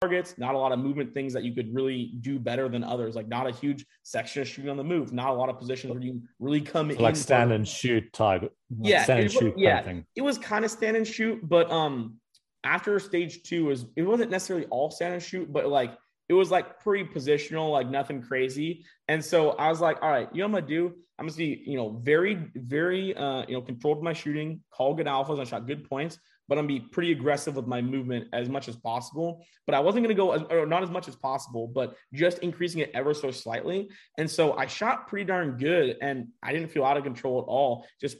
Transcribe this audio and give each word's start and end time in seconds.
targets, 0.00 0.36
not 0.36 0.54
a 0.54 0.58
lot 0.58 0.72
of 0.72 0.78
movement 0.78 1.14
things 1.14 1.32
that 1.32 1.42
you 1.42 1.54
could 1.54 1.74
really 1.74 2.12
do 2.20 2.38
better 2.38 2.68
than 2.68 2.84
others. 2.84 3.14
Like 3.14 3.28
not 3.28 3.46
a 3.46 3.50
huge 3.50 3.86
section 4.02 4.42
of 4.42 4.48
shooting 4.48 4.70
on 4.70 4.76
the 4.76 4.84
move, 4.84 5.12
not 5.12 5.30
a 5.30 5.32
lot 5.32 5.48
of 5.48 5.58
positions 5.58 5.92
where 5.92 6.02
you 6.02 6.22
really 6.38 6.60
come 6.60 6.90
so 6.90 6.96
in. 6.96 7.02
Like 7.02 7.16
stand 7.16 7.52
and 7.52 7.66
shoot 7.66 8.12
type. 8.12 8.42
Like 8.42 8.50
yeah, 8.82 9.04
stand 9.04 9.20
and 9.20 9.32
shoot. 9.32 9.54
Yeah, 9.56 9.82
kind 9.82 9.98
of 9.98 10.04
it 10.14 10.22
was 10.22 10.38
kind 10.38 10.64
of 10.64 10.70
stand 10.70 10.96
and 10.96 11.06
shoot, 11.06 11.40
but 11.42 11.70
um, 11.70 12.16
after 12.64 12.98
stage 12.98 13.42
two 13.42 13.70
is 13.70 13.86
it 13.96 14.02
wasn't 14.02 14.30
necessarily 14.30 14.66
all 14.66 14.90
stand 14.90 15.14
and 15.14 15.22
shoot, 15.22 15.50
but 15.50 15.66
like 15.68 15.96
it 16.28 16.34
was 16.34 16.50
like 16.50 16.80
pretty 16.80 17.08
positional, 17.08 17.70
like 17.70 17.88
nothing 17.88 18.20
crazy. 18.20 18.84
And 19.08 19.24
so 19.24 19.50
I 19.52 19.70
was 19.70 19.80
like, 19.80 20.02
all 20.02 20.10
right, 20.10 20.28
you 20.32 20.42
know 20.42 20.48
what 20.48 20.58
I'm 20.58 20.66
gonna 20.66 20.66
do? 20.66 20.94
I'm 21.18 21.26
gonna 21.26 21.36
be, 21.38 21.62
you 21.64 21.78
know, 21.78 22.00
very, 22.02 22.50
very, 22.54 23.16
uh, 23.16 23.44
you 23.48 23.54
know, 23.54 23.62
controlled 23.62 24.02
my 24.02 24.12
shooting, 24.12 24.60
call 24.70 24.92
good 24.92 25.06
alphas. 25.06 25.40
I 25.40 25.44
shot 25.44 25.66
good 25.66 25.88
points, 25.88 26.18
but 26.48 26.58
I'm 26.58 26.66
gonna 26.66 26.80
be 26.80 26.86
pretty 26.86 27.12
aggressive 27.12 27.56
with 27.56 27.66
my 27.66 27.80
movement 27.82 28.28
as 28.32 28.48
much 28.48 28.68
as 28.68 28.76
possible. 28.76 29.44
But 29.66 29.74
I 29.74 29.80
wasn't 29.80 30.04
gonna 30.04 30.14
go, 30.14 30.32
as, 30.32 30.42
or 30.50 30.66
not 30.66 30.82
as 30.82 30.90
much 30.90 31.08
as 31.08 31.16
possible, 31.16 31.66
but 31.66 31.96
just 32.12 32.38
increasing 32.38 32.80
it 32.80 32.90
ever 32.94 33.14
so 33.14 33.30
slightly. 33.30 33.88
And 34.18 34.30
so 34.30 34.54
I 34.54 34.66
shot 34.66 35.08
pretty 35.08 35.24
darn 35.24 35.56
good, 35.58 35.96
and 36.00 36.28
I 36.42 36.52
didn't 36.52 36.68
feel 36.68 36.84
out 36.84 36.96
of 36.96 37.04
control 37.04 37.40
at 37.40 37.44
all. 37.44 37.86
Just 38.00 38.16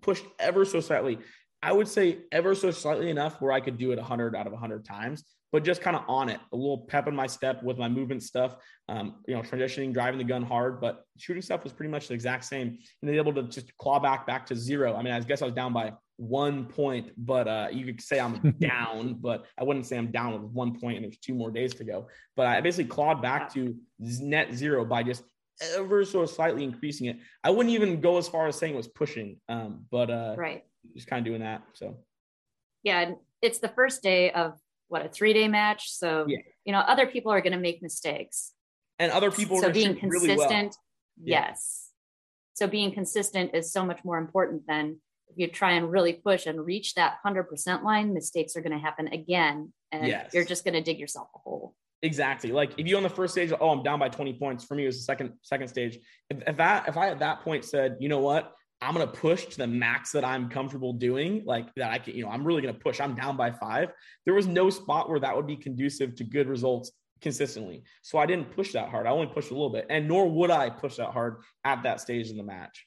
pushed 0.00 0.24
ever 0.38 0.64
so 0.64 0.80
slightly. 0.80 1.18
I 1.62 1.72
would 1.72 1.88
say 1.88 2.18
ever 2.32 2.54
so 2.54 2.70
slightly 2.72 3.08
enough 3.10 3.40
where 3.40 3.52
I 3.52 3.60
could 3.60 3.78
do 3.78 3.92
it 3.92 3.98
100 3.98 4.34
out 4.34 4.46
of 4.46 4.52
100 4.52 4.84
times 4.84 5.24
but 5.52 5.62
just 5.62 5.82
kind 5.82 5.94
of 5.94 6.02
on 6.08 6.30
it, 6.30 6.40
a 6.52 6.56
little 6.56 6.78
pep 6.78 7.06
in 7.06 7.14
my 7.14 7.26
step 7.26 7.62
with 7.62 7.78
my 7.78 7.88
movement 7.88 8.22
stuff. 8.22 8.56
Um, 8.88 9.16
you 9.28 9.34
know, 9.34 9.42
transitioning, 9.42 9.92
driving 9.92 10.18
the 10.18 10.24
gun 10.24 10.42
hard, 10.42 10.80
but 10.80 11.04
shooting 11.18 11.42
stuff 11.42 11.62
was 11.62 11.72
pretty 11.72 11.90
much 11.90 12.08
the 12.08 12.14
exact 12.14 12.44
same. 12.44 12.68
And 12.68 12.78
then 13.08 13.14
able 13.14 13.34
to 13.34 13.42
just 13.44 13.76
claw 13.76 14.00
back 14.00 14.26
back 14.26 14.46
to 14.46 14.56
zero. 14.56 14.96
I 14.96 15.02
mean, 15.02 15.12
I 15.12 15.20
guess 15.20 15.42
I 15.42 15.44
was 15.44 15.54
down 15.54 15.72
by 15.74 15.92
one 16.16 16.64
point, 16.66 17.10
but 17.18 17.48
uh, 17.48 17.68
you 17.70 17.84
could 17.84 18.00
say 18.00 18.18
I'm 18.18 18.52
down, 18.60 19.14
but 19.20 19.44
I 19.58 19.64
wouldn't 19.64 19.86
say 19.86 19.98
I'm 19.98 20.10
down 20.10 20.32
with 20.32 20.42
one 20.50 20.80
point 20.80 20.96
and 20.96 21.04
there's 21.04 21.18
two 21.18 21.34
more 21.34 21.50
days 21.50 21.74
to 21.74 21.84
go. 21.84 22.08
But 22.34 22.46
I 22.46 22.60
basically 22.60 22.86
clawed 22.86 23.20
back 23.20 23.52
to 23.54 23.76
net 23.98 24.54
zero 24.54 24.84
by 24.84 25.02
just 25.02 25.22
ever 25.76 26.04
so 26.04 26.24
slightly 26.24 26.64
increasing 26.64 27.08
it. 27.08 27.18
I 27.44 27.50
wouldn't 27.50 27.74
even 27.74 28.00
go 28.00 28.16
as 28.16 28.26
far 28.26 28.46
as 28.46 28.56
saying 28.56 28.74
it 28.74 28.78
was 28.78 28.88
pushing, 28.88 29.38
um, 29.48 29.84
but 29.90 30.10
uh, 30.10 30.34
right, 30.38 30.64
just 30.94 31.08
kind 31.08 31.20
of 31.20 31.30
doing 31.30 31.40
that. 31.40 31.62
So 31.74 31.98
yeah, 32.82 33.12
it's 33.40 33.58
the 33.58 33.68
first 33.68 34.02
day 34.02 34.30
of 34.30 34.54
what 34.92 35.04
a 35.04 35.08
three 35.08 35.32
day 35.32 35.48
match. 35.48 35.90
So 35.90 36.26
yeah. 36.28 36.38
you 36.64 36.72
know, 36.72 36.80
other 36.80 37.06
people 37.06 37.32
are 37.32 37.40
going 37.40 37.54
to 37.54 37.58
make 37.58 37.82
mistakes, 37.82 38.52
and 38.98 39.10
other 39.10 39.30
people. 39.30 39.58
So 39.60 39.72
being 39.72 39.96
consistent, 39.96 40.30
really 40.30 40.36
well. 40.36 40.74
yes. 41.16 41.88
So 42.54 42.66
being 42.66 42.92
consistent 42.92 43.52
is 43.54 43.72
so 43.72 43.84
much 43.86 44.00
more 44.04 44.18
important 44.18 44.66
than 44.68 45.00
if 45.28 45.38
you 45.38 45.48
try 45.48 45.72
and 45.72 45.90
really 45.90 46.12
push 46.12 46.46
and 46.46 46.64
reach 46.64 46.94
that 46.94 47.16
hundred 47.22 47.44
percent 47.44 47.82
line. 47.82 48.12
Mistakes 48.12 48.54
are 48.54 48.60
going 48.60 48.78
to 48.78 48.78
happen 48.78 49.08
again, 49.08 49.72
and 49.90 50.06
yes. 50.06 50.30
you're 50.34 50.44
just 50.44 50.62
going 50.62 50.74
to 50.74 50.82
dig 50.82 50.98
yourself 50.98 51.28
a 51.34 51.38
hole. 51.38 51.74
Exactly. 52.02 52.52
Like 52.52 52.72
if 52.78 52.86
you 52.86 52.96
on 52.96 53.02
the 53.02 53.08
first 53.08 53.32
stage, 53.32 53.52
oh, 53.58 53.70
I'm 53.70 53.82
down 53.82 53.98
by 53.98 54.08
20 54.08 54.34
points. 54.34 54.64
For 54.64 54.74
me, 54.74 54.82
it 54.82 54.86
was 54.86 54.98
the 54.98 55.04
second 55.04 55.32
second 55.40 55.68
stage. 55.68 55.98
If, 56.28 56.42
if 56.46 56.56
that 56.58 56.88
if 56.88 56.98
I 56.98 57.08
at 57.08 57.20
that 57.20 57.40
point 57.40 57.64
said, 57.64 57.96
you 57.98 58.10
know 58.10 58.18
what, 58.18 58.52
I'm 58.82 58.94
going 58.94 59.06
to 59.06 59.12
push 59.12 59.46
to 59.46 59.58
the 59.58 59.66
max 59.66 60.10
that 60.12 60.24
I'm 60.24 60.48
comfortable 60.48 60.92
doing, 60.92 61.44
like 61.46 61.72
that 61.76 61.92
I 61.92 61.98
can, 61.98 62.16
you 62.16 62.24
know, 62.24 62.30
I'm 62.30 62.44
really 62.44 62.62
going 62.62 62.74
to 62.74 62.80
push. 62.80 63.00
I'm 63.00 63.14
down 63.14 63.36
by 63.36 63.52
five. 63.52 63.92
There 64.24 64.34
was 64.34 64.48
no 64.48 64.70
spot 64.70 65.08
where 65.08 65.20
that 65.20 65.36
would 65.36 65.46
be 65.46 65.56
conducive 65.56 66.16
to 66.16 66.24
good 66.24 66.48
results 66.48 66.90
consistently. 67.20 67.84
So 68.02 68.18
I 68.18 68.26
didn't 68.26 68.50
push 68.50 68.72
that 68.72 68.88
hard. 68.88 69.06
I 69.06 69.10
only 69.10 69.28
pushed 69.28 69.50
a 69.50 69.54
little 69.54 69.70
bit, 69.70 69.86
and 69.88 70.08
nor 70.08 70.28
would 70.28 70.50
I 70.50 70.68
push 70.68 70.96
that 70.96 71.10
hard 71.10 71.42
at 71.64 71.84
that 71.84 72.00
stage 72.00 72.28
in 72.28 72.36
the 72.36 72.42
match. 72.42 72.84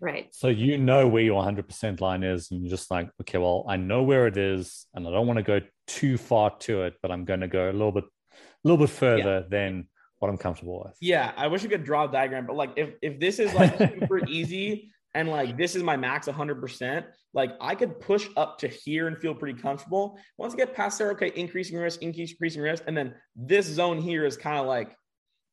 Right. 0.00 0.28
So 0.32 0.48
you 0.48 0.76
know 0.76 1.08
where 1.08 1.22
your 1.22 1.42
100% 1.42 2.00
line 2.00 2.24
is, 2.24 2.50
and 2.50 2.60
you're 2.60 2.70
just 2.70 2.90
like, 2.90 3.08
okay, 3.22 3.38
well, 3.38 3.64
I 3.66 3.76
know 3.76 4.02
where 4.02 4.26
it 4.26 4.36
is, 4.36 4.86
and 4.94 5.08
I 5.08 5.10
don't 5.10 5.26
want 5.26 5.38
to 5.38 5.42
go 5.42 5.60
too 5.86 6.18
far 6.18 6.50
to 6.60 6.82
it, 6.82 6.94
but 7.00 7.10
I'm 7.10 7.24
going 7.24 7.40
to 7.40 7.48
go 7.48 7.70
a 7.70 7.72
little 7.72 7.92
bit, 7.92 8.04
a 8.04 8.68
little 8.68 8.84
bit 8.84 8.90
further 8.90 9.40
yeah. 9.40 9.48
than 9.48 9.88
what 10.18 10.28
I'm 10.28 10.38
comfortable 10.38 10.82
with. 10.84 10.96
Yeah, 11.00 11.32
I 11.36 11.46
wish 11.46 11.64
I 11.64 11.68
could 11.68 11.84
draw 11.84 12.04
a 12.04 12.12
diagram, 12.12 12.46
but 12.46 12.54
like 12.54 12.72
if 12.76 12.90
if 13.02 13.18
this 13.18 13.38
is 13.38 13.52
like 13.54 13.76
super 13.78 14.24
easy 14.28 14.92
and 15.14 15.28
like 15.28 15.56
this 15.56 15.76
is 15.76 15.82
my 15.82 15.96
max 15.96 16.26
100%, 16.26 17.04
like 17.34 17.52
I 17.60 17.74
could 17.74 18.00
push 18.00 18.28
up 18.36 18.58
to 18.58 18.68
here 18.68 19.08
and 19.08 19.18
feel 19.18 19.34
pretty 19.34 19.60
comfortable. 19.60 20.18
Once 20.38 20.54
I 20.54 20.56
get 20.56 20.74
past 20.74 20.98
there, 20.98 21.10
okay, 21.12 21.32
increasing 21.34 21.78
risk, 21.78 22.02
increasing 22.02 22.62
risk, 22.62 22.84
and 22.86 22.96
then 22.96 23.14
this 23.36 23.66
zone 23.66 23.98
here 23.98 24.24
is 24.24 24.36
kind 24.36 24.58
of 24.58 24.66
like, 24.66 24.96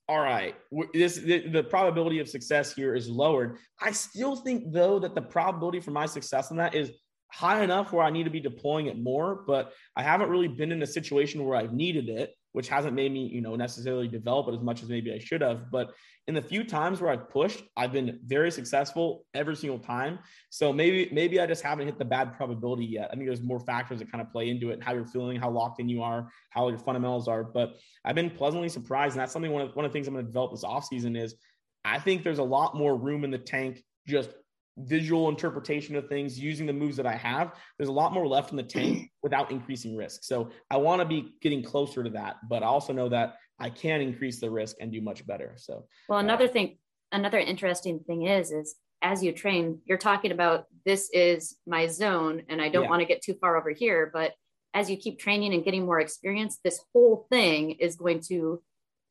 all 0.08 0.20
right, 0.20 0.56
this 0.94 1.18
the, 1.18 1.47
the, 1.50 1.64
probability 1.64 2.20
of 2.20 2.28
success 2.28 2.74
here 2.74 2.96
is 2.96 3.09
lowered. 3.09 3.58
I 3.80 3.92
still 3.92 4.36
think 4.36 4.72
though 4.72 4.97
that 5.00 5.14
the 5.14 5.22
probability 5.22 5.81
for 5.81 5.91
my 5.91 6.08
success 6.08 6.50
in 6.50 6.58
that 6.58 6.74
is 6.74 6.91
high 7.31 7.64
enough 7.64 7.94
where 7.94 8.03
I 8.03 8.09
need 8.09 8.24
to 8.24 8.31
be 8.31 8.40
deploying 8.40 8.88
it 8.88 8.97
more, 8.97 9.44
but 9.46 9.74
I 9.96 10.02
haven't 10.02 10.30
really 10.30 10.47
been 10.47 10.72
in 10.72 10.81
a 10.81 10.88
situation 10.88 11.46
where 11.46 11.58
I've 11.58 11.74
needed 11.74 12.09
it 12.09 12.34
which 12.52 12.68
hasn't 12.68 12.94
made 12.94 13.12
me, 13.12 13.28
you 13.28 13.42
know, 13.42 13.56
necessarily 13.56 14.08
develop 14.08 14.48
it 14.48 14.56
as 14.56 14.62
much 14.62 14.82
as 14.82 14.90
maybe 14.90 15.14
I 15.14 15.20
should 15.20 15.42
have. 15.42 15.70
But 15.72 15.92
in 16.28 16.34
the 16.34 16.42
few 16.42 16.64
times 16.64 17.02
where 17.02 17.12
I've 17.12 17.30
pushed, 17.30 17.64
I've 17.78 17.92
been 17.92 18.20
very 18.26 18.52
successful 18.52 19.26
every 19.34 19.56
single 19.56 19.80
time. 19.80 20.20
So 20.50 20.74
maybe, 20.74 21.09
maybe 21.12 21.40
I 21.40 21.46
just 21.46 21.64
haven't 21.64 21.88
hit 21.88 21.98
the 21.98 22.06
bad 22.06 22.36
probability 22.36 22.86
yet. 22.86 23.09
I 23.12 23.16
think 23.16 23.26
there's 23.26 23.42
more 23.42 23.59
factors 23.59 24.00
that 24.00 24.12
kind 24.12 24.22
of 24.22 24.32
play 24.32 24.50
into 24.50 24.70
it, 24.70 24.84
how 24.84 24.94
you're 24.94 25.06
feeling, 25.06 25.40
how 25.40 25.50
locked 25.50 25.80
in 25.80 25.90
you 25.90 26.02
are, 26.02 26.30
how 26.50 26.70
your 26.70 26.80
fundamentals 26.80 27.28
are. 27.28 27.44
But 27.44 27.76
I've 28.06 28.16
been 28.16 28.30
pleasantly 28.30 28.70
surprised. 28.70 29.16
And 29.16 29.22
that's 29.22 29.32
something 29.32 29.52
one 29.52 29.64
of, 29.64 29.76
one 29.76 29.86
of 29.86 29.92
the 29.92 29.94
things 29.94 30.08
I'm 30.08 30.14
going 30.14 30.26
to 30.26 30.32
develop 30.32 30.52
this 30.52 30.64
offseason 30.64 31.20
is 31.20 31.36
I 31.86 32.00
think 32.00 32.24
there's 32.24 32.40
a 32.40 32.44
lot 32.44 32.76
more 32.76 32.96
room 32.98 33.24
in 33.24 33.32
the 33.32 33.38
tank 33.38 33.84
just 34.08 34.30
visual 34.81 35.29
interpretation 35.29 35.95
of 35.95 36.07
things 36.07 36.40
using 36.40 36.66
the 36.66 36.73
moves 36.73 36.97
that 36.97 37.06
I 37.06 37.16
have, 37.16 37.53
there's 37.78 37.90
a 37.90 37.94
lot 37.94 38.13
more 38.13 38.28
left 38.28 38.51
in 38.51 38.57
the 38.57 38.63
tank 38.63 39.12
without 39.23 39.51
increasing 39.51 39.95
risk. 39.95 40.23
So 40.23 40.50
I 40.69 40.78
want 40.78 41.01
to 41.01 41.06
be 41.06 41.34
getting 41.41 41.63
closer 41.63 42.03
to 42.03 42.09
that, 42.12 42.38
but 42.50 42.63
I 42.63 42.67
also 42.67 42.94
know 42.94 43.09
that 43.09 43.35
I 43.59 43.69
can 43.69 44.01
increase 44.01 44.40
the 44.40 44.50
risk 44.50 44.78
and 44.79 44.91
do 44.91 45.01
much 45.01 45.25
better. 45.25 45.53
So, 45.57 45.85
well, 46.07 46.19
another 46.19 46.45
uh, 46.45 46.50
thing, 46.50 46.78
another 47.12 47.40
interesting 47.40 48.00
thing 48.00 48.23
is, 48.23 48.51
is 48.51 48.75
as 49.01 49.23
you 49.23 49.31
train, 49.31 49.79
you're 49.85 49.97
talking 49.97 50.31
about 50.31 50.66
this 50.85 51.09
is 51.13 51.57
my 51.66 51.88
zone 51.88 52.44
and 52.50 52.61
I 52.61 52.69
don't 52.69 52.84
yeah. 52.84 52.90
want 52.90 53.01
to 53.01 53.06
get 53.06 53.22
too 53.22 53.35
far 53.40 53.57
over 53.57 53.72
here. 53.72 54.09
But 54.13 54.34
as 54.73 54.90
you 54.90 54.97
keep 54.97 55.19
training 55.19 55.53
and 55.53 55.63
getting 55.63 55.85
more 55.85 56.00
experience, 56.00 56.59
this 56.63 56.79
whole 56.94 57.25
thing 57.29 57.72
is 57.72 57.96
going 57.96 58.22
to 58.28 58.61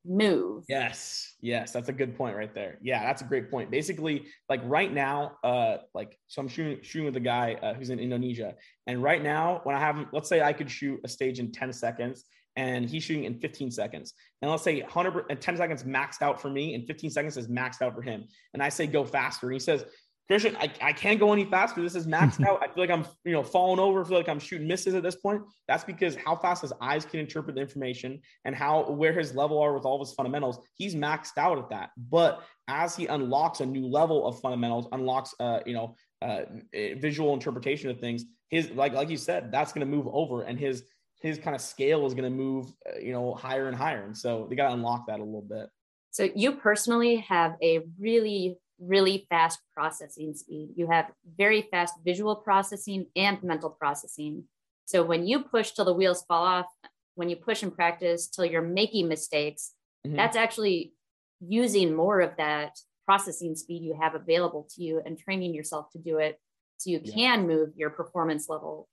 move. 0.09 0.65
Yes. 0.69 1.35
Yes. 1.41 1.73
That's 1.73 1.89
a 1.89 1.93
good 1.93 2.17
point 2.17 2.37
right 2.37 2.55
there. 2.55 2.79
Yeah. 2.83 3.05
That's 3.05 3.23
a 3.23 3.25
great 3.25 3.51
point. 3.51 3.71
Basically, 3.71 4.27
like 4.49 4.61
right 4.65 4.93
now, 4.93 5.33
uh, 5.45 5.79
like, 5.95 6.19
so 6.27 6.41
I'm 6.41 6.49
shooting, 6.49 6.79
shooting 6.83 7.07
with 7.07 7.17
a 7.17 7.21
guy 7.21 7.55
uh, 7.63 7.75
who's 7.75 7.91
in 7.91 7.99
Indonesia. 7.99 8.55
And 8.87 9.03
right 9.03 9.23
now, 9.23 9.61
when 9.65 9.77
I 9.77 9.81
have, 9.81 10.07
let's 10.13 10.29
say 10.29 10.41
I 10.41 10.53
could 10.53 10.71
shoot 10.71 11.01
a 11.05 11.09
stage 11.09 11.39
in 11.39 11.53
10 11.53 11.73
seconds 11.73 12.25
and 12.57 12.91
he's 12.91 13.05
shooting 13.05 13.25
in 13.25 13.39
15 13.39 13.71
seconds. 13.71 14.15
And 14.43 14.51
let's 14.51 14.65
say 14.65 14.81
100 14.81 15.27
and 15.31 15.41
10 15.41 15.57
seconds 15.57 15.85
maxed 15.85 16.23
out 16.23 16.41
for 16.41 16.51
me 16.51 16.75
and 16.75 16.87
15 16.87 17.11
seconds 17.11 17.37
is 17.37 17.47
maxed 17.47 17.83
out 17.83 17.95
for 17.95 18.03
him. 18.03 18.27
And 18.53 18.63
I 18.63 18.69
say 18.69 18.87
go 18.87 19.05
faster. 19.05 19.47
And 19.47 19.55
he 19.55 19.61
says, 19.61 19.85
Christian, 20.29 20.57
I, 20.57 20.71
I 20.83 20.93
can't 20.93 21.19
go 21.19 21.33
any 21.33 21.47
faster. 21.47 21.81
This 21.81 21.95
is 21.95 22.07
maxed 22.07 22.47
out. 22.47 22.63
I 22.63 22.67
feel 22.67 22.85
like 22.85 22.91
I'm, 22.91 23.07
you 23.25 23.33
know, 23.33 23.43
falling 23.43 23.81
over. 23.81 24.03
I 24.03 24.05
feel 24.07 24.19
like 24.19 24.29
I'm 24.29 24.39
shooting 24.39 24.69
misses 24.69 24.95
at 24.95 25.03
this 25.03 25.17
point. 25.17 25.43
That's 25.67 25.85
because 25.85 26.17
how 26.17 26.37
fast 26.37 26.61
his 26.61 26.73
eyes 26.83 27.07
can 27.07 27.19
interpret 27.19 27.57
the 27.57 27.63
information 27.63 28.21
and 28.45 28.55
how 28.55 28.91
where 28.91 29.15
his 29.15 29.35
level 29.35 29.59
are 29.59 29.73
with 29.73 29.85
all 29.85 30.01
of 30.01 30.07
his 30.07 30.15
fundamentals. 30.15 30.59
He's 30.75 30.95
maxed 30.95 31.39
out 31.39 31.59
at 31.59 31.71
that. 31.71 31.91
But 31.97 32.43
as 32.69 32.95
he 32.95 33.07
unlocks 33.07 33.61
a 33.61 33.67
new 33.67 33.87
level 33.87 34.27
of 34.27 34.39
fundamentals, 34.41 34.87
unlocks, 34.93 35.35
uh, 35.41 35.61
you 35.65 35.73
know, 35.73 35.97
uh, 36.21 36.43
visual 36.75 37.33
interpretation 37.33 37.89
of 37.89 37.99
things, 37.99 38.25
his 38.51 38.71
like 38.73 38.93
like 38.93 39.09
you 39.09 39.17
said, 39.17 39.51
that's 39.51 39.73
going 39.73 39.87
to 39.87 39.91
move 39.91 40.09
over, 40.13 40.43
and 40.43 40.59
his 40.59 40.85
his 41.21 41.39
kind 41.39 41.57
of 41.57 41.63
scale 41.63 42.07
is 42.07 42.13
going 42.13 42.31
to 42.31 42.37
move, 42.37 42.67
uh, 42.87 42.99
you 42.99 43.13
know, 43.13 43.35
higher 43.35 43.69
and 43.69 43.77
higher. 43.77 44.05
And 44.05 44.17
so 44.17 44.47
they 44.49 44.57
got 44.57 44.69
to 44.69 44.75
unlock 44.75 45.07
that 45.07 45.21
a 45.21 45.25
little 45.25 45.41
bit. 45.43 45.69
So 46.11 46.29
you 46.35 46.53
personally 46.57 47.17
have 47.17 47.57
a 47.63 47.81
really 47.99 48.59
really 48.81 49.27
fast 49.29 49.61
processing 49.75 50.35
speed. 50.35 50.71
You 50.77 50.89
have 50.89 51.11
very 51.37 51.63
fast 51.71 51.95
visual 52.05 52.37
processing 52.37 53.07
and 53.17 53.43
mental 53.43 53.71
processing. 53.71 54.45
So 54.87 55.03
when 55.05 55.27
you 55.27 55.41
push 55.43 55.73
till 55.73 55.85
the 55.85 55.93
wheels 55.93 56.25
fall 56.27 56.45
off, 56.45 56.67
when 57.15 57.29
you 57.29 57.37
push 57.37 57.63
and 57.63 57.75
practice 57.75 58.29
till 58.29 58.45
you're 58.45 58.63
making 58.63 59.09
mistakes, 59.09 59.73
mm-hmm. 60.07 60.17
that's 60.17 60.37
actually 60.37 60.93
using 61.41 61.95
more 61.95 62.21
of 62.21 62.37
that 62.37 62.79
processing 63.05 63.55
speed 63.55 63.83
you 63.83 63.97
have 63.99 64.15
available 64.15 64.69
to 64.75 64.83
you 64.83 65.01
and 65.05 65.19
training 65.19 65.55
yourself 65.55 65.91
to 65.91 65.99
do 65.99 66.19
it 66.19 66.39
so 66.77 66.91
you 66.91 67.01
yeah. 67.03 67.15
can 67.15 67.47
move 67.47 67.71
your 67.75 67.89
performance 67.89 68.49
level 68.51 68.87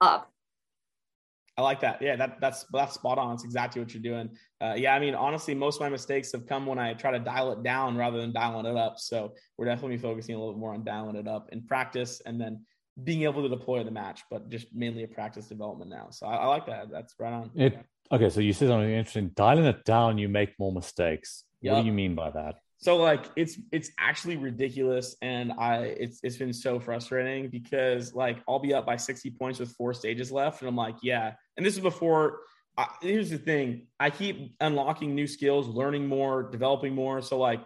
up 0.00 0.30
I 1.58 1.62
like 1.62 1.80
that. 1.80 2.02
Yeah, 2.02 2.16
that 2.16 2.38
that's 2.40 2.66
that's 2.72 2.94
spot 2.94 3.18
on. 3.18 3.34
It's 3.34 3.44
exactly 3.44 3.80
what 3.80 3.94
you're 3.94 4.02
doing. 4.02 4.30
Uh, 4.60 4.74
yeah, 4.76 4.94
I 4.94 4.98
mean, 4.98 5.14
honestly, 5.14 5.54
most 5.54 5.76
of 5.76 5.80
my 5.80 5.88
mistakes 5.88 6.30
have 6.32 6.46
come 6.46 6.66
when 6.66 6.78
I 6.78 6.92
try 6.92 7.12
to 7.12 7.18
dial 7.18 7.52
it 7.52 7.62
down 7.62 7.96
rather 7.96 8.20
than 8.20 8.32
dialing 8.32 8.66
it 8.66 8.76
up. 8.76 8.98
So 8.98 9.32
we're 9.56 9.64
definitely 9.64 9.96
focusing 9.96 10.34
a 10.34 10.38
little 10.38 10.52
bit 10.52 10.60
more 10.60 10.74
on 10.74 10.84
dialing 10.84 11.16
it 11.16 11.26
up 11.26 11.48
in 11.52 11.62
practice 11.62 12.20
and 12.26 12.38
then 12.38 12.64
being 13.04 13.22
able 13.22 13.42
to 13.42 13.48
deploy 13.48 13.84
the 13.84 13.90
match, 13.90 14.22
but 14.30 14.50
just 14.50 14.66
mainly 14.74 15.04
a 15.04 15.08
practice 15.08 15.46
development 15.46 15.90
now. 15.90 16.08
So 16.10 16.26
I, 16.26 16.36
I 16.36 16.46
like 16.46 16.66
that. 16.66 16.90
That's 16.90 17.14
right 17.18 17.32
on. 17.32 17.50
It, 17.54 17.78
okay, 18.12 18.28
so 18.28 18.40
you 18.40 18.52
said 18.52 18.68
something 18.68 18.90
interesting. 18.90 19.30
Dialing 19.34 19.64
it 19.64 19.84
down, 19.84 20.18
you 20.18 20.28
make 20.28 20.58
more 20.58 20.72
mistakes. 20.72 21.44
Yep. 21.62 21.72
What 21.72 21.80
do 21.80 21.86
you 21.86 21.92
mean 21.92 22.14
by 22.14 22.30
that? 22.30 22.56
So 22.78 22.96
like 22.96 23.24
it's 23.36 23.58
it's 23.72 23.90
actually 23.98 24.36
ridiculous 24.36 25.16
and 25.22 25.52
I 25.58 25.78
it's 25.98 26.20
it's 26.22 26.36
been 26.36 26.52
so 26.52 26.78
frustrating 26.78 27.48
because 27.48 28.14
like 28.14 28.38
I'll 28.46 28.58
be 28.58 28.74
up 28.74 28.84
by 28.84 28.96
60 28.96 29.30
points 29.30 29.58
with 29.58 29.72
four 29.72 29.94
stages 29.94 30.30
left 30.30 30.60
and 30.60 30.68
I'm 30.68 30.76
like, 30.76 30.96
yeah. 31.02 31.32
And 31.56 31.64
this 31.64 31.74
is 31.74 31.80
before 31.80 32.40
I, 32.76 32.88
here's 33.00 33.30
the 33.30 33.38
thing 33.38 33.86
I 33.98 34.10
keep 34.10 34.54
unlocking 34.60 35.14
new 35.14 35.26
skills, 35.26 35.68
learning 35.68 36.06
more, 36.06 36.42
developing 36.42 36.94
more. 36.94 37.22
So, 37.22 37.38
like, 37.38 37.60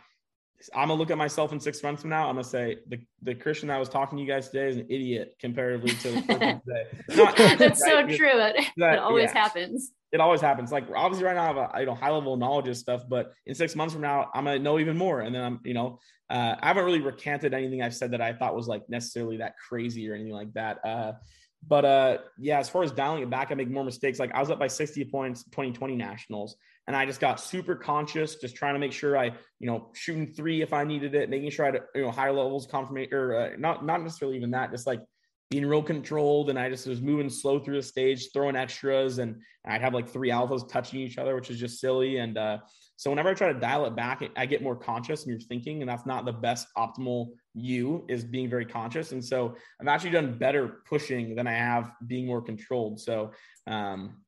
I'm 0.74 0.88
gonna 0.88 0.94
look 0.94 1.10
at 1.10 1.18
myself 1.18 1.52
in 1.52 1.60
six 1.60 1.82
months 1.82 2.02
from 2.02 2.10
now. 2.10 2.28
I'm 2.28 2.34
gonna 2.34 2.44
say 2.44 2.78
the, 2.88 3.00
the 3.22 3.34
Christian 3.34 3.68
that 3.68 3.78
was 3.78 3.88
talking 3.88 4.18
to 4.18 4.22
you 4.22 4.28
guys 4.28 4.50
today 4.50 4.68
is 4.68 4.76
an 4.76 4.86
idiot 4.90 5.36
comparatively 5.40 5.90
to 5.90 6.10
the 6.12 6.20
today. 6.66 6.86
Not, 7.08 7.36
That's 7.36 7.60
right? 7.60 8.08
so 8.10 8.16
true. 8.16 8.40
It, 8.40 8.66
that, 8.76 8.94
it 8.94 8.98
always 8.98 9.30
yeah. 9.32 9.40
happens. 9.40 9.92
It 10.12 10.20
always 10.20 10.40
happens. 10.40 10.70
Like 10.70 10.84
obviously 10.94 11.24
right 11.24 11.34
now 11.34 11.44
I 11.44 11.46
have 11.46 11.56
a 11.56 11.80
you 11.80 11.86
know 11.86 11.94
high 11.94 12.10
level 12.10 12.36
knowledge 12.36 12.68
of 12.68 12.76
stuff, 12.76 13.04
but 13.08 13.32
in 13.46 13.54
six 13.54 13.74
months 13.74 13.94
from 13.94 14.02
now 14.02 14.30
I'm 14.34 14.44
gonna 14.44 14.58
know 14.58 14.78
even 14.78 14.98
more. 14.98 15.20
And 15.22 15.34
then 15.34 15.42
I'm 15.42 15.60
you 15.64 15.74
know 15.74 15.98
uh, 16.28 16.56
I 16.60 16.68
haven't 16.68 16.84
really 16.84 17.00
recanted 17.00 17.54
anything 17.54 17.82
I've 17.82 17.94
said 17.94 18.10
that 18.10 18.20
I 18.20 18.34
thought 18.34 18.54
was 18.54 18.68
like 18.68 18.88
necessarily 18.88 19.38
that 19.38 19.54
crazy 19.56 20.10
or 20.10 20.14
anything 20.14 20.34
like 20.34 20.52
that. 20.52 20.84
Uh, 20.84 21.12
but 21.66 21.84
uh, 21.84 22.18
yeah, 22.38 22.58
as 22.58 22.68
far 22.68 22.82
as 22.82 22.92
dialing 22.92 23.22
it 23.22 23.30
back, 23.30 23.50
I 23.50 23.54
make 23.54 23.70
more 23.70 23.84
mistakes. 23.84 24.18
Like 24.18 24.32
I 24.34 24.40
was 24.40 24.50
up 24.50 24.58
by 24.58 24.68
60 24.68 25.04
points 25.06 25.44
2020 25.44 25.94
nationals, 25.94 26.56
and 26.86 26.96
I 26.96 27.06
just 27.06 27.20
got 27.20 27.40
super 27.40 27.74
conscious, 27.74 28.36
just 28.36 28.56
trying 28.56 28.74
to 28.74 28.80
make 28.80 28.92
sure 28.92 29.16
I, 29.16 29.26
you 29.58 29.66
know, 29.66 29.90
shooting 29.92 30.26
three 30.26 30.62
if 30.62 30.72
I 30.72 30.84
needed 30.84 31.14
it, 31.14 31.28
making 31.28 31.50
sure 31.50 31.66
I 31.66 31.72
had, 31.72 31.82
you 31.94 32.02
know, 32.02 32.10
higher 32.10 32.32
levels 32.32 32.66
confirmation, 32.66 33.14
or 33.14 33.36
uh, 33.36 33.50
not 33.58 33.84
not 33.84 34.02
necessarily 34.02 34.36
even 34.36 34.52
that, 34.52 34.70
just 34.70 34.86
like 34.86 35.00
being 35.50 35.66
real 35.66 35.82
controlled. 35.82 36.48
And 36.48 36.58
I 36.58 36.70
just 36.70 36.86
was 36.86 37.00
moving 37.00 37.28
slow 37.28 37.58
through 37.58 37.76
the 37.76 37.82
stage, 37.82 38.32
throwing 38.32 38.56
extras, 38.56 39.18
and, 39.18 39.36
I'd 39.62 39.82
have 39.82 39.92
like 39.92 40.08
three 40.08 40.30
alphas 40.30 40.66
touching 40.66 41.00
each 41.00 41.18
other, 41.18 41.34
which 41.34 41.50
is 41.50 41.60
just 41.60 41.80
silly. 41.80 42.16
And 42.16 42.38
uh, 42.38 42.58
so 43.00 43.08
whenever 43.08 43.30
I 43.30 43.32
try 43.32 43.50
to 43.50 43.58
dial 43.58 43.86
it 43.86 43.96
back, 43.96 44.22
I 44.36 44.44
get 44.44 44.62
more 44.62 44.76
conscious 44.76 45.22
and 45.22 45.30
you're 45.30 45.40
thinking, 45.40 45.80
and 45.80 45.88
that's 45.88 46.04
not 46.04 46.26
the 46.26 46.34
best 46.34 46.66
optimal 46.76 47.30
you 47.54 48.04
is 48.10 48.24
being 48.24 48.50
very 48.50 48.66
conscious. 48.66 49.12
And 49.12 49.24
so 49.24 49.56
I've 49.80 49.88
actually 49.88 50.10
done 50.10 50.36
better 50.36 50.82
pushing 50.86 51.34
than 51.34 51.46
I 51.46 51.54
have 51.54 51.92
being 52.06 52.26
more 52.26 52.42
controlled. 52.42 53.00
So 53.00 53.30
um, 53.66 54.18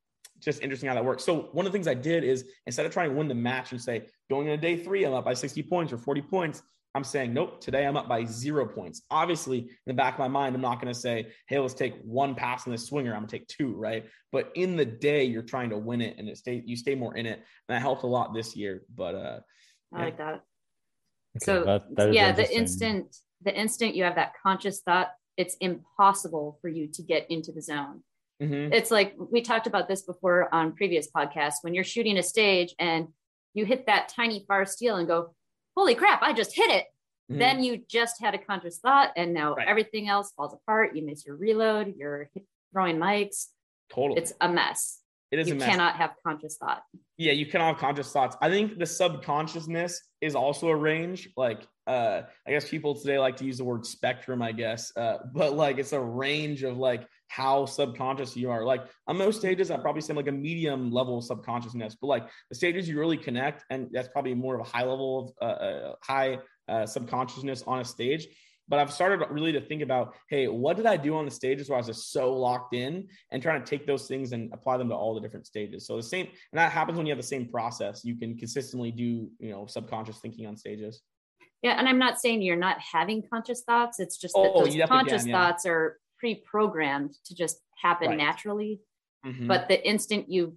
just 0.40 0.62
interesting 0.62 0.88
how 0.88 0.94
that 0.94 1.04
works. 1.04 1.22
So 1.22 1.50
one 1.52 1.66
of 1.66 1.72
the 1.72 1.76
things 1.76 1.86
I 1.86 1.92
did 1.92 2.24
is 2.24 2.46
instead 2.66 2.86
of 2.86 2.94
trying 2.94 3.10
to 3.10 3.14
win 3.14 3.28
the 3.28 3.34
match 3.34 3.72
and 3.72 3.80
say 3.80 4.06
going 4.30 4.46
into 4.48 4.56
day 4.56 4.82
three, 4.82 5.04
I'm 5.04 5.12
up 5.12 5.26
by 5.26 5.34
60 5.34 5.62
points 5.64 5.92
or 5.92 5.98
40 5.98 6.22
points, 6.22 6.62
I'm 6.94 7.04
saying, 7.04 7.32
nope, 7.32 7.60
today 7.60 7.86
I'm 7.86 7.96
up 7.96 8.08
by 8.08 8.24
zero 8.24 8.66
points. 8.66 9.02
Obviously, 9.10 9.60
in 9.60 9.68
the 9.86 9.94
back 9.94 10.14
of 10.14 10.18
my 10.18 10.28
mind, 10.28 10.54
I'm 10.54 10.60
not 10.60 10.80
going 10.80 10.92
to 10.92 10.98
say, 10.98 11.28
hey, 11.48 11.58
let's 11.58 11.72
take 11.72 11.94
one 12.02 12.34
pass 12.34 12.66
in 12.66 12.72
this 12.72 12.86
swinger. 12.86 13.12
I'm 13.12 13.20
going 13.20 13.28
to 13.28 13.38
take 13.38 13.48
two, 13.48 13.74
right? 13.74 14.04
But 14.30 14.52
in 14.54 14.76
the 14.76 14.84
day, 14.84 15.24
you're 15.24 15.42
trying 15.42 15.70
to 15.70 15.78
win 15.78 16.02
it 16.02 16.16
and 16.18 16.28
it 16.28 16.36
stay, 16.36 16.62
you 16.66 16.76
stay 16.76 16.94
more 16.94 17.16
in 17.16 17.24
it. 17.24 17.38
And 17.38 17.44
that 17.68 17.80
helped 17.80 18.02
a 18.02 18.06
lot 18.06 18.34
this 18.34 18.54
year. 18.54 18.82
But 18.94 19.14
uh, 19.14 19.40
I 19.94 20.04
like 20.04 20.18
that. 20.18 20.42
Okay, 21.36 21.44
so, 21.44 21.64
that, 21.64 21.96
that 21.96 22.12
yeah, 22.12 22.30
the 22.32 22.54
instant, 22.54 23.16
the 23.42 23.58
instant 23.58 23.94
you 23.94 24.04
have 24.04 24.16
that 24.16 24.34
conscious 24.42 24.80
thought, 24.80 25.12
it's 25.38 25.56
impossible 25.60 26.58
for 26.60 26.68
you 26.68 26.88
to 26.88 27.02
get 27.02 27.26
into 27.30 27.52
the 27.52 27.62
zone. 27.62 28.02
Mm-hmm. 28.42 28.72
It's 28.74 28.90
like 28.90 29.14
we 29.16 29.40
talked 29.40 29.66
about 29.66 29.88
this 29.88 30.02
before 30.02 30.54
on 30.54 30.72
previous 30.72 31.08
podcasts 31.10 31.56
when 31.62 31.72
you're 31.72 31.84
shooting 31.84 32.18
a 32.18 32.22
stage 32.22 32.74
and 32.78 33.08
you 33.54 33.64
hit 33.64 33.86
that 33.86 34.08
tiny 34.08 34.44
far 34.46 34.66
steel 34.66 34.96
and 34.96 35.08
go, 35.08 35.34
holy 35.76 35.94
crap, 35.94 36.22
I 36.22 36.32
just 36.32 36.54
hit 36.54 36.70
it. 36.70 36.86
Mm-hmm. 37.30 37.38
Then 37.38 37.62
you 37.62 37.82
just 37.88 38.20
had 38.20 38.34
a 38.34 38.38
conscious 38.38 38.78
thought, 38.78 39.10
and 39.16 39.32
now 39.32 39.54
right. 39.54 39.69
everything 39.69 40.08
else 40.08 40.32
falls 40.36 40.52
apart. 40.52 40.96
You 40.96 41.04
miss 41.04 41.24
your 41.24 41.36
reload, 41.36 41.94
you're 41.96 42.28
throwing 42.72 42.98
mikes. 42.98 43.48
Totally. 43.90 44.20
It's 44.20 44.32
a 44.40 44.48
mess. 44.48 44.98
It 45.30 45.38
is 45.38 45.48
you 45.48 45.56
cannot 45.56 45.96
have 45.96 46.10
conscious 46.26 46.58
thought. 46.58 46.82
Yeah, 47.16 47.32
you 47.32 47.46
cannot 47.46 47.69
have 47.69 47.78
conscious 47.78 48.12
thoughts. 48.12 48.36
I 48.42 48.50
think 48.50 48.78
the 48.78 48.84
subconsciousness 48.84 49.98
is 50.20 50.34
also 50.34 50.69
a 50.69 50.76
range. 50.76 51.30
Like, 51.38 51.66
uh, 51.86 52.22
I 52.46 52.50
guess 52.50 52.69
people 52.69 52.94
today 52.94 53.19
like 53.19 53.36
to 53.36 53.46
use 53.46 53.56
the 53.56 53.64
word 53.64 53.86
spectrum, 53.86 54.42
I 54.42 54.52
guess. 54.52 54.94
Uh, 54.94 55.19
but 55.32 55.54
like 55.54 55.78
it's 55.78 55.94
a 55.94 56.00
range 56.00 56.64
of 56.64 56.76
like 56.76 57.06
how 57.32 57.64
subconscious 57.64 58.37
you 58.37 58.50
are. 58.50 58.62
Like 58.62 58.82
on 59.06 59.17
most 59.17 59.38
stages, 59.38 59.70
I 59.70 59.79
probably 59.79 60.02
say 60.02 60.12
like 60.12 60.29
a 60.29 60.32
medium 60.32 60.90
level 60.90 61.17
of 61.17 61.25
subconsciousness, 61.25 61.96
but 61.99 62.08
like 62.08 62.29
the 62.50 62.55
stages 62.55 62.87
you 62.87 62.99
really 62.99 63.17
connect, 63.17 63.64
and 63.70 63.88
that's 63.90 64.08
probably 64.08 64.34
more 64.34 64.55
of 64.55 64.61
a 64.61 64.64
high 64.64 64.84
level 64.84 65.34
of 65.40 65.49
uh, 65.49 65.64
uh, 65.64 65.94
high 66.02 66.38
uh, 66.69 66.84
subconsciousness 66.84 67.62
on 67.67 67.81
a 67.81 67.84
stage. 67.84 68.26
But 68.69 68.81
I've 68.81 68.93
started 68.93 69.26
really 69.31 69.52
to 69.52 69.62
think 69.62 69.82
about, 69.82 70.14
hey, 70.29 70.46
what 70.46 70.76
did 70.76 70.84
I 70.84 70.99
do 70.99 71.17
on 71.17 71.25
the 71.25 71.31
stages 71.31 71.69
where 71.69 71.76
I 71.76 71.81
was 71.81 71.87
just 71.87 72.12
so 72.12 72.34
locked 72.34 72.75
in 72.75 73.08
and 73.31 73.43
trying 73.43 73.62
to 73.62 73.67
take 73.67 73.87
those 73.87 74.06
things 74.06 74.32
and 74.32 74.52
apply 74.52 74.76
them 74.76 74.90
to 74.90 74.94
all 74.94 75.14
the 75.14 75.20
different 75.20 75.46
stages. 75.46 75.87
So 75.87 75.96
the 75.96 76.02
same, 76.02 76.26
and 76.26 76.58
that 76.58 76.70
happens 76.70 76.99
when 76.99 77.06
you 77.06 77.12
have 77.12 77.19
the 77.19 77.26
same 77.26 77.49
process. 77.49 78.05
You 78.05 78.14
can 78.14 78.37
consistently 78.37 78.90
do, 78.90 79.31
you 79.38 79.50
know, 79.50 79.67
subconscious 79.67 80.19
thinking 80.19 80.46
on 80.46 80.56
stages. 80.56 81.00
Yeah, 81.62 81.79
and 81.79 81.88
I'm 81.88 81.99
not 81.99 82.20
saying 82.20 82.43
you're 82.43 82.56
not 82.56 82.79
having 82.81 83.23
conscious 83.23 83.62
thoughts. 83.62 84.00
It's 84.00 84.19
just 84.19 84.34
that 84.34 84.52
oh, 84.55 84.64
those 84.64 84.76
conscious 84.87 85.23
can, 85.23 85.31
yeah. 85.31 85.37
thoughts 85.37 85.64
are 85.64 85.99
pre-programmed 86.22 87.12
to 87.24 87.34
just 87.34 87.58
happen 87.82 88.10
right. 88.10 88.16
naturally 88.16 88.80
mm-hmm. 89.26 89.48
but 89.48 89.66
the 89.69 89.88
instant 89.88 90.30
you 90.30 90.56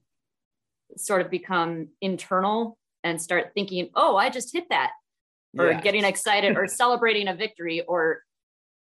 sort 0.95 1.21
of 1.21 1.31
become 1.31 1.87
internal 2.01 2.77
and 3.03 3.19
start 3.19 3.49
thinking 3.55 3.89
oh 3.95 4.15
i 4.15 4.29
just 4.29 4.53
hit 4.53 4.65
that 4.69 4.91
or 5.57 5.73
getting 5.73 6.03
excited 6.03 6.55
or 6.55 6.67
celebrating 6.81 7.27
a 7.27 7.35
victory 7.35 7.81
or 7.87 8.21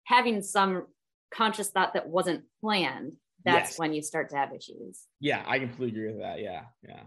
having 0.05 0.43
some 0.43 0.87
conscious 1.33 1.71
thought 1.71 1.95
that 1.95 2.07
wasn't 2.07 2.43
planned 2.61 3.15
that's 3.47 3.71
yes. 3.71 3.79
when 3.79 3.95
you 3.95 4.03
start 4.03 4.29
to 4.29 4.37
have 4.37 4.53
issues 4.53 5.05
yeah 5.21 5.43
i 5.47 5.59
completely 5.59 5.99
agree 5.99 6.13
with 6.13 6.21
that 6.21 6.39
yeah 6.39 6.65
yeah 6.87 7.01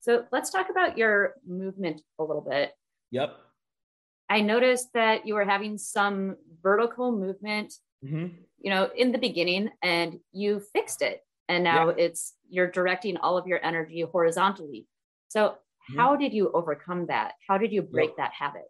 so 0.00 0.24
let's 0.32 0.50
talk 0.50 0.70
about 0.70 0.98
your 0.98 1.34
movement 1.46 2.00
a 2.18 2.24
little 2.24 2.42
bit 2.42 2.72
yep 3.12 3.36
i 4.28 4.40
noticed 4.40 4.88
that 4.92 5.24
you 5.24 5.34
were 5.34 5.44
having 5.44 5.78
some 5.78 6.34
vertical 6.64 7.12
movement 7.12 7.72
mm-hmm. 8.04 8.26
you 8.58 8.70
know, 8.70 8.90
in 8.96 9.12
the 9.12 9.18
beginning 9.18 9.70
and 9.82 10.18
you 10.32 10.60
fixed 10.72 11.02
it. 11.02 11.20
And 11.48 11.64
now 11.64 11.88
yeah. 11.88 12.04
it's 12.04 12.34
you're 12.48 12.70
directing 12.70 13.16
all 13.16 13.36
of 13.36 13.46
your 13.46 13.64
energy 13.64 14.00
horizontally. 14.02 14.86
So 15.28 15.40
mm-hmm. 15.48 15.98
how 15.98 16.16
did 16.16 16.32
you 16.32 16.50
overcome 16.52 17.06
that? 17.06 17.32
How 17.48 17.58
did 17.58 17.72
you 17.72 17.82
break 17.82 18.10
yep. 18.10 18.16
that 18.18 18.32
habit? 18.32 18.64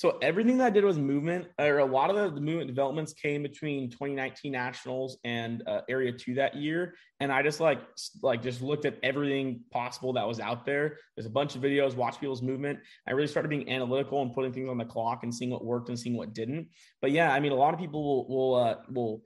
So 0.00 0.16
everything 0.22 0.56
that 0.56 0.64
I 0.64 0.70
did 0.70 0.82
was 0.82 0.98
movement, 0.98 1.48
or 1.58 1.80
a 1.80 1.84
lot 1.84 2.08
of 2.08 2.16
the, 2.16 2.30
the 2.34 2.40
movement 2.40 2.68
developments 2.68 3.12
came 3.12 3.42
between 3.42 3.90
2019 3.90 4.50
nationals 4.50 5.18
and 5.24 5.62
uh, 5.68 5.82
area 5.90 6.10
two 6.10 6.32
that 6.36 6.56
year. 6.56 6.94
And 7.20 7.30
I 7.30 7.42
just 7.42 7.60
like, 7.60 7.82
like 8.22 8.42
just 8.42 8.62
looked 8.62 8.86
at 8.86 8.96
everything 9.02 9.60
possible 9.70 10.14
that 10.14 10.26
was 10.26 10.40
out 10.40 10.64
there. 10.64 10.96
There's 11.14 11.26
a 11.26 11.30
bunch 11.30 11.54
of 11.54 11.60
videos, 11.60 11.96
watch 11.96 12.18
people's 12.18 12.40
movement. 12.40 12.78
I 13.06 13.10
really 13.10 13.28
started 13.28 13.50
being 13.50 13.68
analytical 13.68 14.22
and 14.22 14.32
putting 14.32 14.54
things 14.54 14.70
on 14.70 14.78
the 14.78 14.86
clock 14.86 15.22
and 15.22 15.34
seeing 15.34 15.50
what 15.50 15.66
worked 15.66 15.90
and 15.90 15.98
seeing 15.98 16.16
what 16.16 16.32
didn't. 16.32 16.68
But 17.02 17.10
yeah, 17.10 17.30
I 17.30 17.38
mean, 17.38 17.52
a 17.52 17.56
lot 17.56 17.74
of 17.74 17.78
people 17.78 18.02
will, 18.02 18.26
will, 18.26 18.54
uh, 18.54 18.76
will, 18.90 19.22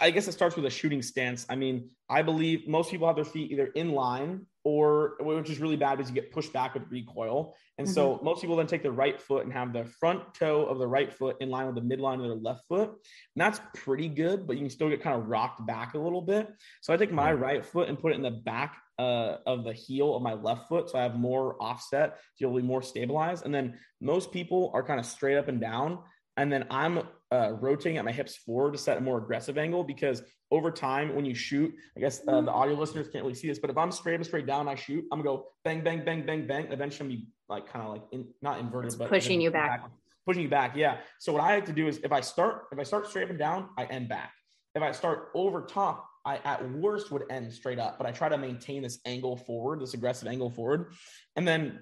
I 0.00 0.10
guess 0.10 0.28
it 0.28 0.32
starts 0.32 0.56
with 0.56 0.64
a 0.64 0.70
shooting 0.70 1.02
stance. 1.02 1.46
I 1.48 1.56
mean, 1.56 1.90
I 2.08 2.22
believe 2.22 2.66
most 2.68 2.90
people 2.90 3.06
have 3.06 3.16
their 3.16 3.24
feet 3.24 3.50
either 3.50 3.66
in 3.66 3.92
line 3.92 4.46
or 4.64 5.14
which 5.20 5.48
is 5.48 5.60
really 5.60 5.76
bad 5.76 5.96
because 5.96 6.10
you 6.10 6.14
get 6.14 6.30
pushed 6.30 6.52
back 6.52 6.74
with 6.74 6.84
recoil. 6.90 7.54
And 7.78 7.86
mm-hmm. 7.86 7.94
so 7.94 8.20
most 8.22 8.40
people 8.40 8.56
then 8.56 8.66
take 8.66 8.82
their 8.82 8.92
right 8.92 9.18
foot 9.18 9.44
and 9.44 9.52
have 9.52 9.72
the 9.72 9.84
front 9.84 10.34
toe 10.34 10.66
of 10.66 10.78
the 10.78 10.86
right 10.86 11.12
foot 11.12 11.36
in 11.40 11.48
line 11.48 11.66
with 11.66 11.74
the 11.74 11.80
midline 11.96 12.16
of 12.16 12.22
their 12.22 12.34
left 12.34 12.66
foot. 12.66 12.88
And 12.90 12.98
that's 13.36 13.60
pretty 13.74 14.08
good, 14.08 14.46
but 14.46 14.56
you 14.56 14.62
can 14.62 14.70
still 14.70 14.90
get 14.90 15.02
kind 15.02 15.20
of 15.20 15.28
rocked 15.28 15.64
back 15.66 15.94
a 15.94 15.98
little 15.98 16.22
bit. 16.22 16.48
So 16.82 16.92
I 16.92 16.96
take 16.96 17.12
my 17.12 17.32
right 17.32 17.64
foot 17.64 17.88
and 17.88 17.98
put 17.98 18.12
it 18.12 18.16
in 18.16 18.22
the 18.22 18.30
back 18.30 18.76
uh, 18.98 19.36
of 19.46 19.64
the 19.64 19.72
heel 19.72 20.14
of 20.14 20.22
my 20.22 20.34
left 20.34 20.68
foot. 20.68 20.90
So 20.90 20.98
I 20.98 21.02
have 21.02 21.14
more 21.14 21.56
offset 21.62 22.18
to 22.40 22.54
be 22.54 22.62
more 22.62 22.82
stabilized. 22.82 23.44
And 23.44 23.54
then 23.54 23.78
most 24.00 24.32
people 24.32 24.70
are 24.74 24.82
kind 24.82 25.00
of 25.00 25.06
straight 25.06 25.38
up 25.38 25.48
and 25.48 25.60
down. 25.60 26.00
And 26.36 26.52
then 26.52 26.66
I'm 26.70 27.02
uh, 27.30 27.52
rotating 27.60 27.98
at 27.98 28.04
my 28.04 28.12
hips 28.12 28.36
forward 28.36 28.72
to 28.72 28.78
set 28.78 28.96
a 28.96 29.00
more 29.00 29.18
aggressive 29.18 29.58
angle 29.58 29.84
because 29.84 30.22
over 30.50 30.70
time 30.70 31.14
when 31.14 31.24
you 31.24 31.34
shoot, 31.34 31.72
I 31.96 32.00
guess 32.00 32.22
uh, 32.26 32.40
the 32.40 32.50
audio 32.50 32.74
listeners 32.74 33.08
can't 33.08 33.22
really 33.22 33.34
see 33.34 33.48
this, 33.48 33.58
but 33.58 33.70
if 33.70 33.76
I'm 33.76 33.92
straight 33.92 34.18
up 34.18 34.24
straight 34.24 34.46
down, 34.46 34.68
I 34.68 34.74
shoot, 34.74 35.04
I'm 35.12 35.22
gonna 35.22 35.36
go 35.36 35.48
bang, 35.64 35.82
bang, 35.82 36.04
bang, 36.04 36.24
bang, 36.24 36.46
bang. 36.46 36.68
Eventually, 36.70 37.10
I'm 37.10 37.16
be 37.16 37.26
like 37.48 37.70
kind 37.70 37.84
of 37.84 37.92
like 37.92 38.02
in, 38.12 38.26
not 38.40 38.58
inverted, 38.60 38.88
it's 38.88 38.96
but 38.96 39.08
pushing 39.08 39.40
you 39.40 39.50
back. 39.50 39.82
back. 39.82 39.90
Pushing 40.26 40.42
you 40.42 40.48
back, 40.48 40.76
yeah. 40.76 40.98
So 41.18 41.32
what 41.32 41.42
I 41.42 41.54
like 41.54 41.66
to 41.66 41.72
do 41.72 41.86
is 41.88 41.98
if 41.98 42.12
I 42.12 42.20
start 42.20 42.66
if 42.72 42.78
I 42.78 42.82
start 42.82 43.06
straight 43.08 43.24
up 43.24 43.30
and 43.30 43.38
down, 43.38 43.68
I 43.76 43.84
end 43.84 44.08
back. 44.08 44.32
If 44.74 44.82
I 44.82 44.92
start 44.92 45.30
over 45.34 45.62
top, 45.62 46.07
I 46.28 46.40
at 46.44 46.70
worst 46.72 47.10
would 47.10 47.24
end 47.30 47.50
straight 47.52 47.78
up, 47.78 47.96
but 47.96 48.06
I 48.06 48.10
try 48.10 48.28
to 48.28 48.36
maintain 48.36 48.82
this 48.82 48.98
angle 49.06 49.36
forward, 49.36 49.80
this 49.80 49.94
aggressive 49.94 50.28
angle 50.28 50.50
forward. 50.50 50.92
And 51.36 51.48
then 51.48 51.80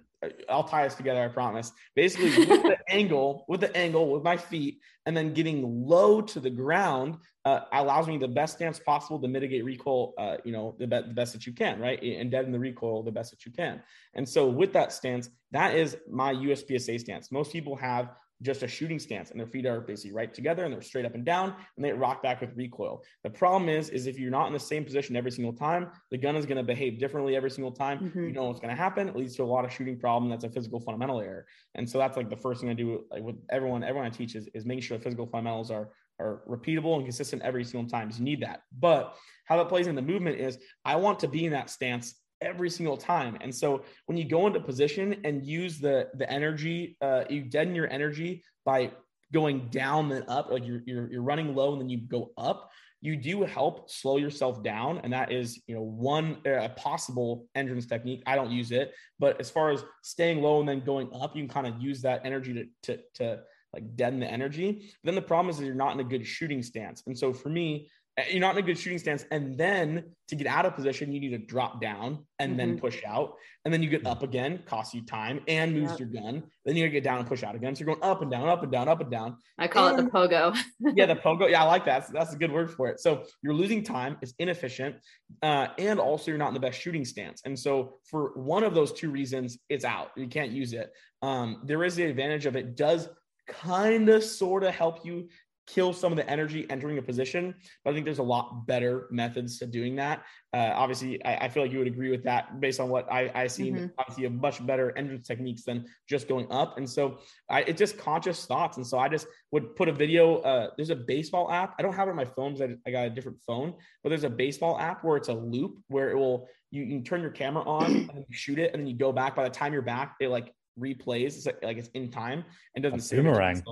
I'll 0.48 0.64
tie 0.64 0.86
us 0.86 0.94
together, 0.94 1.20
I 1.20 1.28
promise. 1.28 1.72
Basically, 1.96 2.30
with 2.46 2.62
the 2.62 2.78
angle, 2.88 3.44
with 3.48 3.60
the 3.60 3.76
angle, 3.76 4.08
with 4.12 4.22
my 4.22 4.36
feet, 4.36 4.78
and 5.04 5.16
then 5.16 5.34
getting 5.34 5.84
low 5.84 6.20
to 6.20 6.38
the 6.38 6.50
ground 6.50 7.16
uh, 7.44 7.62
allows 7.72 8.06
me 8.06 8.18
the 8.18 8.28
best 8.28 8.54
stance 8.54 8.78
possible 8.78 9.20
to 9.20 9.26
mitigate 9.26 9.64
recoil. 9.64 10.14
Uh, 10.16 10.36
you 10.44 10.52
know, 10.52 10.76
the, 10.78 10.86
be- 10.86 11.02
the 11.08 11.14
best 11.14 11.32
that 11.32 11.44
you 11.44 11.52
can, 11.52 11.80
right? 11.80 12.00
And 12.00 12.30
deaden 12.30 12.52
the 12.52 12.58
recoil 12.58 13.02
the 13.02 13.10
best 13.10 13.32
that 13.32 13.44
you 13.44 13.50
can. 13.50 13.82
And 14.14 14.28
so, 14.28 14.46
with 14.46 14.72
that 14.74 14.92
stance, 14.92 15.28
that 15.50 15.74
is 15.74 15.96
my 16.08 16.32
USPSA 16.32 17.00
stance. 17.00 17.32
Most 17.32 17.52
people 17.52 17.74
have 17.74 18.12
just 18.42 18.62
a 18.62 18.68
shooting 18.68 18.98
stance 18.98 19.30
and 19.30 19.40
their 19.40 19.46
feet 19.46 19.64
are 19.66 19.80
basically 19.80 20.12
right 20.12 20.32
together 20.34 20.64
and 20.64 20.72
they're 20.72 20.82
straight 20.82 21.06
up 21.06 21.14
and 21.14 21.24
down 21.24 21.54
and 21.76 21.84
they 21.84 21.92
rock 21.92 22.22
back 22.22 22.40
with 22.40 22.54
recoil. 22.54 23.02
The 23.24 23.30
problem 23.30 23.68
is, 23.68 23.88
is 23.88 24.06
if 24.06 24.18
you're 24.18 24.30
not 24.30 24.46
in 24.46 24.52
the 24.52 24.60
same 24.60 24.84
position 24.84 25.16
every 25.16 25.30
single 25.30 25.54
time, 25.54 25.90
the 26.10 26.18
gun 26.18 26.36
is 26.36 26.44
going 26.44 26.58
to 26.58 26.62
behave 26.62 26.98
differently 26.98 27.34
every 27.34 27.50
single 27.50 27.72
time. 27.72 27.98
Mm-hmm. 27.98 28.24
You 28.24 28.32
know 28.32 28.44
what's 28.44 28.60
going 28.60 28.74
to 28.74 28.80
happen. 28.80 29.08
It 29.08 29.16
leads 29.16 29.36
to 29.36 29.42
a 29.42 29.44
lot 29.44 29.64
of 29.64 29.72
shooting 29.72 29.98
problem. 29.98 30.30
That's 30.30 30.44
a 30.44 30.50
physical 30.50 30.80
fundamental 30.80 31.20
error. 31.20 31.46
And 31.74 31.88
so 31.88 31.98
that's 31.98 32.16
like 32.16 32.28
the 32.28 32.36
first 32.36 32.60
thing 32.60 32.68
I 32.70 32.74
do 32.74 33.04
like 33.10 33.22
with 33.22 33.36
everyone, 33.50 33.82
everyone 33.82 34.06
I 34.06 34.10
teach 34.10 34.34
is, 34.34 34.48
is 34.52 34.66
making 34.66 34.82
sure 34.82 34.98
the 34.98 35.04
physical 35.04 35.26
fundamentals 35.26 35.70
are 35.70 35.90
are 36.18 36.42
repeatable 36.48 36.96
and 36.96 37.04
consistent 37.04 37.42
every 37.42 37.62
single 37.62 37.88
time. 37.88 38.10
You 38.14 38.24
need 38.24 38.42
that. 38.42 38.62
But 38.78 39.14
how 39.44 39.56
that 39.58 39.68
plays 39.68 39.86
in 39.86 39.94
the 39.94 40.02
movement 40.02 40.40
is 40.40 40.58
I 40.84 40.96
want 40.96 41.20
to 41.20 41.28
be 41.28 41.44
in 41.44 41.52
that 41.52 41.68
stance 41.68 42.14
every 42.40 42.70
single 42.70 42.96
time. 42.96 43.36
And 43.40 43.54
so 43.54 43.82
when 44.06 44.18
you 44.18 44.24
go 44.24 44.46
into 44.46 44.60
position 44.60 45.20
and 45.24 45.44
use 45.44 45.78
the 45.78 46.08
the 46.14 46.30
energy, 46.30 46.96
uh, 47.00 47.24
you 47.28 47.42
deaden 47.42 47.74
your 47.74 47.90
energy 47.90 48.42
by 48.64 48.90
going 49.32 49.68
down 49.68 50.08
then 50.08 50.24
up, 50.28 50.50
like 50.50 50.66
you're, 50.66 50.82
you're 50.86 51.10
you're 51.10 51.22
running 51.22 51.54
low 51.54 51.72
and 51.72 51.80
then 51.80 51.88
you 51.88 51.98
go 51.98 52.32
up. 52.36 52.70
You 53.02 53.14
do 53.16 53.42
help 53.42 53.90
slow 53.90 54.16
yourself 54.16 54.62
down, 54.62 55.00
and 55.04 55.12
that 55.12 55.30
is 55.30 55.62
you 55.66 55.74
know 55.74 55.82
one 55.82 56.38
uh, 56.46 56.68
possible 56.76 57.46
endurance 57.54 57.86
technique. 57.86 58.22
I 58.26 58.34
don't 58.34 58.50
use 58.50 58.72
it, 58.72 58.94
but 59.18 59.38
as 59.40 59.50
far 59.50 59.70
as 59.70 59.84
staying 60.02 60.42
low 60.42 60.60
and 60.60 60.68
then 60.68 60.80
going 60.80 61.10
up, 61.12 61.36
you 61.36 61.42
can 61.42 61.50
kind 61.50 61.66
of 61.66 61.80
use 61.80 62.02
that 62.02 62.22
energy 62.24 62.54
to 62.54 62.64
to 62.84 63.02
to 63.14 63.42
like 63.76 63.94
deaden 63.94 64.20
the 64.20 64.26
energy. 64.30 64.92
But 65.02 65.08
then 65.08 65.14
the 65.14 65.22
problem 65.22 65.50
is 65.50 65.58
that 65.58 65.66
you're 65.66 65.74
not 65.74 65.92
in 65.92 66.00
a 66.00 66.04
good 66.04 66.26
shooting 66.26 66.62
stance. 66.62 67.02
And 67.06 67.16
so 67.16 67.32
for 67.32 67.50
me, 67.50 67.90
you're 68.30 68.40
not 68.40 68.56
in 68.56 68.64
a 68.64 68.66
good 68.66 68.78
shooting 68.78 68.98
stance. 68.98 69.26
And 69.30 69.58
then 69.58 70.04
to 70.28 70.36
get 70.36 70.46
out 70.46 70.64
of 70.64 70.74
position, 70.74 71.12
you 71.12 71.20
need 71.20 71.30
to 71.30 71.38
drop 71.38 71.82
down 71.82 72.24
and 72.38 72.52
mm-hmm. 72.52 72.58
then 72.58 72.78
push 72.78 73.02
out. 73.06 73.34
And 73.64 73.74
then 73.74 73.82
you 73.82 73.90
get 73.90 74.06
up 74.06 74.22
again, 74.22 74.62
costs 74.64 74.94
you 74.94 75.04
time 75.04 75.40
and 75.48 75.74
moves 75.74 75.90
yep. 75.92 76.00
your 76.00 76.08
gun. 76.08 76.44
Then 76.64 76.76
you 76.76 76.88
get 76.88 77.04
down 77.04 77.18
and 77.18 77.26
push 77.26 77.42
out 77.42 77.54
again. 77.54 77.74
So 77.74 77.84
you're 77.84 77.94
going 77.94 78.10
up 78.10 78.22
and 78.22 78.30
down, 78.30 78.48
up 78.48 78.62
and 78.62 78.72
down, 78.72 78.88
up 78.88 79.00
and 79.00 79.10
down. 79.10 79.36
I 79.58 79.68
call 79.68 79.88
and, 79.88 79.98
it 79.98 80.04
the 80.04 80.10
pogo. 80.10 80.56
yeah, 80.94 81.06
the 81.06 81.16
pogo. 81.24 81.50
Yeah, 81.50 81.62
I 81.62 81.66
like 81.66 81.84
that. 81.84 82.00
That's, 82.00 82.12
that's, 82.12 82.32
a 82.32 82.38
good 82.38 82.52
word 82.52 82.70
for 82.70 82.88
it. 82.88 83.00
So 83.00 83.24
you're 83.42 83.54
losing 83.54 83.82
time. 83.82 84.16
It's 84.22 84.32
inefficient. 84.38 84.96
Uh, 85.42 85.68
and 85.78 86.00
also 86.00 86.30
you're 86.30 86.38
not 86.38 86.48
in 86.48 86.54
the 86.54 86.60
best 86.60 86.80
shooting 86.80 87.04
stance. 87.04 87.42
And 87.44 87.58
so 87.58 87.98
for 88.08 88.32
one 88.36 88.64
of 88.64 88.74
those 88.74 88.92
two 88.92 89.10
reasons, 89.10 89.58
it's 89.68 89.84
out. 89.84 90.12
You 90.16 90.28
can't 90.28 90.52
use 90.52 90.72
it. 90.72 90.90
Um, 91.20 91.62
there 91.64 91.84
is 91.84 91.96
the 91.96 92.04
advantage 92.04 92.46
of 92.46 92.56
it 92.56 92.76
does 92.76 93.08
kind 93.48 94.08
of 94.08 94.24
sort 94.24 94.64
of 94.64 94.74
help 94.74 95.04
you 95.04 95.28
kill 95.66 95.92
some 95.92 96.12
of 96.12 96.16
the 96.16 96.28
energy 96.30 96.66
entering 96.70 96.98
a 96.98 97.02
position. 97.02 97.54
But 97.84 97.90
I 97.90 97.94
think 97.94 98.04
there's 98.04 98.20
a 98.20 98.22
lot 98.22 98.66
better 98.66 99.08
methods 99.10 99.58
to 99.58 99.66
doing 99.66 99.96
that. 99.96 100.22
Uh, 100.52 100.72
obviously, 100.74 101.22
I, 101.24 101.36
I, 101.36 101.48
feel 101.48 101.62
like 101.62 101.72
you 101.72 101.78
would 101.78 101.88
agree 101.88 102.10
with 102.10 102.22
that 102.24 102.60
based 102.60 102.80
on 102.80 102.88
what 102.88 103.10
I, 103.12 103.30
I 103.34 103.46
see. 103.46 103.72
Mm-hmm. 103.72 103.86
Obviously, 103.98 104.24
a 104.26 104.30
much 104.30 104.64
better 104.64 104.96
entrance 104.96 105.26
techniques 105.26 105.64
than 105.64 105.86
just 106.08 106.28
going 106.28 106.46
up. 106.50 106.78
And 106.78 106.88
so 106.88 107.18
I, 107.50 107.62
it's 107.62 107.78
just 107.78 107.98
conscious 107.98 108.46
thoughts. 108.46 108.76
And 108.76 108.86
so 108.86 108.98
I 108.98 109.08
just 109.08 109.26
would 109.50 109.74
put 109.76 109.88
a 109.88 109.92
video. 109.92 110.38
Uh, 110.38 110.70
there's 110.76 110.90
a 110.90 110.96
baseball 110.96 111.50
app. 111.50 111.74
I 111.78 111.82
don't 111.82 111.94
have 111.94 112.08
it 112.08 112.12
on 112.12 112.16
my 112.16 112.24
phone 112.24 112.54
because 112.54 112.70
I, 112.70 112.88
I, 112.88 112.92
got 112.92 113.06
a 113.06 113.10
different 113.10 113.38
phone, 113.46 113.74
but 114.02 114.10
there's 114.10 114.24
a 114.24 114.30
baseball 114.30 114.78
app 114.78 115.04
where 115.04 115.16
it's 115.16 115.28
a 115.28 115.34
loop 115.34 115.78
where 115.88 116.10
it 116.10 116.16
will, 116.16 116.48
you, 116.70 116.84
you 116.84 116.96
can 116.96 117.04
turn 117.04 117.20
your 117.20 117.30
camera 117.30 117.64
on 117.64 117.86
and 117.86 118.24
you 118.28 118.36
shoot 118.36 118.58
it 118.58 118.72
and 118.72 118.80
then 118.80 118.86
you 118.86 118.96
go 118.96 119.12
back. 119.12 119.34
By 119.34 119.44
the 119.44 119.50
time 119.50 119.72
you're 119.72 119.82
back, 119.82 120.16
it 120.20 120.28
like 120.28 120.54
replays. 120.78 121.36
It's 121.36 121.46
like, 121.46 121.62
like 121.62 121.76
it's 121.76 121.88
in 121.88 122.10
time 122.10 122.44
and 122.74 122.82
doesn't 122.82 123.00
save 123.00 123.22
boomerang. 123.22 123.62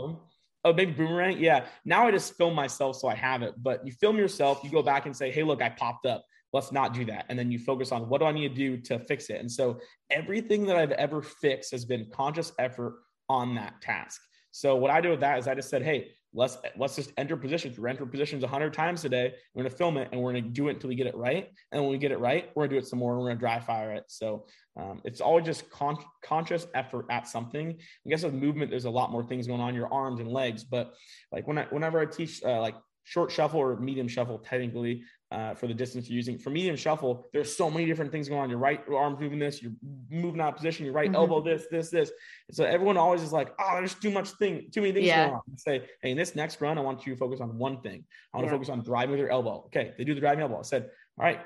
Oh, 0.65 0.73
maybe 0.73 0.93
boomerang. 0.93 1.39
Yeah. 1.39 1.67
Now 1.85 2.07
I 2.07 2.11
just 2.11 2.37
film 2.37 2.55
myself 2.55 2.97
so 2.97 3.09
I 3.09 3.15
have 3.15 3.43
it. 3.43 3.55
But 3.63 3.87
you 3.87 3.93
film 3.93 4.17
yourself, 4.17 4.61
you 4.65 4.71
go 4.71 4.83
back 4.83 5.07
and 5.07 5.15
say, 5.15 5.31
hey, 5.31 5.43
look, 5.43 5.61
I 5.61 5.69
popped 5.69 6.07
up. 6.07 6.25
Let's 6.55 6.73
not 6.73 6.95
do 6.95 7.05
that. 7.07 7.27
And 7.29 7.39
then 7.39 7.51
you 7.51 7.59
focus 7.59 7.93
on 7.93 8.09
what 8.09 8.21
do 8.21 8.27
I 8.27 8.33
need 8.33 8.49
to 8.49 8.55
do 8.55 8.77
to 8.79 8.99
fix 8.99 9.29
it. 9.29 9.41
And 9.41 9.51
so 9.51 9.81
everything 10.11 10.65
that 10.67 10.77
I've 10.77 10.93
ever 10.93 11.21
fixed 11.21 11.73
has 11.73 11.85
been 11.85 12.07
conscious 12.13 12.53
effort 12.59 13.01
on 13.29 13.55
that 13.57 13.81
task. 13.83 14.21
So 14.53 14.77
what 14.77 14.91
I 14.91 15.01
do 15.01 15.11
with 15.11 15.21
that 15.21 15.39
is 15.39 15.49
I 15.49 15.55
just 15.55 15.69
said, 15.69 15.83
hey, 15.83 16.13
let's 16.35 16.59
let's 16.77 16.97
just 16.97 17.13
enter 17.17 17.37
positions. 17.37 17.79
We're 17.79 17.89
entering 17.89 18.11
positions 18.11 18.43
100 18.43 18.75
times 18.75 19.01
today. 19.01 19.33
We're 19.55 19.63
going 19.63 19.71
to 19.71 19.77
film 19.77 19.97
it 19.97 20.09
and 20.13 20.21
we're 20.21 20.33
going 20.33 20.45
to 20.45 20.51
do 20.51 20.69
it 20.69 20.75
until 20.75 20.89
we 20.89 20.97
get 20.97 21.07
it 21.07 21.15
right. 21.15 21.49
And 21.73 21.83
when 21.83 21.91
we 21.91 21.99
get 21.99 22.11
it 22.11 22.19
right, 22.19 22.51
we're 22.55 22.63
going 22.63 22.71
to 22.71 22.77
do 22.77 22.79
it 22.81 22.89
some 22.89 22.99
more. 22.99 23.13
and 23.13 23.21
We're 23.21 23.29
going 23.29 23.37
to 23.37 23.41
dry 23.41 23.61
fire 23.61 23.93
it. 23.93 24.05
So 24.09 24.47
um, 24.77 25.01
it's 25.05 25.21
always 25.21 25.47
just 25.47 25.71
con- 25.71 25.97
conscious 26.23 26.67
effort 26.75 27.07
at 27.11 27.29
something. 27.29 27.71
I 27.71 28.09
guess 28.11 28.25
with 28.25 28.35
movement, 28.35 28.71
there's 28.71 28.85
a 28.85 28.91
lot 28.91 29.13
more 29.13 29.23
things 29.23 29.47
going 29.47 29.61
on 29.61 29.75
your 29.75 29.93
arms 29.93 30.21
and 30.21 30.29
legs. 30.29 30.65
But 30.65 30.95
like 31.31 31.47
when 31.47 31.59
I, 31.59 31.67
whenever 31.71 32.01
I 32.01 32.07
teach 32.07 32.43
uh, 32.45 32.61
like 32.61 32.75
short 33.05 33.31
shuffle 33.31 33.61
or 33.61 33.77
medium 33.77 34.09
shuffle, 34.09 34.39
technically, 34.39 35.03
uh, 35.31 35.55
for 35.55 35.67
the 35.67 35.75
distance 35.75 36.09
you're 36.09 36.17
using. 36.17 36.39
For 36.39 36.51
medium 36.51 36.77
shuffle, 36.77 37.27
there's 37.33 37.55
so 37.55 37.71
many 37.71 37.87
different 37.87 38.13
things 38.13 38.29
going 38.29 38.41
on. 38.41 38.51
Your 38.51 38.59
right 38.59 38.81
arm's 38.89 39.19
moving 39.21 39.39
this, 39.39 39.63
you're 39.63 39.73
moving 40.11 40.41
out 40.41 40.51
of 40.51 40.57
position, 40.57 40.85
your 40.85 40.95
right 40.95 41.09
mm-hmm. 41.09 41.17
elbow 41.17 41.43
this, 41.43 41.67
this, 41.71 41.91
this. 41.91 42.11
And 42.49 42.57
so 42.57 42.65
everyone 42.65 42.97
always 42.97 43.23
is 43.23 43.33
like, 43.33 43.53
oh, 43.59 43.77
there's 43.79 43.95
too 43.95 44.11
much 44.11 44.31
thing, 44.31 44.69
too 44.73 44.81
many 44.81 44.93
things 44.93 45.07
yeah. 45.07 45.27
going 45.27 45.35
on. 45.37 45.43
And 45.49 45.61
say, 45.61 45.89
hey, 46.03 46.11
in 46.11 46.17
this 46.17 46.35
next 46.35 46.61
run, 46.61 46.79
I 46.79 46.83
want 46.83 47.07
you 47.07 47.15
to 47.15 47.19
focus 47.19 47.41
on 47.41 47.59
one 47.59 47.81
thing. 47.81 48.05
I 48.33 48.39
want 48.39 48.47
yeah. 48.47 48.51
to 48.53 48.57
focus 48.57 48.69
on 48.69 48.83
driving 48.83 49.11
with 49.11 49.21
your 49.21 49.31
elbow. 49.31 49.65
Okay, 49.67 49.93
they 49.99 50.05
do 50.05 50.15
the 50.15 50.21
driving 50.21 50.43
elbow. 50.43 50.59
I 50.59 50.63
said, 50.63 50.91
all 51.19 51.25
right, 51.25 51.41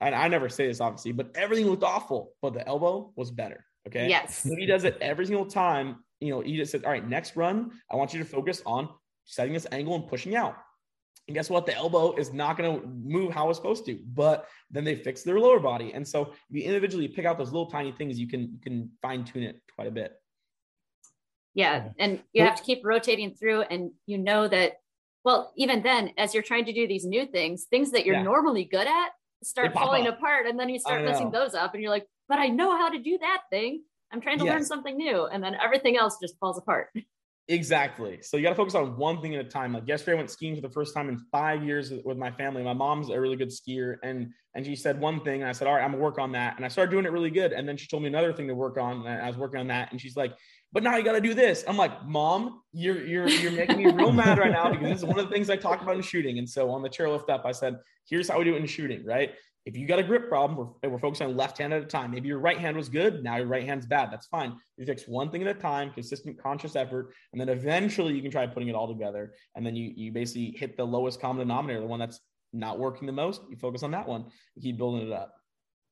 and 0.00 0.14
I 0.14 0.28
never 0.28 0.48
say 0.48 0.66
this 0.66 0.80
obviously, 0.80 1.12
but 1.12 1.30
everything 1.34 1.66
looked 1.66 1.84
awful, 1.84 2.32
but 2.42 2.54
the 2.54 2.66
elbow 2.66 3.12
was 3.16 3.30
better. 3.30 3.64
Okay. 3.86 4.08
Yes. 4.08 4.42
So 4.42 4.54
he 4.56 4.66
does 4.66 4.84
it 4.84 4.96
every 5.00 5.26
single 5.26 5.46
time. 5.46 5.96
You 6.20 6.30
know, 6.30 6.40
he 6.40 6.56
just 6.56 6.72
said, 6.72 6.84
all 6.84 6.90
right, 6.90 7.06
next 7.06 7.36
run, 7.36 7.72
I 7.90 7.96
want 7.96 8.14
you 8.14 8.18
to 8.20 8.24
focus 8.24 8.62
on 8.64 8.88
setting 9.26 9.52
this 9.52 9.66
angle 9.72 9.94
and 9.94 10.06
pushing 10.06 10.36
out. 10.36 10.56
And 11.26 11.34
guess 11.34 11.48
what? 11.48 11.64
The 11.64 11.74
elbow 11.74 12.14
is 12.16 12.32
not 12.32 12.58
going 12.58 12.80
to 12.80 12.86
move 12.86 13.32
how 13.32 13.48
it's 13.48 13.58
supposed 13.58 13.86
to, 13.86 13.98
but 14.12 14.46
then 14.70 14.84
they 14.84 14.94
fix 14.94 15.22
their 15.22 15.40
lower 15.40 15.58
body. 15.58 15.92
And 15.94 16.06
so 16.06 16.32
if 16.50 16.56
you 16.56 16.62
individually 16.64 17.08
pick 17.08 17.24
out 17.24 17.38
those 17.38 17.50
little 17.50 17.70
tiny 17.70 17.92
things, 17.92 18.18
you 18.18 18.28
can 18.28 18.42
you 18.42 18.58
can 18.62 18.90
fine 19.00 19.24
tune 19.24 19.42
it 19.42 19.60
quite 19.74 19.88
a 19.88 19.90
bit. 19.90 20.12
Yeah. 21.54 21.88
And 21.98 22.20
you 22.32 22.42
have 22.42 22.56
to 22.56 22.62
keep 22.62 22.84
rotating 22.84 23.34
through 23.34 23.62
and 23.62 23.92
you 24.06 24.18
know 24.18 24.48
that, 24.48 24.74
well, 25.24 25.52
even 25.56 25.82
then, 25.82 26.10
as 26.18 26.34
you're 26.34 26.42
trying 26.42 26.66
to 26.66 26.72
do 26.72 26.86
these 26.86 27.06
new 27.06 27.26
things, 27.26 27.64
things 27.70 27.92
that 27.92 28.04
you're 28.04 28.16
yeah. 28.16 28.22
normally 28.22 28.64
good 28.64 28.86
at 28.86 29.10
start 29.42 29.72
falling 29.72 30.06
up. 30.06 30.18
apart. 30.18 30.46
And 30.46 30.58
then 30.58 30.68
you 30.68 30.78
start 30.78 31.04
messing 31.04 31.30
those 31.30 31.54
up 31.54 31.74
and 31.74 31.82
you're 31.82 31.92
like, 31.92 32.06
but 32.28 32.38
I 32.38 32.48
know 32.48 32.76
how 32.76 32.88
to 32.88 32.98
do 32.98 33.18
that 33.18 33.42
thing. 33.50 33.82
I'm 34.12 34.20
trying 34.20 34.38
to 34.38 34.44
yes. 34.44 34.52
learn 34.52 34.64
something 34.64 34.96
new. 34.96 35.26
And 35.26 35.42
then 35.42 35.56
everything 35.62 35.96
else 35.96 36.18
just 36.20 36.38
falls 36.38 36.58
apart. 36.58 36.88
Exactly. 37.48 38.20
So 38.22 38.38
you 38.38 38.42
got 38.42 38.50
to 38.50 38.54
focus 38.54 38.74
on 38.74 38.96
one 38.96 39.20
thing 39.20 39.34
at 39.34 39.44
a 39.44 39.48
time. 39.48 39.74
Like 39.74 39.86
yesterday, 39.86 40.12
I 40.12 40.16
went 40.16 40.30
skiing 40.30 40.54
for 40.54 40.62
the 40.62 40.70
first 40.70 40.94
time 40.94 41.10
in 41.10 41.18
five 41.30 41.62
years 41.62 41.92
with 42.04 42.16
my 42.16 42.30
family. 42.30 42.62
My 42.62 42.72
mom's 42.72 43.10
a 43.10 43.20
really 43.20 43.36
good 43.36 43.50
skier, 43.50 43.96
and 44.02 44.32
and 44.54 44.64
she 44.64 44.74
said 44.74 44.98
one 44.98 45.20
thing, 45.20 45.42
and 45.42 45.48
I 45.48 45.52
said, 45.52 45.68
"All 45.68 45.74
right, 45.74 45.84
I'm 45.84 45.90
gonna 45.90 46.02
work 46.02 46.18
on 46.18 46.32
that." 46.32 46.56
And 46.56 46.64
I 46.64 46.68
started 46.68 46.90
doing 46.90 47.04
it 47.04 47.12
really 47.12 47.28
good. 47.28 47.52
And 47.52 47.68
then 47.68 47.76
she 47.76 47.86
told 47.86 48.02
me 48.02 48.08
another 48.08 48.32
thing 48.32 48.48
to 48.48 48.54
work 48.54 48.78
on, 48.78 49.06
and 49.06 49.22
I 49.22 49.28
was 49.28 49.36
working 49.36 49.60
on 49.60 49.66
that. 49.66 49.92
And 49.92 50.00
she's 50.00 50.16
like, 50.16 50.32
"But 50.72 50.82
now 50.82 50.96
you 50.96 51.04
got 51.04 51.12
to 51.12 51.20
do 51.20 51.34
this." 51.34 51.64
I'm 51.68 51.76
like, 51.76 52.06
"Mom, 52.06 52.62
you're 52.72 53.04
you're 53.06 53.28
you're 53.28 53.52
making 53.52 53.76
me 53.76 53.92
real 53.92 54.10
mad 54.12 54.38
right 54.38 54.50
now 54.50 54.70
because 54.70 54.88
this 54.88 54.98
is 55.00 55.04
one 55.04 55.18
of 55.18 55.28
the 55.28 55.32
things 55.32 55.50
I 55.50 55.56
talk 55.56 55.82
about 55.82 55.96
in 55.96 56.02
shooting." 56.02 56.38
And 56.38 56.48
so 56.48 56.70
on 56.70 56.80
the 56.80 56.88
chairlift 56.88 57.28
up, 57.28 57.42
I 57.44 57.52
said, 57.52 57.76
"Here's 58.08 58.26
how 58.26 58.38
we 58.38 58.44
do 58.44 58.54
it 58.54 58.62
in 58.62 58.66
shooting, 58.66 59.04
right? 59.04 59.34
If 59.66 59.76
you 59.76 59.86
got 59.86 59.98
a 59.98 60.02
grip 60.02 60.28
problem, 60.28 60.74
we're, 60.82 60.90
we're 60.90 60.98
focusing 60.98 61.26
on 61.26 61.36
left 61.36 61.58
hand 61.58 61.72
at 61.72 61.82
a 61.82 61.86
time. 61.86 62.10
Maybe 62.10 62.28
your 62.28 62.38
right 62.38 62.58
hand 62.58 62.76
was 62.76 62.88
good. 62.88 63.24
Now 63.24 63.36
your 63.36 63.46
right 63.46 63.64
hand's 63.64 63.86
bad. 63.86 64.10
That's 64.12 64.26
fine. 64.26 64.56
You 64.76 64.84
fix 64.84 65.08
one 65.08 65.30
thing 65.30 65.42
at 65.42 65.48
a 65.48 65.58
time, 65.58 65.90
consistent 65.90 66.38
conscious 66.38 66.76
effort. 66.76 67.14
And 67.32 67.40
then 67.40 67.48
eventually 67.48 68.14
you 68.14 68.20
can 68.20 68.30
try 68.30 68.46
putting 68.46 68.68
it 68.68 68.74
all 68.74 68.88
together. 68.88 69.32
And 69.56 69.64
then 69.64 69.74
you, 69.74 69.92
you 69.96 70.12
basically 70.12 70.54
hit 70.58 70.76
the 70.76 70.84
lowest 70.84 71.20
common 71.20 71.38
denominator, 71.38 71.80
the 71.80 71.86
one 71.86 72.00
that's 72.00 72.20
not 72.52 72.78
working 72.78 73.06
the 73.06 73.12
most. 73.12 73.40
You 73.48 73.56
focus 73.56 73.82
on 73.82 73.92
that 73.92 74.06
one. 74.06 74.26
You 74.54 74.62
keep 74.62 74.76
building 74.76 75.06
it 75.06 75.12
up. 75.12 75.34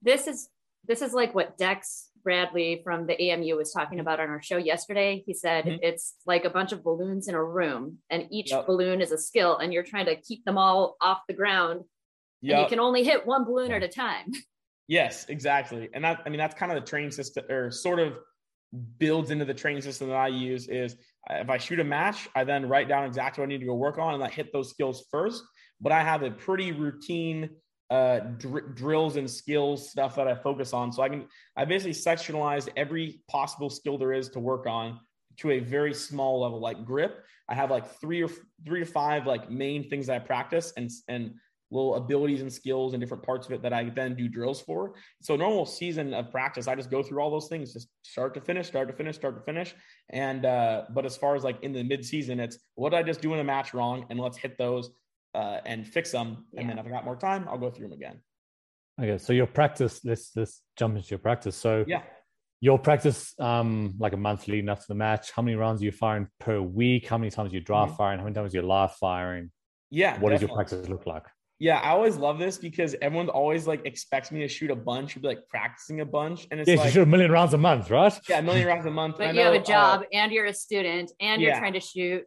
This 0.03 0.27
is, 0.27 0.49
this 0.87 1.01
is 1.01 1.15
like 1.15 1.35
what 1.35 1.57
Dex 1.57 2.11
Bradley 2.23 2.83
from 2.85 3.07
the 3.07 3.31
AMU 3.31 3.57
was 3.57 3.73
talking 3.73 4.01
about 4.01 4.21
on 4.21 4.29
our 4.29 4.43
show 4.43 4.57
yesterday. 4.57 5.23
He 5.27 5.35
said 5.35 5.65
mm-hmm. 5.65 5.79
it's 5.83 6.15
like 6.27 6.45
a 6.45 6.51
bunch 6.51 6.73
of 6.73 6.85
balloons 6.85 7.29
in 7.29 7.35
a 7.35 7.43
room, 7.43 7.99
and 8.11 8.27
each 8.31 8.51
yep. 8.51 8.67
balloon 8.67 9.01
is 9.01 9.13
a 9.13 9.19
skill, 9.19 9.59
and 9.59 9.73
you're 9.73 9.83
trying 9.83 10.07
to 10.07 10.17
keep 10.17 10.45
them 10.45 10.59
all 10.59 10.97
off 11.01 11.21
the 11.27 11.35
ground 11.35 11.83
Yep. 12.43 12.55
And 12.55 12.63
you 12.63 12.69
can 12.69 12.81
only 12.81 13.05
hit 13.05 13.27
one 13.27 13.45
balloon 13.45 13.73
at 13.73 13.83
a 13.83 13.89
time. 13.89 14.33
Yes, 14.89 15.27
exactly. 15.29 15.89
And 15.95 16.05
that, 16.05 16.21
I 16.27 16.29
mean, 16.29 16.39
that's 16.39 16.55
kind 16.55 16.71
of 16.71 16.79
the 16.79 16.87
training 16.87 17.13
system 17.13 17.45
or 17.49 17.71
sort 17.71 17.99
of 17.99 18.19
builds 18.99 19.31
into 19.31 19.45
the 19.45 19.55
training 19.55 19.81
system 19.81 20.09
that 20.09 20.17
I 20.17 20.27
use 20.27 20.69
is 20.69 20.97
if 21.31 21.49
I 21.49 21.57
shoot 21.57 21.81
a 21.81 21.85
match, 21.85 22.29
I 22.35 22.45
then 22.45 22.69
write 22.69 22.89
down 22.89 23.05
exactly 23.05 23.41
what 23.41 23.47
I 23.47 23.49
need 23.49 23.61
to 23.61 23.67
go 23.67 23.75
work 23.75 23.97
on 23.97 24.13
and 24.15 24.23
I 24.23 24.29
hit 24.29 24.53
those 24.53 24.71
skills 24.71 25.07
first. 25.11 25.45
But 25.81 25.93
I 25.93 26.03
have 26.03 26.23
a 26.23 26.31
pretty 26.31 26.73
routine 26.73 27.51
uh, 27.91 28.21
dr- 28.39 28.75
drills 28.75 29.17
and 29.17 29.31
skills 29.31 29.91
stuff 29.91 30.17
that 30.17 30.27
I 30.27 30.35
focus 30.35 30.73
on. 30.73 30.93
So 30.93 31.03
I 31.03 31.09
can, 31.09 31.27
I 31.57 31.65
basically 31.65 31.93
sectionalized 31.93 32.69
every 32.77 33.21
possible 33.29 33.71
skill 33.71 33.99
there 33.99 34.13
is 34.13 34.31
to 34.31 34.41
work 34.41 34.67
on 34.67 34.99
to 35.39 35.53
a 35.53 35.61
very 35.61 35.95
small 35.95 36.41
level, 36.41 36.61
like 36.61 36.85
grip. 36.85 37.25
I 37.49 37.55
have 37.55 37.71
like 37.71 38.01
three 38.01 38.23
or 38.23 38.31
three 38.67 38.81
to 38.81 38.87
five 38.87 39.27
like 39.27 39.51
main 39.51 39.89
things 39.89 40.07
that 40.07 40.17
I 40.17 40.19
practice 40.25 40.73
and, 40.77 40.91
and 41.09 41.35
little 41.73 41.95
abilities 41.95 42.43
and 42.43 42.53
skills 42.53 42.93
and 42.93 43.01
different 43.01 43.23
parts 43.23 43.47
of 43.47 43.53
it 43.53 43.63
that 43.63 43.73
I 43.73 43.85
then 43.89 44.15
do 44.15 44.29
drills 44.29 44.61
for. 44.61 44.95
So 45.23 45.37
normal 45.37 45.65
season 45.67 46.13
of 46.13 46.31
practice, 46.31 46.69
I 46.69 46.75
just 46.75 46.91
go 46.91 47.03
through 47.03 47.21
all 47.21 47.31
those 47.31 47.49
things, 47.49 47.73
just 47.73 47.89
start 48.03 48.35
to 48.35 48.41
finish, 48.41 48.67
start 48.69 48.89
to 48.89 48.95
finish, 48.95 49.17
start 49.17 49.37
to 49.37 49.43
finish. 49.43 49.75
And 50.11 50.45
uh, 50.45 50.85
but 50.91 51.07
as 51.07 51.17
far 51.17 51.35
as 51.35 51.43
like 51.43 51.63
in 51.63 51.73
the 51.73 51.83
mid 51.83 52.05
season, 52.05 52.39
it's 52.39 52.59
what 52.75 52.91
did 52.91 52.99
I 52.99 53.03
just 53.03 53.23
do 53.23 53.33
in 53.33 53.41
a 53.41 53.45
match 53.45 53.75
wrong, 53.75 54.07
and 54.11 54.21
let's 54.21 54.37
hit 54.37 54.59
those 54.59 54.91
uh, 55.35 55.59
and 55.65 55.87
fix 55.87 56.13
them. 56.13 56.47
Yeah. 56.53 56.61
And 56.61 56.71
then 56.71 56.79
if 56.79 56.87
I 56.87 56.91
got 56.91 57.05
more 57.05 57.17
time, 57.17 57.49
I'll 57.49 57.59
go 57.59 57.71
through 57.71 57.89
them 57.89 57.97
again. 57.97 58.21
Okay, 59.01 59.19
so 59.19 59.33
your 59.33 59.47
practice. 59.47 60.01
Let's 60.05 60.31
let's 60.37 60.63
jump 60.77 60.97
into 60.97 61.09
your 61.09 61.19
practice. 61.19 61.57
So 61.57 61.85
yeah. 61.87 62.03
Your 62.65 62.79
practice, 62.79 63.35
um, 63.41 63.95
like 63.99 64.13
a 64.13 64.17
month 64.17 64.47
leading 64.47 64.69
up 64.69 64.79
to 64.79 64.85
the 64.87 64.95
match. 64.95 65.33
How 65.33 65.43
many 65.43 65.57
rounds 65.57 65.83
are 65.83 65.85
you 65.85 65.91
firing 65.91 66.29
per 66.39 66.61
week? 66.61 67.09
How 67.09 67.19
many 67.19 67.29
times 67.29 67.51
are 67.51 67.57
you 67.57 67.61
draft 67.61 67.89
mm-hmm. 67.89 67.97
firing? 67.97 68.19
How 68.21 68.25
many 68.25 68.37
times 68.37 68.55
are 68.55 68.59
you 68.59 68.63
live 68.63 68.93
firing? 68.93 69.51
Yeah. 69.91 70.13
What 70.21 70.31
definitely. 70.31 70.35
does 70.35 70.43
your 70.43 70.57
practice 70.57 70.89
look 70.89 71.05
like? 71.05 71.25
Yeah, 71.63 71.79
I 71.79 71.91
always 71.91 72.17
love 72.17 72.41
this 72.41 72.59
because 72.59 72.97
everyone 73.01 73.29
always 73.29 73.69
like 73.69 73.87
expects 73.87 74.33
me 74.33 74.41
to 74.41 74.49
shoot 74.49 74.73
a 74.73 74.75
bunch, 74.75 75.15
be 75.15 75.29
like 75.29 75.49
practicing 75.49 76.01
a 76.01 76.05
bunch, 76.05 76.49
and 76.51 76.59
it's 76.59 76.69
yeah, 76.69 76.75
like 76.75 76.87
you 76.87 76.91
shoot 76.91 77.03
a 77.03 77.07
million 77.07 77.31
rounds 77.31 77.55
a 77.55 77.57
month, 77.57 77.89
right? 77.89 78.13
Yeah, 78.29 78.41
a 78.41 78.43
million 78.43 78.67
rounds 78.67 78.85
a 78.85 78.91
month. 78.91 79.19
But 79.19 79.29
you 79.29 79.35
know, 79.35 79.53
have 79.53 79.63
a 79.63 79.65
job 79.65 80.01
uh, 80.01 80.05
and 80.13 80.33
you're 80.33 80.47
a 80.47 80.53
student 80.53 81.13
and 81.21 81.41
you're 81.41 81.57
trying 81.57 81.75
to 81.75 81.81
shoot. 81.81 82.25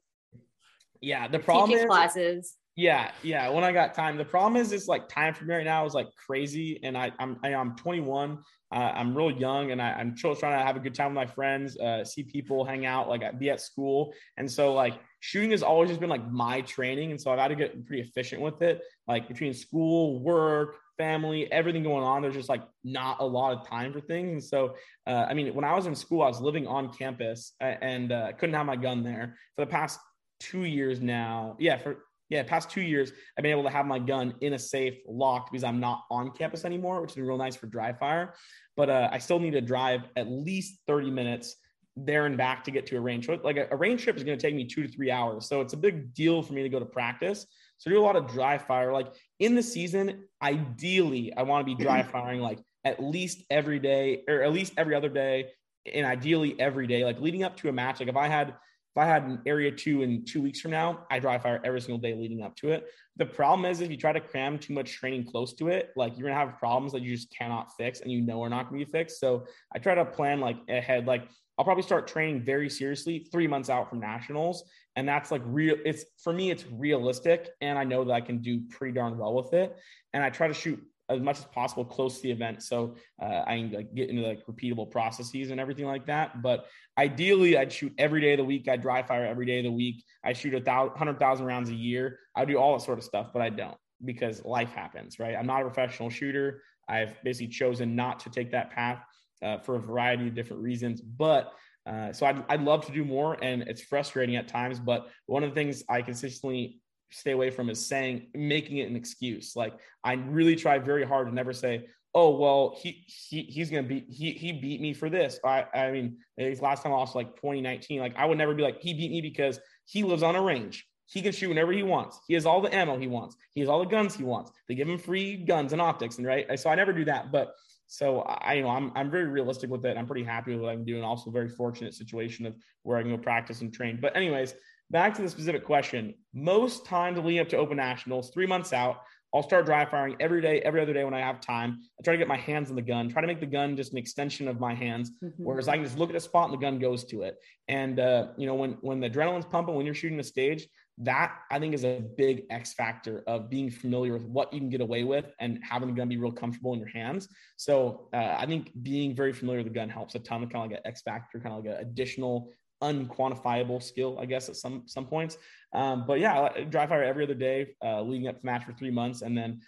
Yeah, 1.02 1.28
the 1.28 1.40
problem 1.40 1.78
is 1.78 1.84
classes. 1.84 2.56
yeah, 2.78 3.12
yeah. 3.24 3.50
When 3.50 3.66
I 3.66 3.74
got 3.74 3.94
time, 3.94 4.16
the 4.16 4.24
problem 4.24 4.56
is, 4.56 4.72
it's 4.72 4.88
like 4.88 5.10
time 5.10 5.34
for 5.34 5.44
me 5.44 5.54
right 5.54 5.66
now 5.66 5.86
is 5.86 5.94
like 5.94 6.08
crazy, 6.26 6.80
and 6.82 6.98
I, 6.98 7.12
I'm 7.20 7.38
I, 7.44 7.56
I'm 7.56 7.76
21. 7.76 8.40
Uh, 8.72 8.76
I'm 8.76 9.18
real 9.18 9.32
young, 9.32 9.72
and 9.72 9.82
I, 9.82 9.92
I'm 9.92 10.16
still 10.16 10.34
trying 10.34 10.58
to 10.58 10.66
have 10.66 10.78
a 10.78 10.80
good 10.80 10.96
time 10.96 11.08
with 11.08 11.16
my 11.16 11.26
friends, 11.26 11.78
uh, 11.78 12.06
see 12.06 12.24
people, 12.24 12.64
hang 12.64 12.86
out, 12.86 13.10
like 13.10 13.38
be 13.38 13.50
at 13.50 13.60
school, 13.60 14.14
and 14.38 14.50
so 14.50 14.74
like 14.74 14.94
shooting 15.26 15.50
has 15.50 15.64
always 15.64 15.90
just 15.90 16.00
been 16.00 16.10
like 16.10 16.30
my 16.32 16.62
training, 16.62 17.10
and 17.10 17.20
so 17.20 17.32
I've 17.32 17.40
had 17.40 17.48
to 17.48 17.56
get 17.56 17.84
pretty 17.88 18.04
efficient 18.04 18.44
with 18.44 18.62
it. 18.62 18.84
Like 19.08 19.28
between 19.28 19.56
school, 19.56 20.20
work, 20.20 20.76
family, 20.98 21.52
everything 21.52 21.82
going 21.82 22.04
on, 22.04 22.22
there's 22.22 22.36
just 22.36 22.48
like 22.48 22.62
not 22.84 23.18
a 23.22 23.26
lot 23.26 23.58
of 23.58 23.68
time 23.68 23.92
for 23.92 24.00
things, 24.00 24.32
and 24.32 24.44
so 24.44 24.76
uh, 25.08 25.26
I 25.28 25.34
mean, 25.34 25.56
when 25.56 25.66
I 25.66 25.74
was 25.74 25.88
in 25.88 25.96
school, 25.96 26.22
I 26.22 26.28
was 26.28 26.42
living 26.42 26.68
on 26.68 26.94
campus 26.94 27.54
and 27.60 28.12
uh, 28.12 28.34
couldn't 28.34 28.54
have 28.54 28.68
my 28.68 28.76
gun 28.76 29.04
there 29.04 29.36
for 29.56 29.66
the 29.66 29.72
past 29.72 30.00
two 30.40 30.66
years 30.66 31.02
now. 31.02 31.56
Yeah, 31.60 31.78
for 31.78 32.06
yeah, 32.30 32.44
past 32.44 32.70
two 32.70 32.82
years, 32.82 33.12
I've 33.36 33.42
been 33.42 33.52
able 33.52 33.64
to 33.64 33.70
have 33.70 33.88
my 33.88 33.98
gun 33.98 34.36
in 34.42 34.54
a 34.54 34.60
safe 34.60 34.96
locked 35.08 35.52
because 35.52 35.64
I'm 35.64 35.80
not 35.80 36.04
on 36.12 36.32
campus 36.32 36.66
anymore, 36.66 37.02
which 37.02 37.16
been 37.16 37.26
real 37.26 37.38
nice 37.38 37.56
for 37.56 37.66
dry 37.66 37.94
fire. 37.94 38.36
But 38.78 38.90
uh, 38.90 39.10
I 39.12 39.18
still 39.18 39.40
need 39.40 39.52
to 39.52 39.62
drive 39.62 40.02
at 40.16 40.30
least 40.30 40.80
30 40.86 41.10
minutes 41.10 41.56
there 41.98 42.26
and 42.26 42.38
back 42.38 42.64
to 42.66 42.72
get 42.72 42.86
to 42.88 42.98
a 42.98 43.00
range. 43.00 43.28
So 43.28 43.40
like 43.44 43.58
a, 43.58 43.68
a 43.72 43.76
range 43.76 44.04
trip 44.04 44.18
is 44.18 44.24
going 44.24 44.38
to 44.38 44.42
take 44.42 44.56
me 44.56 44.66
two 44.66 44.84
to 44.84 44.88
three 44.88 45.12
hours. 45.12 45.48
So 45.48 45.62
it's 45.62 45.74
a 45.74 45.78
big 45.78 46.14
deal 46.14 46.42
for 46.42 46.54
me 46.54 46.64
to 46.64 46.70
go 46.70 46.80
to 46.80 46.86
practice. 46.86 47.46
So 47.78 47.90
I 47.90 47.94
do 47.94 48.02
a 48.02 48.04
lot 48.04 48.16
of 48.16 48.28
dry 48.28 48.58
fire. 48.58 48.92
Like 48.92 49.14
in 49.40 49.56
the 49.56 49.64
season, 49.64 50.26
ideally, 50.42 51.34
I 51.36 51.44
want 51.44 51.66
to 51.66 51.76
be 51.76 51.82
dry 51.82 52.04
firing 52.12 52.42
like 52.42 52.60
at 52.84 53.02
least 53.02 53.44
every 53.50 53.80
day 53.80 54.24
or 54.28 54.42
at 54.42 54.52
least 54.52 54.74
every 54.78 54.96
other 54.96 55.10
day 55.10 55.50
and 55.94 56.06
ideally 56.06 56.60
every 56.60 56.88
day, 56.88 57.06
like 57.06 57.20
leading 57.20 57.44
up 57.44 57.58
to 57.58 57.70
a 57.70 57.72
match. 57.72 58.00
Like 58.00 58.10
if 58.10 58.16
I 58.16 58.28
had 58.28 58.50
if 58.96 59.02
I 59.02 59.06
had 59.06 59.24
an 59.24 59.42
area 59.46 59.72
two 59.72 60.04
in 60.04 60.24
two 60.24 60.42
weeks 60.42 60.62
from 60.62 60.72
now, 60.72 61.06
I 61.12 61.20
dry 61.20 61.38
fire 61.38 61.60
every 61.66 61.82
single 61.82 61.98
day 61.98 62.16
leading 62.16 62.42
up 62.42 62.56
to 62.58 62.70
it. 62.70 62.86
The 63.18 63.26
problem 63.26 63.70
is 63.70 63.82
if 63.82 63.92
you 63.92 63.98
try 63.98 64.14
to 64.14 64.22
cram 64.22 64.58
too 64.58 64.74
much 64.74 64.94
training 64.94 65.26
close 65.26 65.54
to 65.56 65.68
it, 65.68 65.90
like 65.98 66.18
you're 66.18 66.30
gonna 66.30 66.40
have 66.40 66.58
problems 66.58 66.94
that 66.94 67.02
you 67.02 67.14
just 67.14 67.30
cannot 67.30 67.76
fix 67.76 68.00
and 68.00 68.10
you 68.10 68.22
know 68.22 68.42
are 68.42 68.50
not 68.50 68.70
gonna 68.70 68.84
be 68.84 68.90
fixed. 68.90 69.20
So 69.20 69.48
I 69.74 69.80
try 69.80 69.96
to 69.96 70.06
plan 70.06 70.40
like 70.40 70.58
ahead, 70.70 71.08
like 71.08 71.28
I'll 71.58 71.66
probably 71.66 71.84
start 71.84 72.08
training 72.08 72.42
very 72.42 72.70
seriously 72.70 73.28
three 73.32 73.48
months 73.48 73.70
out 73.70 73.90
from 73.90 74.00
nationals. 74.00 74.64
And 74.96 75.08
that's 75.08 75.32
like 75.32 75.42
real. 75.46 75.76
It's 75.86 76.06
for 76.22 76.34
me, 76.34 76.52
it's 76.52 76.66
realistic. 76.72 77.50
And 77.62 77.78
I 77.78 77.84
know 77.84 78.04
that 78.04 78.14
I 78.14 78.22
can 78.22 78.40
do 78.42 78.62
pretty 78.70 78.94
darn 78.94 79.18
well 79.18 79.34
with 79.34 79.54
it. 79.54 79.76
And 80.14 80.24
I 80.24 80.30
try 80.30 80.48
to 80.48 80.54
shoot 80.54 80.82
as 81.10 81.22
much 81.22 81.38
as 81.38 81.46
possible 81.46 81.86
close 81.86 82.18
to 82.18 82.24
the 82.24 82.32
event 82.32 82.64
so 82.64 82.96
uh, 83.22 83.44
i 83.46 83.58
can 83.58 83.72
like 83.72 83.94
get 83.94 84.10
into 84.10 84.24
like 84.24 84.46
repeatable 84.48 84.90
processes 84.90 85.52
and 85.52 85.60
everything 85.60 85.86
like 85.86 86.06
that 86.06 86.42
but 86.42 86.66
ideally 86.98 87.58
i'd 87.58 87.72
shoot 87.72 87.94
every 87.98 88.22
day 88.22 88.34
of 88.34 88.38
the 88.38 88.44
week 88.44 88.68
i 88.68 88.76
dry 88.76 89.04
fire 89.04 89.26
every 89.26 89.46
day 89.46 89.60
of 89.60 89.66
the 89.66 89.72
week 89.72 90.04
i 90.24 90.34
shoot 90.34 90.54
a 90.54 90.60
thousand 90.60 90.98
hundred 90.98 91.20
thousand 91.20 91.46
rounds 91.46 91.70
a 91.70 91.76
year 91.76 92.20
i 92.36 92.44
do 92.44 92.58
all 92.58 92.76
that 92.78 92.84
sort 92.84 92.98
of 92.98 93.04
stuff 93.04 93.28
but 93.34 93.42
i 93.42 93.50
don't 93.50 93.78
because 94.04 94.44
life 94.44 94.74
happens 94.74 95.20
right 95.20 95.36
i'm 95.36 95.46
not 95.46 95.62
a 95.62 95.66
professional 95.66 96.10
shooter 96.10 96.64
i've 96.90 97.22
basically 97.24 97.48
chosen 97.48 97.96
not 97.96 98.20
to 98.20 98.30
take 98.30 98.52
that 98.52 98.72
path 98.72 99.00
uh, 99.46 99.60
for 99.60 99.76
a 99.76 99.80
variety 99.80 100.28
of 100.28 100.36
different 100.36 100.62
reasons 100.62 101.02
but 101.02 101.54
uh, 101.88 102.12
so 102.12 102.26
I'd, 102.26 102.44
I'd 102.50 102.62
love 102.62 102.84
to 102.88 102.92
do 102.92 103.06
more 103.06 103.38
and 103.42 103.62
it's 103.64 103.82
frustrating 103.82 104.36
at 104.36 104.48
times 104.48 104.80
but 104.80 105.08
one 105.28 105.44
of 105.44 105.52
the 105.52 105.56
things 105.56 105.84
i 105.88 106.02
consistently 106.02 106.82
stay 107.16 107.32
away 107.32 107.50
from 107.50 107.70
is 107.70 107.86
saying 107.86 108.28
making 108.34 108.78
it 108.78 108.90
an 108.90 108.96
excuse. 108.96 109.56
Like 109.56 109.74
I 110.04 110.14
really 110.14 110.56
try 110.56 110.78
very 110.80 111.06
hard 111.06 111.28
to 111.28 111.34
never 111.34 111.54
say, 111.54 111.88
"Oh, 112.14 112.38
well, 112.38 112.78
he 112.82 113.06
he 113.08 113.44
he's 113.44 113.70
gonna 113.70 113.84
beat 113.84 114.06
he 114.10 114.32
he 114.32 114.52
beat 114.52 114.82
me 114.82 114.94
for 114.94 115.10
this." 115.10 115.40
I 115.44 115.66
I 115.74 115.92
mean, 115.92 116.18
his 116.38 116.62
last 116.62 116.84
time 116.84 116.92
I 116.92 116.96
lost 116.96 117.16
like 117.16 117.36
2019. 117.36 118.00
Like 118.00 118.16
I 118.18 118.26
would 118.26 118.38
never 118.38 118.54
be 118.54 118.64
like 118.64 118.82
he 118.82 118.94
beat 118.94 119.12
me 119.12 119.22
because 119.22 119.60
he 119.86 120.04
lives 120.04 120.24
on 120.24 120.36
a 120.36 120.42
range. 120.42 120.86
He 121.08 121.22
can 121.22 121.32
shoot 121.32 121.50
whenever 121.50 121.72
he 121.72 121.84
wants. 121.84 122.20
He 122.28 122.34
has 122.34 122.46
all 122.46 122.62
the 122.62 122.74
ammo 122.74 122.98
he 122.98 123.08
wants. 123.08 123.36
He 123.54 123.62
has 123.62 123.70
all 123.70 123.80
the 123.80 123.86
guns 123.86 124.16
he 124.16 124.24
wants. 124.24 124.52
They 124.68 124.76
give 124.76 124.90
him 124.90 124.98
free 124.98 125.38
guns 125.38 125.72
and 125.72 125.82
optics, 125.82 126.18
and 126.18 126.26
right. 126.26 126.60
So 126.60 126.70
I 126.70 126.76
never 126.76 126.94
do 126.94 127.06
that, 127.06 127.32
but. 127.32 127.54
So 127.88 128.22
I, 128.22 128.54
you 128.54 128.64
know, 128.64 128.70
I'm 128.70 128.92
I'm 128.96 129.12
very 129.12 129.26
realistic 129.26 129.70
with 129.70 129.86
it. 129.86 129.98
I'm 129.98 130.08
pretty 130.08 130.24
happy 130.24 130.54
with 130.54 130.62
what 130.62 130.72
I'm 130.72 130.86
doing. 130.86 131.04
Also, 131.04 131.30
very 131.32 131.50
fortunate 131.50 131.94
situation 131.94 132.46
of 132.46 132.56
where 132.84 132.98
I 132.98 133.02
can 133.02 133.12
go 133.12 133.18
practice 133.18 133.62
and 133.62 133.74
train. 133.74 134.00
But 134.02 134.16
anyways, 134.16 134.56
back 134.90 135.14
to 135.16 135.22
the 135.22 135.30
specific 135.30 135.64
question. 135.64 136.14
Most 136.34 136.86
times 136.86 137.18
leading 137.20 137.40
up 137.40 137.50
to 137.50 137.58
Open 137.58 137.78
Nationals, 137.78 138.32
three 138.32 138.48
months 138.48 138.74
out, 138.74 139.02
I'll 139.36 139.44
start 139.44 139.66
dry 139.66 139.86
firing 139.86 140.16
every 140.22 140.42
day, 140.42 140.62
every 140.62 140.82
other 140.82 140.94
day 140.94 141.04
when 141.04 141.14
I 141.14 141.20
have 141.20 141.42
time. 141.42 141.82
I 142.00 142.04
try 142.04 142.14
to 142.14 142.18
get 142.18 142.28
my 142.28 142.38
hands 142.38 142.70
on 142.70 142.78
the 142.78 142.82
gun, 142.82 143.10
try 143.10 143.22
to 143.22 143.28
make 143.28 143.42
the 143.42 143.46
gun 143.46 143.76
just 143.76 143.92
an 143.92 143.98
extension 143.98 144.48
of 144.48 144.62
my 144.62 144.74
hands, 144.74 145.12
mm-hmm. 145.22 145.44
whereas 145.44 145.68
I 145.68 145.76
can 145.76 145.84
just 145.84 145.98
look 145.98 146.10
at 146.10 146.16
a 146.16 146.22
spot 146.22 146.50
and 146.50 146.54
the 146.54 146.62
gun 146.62 146.80
goes 146.80 147.04
to 147.06 147.24
it. 147.24 147.36
And 147.68 148.00
uh, 148.00 148.28
you 148.38 148.48
know, 148.48 148.56
when 148.56 148.78
when 148.82 149.02
the 149.02 149.10
adrenaline's 149.10 149.46
pumping, 149.46 149.76
when 149.76 149.86
you're 149.86 149.94
shooting 149.96 150.20
a 150.22 150.24
stage, 150.24 150.66
that 151.00 151.40
I 151.52 151.60
think 151.60 151.74
is 151.74 151.84
a 151.84 152.02
big 152.18 152.44
X 152.50 152.74
factor 152.74 153.24
of 153.28 153.50
being 153.50 153.70
familiar 153.70 154.14
with 154.14 154.24
what 154.24 154.54
you 154.54 154.60
can 154.60 154.70
get 154.70 154.82
away 154.82 155.04
with 155.04 155.26
and 155.40 155.60
having 155.62 155.90
the 155.90 155.96
gun 155.96 156.08
be 156.08 156.18
real 156.18 156.32
comfortable 156.32 156.74
in 156.74 156.80
your 156.80 156.90
hands. 156.90 157.28
So 157.58 158.08
uh, 158.14 158.36
I 158.38 158.46
think 158.46 158.72
being 158.82 159.16
very 159.16 159.34
familiar 159.34 159.60
with 159.60 159.68
the 159.68 159.74
gun 159.74 159.90
helps 159.90 160.16
a 160.16 160.20
ton. 160.20 160.42
Kind 160.42 160.56
of 160.56 160.72
like 160.72 160.80
an 160.80 160.88
X 160.88 161.02
factor, 161.02 161.40
kind 161.40 161.54
of 161.54 161.66
like 161.66 161.74
an 161.74 161.82
additional 161.82 162.50
unquantifiable 162.82 163.82
skill, 163.82 164.18
I 164.20 164.26
guess, 164.26 164.48
at 164.48 164.56
some 164.56 164.84
some 164.86 165.06
points. 165.06 165.38
Um, 165.74 166.06
but 166.08 166.20
yeah, 166.20 166.64
dry 166.70 166.88
fire 166.88 167.04
every 167.04 167.26
other 167.26 167.34
day, 167.34 167.76
uh, 167.84 168.02
leading 168.02 168.28
up 168.28 168.40
to 168.40 168.46
match 168.46 168.64
for 168.64 168.74
three 168.74 168.92
months, 168.92 169.22
and 169.22 169.38
then 169.38 169.62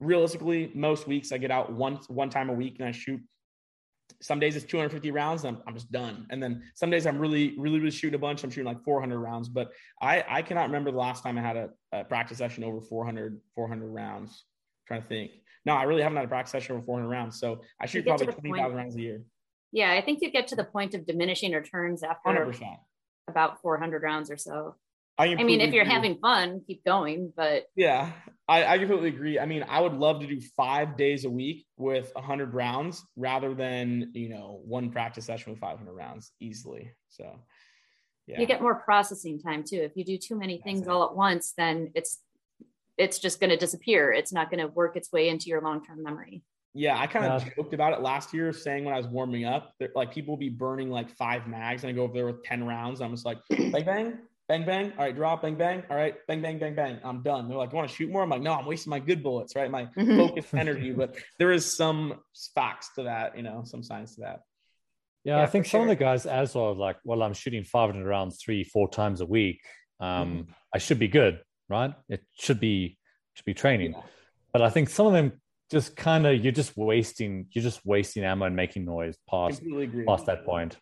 realistically, 0.00 0.70
most 0.74 1.08
weeks 1.08 1.32
I 1.32 1.38
get 1.38 1.50
out 1.50 1.72
one 1.72 1.96
one 2.08 2.30
time 2.30 2.50
a 2.50 2.54
week 2.54 2.76
and 2.78 2.88
I 2.88 2.92
shoot. 2.92 3.20
Some 4.20 4.40
days 4.40 4.56
it's 4.56 4.64
250 4.66 5.10
rounds, 5.12 5.44
and 5.44 5.56
I'm, 5.56 5.62
I'm 5.68 5.74
just 5.74 5.92
done. 5.92 6.26
And 6.30 6.42
then 6.42 6.62
some 6.74 6.90
days 6.90 7.06
I'm 7.06 7.18
really, 7.18 7.54
really, 7.56 7.78
really 7.78 7.92
shooting 7.92 8.16
a 8.16 8.18
bunch. 8.18 8.42
I'm 8.42 8.50
shooting 8.50 8.66
like 8.66 8.82
400 8.82 9.18
rounds, 9.18 9.48
but 9.48 9.70
I 10.02 10.24
I 10.28 10.42
cannot 10.42 10.66
remember 10.66 10.90
the 10.90 10.98
last 10.98 11.22
time 11.22 11.38
I 11.38 11.42
had 11.42 11.56
a, 11.56 11.70
a 11.92 12.04
practice 12.04 12.38
session 12.38 12.64
over 12.64 12.80
400 12.80 13.40
400 13.54 13.86
rounds. 13.86 14.44
I'm 14.82 14.86
trying 14.86 15.02
to 15.02 15.08
think. 15.08 15.30
No, 15.64 15.74
I 15.74 15.84
really 15.84 16.02
haven't 16.02 16.16
had 16.16 16.24
a 16.24 16.28
practice 16.28 16.52
session 16.52 16.76
over 16.76 16.84
400 16.84 17.08
rounds. 17.08 17.38
So 17.38 17.60
I 17.80 17.86
shoot 17.86 18.04
probably 18.06 18.26
20,000 18.26 18.76
rounds 18.76 18.96
a 18.96 19.00
year. 19.00 19.22
Yeah, 19.70 19.92
I 19.92 20.00
think 20.00 20.20
you 20.22 20.30
get 20.30 20.48
to 20.48 20.56
the 20.56 20.64
point 20.64 20.94
of 20.94 21.06
diminishing 21.06 21.52
returns 21.52 22.02
after 22.02 22.30
100%. 22.30 22.76
about 23.28 23.60
400 23.60 24.02
rounds 24.02 24.30
or 24.30 24.36
so. 24.38 24.76
I, 25.18 25.34
I 25.36 25.42
mean, 25.42 25.60
if 25.60 25.72
you're 25.74 25.82
agree. 25.82 25.94
having 25.94 26.18
fun, 26.18 26.62
keep 26.64 26.84
going. 26.84 27.32
But 27.36 27.64
yeah, 27.74 28.12
I, 28.46 28.64
I 28.64 28.78
completely 28.78 29.08
agree. 29.08 29.38
I 29.38 29.46
mean, 29.46 29.64
I 29.68 29.80
would 29.80 29.94
love 29.94 30.20
to 30.20 30.26
do 30.26 30.40
five 30.56 30.96
days 30.96 31.24
a 31.24 31.30
week 31.30 31.66
with 31.76 32.12
100 32.14 32.54
rounds 32.54 33.04
rather 33.16 33.52
than 33.52 34.12
you 34.14 34.28
know 34.28 34.60
one 34.64 34.90
practice 34.90 35.26
session 35.26 35.52
with 35.52 35.60
500 35.60 35.92
rounds 35.92 36.30
easily. 36.40 36.92
So 37.08 37.36
yeah. 38.28 38.38
you 38.38 38.46
get 38.46 38.62
more 38.62 38.76
processing 38.76 39.40
time 39.40 39.64
too. 39.64 39.80
If 39.80 39.96
you 39.96 40.04
do 40.04 40.18
too 40.18 40.38
many 40.38 40.58
things 40.58 40.86
all 40.86 41.04
at 41.04 41.16
once, 41.16 41.52
then 41.56 41.90
it's 41.94 42.18
it's 42.96 43.18
just 43.18 43.40
going 43.40 43.50
to 43.50 43.56
disappear. 43.56 44.12
It's 44.12 44.32
not 44.32 44.50
going 44.50 44.60
to 44.60 44.68
work 44.68 44.96
its 44.96 45.10
way 45.12 45.28
into 45.28 45.46
your 45.46 45.60
long 45.60 45.84
term 45.84 46.02
memory. 46.02 46.42
Yeah, 46.74 46.98
I 46.98 47.08
kind 47.08 47.24
of 47.24 47.44
joked 47.56 47.74
about 47.74 47.92
it 47.92 48.02
last 48.02 48.32
year, 48.32 48.52
saying 48.52 48.84
when 48.84 48.94
I 48.94 48.98
was 48.98 49.06
warming 49.06 49.46
up, 49.46 49.72
like 49.96 50.12
people 50.12 50.32
will 50.32 50.38
be 50.38 50.48
burning 50.48 50.90
like 50.90 51.10
five 51.10 51.48
mags, 51.48 51.82
and 51.82 51.90
I 51.90 51.92
go 51.92 52.02
over 52.02 52.12
there 52.12 52.26
with 52.26 52.44
ten 52.44 52.64
rounds. 52.64 53.00
I'm 53.00 53.10
just 53.10 53.26
like, 53.26 53.38
bang 53.50 53.84
bang, 53.84 54.18
bang 54.48 54.64
bang. 54.64 54.92
All 54.98 55.04
right, 55.04 55.14
drop, 55.14 55.42
bang 55.42 55.54
bang. 55.54 55.82
All 55.90 55.96
right, 55.96 56.14
bang 56.26 56.40
bang 56.40 56.58
bang 56.58 56.74
bang. 56.74 56.98
I'm 57.04 57.22
done. 57.22 57.48
They're 57.48 57.58
like, 57.58 57.72
want 57.72 57.88
to 57.88 57.94
shoot 57.94 58.10
more? 58.10 58.22
I'm 58.22 58.30
like, 58.30 58.42
no, 58.42 58.54
I'm 58.54 58.66
wasting 58.66 58.90
my 58.90 58.98
good 58.98 59.22
bullets, 59.22 59.54
right? 59.54 59.70
My 59.70 59.86
focused 59.96 60.54
energy. 60.54 60.92
But 60.92 61.16
there 61.38 61.52
is 61.52 61.70
some 61.70 62.20
facts 62.54 62.90
to 62.96 63.04
that, 63.04 63.36
you 63.36 63.42
know, 63.42 63.62
some 63.64 63.82
science 63.82 64.14
to 64.16 64.22
that. 64.22 64.40
Yeah, 65.24 65.36
yeah 65.36 65.42
I 65.42 65.46
think 65.46 65.66
some 65.66 65.80
sure. 65.80 65.82
of 65.82 65.88
the 65.88 65.96
guys 65.96 66.26
as 66.26 66.54
well, 66.54 66.74
like, 66.74 66.96
well, 67.04 67.22
I'm 67.22 67.34
shooting 67.34 67.64
500 67.64 68.06
rounds 68.06 68.40
three, 68.42 68.64
four 68.64 68.88
times 68.88 69.20
a 69.20 69.26
week. 69.26 69.60
Um, 70.00 70.08
mm-hmm. 70.08 70.52
I 70.74 70.78
should 70.78 70.98
be 70.98 71.08
good, 71.08 71.40
right? 71.68 71.92
It 72.08 72.24
should 72.38 72.60
be 72.60 72.98
should 73.34 73.44
be 73.44 73.54
training. 73.54 73.92
Yeah. 73.92 74.02
But 74.52 74.62
I 74.62 74.70
think 74.70 74.88
some 74.88 75.06
of 75.06 75.12
them 75.12 75.40
just 75.70 75.96
kind 75.96 76.26
of 76.26 76.42
you're 76.42 76.52
just 76.52 76.76
wasting 76.76 77.46
you're 77.52 77.62
just 77.62 77.84
wasting 77.84 78.24
ammo 78.24 78.46
and 78.46 78.56
making 78.56 78.84
noise 78.84 79.16
past 79.28 79.62
past 80.06 80.26
that 80.26 80.44
point. 80.44 80.76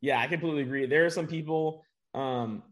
Yeah, 0.00 0.18
I 0.18 0.26
completely 0.26 0.62
agree. 0.62 0.86
There 0.86 1.04
are 1.04 1.10
some 1.10 1.26
people. 1.26 1.84
Um, 2.14 2.62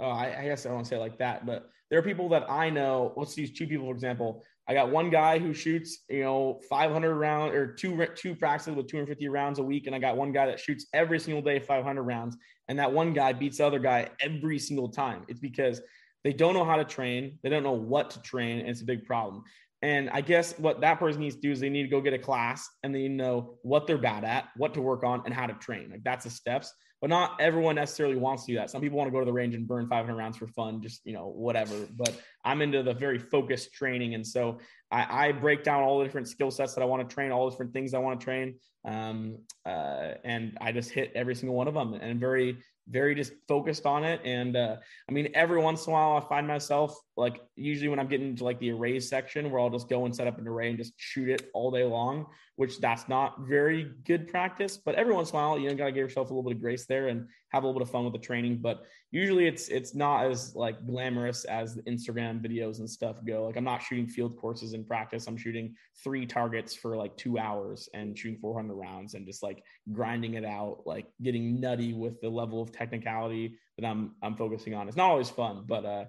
oh, 0.00 0.08
I, 0.08 0.40
I 0.40 0.44
guess 0.44 0.66
I 0.66 0.70
don't 0.70 0.84
say 0.84 0.96
like 0.96 1.18
that, 1.18 1.46
but 1.46 1.68
there 1.90 1.98
are 1.98 2.02
people 2.02 2.28
that 2.30 2.50
I 2.50 2.70
know. 2.70 3.12
Let's 3.16 3.36
use 3.36 3.52
two 3.52 3.66
people 3.66 3.86
for 3.86 3.92
example. 3.92 4.44
I 4.66 4.72
got 4.72 4.90
one 4.90 5.10
guy 5.10 5.38
who 5.38 5.52
shoots, 5.52 6.04
you 6.08 6.22
know, 6.22 6.60
500 6.70 7.14
round 7.14 7.54
or 7.54 7.66
two 7.74 8.06
two 8.16 8.34
practices 8.34 8.74
with 8.74 8.88
250 8.88 9.28
rounds 9.28 9.58
a 9.58 9.62
week, 9.62 9.86
and 9.86 9.94
I 9.94 9.98
got 9.98 10.16
one 10.16 10.32
guy 10.32 10.46
that 10.46 10.58
shoots 10.58 10.86
every 10.94 11.18
single 11.18 11.42
day 11.42 11.58
500 11.58 12.02
rounds, 12.02 12.36
and 12.68 12.78
that 12.78 12.92
one 12.92 13.12
guy 13.12 13.32
beats 13.32 13.58
the 13.58 13.66
other 13.66 13.78
guy 13.78 14.10
every 14.20 14.58
single 14.58 14.88
time. 14.88 15.24
It's 15.28 15.40
because 15.40 15.80
they 16.24 16.32
don't 16.32 16.54
know 16.54 16.64
how 16.64 16.76
to 16.76 16.84
train, 16.84 17.38
they 17.42 17.50
don't 17.50 17.62
know 17.62 17.72
what 17.72 18.10
to 18.10 18.22
train, 18.22 18.60
and 18.60 18.68
it's 18.68 18.80
a 18.80 18.86
big 18.86 19.04
problem. 19.04 19.44
And 19.82 20.08
I 20.08 20.22
guess 20.22 20.58
what 20.58 20.80
that 20.80 20.98
person 20.98 21.20
needs 21.20 21.34
to 21.34 21.42
do 21.42 21.52
is 21.52 21.60
they 21.60 21.68
need 21.68 21.82
to 21.82 21.88
go 21.88 22.00
get 22.00 22.14
a 22.14 22.18
class 22.18 22.66
and 22.82 22.94
they 22.94 23.06
know 23.06 23.58
what 23.60 23.86
they're 23.86 23.98
bad 23.98 24.24
at, 24.24 24.48
what 24.56 24.72
to 24.74 24.80
work 24.80 25.04
on, 25.04 25.20
and 25.26 25.34
how 25.34 25.46
to 25.46 25.52
train. 25.52 25.90
Like 25.90 26.02
that's 26.02 26.24
the 26.24 26.30
steps. 26.30 26.72
But 27.04 27.10
not 27.10 27.38
everyone 27.38 27.74
necessarily 27.74 28.16
wants 28.16 28.46
to 28.46 28.52
do 28.52 28.56
that. 28.56 28.70
Some 28.70 28.80
people 28.80 28.96
want 28.96 29.08
to 29.08 29.12
go 29.12 29.18
to 29.18 29.26
the 29.26 29.32
range 29.32 29.54
and 29.54 29.68
burn 29.68 29.86
500 29.86 30.16
rounds 30.16 30.38
for 30.38 30.46
fun, 30.46 30.80
just 30.80 31.02
you 31.04 31.12
know 31.12 31.26
whatever. 31.26 31.74
But 31.94 32.18
I'm 32.46 32.62
into 32.62 32.82
the 32.82 32.94
very 32.94 33.18
focused 33.18 33.74
training, 33.74 34.14
and 34.14 34.26
so 34.26 34.58
I, 34.90 35.26
I 35.26 35.32
break 35.32 35.64
down 35.64 35.82
all 35.82 35.98
the 35.98 36.06
different 36.06 36.28
skill 36.28 36.50
sets 36.50 36.72
that 36.72 36.80
I 36.80 36.86
want 36.86 37.06
to 37.06 37.14
train, 37.14 37.30
all 37.30 37.44
the 37.44 37.50
different 37.50 37.74
things 37.74 37.92
I 37.92 37.98
want 37.98 38.18
to 38.20 38.24
train, 38.24 38.54
um, 38.86 39.36
uh, 39.66 40.12
and 40.24 40.56
I 40.62 40.72
just 40.72 40.92
hit 40.92 41.12
every 41.14 41.34
single 41.34 41.54
one 41.54 41.68
of 41.68 41.74
them. 41.74 41.92
And 41.92 42.02
I'm 42.04 42.18
very 42.18 42.56
very 42.88 43.14
just 43.14 43.34
focused 43.48 43.84
on 43.84 44.04
it. 44.04 44.22
And 44.24 44.56
uh, 44.56 44.76
I 45.06 45.12
mean, 45.12 45.28
every 45.34 45.60
once 45.60 45.86
in 45.86 45.90
a 45.90 45.92
while, 45.92 46.16
I 46.16 46.26
find 46.26 46.46
myself 46.46 46.96
like 47.16 47.40
usually 47.54 47.88
when 47.88 48.00
I'm 48.00 48.08
getting 48.08 48.28
into 48.28 48.44
like 48.44 48.58
the 48.58 48.72
arrays 48.72 49.08
section 49.08 49.50
where 49.50 49.60
I'll 49.60 49.70
just 49.70 49.88
go 49.88 50.04
and 50.04 50.14
set 50.14 50.26
up 50.26 50.38
an 50.38 50.48
array 50.48 50.70
and 50.70 50.78
just 50.78 50.94
shoot 50.96 51.28
it 51.28 51.48
all 51.54 51.70
day 51.70 51.84
long, 51.84 52.26
which 52.56 52.80
that's 52.80 53.08
not 53.08 53.40
very 53.46 53.92
good 54.04 54.26
practice. 54.28 54.76
But 54.76 54.96
every 54.96 55.14
once 55.14 55.30
in 55.30 55.36
a 55.36 55.38
while, 55.38 55.58
you 55.58 55.68
know, 55.68 55.76
got 55.76 55.86
to 55.86 55.92
give 55.92 55.98
yourself 55.98 56.30
a 56.30 56.34
little 56.34 56.50
bit 56.50 56.56
of 56.56 56.62
grace 56.62 56.86
there 56.86 57.08
and 57.08 57.28
have 57.50 57.62
a 57.62 57.66
little 57.66 57.78
bit 57.78 57.86
of 57.86 57.92
fun 57.92 58.04
with 58.04 58.14
the 58.14 58.18
training. 58.18 58.58
But 58.58 58.84
usually 59.12 59.46
it's 59.46 59.68
it's 59.68 59.94
not 59.94 60.26
as 60.26 60.56
like 60.56 60.84
glamorous 60.86 61.44
as 61.44 61.76
the 61.76 61.82
Instagram 61.82 62.44
videos 62.44 62.80
and 62.80 62.90
stuff 62.90 63.16
go. 63.24 63.44
Like 63.44 63.56
I'm 63.56 63.64
not 63.64 63.80
shooting 63.82 64.08
field 64.08 64.36
courses 64.36 64.74
in 64.74 64.84
practice. 64.84 65.28
I'm 65.28 65.36
shooting 65.36 65.76
three 66.02 66.26
targets 66.26 66.74
for 66.74 66.96
like 66.96 67.16
two 67.16 67.38
hours 67.38 67.88
and 67.94 68.18
shooting 68.18 68.40
400 68.40 68.74
rounds 68.74 69.14
and 69.14 69.24
just 69.24 69.40
like 69.40 69.62
grinding 69.92 70.34
it 70.34 70.44
out, 70.44 70.82
like 70.84 71.06
getting 71.22 71.60
nutty 71.60 71.92
with 71.92 72.20
the 72.20 72.28
level 72.28 72.60
of 72.60 72.72
technicality 72.72 73.56
that 73.78 73.86
I'm 73.86 74.16
I'm 74.20 74.34
focusing 74.34 74.74
on. 74.74 74.88
It's 74.88 74.96
not 74.96 75.10
always 75.10 75.30
fun, 75.30 75.62
but 75.64 75.84
uh 75.84 76.04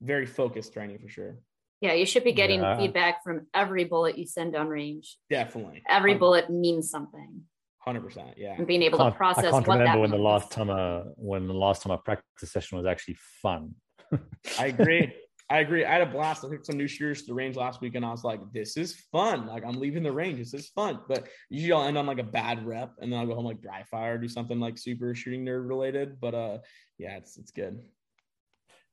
very 0.00 0.26
focused 0.26 0.72
training 0.72 0.98
for 0.98 1.08
sure. 1.08 1.38
Yeah, 1.80 1.92
you 1.92 2.06
should 2.06 2.24
be 2.24 2.32
getting 2.32 2.62
yeah. 2.62 2.78
feedback 2.78 3.22
from 3.22 3.46
every 3.52 3.84
bullet 3.84 4.16
you 4.16 4.26
send 4.26 4.54
down 4.54 4.68
range. 4.68 5.18
Definitely. 5.28 5.82
Every 5.88 6.14
bullet 6.14 6.48
means 6.48 6.90
something. 6.90 7.42
Hundred 7.78 8.02
percent, 8.02 8.30
yeah. 8.38 8.54
And 8.56 8.66
being 8.66 8.82
able 8.82 8.98
to 8.98 9.10
process. 9.10 9.44
I 9.44 9.50
can't 9.50 9.66
remember 9.66 10.00
when 10.00 10.10
means. 10.10 10.18
the 10.18 10.24
last 10.24 10.50
time 10.50 10.70
a 10.70 11.04
when 11.16 11.46
the 11.46 11.52
last 11.52 11.82
time 11.82 11.92
a 11.92 11.98
practice 11.98 12.50
session 12.50 12.78
was 12.78 12.86
actually 12.86 13.18
fun. 13.42 13.74
I 14.58 14.66
agree. 14.66 15.12
I 15.50 15.58
agree. 15.58 15.84
I 15.84 15.92
had 15.92 16.00
a 16.00 16.06
blast. 16.06 16.42
I 16.42 16.48
took 16.48 16.64
some 16.64 16.78
new 16.78 16.88
shooters 16.88 17.20
to 17.20 17.26
the 17.26 17.34
range 17.34 17.56
last 17.56 17.82
week, 17.82 17.94
and 17.94 18.04
I 18.04 18.10
was 18.10 18.24
like, 18.24 18.40
"This 18.54 18.78
is 18.78 18.94
fun. 19.12 19.46
Like, 19.46 19.64
I'm 19.66 19.78
leaving 19.78 20.02
the 20.02 20.12
range. 20.12 20.38
This 20.38 20.54
is 20.54 20.68
fun." 20.70 21.00
But 21.06 21.28
usually, 21.50 21.72
I'll 21.72 21.86
end 21.86 21.98
on 21.98 22.06
like 22.06 22.18
a 22.18 22.24
bad 22.24 22.64
rep, 22.64 22.92
and 23.00 23.12
then 23.12 23.20
I'll 23.20 23.26
go 23.26 23.34
home 23.34 23.44
like 23.44 23.60
dry 23.60 23.82
fire, 23.90 24.16
do 24.16 24.28
something 24.28 24.58
like 24.58 24.78
super 24.78 25.14
shooting 25.14 25.44
nerd 25.44 25.68
related. 25.68 26.18
But 26.18 26.34
uh, 26.34 26.58
yeah, 26.96 27.18
it's 27.18 27.36
it's 27.36 27.50
good. 27.50 27.78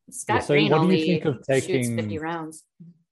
Scott 0.10 0.36
yeah, 0.36 0.40
so 0.42 0.54
Green 0.54 0.72
what 0.72 0.88
do 0.88 0.96
you 0.96 1.06
think 1.06 1.26
of 1.26 1.44
taking 1.44 1.96
50 1.96 2.18
rounds? 2.20 2.64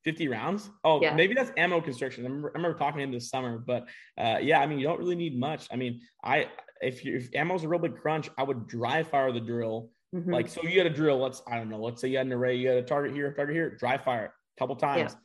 50 0.05 0.27
rounds? 0.27 0.69
Oh, 0.83 1.01
yeah. 1.01 1.13
maybe 1.13 1.33
that's 1.33 1.51
ammo 1.57 1.81
constriction. 1.81 2.25
I 2.25 2.27
remember, 2.27 2.49
I 2.49 2.57
remember 2.57 2.77
talking 2.77 2.97
to 2.97 3.03
him 3.03 3.11
this 3.11 3.29
summer, 3.29 3.57
but 3.57 3.87
uh, 4.17 4.37
yeah, 4.41 4.59
I 4.59 4.65
mean, 4.65 4.79
you 4.79 4.87
don't 4.87 4.99
really 4.99 5.15
need 5.15 5.37
much. 5.37 5.67
I 5.71 5.75
mean, 5.75 6.01
I 6.23 6.47
if 6.81 7.03
you 7.03 7.17
if 7.17 7.29
ammo's 7.35 7.63
a 7.63 7.67
real 7.67 7.79
big 7.79 7.97
crunch, 7.97 8.29
I 8.37 8.43
would 8.43 8.67
dry 8.67 9.03
fire 9.03 9.31
the 9.31 9.39
drill. 9.39 9.89
Mm-hmm. 10.15 10.33
Like, 10.33 10.47
so 10.47 10.63
you 10.63 10.77
had 10.77 10.87
a 10.87 10.93
drill. 10.93 11.19
Let's 11.19 11.41
I 11.47 11.57
don't 11.57 11.69
know. 11.69 11.79
Let's 11.79 12.01
say 12.01 12.07
you 12.07 12.17
had 12.17 12.25
an 12.25 12.33
array. 12.33 12.55
You 12.55 12.69
had 12.69 12.77
a 12.77 12.83
target 12.83 13.13
here, 13.13 13.31
target 13.33 13.55
here. 13.55 13.71
Dry 13.71 13.97
fire 13.97 14.25
a 14.25 14.59
couple 14.59 14.75
times 14.75 15.11
yeah. 15.13 15.17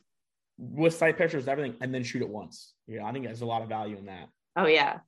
with 0.57 0.93
sight 0.93 1.17
pictures, 1.17 1.47
everything, 1.47 1.75
and 1.81 1.93
then 1.93 2.03
shoot 2.03 2.21
it 2.21 2.29
once. 2.29 2.73
Yeah, 2.87 3.05
I 3.05 3.11
think 3.11 3.25
there's 3.25 3.41
a 3.41 3.45
lot 3.45 3.61
of 3.61 3.69
value 3.69 3.97
in 3.97 4.05
that. 4.05 4.29
Oh 4.55 4.67
yeah, 4.67 4.99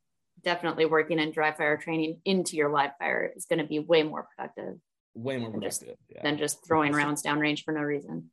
definitely 0.43 0.86
working 0.86 1.20
in 1.20 1.32
dry 1.32 1.52
fire 1.52 1.78
training 1.78 2.22
into 2.26 2.56
your 2.56 2.70
live 2.70 2.91
fire 3.00 3.32
is 3.36 3.46
going 3.46 3.60
to 3.60 3.65
be 3.65 3.80
way 3.80 4.04
more 4.04 4.28
productive 4.36 4.80
way 5.18 5.38
more 5.38 5.52
productive 5.52 5.90
just, 5.90 6.00
yeah. 6.10 6.22
than 6.24 6.38
just 6.38 6.66
throwing 6.66 6.94
rounds 6.94 7.24
downrange 7.24 7.64
for 7.64 7.74
no 7.74 7.82
reason. 7.82 8.30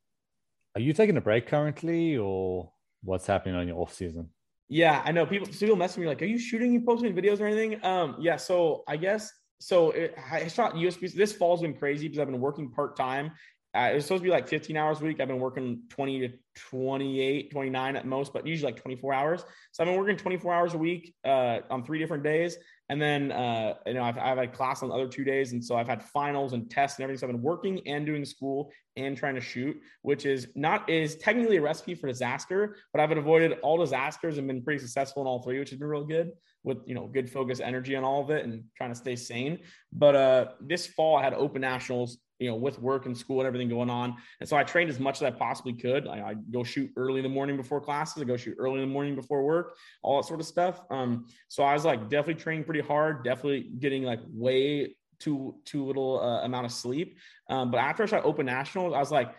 Are 0.75 0.81
you 0.81 0.93
taking 0.93 1.17
a 1.17 1.21
break 1.21 1.47
currently, 1.47 2.17
or 2.17 2.71
what's 3.03 3.25
happening 3.25 3.55
on 3.55 3.67
your 3.67 3.77
off 3.77 3.93
season? 3.93 4.29
Yeah, 4.67 5.01
I 5.05 5.11
know 5.11 5.25
people. 5.25 5.47
People 5.47 5.75
message 5.75 5.99
me 5.99 6.07
like, 6.07 6.21
"Are 6.21 6.25
you 6.25 6.37
shooting? 6.37 6.73
You 6.73 6.81
posting 6.81 7.13
videos 7.13 7.39
or 7.39 7.45
anything?" 7.45 7.83
Um, 7.83 8.15
yeah. 8.19 8.35
So 8.37 8.83
I 8.87 8.97
guess 8.97 9.31
so. 9.59 9.91
It, 9.91 10.15
I 10.31 10.47
shot 10.47 10.73
USB. 10.75 11.13
This 11.13 11.33
fall's 11.33 11.61
been 11.61 11.75
crazy 11.75 12.07
because 12.07 12.19
I've 12.19 12.29
been 12.29 12.41
working 12.41 12.71
part 12.71 12.95
time. 12.95 13.31
Uh, 13.75 13.89
it 13.91 13.95
was 13.95 14.05
supposed 14.05 14.21
to 14.21 14.23
be 14.23 14.31
like 14.31 14.47
15 14.47 14.77
hours 14.77 15.01
a 15.01 15.03
week. 15.03 15.19
I've 15.19 15.27
been 15.27 15.39
working 15.39 15.81
20 15.89 16.19
to 16.19 16.29
28, 16.69 17.51
29 17.51 17.95
at 17.97 18.05
most, 18.05 18.31
but 18.31 18.47
usually 18.47 18.71
like 18.71 18.81
24 18.81 19.13
hours. 19.13 19.45
So 19.73 19.83
I've 19.83 19.89
been 19.89 19.99
working 19.99 20.15
24 20.15 20.53
hours 20.53 20.73
a 20.73 20.77
week 20.77 21.13
uh, 21.25 21.59
on 21.69 21.83
three 21.83 21.99
different 21.99 22.23
days. 22.23 22.57
And 22.89 23.01
then, 23.01 23.31
uh, 23.31 23.73
you 23.87 23.95
know, 23.95 24.03
I've, 24.03 24.17
I've 24.17 24.37
had 24.37 24.53
class 24.53 24.83
on 24.83 24.89
the 24.89 24.95
other 24.95 25.07
two 25.07 25.23
days. 25.23 25.53
And 25.53 25.63
so 25.63 25.75
I've 25.75 25.87
had 25.87 26.03
finals 26.03 26.53
and 26.53 26.69
tests 26.69 26.99
and 26.99 27.03
everything. 27.03 27.19
So 27.19 27.27
I've 27.27 27.33
been 27.33 27.41
working 27.41 27.81
and 27.87 28.05
doing 28.05 28.23
school 28.25 28.71
and 28.95 29.17
trying 29.17 29.35
to 29.35 29.41
shoot, 29.41 29.75
which 30.03 30.25
is 30.25 30.49
not, 30.55 30.87
is 30.89 31.15
technically 31.15 31.57
a 31.57 31.61
recipe 31.61 31.95
for 31.95 32.07
disaster, 32.07 32.77
but 32.93 33.01
I've 33.01 33.11
avoided 33.11 33.53
all 33.63 33.77
disasters 33.77 34.37
and 34.37 34.47
been 34.47 34.61
pretty 34.61 34.79
successful 34.79 35.23
in 35.23 35.27
all 35.27 35.41
three, 35.41 35.59
which 35.59 35.71
has 35.71 35.79
been 35.79 35.87
real 35.87 36.05
good 36.05 36.31
with, 36.63 36.77
you 36.85 36.95
know, 36.95 37.07
good 37.07 37.29
focus 37.29 37.59
energy 37.59 37.95
on 37.95 38.03
all 38.03 38.21
of 38.21 38.29
it 38.29 38.45
and 38.45 38.63
trying 38.77 38.91
to 38.91 38.95
stay 38.95 39.15
sane. 39.15 39.59
But 39.91 40.15
uh, 40.15 40.45
this 40.61 40.85
fall 40.85 41.17
I 41.17 41.23
had 41.23 41.33
open 41.33 41.61
nationals 41.61 42.19
you 42.39 42.49
know, 42.49 42.55
with 42.55 42.79
work 42.79 43.05
and 43.05 43.17
school 43.17 43.39
and 43.39 43.47
everything 43.47 43.69
going 43.69 43.89
on. 43.89 44.15
And 44.39 44.47
so 44.47 44.57
I 44.57 44.63
trained 44.63 44.89
as 44.89 44.99
much 44.99 45.17
as 45.17 45.23
I 45.23 45.31
possibly 45.31 45.73
could. 45.73 46.07
I, 46.07 46.19
I 46.19 46.33
go 46.51 46.63
shoot 46.63 46.91
early 46.97 47.19
in 47.19 47.23
the 47.23 47.29
morning 47.29 47.57
before 47.57 47.79
classes. 47.79 48.21
I 48.21 48.25
go 48.25 48.37
shoot 48.37 48.55
early 48.57 48.81
in 48.81 48.87
the 48.87 48.93
morning 48.93 49.15
before 49.15 49.43
work, 49.43 49.77
all 50.03 50.21
that 50.21 50.27
sort 50.27 50.39
of 50.39 50.45
stuff. 50.45 50.81
Um, 50.89 51.27
so 51.47 51.63
I 51.63 51.73
was 51.73 51.85
like 51.85 52.09
definitely 52.09 52.41
training 52.41 52.65
pretty 52.65 52.81
hard, 52.81 53.23
definitely 53.23 53.71
getting 53.79 54.03
like 54.03 54.19
way 54.27 54.95
too 55.19 55.55
too 55.63 55.85
little 55.85 56.19
uh, 56.19 56.43
amount 56.43 56.65
of 56.65 56.71
sleep. 56.71 57.17
Um, 57.49 57.71
but 57.71 57.77
after 57.77 58.03
I 58.03 58.05
shot 58.05 58.25
Open 58.25 58.45
Nationals, 58.45 58.93
I 58.93 58.99
was 58.99 59.11
like 59.11 59.33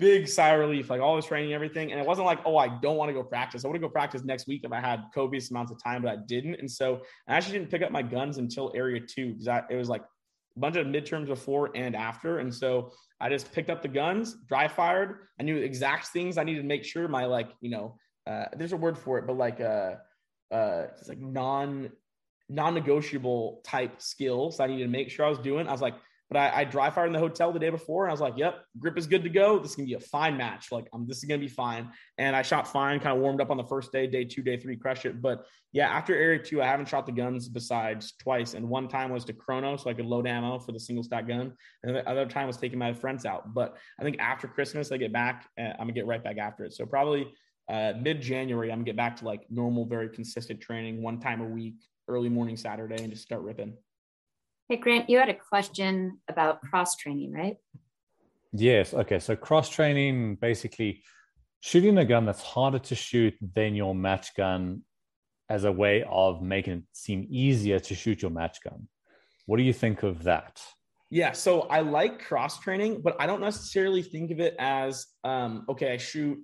big 0.00 0.26
sigh 0.26 0.54
relief, 0.54 0.88
like 0.90 1.00
all 1.00 1.14
this 1.14 1.26
training, 1.26 1.52
everything. 1.52 1.92
And 1.92 2.00
it 2.00 2.06
wasn't 2.06 2.26
like, 2.26 2.40
oh, 2.46 2.56
I 2.56 2.68
don't 2.80 2.96
want 2.96 3.10
to 3.10 3.12
go 3.12 3.22
practice. 3.22 3.64
I 3.64 3.68
want 3.68 3.76
to 3.76 3.86
go 3.86 3.88
practice 3.88 4.24
next 4.24 4.48
week 4.48 4.62
if 4.64 4.72
I 4.72 4.80
had 4.80 5.04
copious 5.14 5.50
amounts 5.50 5.70
of 5.70 5.82
time, 5.82 6.02
but 6.02 6.10
I 6.10 6.16
didn't. 6.26 6.54
And 6.54 6.68
so 6.68 7.02
I 7.28 7.36
actually 7.36 7.58
didn't 7.58 7.70
pick 7.70 7.82
up 7.82 7.92
my 7.92 8.02
guns 8.02 8.38
until 8.38 8.72
area 8.74 9.00
two 9.00 9.34
because 9.34 9.62
it 9.68 9.76
was 9.76 9.90
like 9.90 10.02
bunch 10.60 10.76
of 10.76 10.86
midterms 10.86 11.26
before 11.26 11.70
and 11.74 11.96
after. 11.96 12.38
And 12.38 12.54
so 12.54 12.92
I 13.20 13.28
just 13.28 13.52
picked 13.52 13.70
up 13.70 13.82
the 13.82 13.88
guns, 13.88 14.36
dry 14.48 14.68
fired. 14.68 15.26
I 15.38 15.42
knew 15.42 15.56
exact 15.56 16.08
things 16.08 16.38
I 16.38 16.44
needed 16.44 16.62
to 16.62 16.68
make 16.68 16.84
sure 16.84 17.08
my 17.08 17.24
like, 17.24 17.50
you 17.60 17.70
know, 17.70 17.96
uh, 18.26 18.46
there's 18.56 18.72
a 18.72 18.76
word 18.76 18.96
for 18.98 19.18
it, 19.18 19.26
but 19.26 19.36
like 19.36 19.60
uh 19.60 19.94
uh 20.52 20.86
it's 20.98 21.08
like 21.08 21.20
non 21.20 21.90
non-negotiable 22.48 23.62
type 23.64 24.02
skills 24.02 24.58
I 24.58 24.66
needed 24.66 24.84
to 24.84 24.90
make 24.90 25.10
sure 25.10 25.24
I 25.24 25.28
was 25.28 25.38
doing. 25.38 25.68
I 25.68 25.72
was 25.72 25.80
like, 25.80 25.94
but 26.30 26.38
I, 26.38 26.60
I 26.60 26.64
dry 26.64 26.90
fired 26.90 27.08
in 27.08 27.12
the 27.12 27.18
hotel 27.18 27.52
the 27.52 27.58
day 27.58 27.70
before, 27.70 28.04
and 28.04 28.10
I 28.10 28.12
was 28.12 28.20
like, 28.20 28.34
"Yep, 28.36 28.64
grip 28.78 28.96
is 28.96 29.06
good 29.08 29.24
to 29.24 29.28
go. 29.28 29.58
This 29.58 29.70
is 29.72 29.76
gonna 29.76 29.86
be 29.86 29.94
a 29.94 30.00
fine 30.00 30.36
match. 30.36 30.70
Like, 30.70 30.86
I'm, 30.92 31.06
this 31.08 31.18
is 31.18 31.24
gonna 31.24 31.40
be 31.40 31.48
fine." 31.48 31.90
And 32.18 32.36
I 32.36 32.42
shot 32.42 32.68
fine, 32.68 33.00
kind 33.00 33.16
of 33.16 33.22
warmed 33.22 33.40
up 33.40 33.50
on 33.50 33.56
the 33.56 33.64
first 33.64 33.90
day, 33.90 34.06
day 34.06 34.24
two, 34.24 34.42
day 34.42 34.56
three, 34.56 34.76
crushed 34.76 35.06
it. 35.06 35.20
But 35.20 35.44
yeah, 35.72 35.88
after 35.88 36.14
area 36.14 36.38
two, 36.38 36.62
I 36.62 36.66
haven't 36.66 36.88
shot 36.88 37.06
the 37.06 37.12
guns 37.12 37.48
besides 37.48 38.12
twice, 38.12 38.54
and 38.54 38.68
one 38.68 38.86
time 38.86 39.10
was 39.10 39.24
to 39.24 39.32
chrono, 39.32 39.76
so 39.76 39.90
I 39.90 39.94
could 39.94 40.06
load 40.06 40.28
ammo 40.28 40.60
for 40.60 40.70
the 40.70 40.80
single 40.80 41.02
stack 41.02 41.26
gun, 41.26 41.52
and 41.82 41.96
the 41.96 42.08
other 42.08 42.26
time 42.26 42.46
was 42.46 42.56
taking 42.56 42.78
my 42.78 42.92
friends 42.92 43.26
out. 43.26 43.52
But 43.52 43.76
I 43.98 44.04
think 44.04 44.20
after 44.20 44.46
Christmas, 44.46 44.92
I 44.92 44.98
get 44.98 45.12
back, 45.12 45.48
uh, 45.58 45.62
I'm 45.62 45.78
gonna 45.78 45.92
get 45.92 46.06
right 46.06 46.22
back 46.22 46.38
after 46.38 46.64
it. 46.64 46.74
So 46.74 46.86
probably 46.86 47.32
uh, 47.68 47.94
mid 48.00 48.20
January, 48.20 48.70
I'm 48.70 48.78
gonna 48.78 48.84
get 48.84 48.96
back 48.96 49.16
to 49.16 49.24
like 49.24 49.46
normal, 49.50 49.84
very 49.84 50.08
consistent 50.08 50.60
training, 50.60 51.02
one 51.02 51.18
time 51.18 51.40
a 51.40 51.46
week, 51.46 51.74
early 52.06 52.28
morning 52.28 52.56
Saturday, 52.56 53.02
and 53.02 53.10
just 53.10 53.24
start 53.24 53.42
ripping. 53.42 53.74
Hey, 54.70 54.76
Grant, 54.76 55.10
you 55.10 55.18
had 55.18 55.28
a 55.28 55.34
question 55.34 56.20
about 56.28 56.60
cross 56.60 56.94
training, 56.94 57.32
right? 57.32 57.56
Yes. 58.52 58.94
Okay. 58.94 59.18
So, 59.18 59.34
cross 59.34 59.68
training 59.68 60.36
basically 60.36 61.02
shooting 61.58 61.98
a 61.98 62.04
gun 62.04 62.24
that's 62.24 62.40
harder 62.40 62.78
to 62.78 62.94
shoot 62.94 63.34
than 63.56 63.74
your 63.74 63.96
match 63.96 64.32
gun 64.36 64.82
as 65.48 65.64
a 65.64 65.72
way 65.72 66.04
of 66.08 66.40
making 66.40 66.74
it 66.74 66.82
seem 66.92 67.26
easier 67.28 67.80
to 67.80 67.96
shoot 67.96 68.22
your 68.22 68.30
match 68.30 68.62
gun. 68.62 68.86
What 69.46 69.56
do 69.56 69.64
you 69.64 69.72
think 69.72 70.04
of 70.04 70.22
that? 70.22 70.62
Yeah, 71.10 71.32
so 71.32 71.62
I 71.62 71.80
like 71.80 72.24
cross 72.24 72.60
training, 72.60 73.02
but 73.02 73.16
I 73.18 73.26
don't 73.26 73.40
necessarily 73.40 74.02
think 74.02 74.30
of 74.30 74.38
it 74.38 74.54
as 74.60 75.04
um, 75.24 75.64
okay, 75.68 75.94
I 75.94 75.96
shoot. 75.96 76.38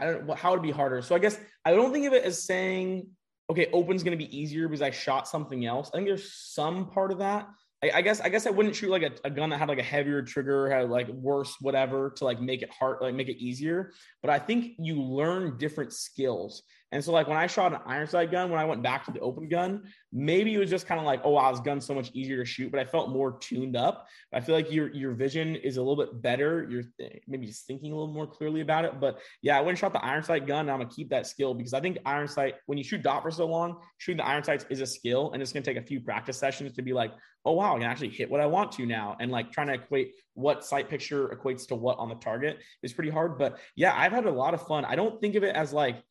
I 0.00 0.06
don't 0.06 0.36
how 0.36 0.50
would 0.50 0.58
it 0.58 0.62
be 0.64 0.72
harder. 0.72 1.00
So 1.00 1.14
I 1.14 1.20
guess 1.20 1.38
I 1.64 1.70
don't 1.70 1.92
think 1.92 2.06
of 2.06 2.12
it 2.12 2.24
as 2.24 2.42
saying 2.42 3.06
okay, 3.50 3.68
open's 3.72 4.02
going 4.02 4.16
to 4.16 4.24
be 4.24 4.36
easier 4.36 4.68
because 4.68 4.82
I 4.82 4.90
shot 4.90 5.28
something 5.28 5.66
else. 5.66 5.90
I 5.92 5.96
think 5.96 6.06
there's 6.06 6.32
some 6.32 6.90
part 6.90 7.12
of 7.12 7.18
that. 7.18 7.48
I, 7.82 7.90
I 7.94 8.02
guess 8.02 8.20
I 8.20 8.28
guess 8.28 8.46
I 8.46 8.50
wouldn't 8.50 8.76
shoot 8.76 8.90
like 8.90 9.02
a, 9.02 9.12
a, 9.24 9.30
gun 9.30 9.50
that 9.50 9.58
had 9.58 9.68
like 9.68 9.78
a 9.78 9.82
heavier 9.82 10.22
trigger, 10.22 10.70
had 10.70 10.88
like 10.88 11.08
worse 11.08 11.56
whatever 11.60 12.10
to 12.16 12.24
like 12.24 12.40
make 12.40 12.62
it 12.62 12.70
hard, 12.70 12.98
like 13.00 13.14
make 13.14 13.28
it 13.28 13.42
easier. 13.42 13.92
But 14.22 14.30
I 14.30 14.38
think 14.38 14.72
you 14.78 15.02
learn 15.02 15.58
different 15.58 15.92
skills. 15.92 16.62
And 16.92 17.02
so, 17.02 17.10
like 17.10 17.26
when 17.26 17.38
I 17.38 17.46
shot 17.46 17.72
an 17.72 17.80
iron 17.86 18.06
sight 18.06 18.30
gun, 18.30 18.50
when 18.50 18.60
I 18.60 18.66
went 18.66 18.82
back 18.82 19.06
to 19.06 19.12
the 19.12 19.20
open 19.20 19.48
gun, 19.48 19.84
maybe 20.12 20.54
it 20.54 20.58
was 20.58 20.68
just 20.68 20.86
kind 20.86 21.00
of 21.00 21.06
like, 21.06 21.22
oh, 21.24 21.30
wow, 21.30 21.50
this 21.50 21.60
gun's 21.60 21.86
so 21.86 21.94
much 21.94 22.10
easier 22.12 22.36
to 22.36 22.44
shoot, 22.44 22.70
but 22.70 22.78
I 22.78 22.84
felt 22.84 23.08
more 23.08 23.38
tuned 23.38 23.76
up. 23.76 24.06
I 24.32 24.40
feel 24.40 24.54
like 24.54 24.70
your 24.70 24.92
your 24.92 25.12
vision 25.12 25.56
is 25.56 25.78
a 25.78 25.82
little 25.82 25.96
bit 25.96 26.20
better. 26.20 26.68
You're 26.70 26.84
eh, 27.00 27.18
maybe 27.26 27.46
just 27.46 27.66
thinking 27.66 27.92
a 27.92 27.96
little 27.96 28.12
more 28.12 28.26
clearly 28.26 28.60
about 28.60 28.84
it. 28.84 29.00
But 29.00 29.20
yeah, 29.40 29.56
I 29.56 29.60
went 29.60 29.70
and 29.70 29.78
shot 29.78 29.94
the 29.94 30.04
iron 30.04 30.22
sight 30.22 30.46
gun. 30.46 30.68
I'm 30.68 30.80
gonna 30.80 30.90
keep 30.90 31.08
that 31.08 31.26
skill 31.26 31.54
because 31.54 31.72
I 31.72 31.80
think 31.80 31.96
iron 32.04 32.28
sight, 32.28 32.56
when 32.66 32.76
you 32.76 32.84
shoot 32.84 33.02
dot 33.02 33.22
for 33.22 33.30
so 33.30 33.46
long, 33.46 33.78
shooting 33.96 34.18
the 34.18 34.26
iron 34.26 34.44
sights 34.44 34.66
is 34.68 34.82
a 34.82 34.86
skill, 34.86 35.32
and 35.32 35.42
it's 35.42 35.52
gonna 35.52 35.64
take 35.64 35.78
a 35.78 35.82
few 35.82 36.00
practice 36.00 36.36
sessions 36.36 36.72
to 36.72 36.82
be 36.82 36.92
like, 36.92 37.12
oh 37.46 37.52
wow, 37.52 37.74
I 37.74 37.78
can 37.78 37.88
actually 37.88 38.10
hit 38.10 38.30
what 38.30 38.42
I 38.42 38.46
want 38.46 38.70
to 38.72 38.84
now, 38.84 39.16
and 39.18 39.30
like 39.30 39.50
trying 39.50 39.68
to 39.68 39.74
equate 39.74 40.12
what 40.34 40.62
sight 40.62 40.90
picture 40.90 41.28
equates 41.28 41.66
to 41.68 41.74
what 41.74 41.98
on 41.98 42.10
the 42.10 42.14
target 42.16 42.58
is 42.82 42.92
pretty 42.92 43.10
hard. 43.10 43.38
But 43.38 43.58
yeah, 43.76 43.94
I've 43.96 44.12
had 44.12 44.26
a 44.26 44.30
lot 44.30 44.52
of 44.52 44.66
fun. 44.66 44.84
I 44.84 44.94
don't 44.94 45.20
think 45.22 45.36
of 45.36 45.42
it 45.42 45.56
as 45.56 45.72
like 45.72 46.02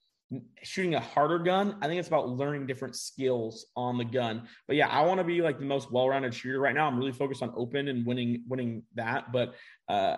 shooting 0.63 0.95
a 0.95 0.99
harder 0.99 1.39
gun. 1.39 1.77
I 1.81 1.87
think 1.87 1.99
it's 1.99 2.07
about 2.07 2.29
learning 2.29 2.67
different 2.67 2.95
skills 2.95 3.65
on 3.75 3.97
the 3.97 4.05
gun. 4.05 4.47
But 4.67 4.75
yeah, 4.75 4.87
I 4.87 5.05
want 5.05 5.19
to 5.19 5.23
be 5.23 5.41
like 5.41 5.59
the 5.59 5.65
most 5.65 5.91
well-rounded 5.91 6.33
shooter 6.33 6.59
right 6.59 6.75
now. 6.75 6.87
I'm 6.87 6.97
really 6.97 7.11
focused 7.11 7.43
on 7.43 7.53
open 7.55 7.87
and 7.87 8.05
winning 8.05 8.43
winning 8.47 8.83
that. 8.95 9.31
But 9.31 9.55
uh, 9.89 10.17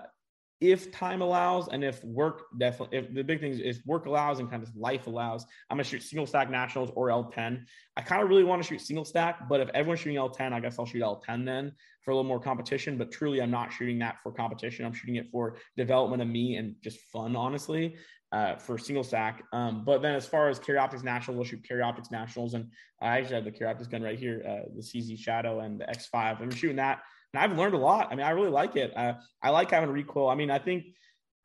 if 0.63 0.91
time 0.91 1.21
allows 1.21 1.67
and 1.67 1.84
if 1.84 2.02
work 2.06 2.43
definitely 2.58 2.97
if 2.97 3.13
the 3.13 3.21
big 3.21 3.41
thing 3.41 3.52
is 3.52 3.60
if 3.60 3.86
work 3.86 4.06
allows 4.06 4.39
and 4.39 4.49
kind 4.49 4.63
of 4.63 4.73
life 4.78 5.08
allows 5.08 5.45
i'm 5.69 5.76
gonna 5.76 5.84
shoot 5.84 6.02
single 6.02 6.26
stack 6.26 6.49
nationals 6.49 6.89
or 6.95 7.10
l10 7.10 7.62
i 7.97 8.02
kind 8.02 8.23
of 8.23 8.30
really 8.30 8.45
want 8.45 8.63
to 8.63 8.67
shoot 8.67 8.80
single 8.80 9.04
stack 9.04 9.49
but 9.49 9.60
if 9.60 9.67
everyone's 9.73 9.99
shooting 9.99 10.17
l10 10.17 10.54
i 10.54 10.62
guess 10.62 10.80
i'll 10.80 10.86
shoot 10.86 11.02
l10 11.02 11.45
then 11.45 11.69
for 12.02 12.12
a 12.12 12.15
little 12.15 12.28
more 12.28 12.39
competition 12.39 12.97
but 12.97 13.12
truly 13.12 13.41
i'm 13.41 13.52
not 13.52 13.73
shooting 13.73 13.99
that 13.99 14.15
for 14.23 14.32
competition 14.32 14.86
i'm 14.86 14.93
shooting 14.93 15.17
it 15.17 15.28
for 15.30 15.58
development 15.76 16.21
of 16.21 16.30
me 16.30 16.56
and 16.56 16.76
just 16.82 16.99
fun 17.12 17.36
honestly 17.36 17.97
uh, 18.33 18.55
for 18.55 18.77
single 18.77 19.03
stack 19.03 19.43
um, 19.53 19.83
but 19.85 20.01
then 20.01 20.15
as 20.15 20.25
far 20.25 20.49
as 20.49 20.59
carry 20.59 20.77
optics 20.77 21.03
national 21.03 21.37
we'll 21.37 21.45
shoot 21.45 21.63
carry 21.65 21.81
optics 21.81 22.11
nationals 22.11 22.55
and 22.55 22.69
i 23.01 23.17
actually 23.17 23.35
have 23.35 23.45
the 23.45 23.51
carry 23.51 23.69
optics 23.69 23.87
gun 23.87 24.01
right 24.01 24.19
here 24.19 24.43
uh, 24.45 24.69
the 24.75 24.81
cz 24.81 25.17
shadow 25.17 25.61
and 25.61 25.79
the 25.79 25.85
x5 25.85 26.41
i'm 26.41 26.51
shooting 26.51 26.75
that 26.75 27.01
and 27.33 27.41
I've 27.43 27.57
learned 27.57 27.73
a 27.73 27.79
lot. 27.79 28.09
I 28.11 28.15
mean, 28.15 28.25
I 28.25 28.29
really 28.29 28.49
like 28.49 28.75
it. 28.75 28.95
Uh, 28.95 29.13
I 29.41 29.49
like 29.49 29.71
having 29.71 29.89
recoil. 29.89 30.29
I 30.29 30.35
mean, 30.35 30.51
I 30.51 30.59
think 30.59 30.85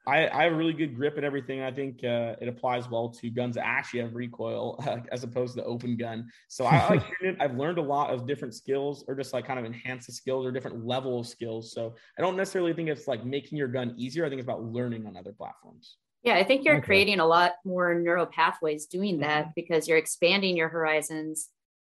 I, 0.06 0.28
I 0.28 0.44
have 0.44 0.52
a 0.52 0.56
really 0.56 0.72
good 0.72 0.94
grip 0.94 1.16
and 1.16 1.24
everything. 1.24 1.60
I 1.62 1.70
think 1.70 2.02
uh, 2.02 2.34
it 2.40 2.48
applies 2.48 2.88
well 2.88 3.10
to 3.10 3.30
guns 3.30 3.56
that 3.56 3.66
actually 3.66 4.00
have 4.00 4.14
recoil 4.14 4.82
uh, 4.86 4.98
as 5.12 5.24
opposed 5.24 5.54
to 5.56 5.64
open 5.64 5.96
gun. 5.96 6.30
So 6.48 6.64
I 6.64 6.88
like 6.88 7.02
it. 7.20 7.36
I've 7.40 7.56
learned 7.56 7.78
a 7.78 7.82
lot 7.82 8.10
of 8.10 8.26
different 8.26 8.54
skills 8.54 9.04
or 9.06 9.14
just 9.14 9.32
like 9.32 9.46
kind 9.46 9.58
of 9.58 9.64
enhance 9.64 10.06
the 10.06 10.12
skills 10.12 10.46
or 10.46 10.52
different 10.52 10.86
level 10.86 11.20
of 11.20 11.26
skills. 11.26 11.72
So 11.72 11.94
I 12.18 12.22
don't 12.22 12.36
necessarily 12.36 12.72
think 12.72 12.88
it's 12.88 13.08
like 13.08 13.24
making 13.24 13.58
your 13.58 13.68
gun 13.68 13.94
easier. 13.96 14.24
I 14.24 14.28
think 14.28 14.40
it's 14.40 14.46
about 14.46 14.64
learning 14.64 15.06
on 15.06 15.16
other 15.16 15.32
platforms. 15.32 15.96
Yeah, 16.28 16.36
I 16.36 16.44
think 16.44 16.66
you're 16.66 16.76
okay. 16.76 16.84
creating 16.84 17.20
a 17.20 17.26
lot 17.26 17.52
more 17.64 17.94
neural 17.94 18.26
pathways 18.26 18.84
doing 18.84 19.20
that 19.20 19.44
mm-hmm. 19.44 19.52
because 19.56 19.88
you're 19.88 19.96
expanding 19.96 20.58
your 20.58 20.68
horizons 20.68 21.48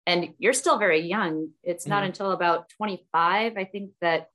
and 0.07 0.33
you're 0.37 0.53
still 0.53 0.77
very 0.77 1.01
young. 1.01 1.49
It's 1.63 1.85
not 1.85 1.97
mm-hmm. 1.97 2.07
until 2.07 2.31
about 2.31 2.69
25, 2.77 3.57
I 3.57 3.65
think, 3.65 3.91
that 3.99 4.29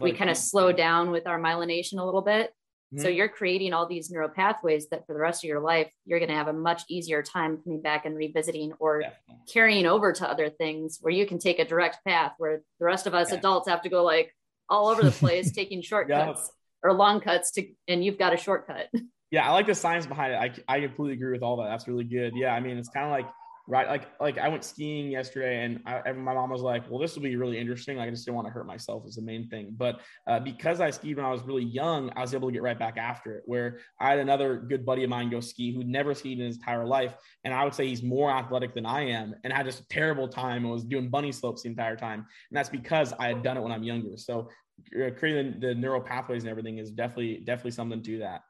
we 0.00 0.12
kind 0.12 0.30
of 0.30 0.36
slow 0.36 0.72
down 0.72 1.12
with 1.12 1.28
our 1.28 1.40
myelination 1.40 2.00
a 2.00 2.04
little 2.04 2.22
bit. 2.22 2.52
Mm-hmm. 2.92 3.02
So 3.02 3.08
you're 3.08 3.28
creating 3.28 3.72
all 3.72 3.86
these 3.86 4.10
neural 4.10 4.28
pathways 4.28 4.88
that 4.88 5.06
for 5.06 5.12
the 5.12 5.20
rest 5.20 5.44
of 5.44 5.48
your 5.48 5.60
life, 5.60 5.92
you're 6.06 6.18
going 6.18 6.30
to 6.30 6.34
have 6.34 6.48
a 6.48 6.52
much 6.52 6.82
easier 6.88 7.22
time 7.22 7.58
coming 7.62 7.80
back 7.80 8.06
and 8.06 8.16
revisiting 8.16 8.72
or 8.80 9.02
yeah. 9.02 9.10
carrying 9.52 9.86
over 9.86 10.12
to 10.12 10.28
other 10.28 10.50
things 10.50 10.98
where 11.00 11.14
you 11.14 11.24
can 11.24 11.38
take 11.38 11.60
a 11.60 11.64
direct 11.64 12.04
path 12.04 12.32
where 12.38 12.62
the 12.80 12.84
rest 12.84 13.06
of 13.06 13.14
us 13.14 13.30
yeah. 13.30 13.38
adults 13.38 13.68
have 13.68 13.82
to 13.82 13.88
go 13.88 14.02
like 14.02 14.34
all 14.68 14.88
over 14.88 15.04
the 15.04 15.12
place, 15.12 15.52
taking 15.52 15.82
shortcuts 15.82 16.50
yeah. 16.50 16.90
or 16.90 16.94
long 16.94 17.20
cuts 17.20 17.52
to, 17.52 17.68
and 17.86 18.04
you've 18.04 18.18
got 18.18 18.34
a 18.34 18.36
shortcut. 18.36 18.88
Yeah. 19.30 19.48
I 19.48 19.52
like 19.52 19.66
the 19.66 19.74
science 19.74 20.06
behind 20.06 20.32
it. 20.32 20.62
I, 20.68 20.76
I 20.76 20.80
completely 20.80 21.14
agree 21.14 21.32
with 21.32 21.42
all 21.42 21.56
that. 21.58 21.68
That's 21.68 21.86
really 21.88 22.04
good. 22.04 22.34
Yeah. 22.36 22.54
I 22.54 22.60
mean, 22.60 22.76
it's 22.78 22.88
kind 22.88 23.06
of 23.06 23.12
like, 23.12 23.26
right? 23.70 23.86
Like 23.88 24.08
like 24.20 24.36
I 24.38 24.48
went 24.48 24.64
skiing 24.64 25.10
yesterday, 25.12 25.64
and 25.64 25.80
I, 25.86 26.12
my 26.12 26.34
mom 26.34 26.50
was 26.50 26.60
like, 26.60 26.90
"Well, 26.90 26.98
this 26.98 27.14
will 27.14 27.22
be 27.22 27.36
really 27.36 27.56
interesting." 27.58 27.96
Like, 27.96 28.08
I 28.08 28.10
just 28.10 28.24
didn't 28.24 28.34
want 28.34 28.48
to 28.48 28.52
hurt 28.52 28.66
myself 28.66 29.06
is 29.06 29.14
the 29.14 29.22
main 29.22 29.48
thing. 29.48 29.74
But 29.76 30.00
uh, 30.26 30.40
because 30.40 30.80
I 30.80 30.90
skied 30.90 31.16
when 31.16 31.24
I 31.24 31.30
was 31.30 31.42
really 31.42 31.64
young, 31.64 32.10
I 32.16 32.20
was 32.20 32.34
able 32.34 32.48
to 32.48 32.52
get 32.52 32.62
right 32.62 32.78
back 32.78 32.96
after 32.98 33.36
it. 33.36 33.44
Where 33.46 33.78
I 34.00 34.10
had 34.10 34.18
another 34.18 34.56
good 34.56 34.84
buddy 34.84 35.04
of 35.04 35.10
mine 35.10 35.30
go 35.30 35.40
ski 35.40 35.72
who 35.72 35.84
never 35.84 36.14
skied 36.14 36.40
in 36.40 36.46
his 36.46 36.56
entire 36.56 36.84
life, 36.84 37.14
and 37.44 37.54
I 37.54 37.62
would 37.64 37.74
say 37.74 37.86
he's 37.86 38.02
more 38.02 38.30
athletic 38.30 38.74
than 38.74 38.86
I 38.86 39.02
am, 39.02 39.34
and 39.44 39.52
had 39.52 39.66
just 39.66 39.80
a 39.80 39.88
terrible 39.88 40.26
time 40.26 40.64
and 40.64 40.72
was 40.72 40.84
doing 40.84 41.08
bunny 41.08 41.30
slopes 41.30 41.62
the 41.62 41.68
entire 41.68 41.96
time. 41.96 42.20
And 42.50 42.56
that's 42.56 42.70
because 42.70 43.12
I 43.20 43.28
had 43.28 43.42
done 43.42 43.56
it 43.56 43.60
when 43.60 43.72
I'm 43.72 43.84
younger. 43.84 44.16
So 44.16 44.48
uh, 44.96 45.10
creating 45.16 45.60
the, 45.60 45.68
the 45.68 45.74
neural 45.74 46.00
pathways 46.00 46.42
and 46.42 46.50
everything 46.50 46.78
is 46.78 46.90
definitely 46.90 47.42
definitely 47.44 47.72
something 47.72 48.02
to 48.02 48.18
that. 48.18 48.42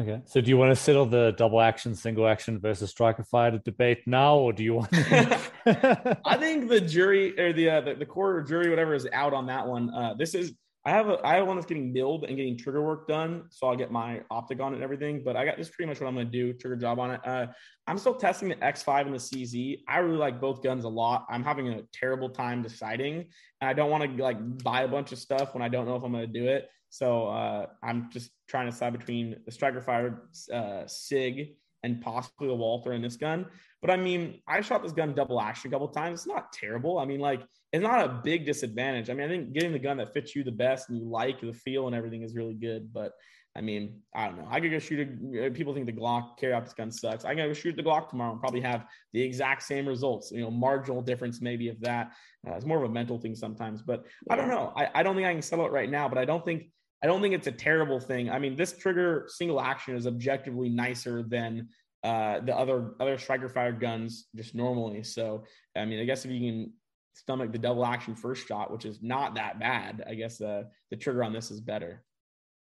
Okay. 0.00 0.20
So 0.26 0.40
do 0.40 0.48
you 0.48 0.56
want 0.56 0.70
to 0.70 0.76
settle 0.76 1.06
the 1.06 1.34
double 1.36 1.60
action, 1.60 1.94
single 1.94 2.28
action 2.28 2.60
versus 2.60 2.90
striker 2.90 3.24
fired 3.24 3.62
debate 3.64 4.06
now, 4.06 4.36
or 4.36 4.52
do 4.52 4.62
you 4.62 4.74
want? 4.74 4.92
To- 4.92 6.18
I 6.24 6.36
think 6.36 6.68
the 6.68 6.80
jury 6.80 7.38
or 7.38 7.52
the, 7.52 7.68
uh, 7.68 7.80
the 7.80 7.94
the 7.94 8.06
court 8.06 8.36
or 8.36 8.42
jury, 8.42 8.70
whatever, 8.70 8.94
is 8.94 9.08
out 9.12 9.34
on 9.34 9.46
that 9.46 9.66
one. 9.66 9.92
Uh, 9.92 10.14
this 10.14 10.34
is 10.34 10.52
I 10.84 10.90
have 10.90 11.08
a 11.08 11.18
I 11.26 11.34
have 11.34 11.46
one 11.46 11.56
that's 11.56 11.66
getting 11.66 11.92
milled 11.92 12.24
and 12.24 12.36
getting 12.36 12.56
trigger 12.56 12.80
work 12.80 13.08
done, 13.08 13.44
so 13.50 13.66
I'll 13.66 13.76
get 13.76 13.90
my 13.90 14.22
optic 14.30 14.60
on 14.60 14.72
it 14.72 14.76
and 14.76 14.84
everything. 14.84 15.22
But 15.24 15.36
I 15.36 15.44
got 15.44 15.56
this 15.58 15.68
pretty 15.68 15.88
much 15.88 16.00
what 16.00 16.06
I'm 16.06 16.14
going 16.14 16.30
to 16.30 16.32
do. 16.32 16.52
Trigger 16.52 16.76
job 16.76 17.00
on 17.00 17.10
it. 17.10 17.20
Uh, 17.26 17.48
I'm 17.86 17.98
still 17.98 18.14
testing 18.14 18.48
the 18.48 18.54
X5 18.56 19.06
and 19.06 19.14
the 19.14 19.18
CZ. 19.18 19.80
I 19.88 19.98
really 19.98 20.16
like 20.16 20.40
both 20.40 20.62
guns 20.62 20.84
a 20.84 20.88
lot. 20.88 21.26
I'm 21.28 21.42
having 21.42 21.68
a 21.68 21.82
terrible 21.92 22.30
time 22.30 22.62
deciding, 22.62 23.26
and 23.60 23.68
I 23.68 23.72
don't 23.72 23.90
want 23.90 24.16
to 24.16 24.22
like 24.22 24.38
buy 24.62 24.82
a 24.82 24.88
bunch 24.88 25.10
of 25.10 25.18
stuff 25.18 25.54
when 25.54 25.62
I 25.62 25.68
don't 25.68 25.86
know 25.86 25.96
if 25.96 26.04
I'm 26.04 26.12
going 26.12 26.26
to 26.26 26.40
do 26.40 26.46
it. 26.46 26.68
So 26.90 27.28
uh, 27.28 27.66
I'm 27.82 28.10
just 28.10 28.30
trying 28.48 28.66
to 28.66 28.72
decide 28.72 28.92
between 28.92 29.36
the 29.44 29.52
striker 29.52 29.80
fire 29.80 30.22
uh, 30.52 30.86
Sig 30.86 31.56
and 31.82 32.00
possibly 32.00 32.48
a 32.48 32.54
Walther 32.54 32.92
in 32.92 33.02
this 33.02 33.16
gun. 33.16 33.46
But 33.80 33.90
I 33.90 33.96
mean, 33.96 34.40
I 34.48 34.60
shot 34.60 34.82
this 34.82 34.92
gun 34.92 35.14
double 35.14 35.40
action 35.40 35.68
a 35.68 35.72
couple 35.72 35.88
times. 35.88 36.20
It's 36.20 36.26
not 36.26 36.52
terrible. 36.52 36.98
I 36.98 37.04
mean, 37.04 37.20
like 37.20 37.42
it's 37.72 37.82
not 37.82 38.04
a 38.04 38.20
big 38.24 38.44
disadvantage. 38.44 39.10
I 39.10 39.14
mean, 39.14 39.26
I 39.26 39.28
think 39.28 39.52
getting 39.52 39.72
the 39.72 39.78
gun 39.78 39.98
that 39.98 40.12
fits 40.12 40.34
you 40.34 40.42
the 40.42 40.50
best 40.50 40.88
and 40.88 40.98
you 40.98 41.04
like 41.04 41.40
the 41.40 41.52
feel 41.52 41.86
and 41.86 41.94
everything 41.94 42.22
is 42.22 42.34
really 42.34 42.54
good. 42.54 42.92
But 42.92 43.12
I 43.56 43.60
mean, 43.60 44.00
I 44.14 44.26
don't 44.26 44.38
know. 44.38 44.46
I 44.48 44.60
could 44.60 44.70
go 44.70 44.78
shoot 44.78 45.08
a. 45.34 45.50
People 45.50 45.74
think 45.74 45.86
the 45.86 45.92
Glock 45.92 46.38
carry 46.38 46.52
out 46.52 46.64
this 46.64 46.74
gun 46.74 46.90
sucks. 46.90 47.24
I 47.24 47.34
gotta 47.34 47.48
go 47.48 47.54
shoot 47.54 47.76
the 47.76 47.82
Glock 47.82 48.08
tomorrow 48.08 48.32
and 48.32 48.40
probably 48.40 48.60
have 48.60 48.86
the 49.12 49.22
exact 49.22 49.62
same 49.62 49.86
results. 49.86 50.30
You 50.32 50.40
know, 50.40 50.50
marginal 50.50 51.02
difference 51.02 51.40
maybe 51.40 51.68
of 51.68 51.80
that. 51.80 52.12
Uh, 52.46 52.54
it's 52.54 52.64
more 52.64 52.82
of 52.82 52.88
a 52.88 52.92
mental 52.92 53.18
thing 53.18 53.34
sometimes. 53.34 53.82
But 53.82 54.04
I 54.30 54.36
don't 54.36 54.48
know. 54.48 54.72
I, 54.76 54.88
I 54.94 55.02
don't 55.02 55.14
think 55.14 55.26
I 55.26 55.32
can 55.32 55.42
settle 55.42 55.66
it 55.66 55.72
right 55.72 55.90
now. 55.90 56.08
But 56.08 56.18
I 56.18 56.24
don't 56.24 56.44
think 56.44 56.70
I 57.02 57.06
don't 57.06 57.20
think 57.22 57.34
it's 57.34 57.46
a 57.46 57.52
terrible 57.52 58.00
thing. 58.00 58.28
I 58.30 58.38
mean, 58.38 58.56
this 58.56 58.76
trigger 58.76 59.26
single 59.28 59.60
action 59.60 59.94
is 59.94 60.06
objectively 60.06 60.68
nicer 60.68 61.22
than 61.22 61.68
uh, 62.04 62.40
the 62.40 62.56
other 62.56 62.94
other 63.00 63.18
striker 63.18 63.48
fired 63.48 63.80
guns 63.80 64.26
just 64.34 64.54
normally. 64.54 65.02
So, 65.02 65.44
I 65.76 65.84
mean, 65.84 66.00
I 66.00 66.04
guess 66.04 66.24
if 66.24 66.30
you 66.30 66.40
can 66.40 66.72
stomach 67.14 67.52
the 67.52 67.58
double 67.58 67.84
action 67.84 68.14
first 68.14 68.46
shot, 68.46 68.72
which 68.72 68.84
is 68.84 69.00
not 69.02 69.34
that 69.34 69.58
bad, 69.58 70.04
I 70.08 70.14
guess 70.14 70.40
uh, 70.40 70.64
the 70.90 70.96
trigger 70.96 71.22
on 71.24 71.32
this 71.32 71.50
is 71.50 71.60
better. 71.60 72.04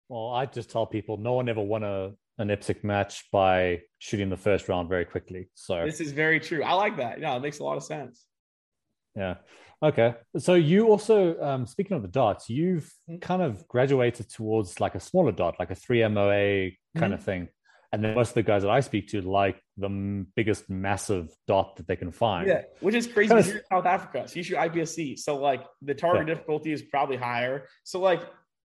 Well, 0.10 0.30
I 0.30 0.46
just 0.46 0.70
tell 0.70 0.86
people 0.86 1.18
no 1.18 1.34
one 1.34 1.50
ever 1.50 1.62
won 1.62 1.84
a 1.84 2.12
an 2.38 2.50
IPSC 2.50 2.84
match 2.84 3.26
by 3.32 3.82
shooting 4.00 4.30
the 4.30 4.38
first 4.38 4.68
round 4.68 4.90
very 4.90 5.06
quickly. 5.06 5.50
So 5.54 5.86
this 5.86 6.02
is 6.02 6.12
very 6.12 6.40
true. 6.40 6.64
I 6.64 6.74
like 6.74 6.98
that. 6.98 7.20
Yeah, 7.20 7.36
it 7.36 7.42
makes 7.42 7.60
a 7.60 7.64
lot 7.64 7.78
of 7.78 7.84
sense. 7.84 8.26
Yeah. 9.16 9.36
Okay. 9.84 10.16
So 10.38 10.54
you 10.54 10.88
also, 10.88 11.40
um, 11.42 11.66
speaking 11.66 11.96
of 11.96 12.02
the 12.02 12.08
dots, 12.08 12.50
you've 12.50 12.92
mm-hmm. 13.10 13.18
kind 13.18 13.42
of 13.42 13.68
graduated 13.68 14.30
towards 14.30 14.80
like 14.80 14.96
a 14.96 15.00
smaller 15.00 15.32
dot, 15.32 15.56
like 15.60 15.72
a 15.72 15.76
three 15.76 16.06
MOA 16.08 16.32
kind 16.32 16.74
mm-hmm. 16.96 17.14
of 17.14 17.24
thing. 17.24 17.50
And 17.92 18.04
then 18.04 18.14
most 18.14 18.30
of 18.30 18.34
the 18.36 18.44
guys 18.44 18.64
that 18.64 18.72
I 18.72 18.82
speak 18.82 19.08
to 19.10 19.22
like 19.22 19.62
the 19.78 20.26
biggest 20.36 20.70
massive 20.70 21.34
dot 21.48 21.78
that 21.78 21.88
they 21.88 21.96
can 21.96 22.12
find. 22.12 22.46
Yeah, 22.46 22.64
which 22.82 22.94
is 22.94 23.08
crazy. 23.08 23.30
Kind 23.30 23.40
of, 23.40 23.62
South 23.72 23.86
Africa, 23.86 24.28
so 24.28 24.36
you 24.36 24.44
shoot 24.44 24.58
IPSC. 24.58 25.18
So 25.18 25.38
like 25.38 25.64
the 25.82 25.94
target 25.94 26.28
yeah. 26.28 26.34
difficulty 26.34 26.74
is 26.74 26.82
probably 26.82 27.16
higher. 27.16 27.68
So 27.84 28.02
like, 28.02 28.22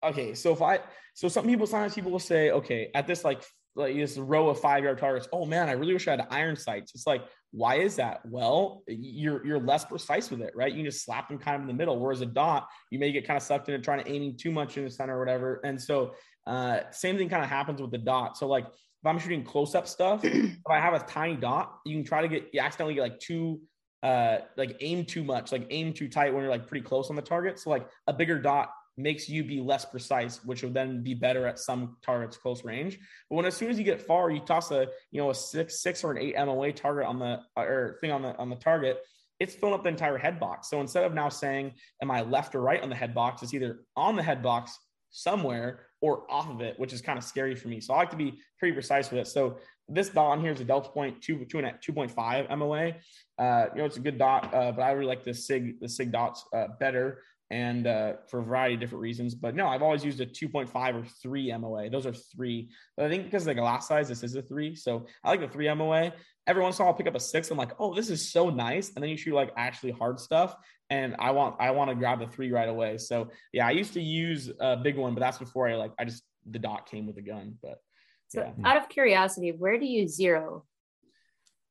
okay, 0.03 0.35
so 0.35 0.53
if 0.53 0.61
I, 0.61 0.79
so 1.15 1.27
some 1.27 1.47
people, 1.47 1.65
sometimes 1.65 1.95
people 1.95 2.11
will 2.11 2.19
say, 2.19 2.51
okay, 2.51 2.91
at 2.93 3.07
this 3.07 3.23
like 3.23 3.43
like 3.75 3.95
this 3.95 4.17
row 4.17 4.49
of 4.49 4.59
five 4.59 4.83
yard 4.83 4.97
targets. 4.97 5.27
Oh 5.33 5.45
man, 5.45 5.67
I 5.69 5.73
really 5.73 5.93
wish 5.93 6.07
I 6.07 6.11
had 6.11 6.27
iron 6.29 6.55
sights. 6.55 6.93
It's 6.95 7.05
like, 7.05 7.23
why 7.51 7.75
is 7.75 7.97
that? 7.97 8.21
Well, 8.25 8.83
you're 8.87 9.45
you're 9.45 9.59
less 9.59 9.85
precise 9.85 10.29
with 10.31 10.41
it, 10.41 10.53
right? 10.55 10.71
You 10.71 10.79
can 10.79 10.91
just 10.91 11.05
slap 11.05 11.29
them 11.29 11.37
kind 11.37 11.55
of 11.55 11.61
in 11.61 11.67
the 11.67 11.73
middle. 11.73 11.99
Whereas 11.99 12.21
a 12.21 12.25
dot, 12.25 12.67
you 12.89 12.99
may 12.99 13.11
get 13.11 13.27
kind 13.27 13.37
of 13.37 13.43
sucked 13.43 13.69
into 13.69 13.83
trying 13.83 14.03
to 14.03 14.09
aiming 14.09 14.37
too 14.37 14.51
much 14.51 14.77
in 14.77 14.85
the 14.85 14.89
center 14.89 15.17
or 15.17 15.19
whatever. 15.19 15.61
And 15.63 15.81
so 15.81 16.13
uh, 16.47 16.81
same 16.91 17.17
thing 17.17 17.29
kind 17.29 17.43
of 17.43 17.49
happens 17.49 17.81
with 17.81 17.91
the 17.91 17.97
dot. 17.97 18.37
So 18.37 18.47
like 18.47 18.65
if 18.65 19.05
I'm 19.05 19.19
shooting 19.19 19.43
close 19.43 19.75
up 19.75 19.87
stuff, 19.87 20.21
if 20.23 20.57
I 20.69 20.79
have 20.79 20.93
a 20.93 20.99
tiny 20.99 21.35
dot, 21.35 21.79
you 21.85 21.95
can 21.95 22.05
try 22.05 22.21
to 22.21 22.27
get 22.27 22.49
you 22.53 22.61
accidentally 22.61 22.95
get 22.95 23.01
like 23.01 23.19
too 23.19 23.61
uh 24.03 24.39
like 24.55 24.77
aim 24.79 25.05
too 25.05 25.23
much, 25.23 25.51
like 25.51 25.67
aim 25.69 25.93
too 25.93 26.07
tight 26.07 26.33
when 26.33 26.43
you're 26.43 26.51
like 26.51 26.67
pretty 26.67 26.85
close 26.85 27.09
on 27.09 27.15
the 27.15 27.21
target. 27.21 27.59
So 27.59 27.69
like 27.69 27.87
a 28.07 28.13
bigger 28.13 28.39
dot 28.39 28.71
makes 28.97 29.27
you 29.27 29.43
be 29.43 29.59
less 29.59 29.85
precise, 29.85 30.43
which 30.45 30.63
will 30.63 30.71
then 30.71 31.03
be 31.03 31.13
better 31.13 31.47
at 31.47 31.59
some 31.59 31.97
targets 32.01 32.37
close 32.37 32.63
range. 32.63 32.97
But 33.29 33.35
when 33.35 33.45
as 33.45 33.55
soon 33.55 33.69
as 33.69 33.77
you 33.77 33.83
get 33.83 34.01
far, 34.01 34.31
you 34.31 34.39
toss 34.39 34.71
a 34.71 34.87
you 35.11 35.21
know 35.21 35.29
a 35.29 35.35
six 35.35 35.81
six 35.81 36.03
or 36.03 36.11
an 36.11 36.17
eight 36.17 36.35
MOA 36.37 36.71
target 36.71 37.05
on 37.05 37.19
the 37.19 37.41
or 37.57 37.97
thing 38.01 38.11
on 38.11 38.21
the 38.21 38.37
on 38.37 38.49
the 38.49 38.55
target, 38.55 39.01
it's 39.39 39.55
filling 39.55 39.75
up 39.75 39.83
the 39.83 39.89
entire 39.89 40.17
head 40.17 40.39
box. 40.39 40.69
So 40.69 40.79
instead 40.81 41.03
of 41.03 41.13
now 41.13 41.29
saying, 41.29 41.73
am 42.01 42.11
I 42.11 42.21
left 42.21 42.55
or 42.55 42.61
right 42.61 42.81
on 42.81 42.89
the 42.89 42.95
head 42.95 43.13
box, 43.13 43.43
it's 43.43 43.53
either 43.53 43.79
on 43.95 44.15
the 44.15 44.23
head 44.23 44.41
box 44.41 44.77
somewhere 45.11 45.81
or 46.01 46.29
off 46.29 46.49
of 46.49 46.61
it, 46.61 46.77
which 46.79 46.93
is 46.93 47.01
kind 47.01 47.17
of 47.17 47.23
scary 47.23 47.55
for 47.55 47.67
me. 47.67 47.79
So 47.79 47.93
I 47.93 47.97
like 47.97 48.11
to 48.11 48.17
be 48.17 48.39
pretty 48.59 48.73
precise 48.73 49.09
with 49.09 49.21
it. 49.21 49.27
So 49.27 49.57
this 49.87 50.09
dot 50.09 50.31
on 50.31 50.41
here 50.41 50.51
is 50.51 50.59
a 50.61 50.65
delta 50.65 50.89
point 50.89 51.21
two, 51.21 51.45
two 51.45 51.59
and 51.59 51.67
2.5 51.67 52.57
MOA. 52.57 52.93
Uh, 53.37 53.67
you 53.73 53.79
know, 53.79 53.85
it's 53.85 53.97
a 53.97 54.01
good 54.01 54.17
dot, 54.17 54.53
uh, 54.53 54.71
but 54.71 54.81
I 54.81 54.91
really 54.91 55.07
like 55.07 55.23
the 55.23 55.33
SIG, 55.33 55.79
the 55.79 55.89
SIG 55.89 56.11
dots 56.11 56.45
uh, 56.53 56.67
better 56.79 57.21
and 57.51 57.85
uh, 57.85 58.13
for 58.27 58.39
a 58.39 58.43
variety 58.43 58.73
of 58.75 58.79
different 58.79 59.01
reasons. 59.01 59.35
But 59.35 59.55
no, 59.55 59.67
I've 59.67 59.83
always 59.83 60.03
used 60.03 60.19
a 60.19 60.25
2.5 60.25 60.95
or 60.95 61.05
3 61.21 61.57
MOA. 61.57 61.89
Those 61.89 62.05
are 62.05 62.13
three. 62.13 62.69
But 62.97 63.05
I 63.05 63.09
think 63.09 63.25
because 63.25 63.43
of 63.43 63.47
the 63.47 63.55
glass 63.55 63.87
size, 63.87 64.07
this 64.07 64.23
is 64.23 64.35
a 64.35 64.41
three. 64.41 64.75
So 64.75 65.05
I 65.23 65.29
like 65.29 65.41
the 65.41 65.47
3 65.47 65.73
MOA. 65.75 66.13
Every 66.47 66.61
once 66.61 66.77
in 66.77 66.81
a 66.81 66.85
while, 66.85 66.93
I'll 66.93 66.97
pick 66.97 67.07
up 67.07 67.15
a 67.15 67.19
six. 67.19 67.51
I'm 67.51 67.57
like, 67.57 67.73
oh, 67.79 67.93
this 67.93 68.09
is 68.09 68.31
so 68.31 68.49
nice. 68.49 68.91
And 68.95 69.03
then 69.03 69.09
you 69.09 69.17
shoot 69.17 69.33
like 69.33 69.51
actually 69.57 69.91
hard 69.91 70.19
stuff. 70.19 70.55
And 70.89 71.15
I 71.17 71.31
want 71.31 71.55
I 71.59 71.71
want 71.71 71.89
to 71.89 71.95
grab 71.95 72.19
the 72.19 72.27
three 72.27 72.51
right 72.51 72.69
away. 72.69 72.99
So 72.99 73.29
yeah, 73.51 73.65
I 73.65 73.71
used 73.71 73.93
to 73.93 74.01
use 74.01 74.51
a 74.59 74.77
big 74.77 74.97
one, 74.97 75.15
but 75.15 75.21
that's 75.21 75.39
before 75.39 75.67
I 75.67 75.75
like 75.75 75.91
I 75.97 76.05
just 76.05 76.23
the 76.47 76.59
dot 76.59 76.87
came 76.87 77.07
with 77.07 77.15
the 77.15 77.23
gun. 77.23 77.55
But 77.63 77.79
so 78.27 78.41
yeah. 78.41 78.69
out 78.69 78.77
of 78.77 78.87
curiosity, 78.89 79.51
where 79.51 79.79
do 79.79 79.85
you 79.87 80.07
zero? 80.07 80.63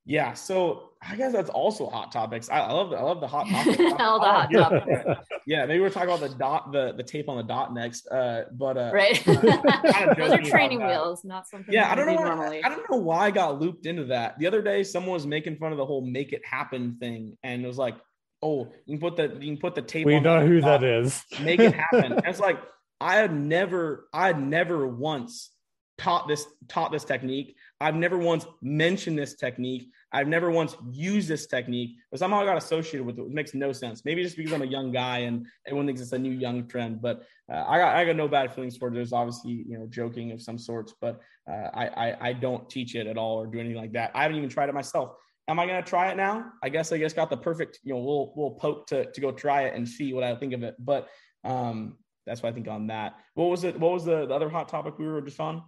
Yeah, 0.06 0.34
so 0.34 0.90
I 1.00 1.16
guess 1.16 1.32
that's 1.32 1.48
also 1.48 1.88
hot 1.88 2.12
topics. 2.12 2.50
I, 2.50 2.58
I 2.58 2.72
love 2.72 2.90
the, 2.90 2.96
I 2.96 3.02
love 3.02 3.20
the 3.20 3.28
hot 3.28 3.46
topics. 3.50 3.78
All 3.98 4.20
the 4.20 4.26
hot 4.26 4.52
topics. 4.52 5.28
Yeah, 5.46 5.66
maybe 5.66 5.80
we'll 5.80 5.90
talk 5.90 6.04
about 6.04 6.20
the 6.20 6.28
dot 6.28 6.72
the 6.72 6.92
the 6.96 7.02
tape 7.02 7.28
on 7.28 7.36
the 7.36 7.42
dot 7.42 7.74
next. 7.74 8.06
Uh, 8.08 8.44
but 8.52 8.76
uh, 8.76 8.90
right, 8.94 9.22
those 9.24 10.32
are 10.32 10.42
training 10.42 10.84
wheels, 10.84 11.24
not 11.24 11.46
something. 11.48 11.72
Yeah, 11.72 11.90
I 11.90 11.94
don't 11.94 12.06
know. 12.06 12.14
Normally. 12.14 12.62
I, 12.62 12.68
I 12.68 12.70
don't 12.70 12.90
know 12.90 12.98
why 12.98 13.26
I 13.26 13.30
got 13.30 13.60
looped 13.60 13.86
into 13.86 14.04
that. 14.06 14.38
The 14.38 14.46
other 14.46 14.62
day, 14.62 14.82
someone 14.82 15.12
was 15.12 15.26
making 15.26 15.56
fun 15.56 15.72
of 15.72 15.78
the 15.78 15.86
whole 15.86 16.00
"make 16.00 16.32
it 16.32 16.42
happen" 16.44 16.96
thing, 16.98 17.36
and 17.42 17.64
it 17.64 17.66
was 17.66 17.78
like, 17.78 17.96
"Oh, 18.42 18.72
you 18.86 18.98
can 18.98 19.00
put 19.00 19.16
the 19.16 19.36
you 19.44 19.52
can 19.52 19.58
put 19.58 19.74
the 19.74 19.82
tape." 19.82 20.06
We 20.06 20.20
know 20.20 20.46
who 20.46 20.60
that 20.60 20.82
is. 20.82 21.22
Make 21.40 21.60
it 21.60 21.74
happen. 21.74 22.12
and 22.12 22.22
it's 22.26 22.40
like 22.40 22.58
I 23.00 23.16
had 23.16 23.34
never, 23.34 24.08
I 24.12 24.28
had 24.28 24.40
never 24.40 24.86
once 24.86 25.50
taught 25.98 26.26
this 26.26 26.46
taught 26.68 26.92
this 26.92 27.04
technique. 27.04 27.56
I've 27.80 27.94
never 27.94 28.18
once 28.18 28.46
mentioned 28.62 29.18
this 29.18 29.34
technique. 29.34 29.90
I've 30.14 30.28
never 30.28 30.48
once 30.48 30.76
used 30.92 31.28
this 31.28 31.46
technique, 31.46 31.96
but 32.10 32.20
somehow 32.20 32.40
I 32.40 32.44
got 32.44 32.56
associated 32.56 33.04
with 33.04 33.18
it. 33.18 33.22
It 33.22 33.30
makes 33.30 33.52
no 33.52 33.72
sense. 33.72 34.04
Maybe 34.04 34.22
just 34.22 34.36
because 34.36 34.52
I'm 34.52 34.62
a 34.62 34.66
young 34.66 34.92
guy 34.92 35.18
and 35.18 35.44
everyone 35.66 35.86
thinks 35.86 36.00
it's 36.00 36.12
a 36.12 36.18
new 36.18 36.30
young 36.30 36.68
trend. 36.68 37.02
But 37.02 37.24
uh, 37.52 37.64
I 37.66 37.78
got 37.78 37.96
I 37.96 38.04
got 38.04 38.14
no 38.14 38.28
bad 38.28 38.54
feelings 38.54 38.76
for 38.76 38.88
it. 38.88 38.94
There's 38.94 39.12
obviously 39.12 39.64
you 39.66 39.76
know 39.76 39.86
joking 39.88 40.30
of 40.30 40.40
some 40.40 40.56
sorts, 40.56 40.94
but 41.00 41.20
uh, 41.50 41.68
I, 41.74 41.88
I 41.88 42.28
I 42.28 42.32
don't 42.32 42.70
teach 42.70 42.94
it 42.94 43.08
at 43.08 43.18
all 43.18 43.38
or 43.38 43.48
do 43.48 43.58
anything 43.58 43.76
like 43.76 43.92
that. 43.94 44.12
I 44.14 44.22
haven't 44.22 44.36
even 44.36 44.48
tried 44.48 44.68
it 44.68 44.74
myself. 44.74 45.16
Am 45.48 45.58
I 45.58 45.66
going 45.66 45.82
to 45.82 45.88
try 45.88 46.10
it 46.10 46.16
now? 46.16 46.52
I 46.62 46.68
guess 46.68 46.92
I 46.92 46.98
just 46.98 47.16
got 47.16 47.28
the 47.28 47.36
perfect 47.36 47.80
you 47.82 47.92
know 47.92 47.98
little 47.98 48.32
little 48.36 48.54
poke 48.54 48.86
to 48.88 49.10
to 49.10 49.20
go 49.20 49.32
try 49.32 49.62
it 49.62 49.74
and 49.74 49.86
see 49.86 50.14
what 50.14 50.22
I 50.22 50.36
think 50.36 50.52
of 50.52 50.62
it. 50.62 50.76
But 50.78 51.08
um, 51.42 51.98
that's 52.24 52.40
what 52.40 52.50
I 52.50 52.52
think 52.52 52.68
on 52.68 52.86
that. 52.86 53.16
What 53.34 53.46
was 53.46 53.64
it? 53.64 53.78
What 53.80 53.90
was 53.90 54.04
the, 54.04 54.26
the 54.26 54.34
other 54.34 54.48
hot 54.48 54.68
topic 54.68 54.96
we 54.96 55.06
were 55.08 55.20
just 55.22 55.40
on? 55.40 55.64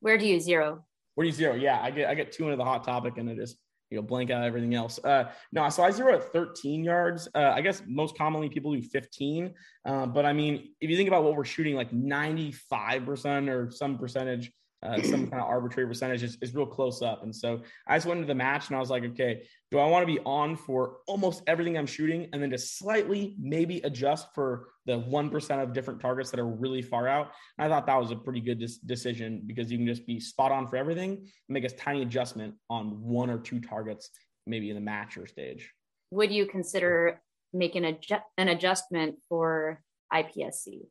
Where 0.00 0.18
do 0.18 0.26
you 0.26 0.38
zero? 0.38 0.84
Where 1.14 1.24
do 1.24 1.28
you 1.28 1.34
zero? 1.34 1.54
Yeah, 1.54 1.80
I 1.80 1.90
get 1.90 2.10
I 2.10 2.14
get 2.14 2.30
two 2.32 2.44
into 2.44 2.56
the 2.56 2.64
hot 2.64 2.84
topic 2.84 3.16
and 3.16 3.30
it 3.30 3.38
is 3.38 3.56
you 3.90 3.96
know 3.96 4.02
blank 4.02 4.30
out 4.30 4.42
everything 4.44 4.74
else. 4.74 4.98
Uh, 5.02 5.24
no, 5.52 5.68
so 5.68 5.82
I 5.82 5.90
zero 5.90 6.14
at 6.14 6.32
13 6.32 6.84
yards. 6.84 7.28
Uh, 7.34 7.52
I 7.54 7.60
guess 7.60 7.82
most 7.86 8.16
commonly 8.16 8.48
people 8.48 8.74
do 8.74 8.82
15, 8.82 9.54
uh, 9.84 10.06
but 10.06 10.24
I 10.24 10.32
mean 10.32 10.72
if 10.80 10.90
you 10.90 10.96
think 10.96 11.08
about 11.08 11.24
what 11.24 11.36
we're 11.36 11.44
shooting, 11.44 11.74
like 11.74 11.92
95 11.92 13.04
percent 13.04 13.48
or 13.48 13.70
some 13.70 13.98
percentage 13.98 14.52
uh, 14.86 15.02
some 15.02 15.26
kind 15.26 15.42
of 15.42 15.48
arbitrary 15.48 15.88
percentage 15.88 16.22
is, 16.22 16.38
is 16.40 16.54
real 16.54 16.66
close 16.66 17.02
up. 17.02 17.22
And 17.22 17.34
so 17.34 17.62
I 17.86 17.96
just 17.96 18.06
went 18.06 18.18
into 18.18 18.28
the 18.28 18.34
match 18.34 18.68
and 18.68 18.76
I 18.76 18.80
was 18.80 18.90
like, 18.90 19.04
okay, 19.04 19.42
do 19.70 19.78
I 19.78 19.86
want 19.86 20.06
to 20.06 20.06
be 20.06 20.20
on 20.24 20.56
for 20.56 20.98
almost 21.06 21.42
everything 21.46 21.76
I'm 21.76 21.86
shooting 21.86 22.28
and 22.32 22.42
then 22.42 22.50
just 22.50 22.78
slightly 22.78 23.34
maybe 23.40 23.80
adjust 23.82 24.28
for 24.34 24.68
the 24.86 25.00
1% 25.00 25.62
of 25.62 25.72
different 25.72 26.00
targets 26.00 26.30
that 26.30 26.40
are 26.40 26.46
really 26.46 26.82
far 26.82 27.08
out? 27.08 27.32
And 27.58 27.66
I 27.66 27.74
thought 27.74 27.86
that 27.86 28.00
was 28.00 28.12
a 28.12 28.16
pretty 28.16 28.40
good 28.40 28.60
dis- 28.60 28.78
decision 28.78 29.42
because 29.46 29.70
you 29.70 29.78
can 29.78 29.86
just 29.86 30.06
be 30.06 30.20
spot 30.20 30.52
on 30.52 30.68
for 30.68 30.76
everything, 30.76 31.26
make 31.48 31.64
a 31.64 31.68
tiny 31.68 32.02
adjustment 32.02 32.54
on 32.70 33.02
one 33.02 33.28
or 33.28 33.38
two 33.38 33.60
targets, 33.60 34.10
maybe 34.46 34.70
in 34.70 34.76
the 34.76 34.82
match 34.82 35.16
or 35.18 35.26
stage. 35.26 35.72
Would 36.12 36.30
you 36.30 36.46
consider 36.46 37.20
making 37.52 37.84
a, 37.84 37.98
an 38.38 38.48
adjustment 38.48 39.16
for 39.28 39.82
IPSC? 40.12 40.86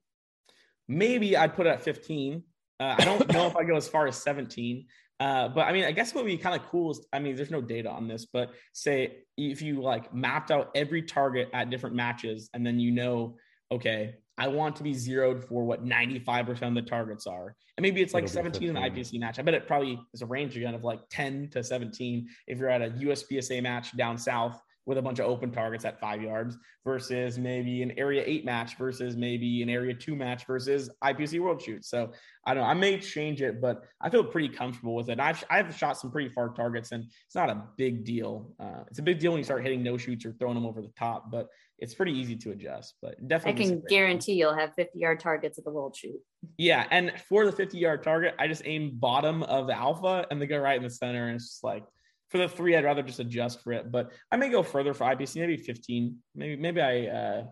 Maybe 0.87 1.35
I'd 1.35 1.55
put 1.55 1.65
it 1.65 1.69
at 1.69 1.83
15 1.83 2.43
uh, 2.79 2.95
I 2.97 3.05
don't 3.05 3.31
know 3.31 3.47
if 3.47 3.55
I 3.55 3.63
go 3.63 3.75
as 3.75 3.87
far 3.87 4.07
as 4.07 4.21
17. 4.21 4.85
Uh, 5.19 5.47
but 5.47 5.61
I 5.61 5.71
mean, 5.71 5.85
I 5.85 5.91
guess 5.91 6.13
what 6.13 6.25
would 6.25 6.29
be 6.29 6.37
kind 6.37 6.59
of 6.59 6.67
cool 6.67 6.91
is, 6.91 7.05
I 7.13 7.19
mean, 7.19 7.35
there's 7.35 7.51
no 7.51 7.61
data 7.61 7.89
on 7.89 8.07
this, 8.07 8.25
but 8.25 8.51
say 8.73 9.19
if 9.37 9.61
you 9.61 9.81
like 9.81 10.13
mapped 10.13 10.51
out 10.51 10.71
every 10.75 11.01
target 11.01 11.49
at 11.53 11.69
different 11.69 11.95
matches, 11.95 12.49
and 12.53 12.65
then 12.65 12.79
you 12.79 12.91
know, 12.91 13.37
okay, 13.71 14.15
I 14.37 14.49
want 14.49 14.75
to 14.77 14.83
be 14.83 14.93
zeroed 14.93 15.43
for 15.45 15.63
what 15.63 15.85
95% 15.85 16.61
of 16.67 16.75
the 16.75 16.81
targets 16.81 17.25
are. 17.25 17.55
And 17.77 17.83
maybe 17.83 18.01
it's 18.01 18.13
like 18.13 18.27
17 18.27 18.69
in 18.69 18.75
an 18.75 18.83
IPSC 18.83 19.17
match. 19.19 19.39
I 19.39 19.43
bet 19.43 19.53
it 19.53 19.65
probably 19.65 19.99
is 20.13 20.21
a 20.21 20.25
range 20.25 20.57
again 20.57 20.75
of 20.75 20.83
like 20.83 20.99
10 21.09 21.49
to 21.51 21.63
17 21.63 22.27
if 22.47 22.57
you're 22.57 22.69
at 22.69 22.81
a 22.81 22.89
USPSA 22.89 23.63
match 23.63 23.95
down 23.95 24.17
south 24.17 24.61
with 24.85 24.97
a 24.97 25.01
bunch 25.01 25.19
of 25.19 25.25
open 25.25 25.51
targets 25.51 25.83
at 25.85 25.99
five 25.99 26.21
yards 26.21 26.57
versus 26.83 27.39
maybe 27.39 27.81
an 27.81 27.91
area 27.97 28.23
eight 28.25 28.45
match 28.45 28.77
versus 28.77 29.15
maybe 29.15 29.61
an 29.63 29.69
area 29.69 29.93
two 29.93 30.15
match 30.15 30.45
versus 30.45 30.89
IPSC 31.03 31.39
world 31.39 31.61
shoot. 31.61 31.83
So 31.83 32.11
I 32.45 32.53
don't 32.53 32.63
know. 32.63 32.69
I 32.69 32.75
may 32.75 32.99
change 32.99 33.41
it, 33.41 33.59
but 33.59 33.83
I 33.99 34.09
feel 34.09 34.23
pretty 34.23 34.49
comfortable 34.49 34.95
with 34.95 35.09
it. 35.09 35.19
I've, 35.19 35.43
I've 35.49 35.75
shot 35.75 35.97
some 35.97 36.11
pretty 36.11 36.29
far 36.29 36.49
targets 36.49 36.91
and 36.91 37.03
it's 37.03 37.35
not 37.35 37.49
a 37.49 37.63
big 37.77 38.05
deal. 38.05 38.53
Uh, 38.59 38.83
it's 38.87 38.99
a 38.99 39.03
big 39.03 39.19
deal 39.19 39.31
when 39.31 39.39
you 39.39 39.43
start 39.43 39.63
hitting 39.63 39.81
no 39.81 39.97
shoots 39.97 40.25
or 40.25 40.33
throwing 40.33 40.55
them 40.55 40.65
over 40.65 40.81
the 40.81 40.91
top, 40.97 41.31
but 41.31 41.47
it's 41.79 41.95
pretty 41.95 42.13
easy 42.13 42.35
to 42.35 42.51
adjust. 42.51 42.95
But 43.01 43.27
definitely, 43.27 43.65
I 43.65 43.67
can 43.67 43.83
guarantee 43.89 44.33
you'll 44.33 44.55
have 44.55 44.73
50 44.75 44.99
yard 44.99 45.19
targets 45.19 45.57
at 45.57 45.65
the 45.65 45.71
world 45.71 45.95
shoot. 45.95 46.19
Yeah. 46.57 46.85
And 46.91 47.11
for 47.27 47.45
the 47.45 47.51
50 47.51 47.77
yard 47.77 48.03
target, 48.03 48.35
I 48.37 48.47
just 48.47 48.61
aim 48.65 48.91
bottom 48.93 49.41
of 49.43 49.65
the 49.65 49.75
alpha 49.75 50.25
and 50.29 50.39
they 50.39 50.45
go 50.45 50.59
right 50.59 50.77
in 50.77 50.83
the 50.83 50.89
center. 50.89 51.27
And 51.27 51.35
it's 51.35 51.49
just 51.49 51.63
like, 51.63 51.83
for 52.35 52.41
the 52.41 52.49
three, 52.49 52.75
I'd 52.75 52.83
rather 52.83 53.01
just 53.01 53.19
adjust 53.19 53.63
for 53.63 53.71
it. 53.71 53.91
But 53.91 54.11
I 54.31 54.35
may 54.35 54.49
go 54.49 54.61
further 54.61 54.93
for 54.93 55.05
IPSC, 55.05 55.39
maybe 55.39 55.57
15. 55.57 56.17
Maybe 56.35 56.55
maybe 56.57 56.81
I 56.81 57.05
uh, 57.05 57.45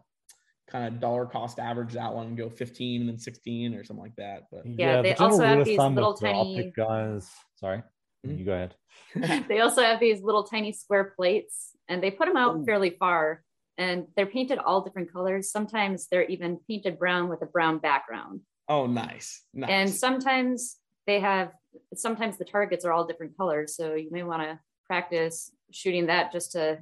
kind 0.69 0.87
of 0.87 0.99
dollar 0.99 1.25
cost 1.25 1.57
average 1.57 1.93
that 1.93 2.13
one 2.13 2.27
and 2.27 2.37
go 2.37 2.49
15 2.49 3.01
and 3.01 3.09
then 3.09 3.17
16 3.17 3.75
or 3.75 3.83
something 3.83 4.03
like 4.03 4.15
that. 4.17 4.43
But 4.51 4.65
yeah, 4.65 4.95
yeah 4.95 5.01
they 5.01 5.13
the 5.13 5.23
also 5.23 5.45
have 5.45 5.63
these 5.63 5.79
little 5.79 6.13
tiny 6.13 6.73
guys. 6.75 7.29
Sorry, 7.55 7.83
mm-hmm. 8.25 8.37
you 8.37 8.45
go 8.45 8.53
ahead. 8.53 8.75
they 9.47 9.61
also 9.61 9.81
have 9.81 9.99
these 9.99 10.21
little 10.21 10.43
tiny 10.43 10.73
square 10.73 11.13
plates, 11.15 11.71
and 11.87 12.03
they 12.03 12.11
put 12.11 12.27
them 12.27 12.37
out 12.37 12.57
Ooh. 12.57 12.65
fairly 12.65 12.91
far. 12.99 13.43
And 13.75 14.05
they're 14.15 14.27
painted 14.27 14.59
all 14.59 14.81
different 14.81 15.11
colors. 15.11 15.49
Sometimes 15.49 16.07
they're 16.07 16.25
even 16.25 16.59
painted 16.67 16.99
brown 16.99 17.27
with 17.27 17.41
a 17.41 17.47
brown 17.47 17.79
background. 17.79 18.41
Oh, 18.69 18.85
nice. 18.85 19.41
nice. 19.51 19.67
And 19.71 19.89
sometimes 19.89 20.77
they 21.07 21.19
have 21.19 21.53
sometimes 21.95 22.37
the 22.37 22.45
targets 22.45 22.85
are 22.85 22.91
all 22.91 23.05
different 23.05 23.35
colors. 23.35 23.75
So 23.75 23.95
you 23.95 24.09
may 24.11 24.21
want 24.21 24.43
to 24.43 24.59
practice 24.85 25.51
shooting 25.71 26.07
that 26.07 26.31
just 26.31 26.51
to 26.53 26.79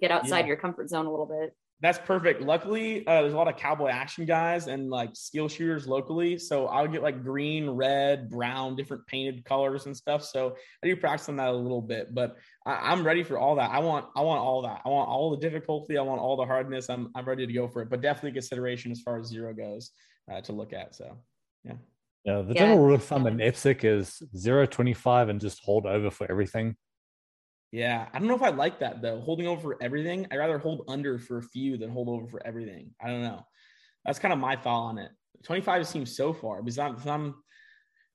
get 0.00 0.10
outside 0.10 0.40
yeah. 0.40 0.46
your 0.46 0.56
comfort 0.56 0.88
zone 0.88 1.06
a 1.06 1.10
little 1.10 1.26
bit. 1.26 1.54
That's 1.82 1.98
perfect. 1.98 2.40
Luckily, 2.40 3.06
uh, 3.06 3.20
there's 3.20 3.34
a 3.34 3.36
lot 3.36 3.48
of 3.48 3.56
cowboy 3.58 3.88
action 3.88 4.24
guys 4.24 4.66
and 4.66 4.88
like 4.88 5.10
skill 5.12 5.46
shooters 5.46 5.86
locally. 5.86 6.38
So 6.38 6.68
I'll 6.68 6.88
get 6.88 7.02
like 7.02 7.22
green, 7.22 7.68
red, 7.68 8.30
brown, 8.30 8.76
different 8.76 9.06
painted 9.06 9.44
colors 9.44 9.84
and 9.84 9.94
stuff. 9.94 10.24
So 10.24 10.56
I 10.82 10.86
do 10.86 10.96
practice 10.96 11.28
on 11.28 11.36
that 11.36 11.48
a 11.48 11.52
little 11.52 11.82
bit, 11.82 12.14
but 12.14 12.36
I, 12.64 12.94
am 12.94 13.04
ready 13.04 13.22
for 13.22 13.38
all 13.38 13.56
that. 13.56 13.70
I 13.70 13.80
want, 13.80 14.06
I 14.16 14.22
want 14.22 14.40
all 14.40 14.62
that. 14.62 14.80
I 14.86 14.88
want 14.88 15.10
all 15.10 15.30
the 15.30 15.36
difficulty. 15.36 15.98
I 15.98 16.02
want 16.02 16.18
all 16.18 16.36
the 16.36 16.46
hardness. 16.46 16.88
I'm, 16.88 17.10
I'm 17.14 17.26
ready 17.26 17.46
to 17.46 17.52
go 17.52 17.68
for 17.68 17.82
it. 17.82 17.90
But 17.90 18.00
definitely 18.00 18.32
consideration 18.32 18.90
as 18.90 19.02
far 19.02 19.18
as 19.18 19.26
zero 19.26 19.52
goes 19.52 19.90
uh, 20.32 20.40
to 20.40 20.52
look 20.52 20.72
at. 20.72 20.94
So 20.94 21.18
yeah. 21.62 21.74
Yeah, 22.24 22.42
the 22.42 22.54
general 22.54 22.78
rule 22.78 22.94
of 22.96 23.04
thumb 23.04 23.28
in 23.28 23.36
IPSC 23.36 23.84
is 23.84 24.20
0, 24.36 24.66
25 24.66 25.28
and 25.28 25.40
just 25.40 25.62
hold 25.62 25.86
over 25.86 26.10
for 26.10 26.28
everything. 26.28 26.74
Yeah, 27.72 28.06
I 28.12 28.18
don't 28.18 28.28
know 28.28 28.36
if 28.36 28.42
I 28.42 28.50
like 28.50 28.80
that 28.80 29.02
though. 29.02 29.20
Holding 29.20 29.46
over 29.46 29.60
for 29.60 29.82
everything, 29.82 30.26
I'd 30.30 30.36
rather 30.36 30.58
hold 30.58 30.84
under 30.88 31.18
for 31.18 31.38
a 31.38 31.42
few 31.42 31.76
than 31.76 31.90
hold 31.90 32.08
over 32.08 32.26
for 32.28 32.46
everything. 32.46 32.90
I 33.00 33.08
don't 33.08 33.22
know. 33.22 33.44
That's 34.04 34.18
kind 34.18 34.32
of 34.32 34.38
my 34.38 34.56
thought 34.56 34.88
on 34.88 34.98
it. 34.98 35.10
25 35.44 35.86
seems 35.86 36.16
so 36.16 36.32
far 36.32 36.62
because 36.62 36.78
I'm, 36.78 36.96
I'm 37.06 37.34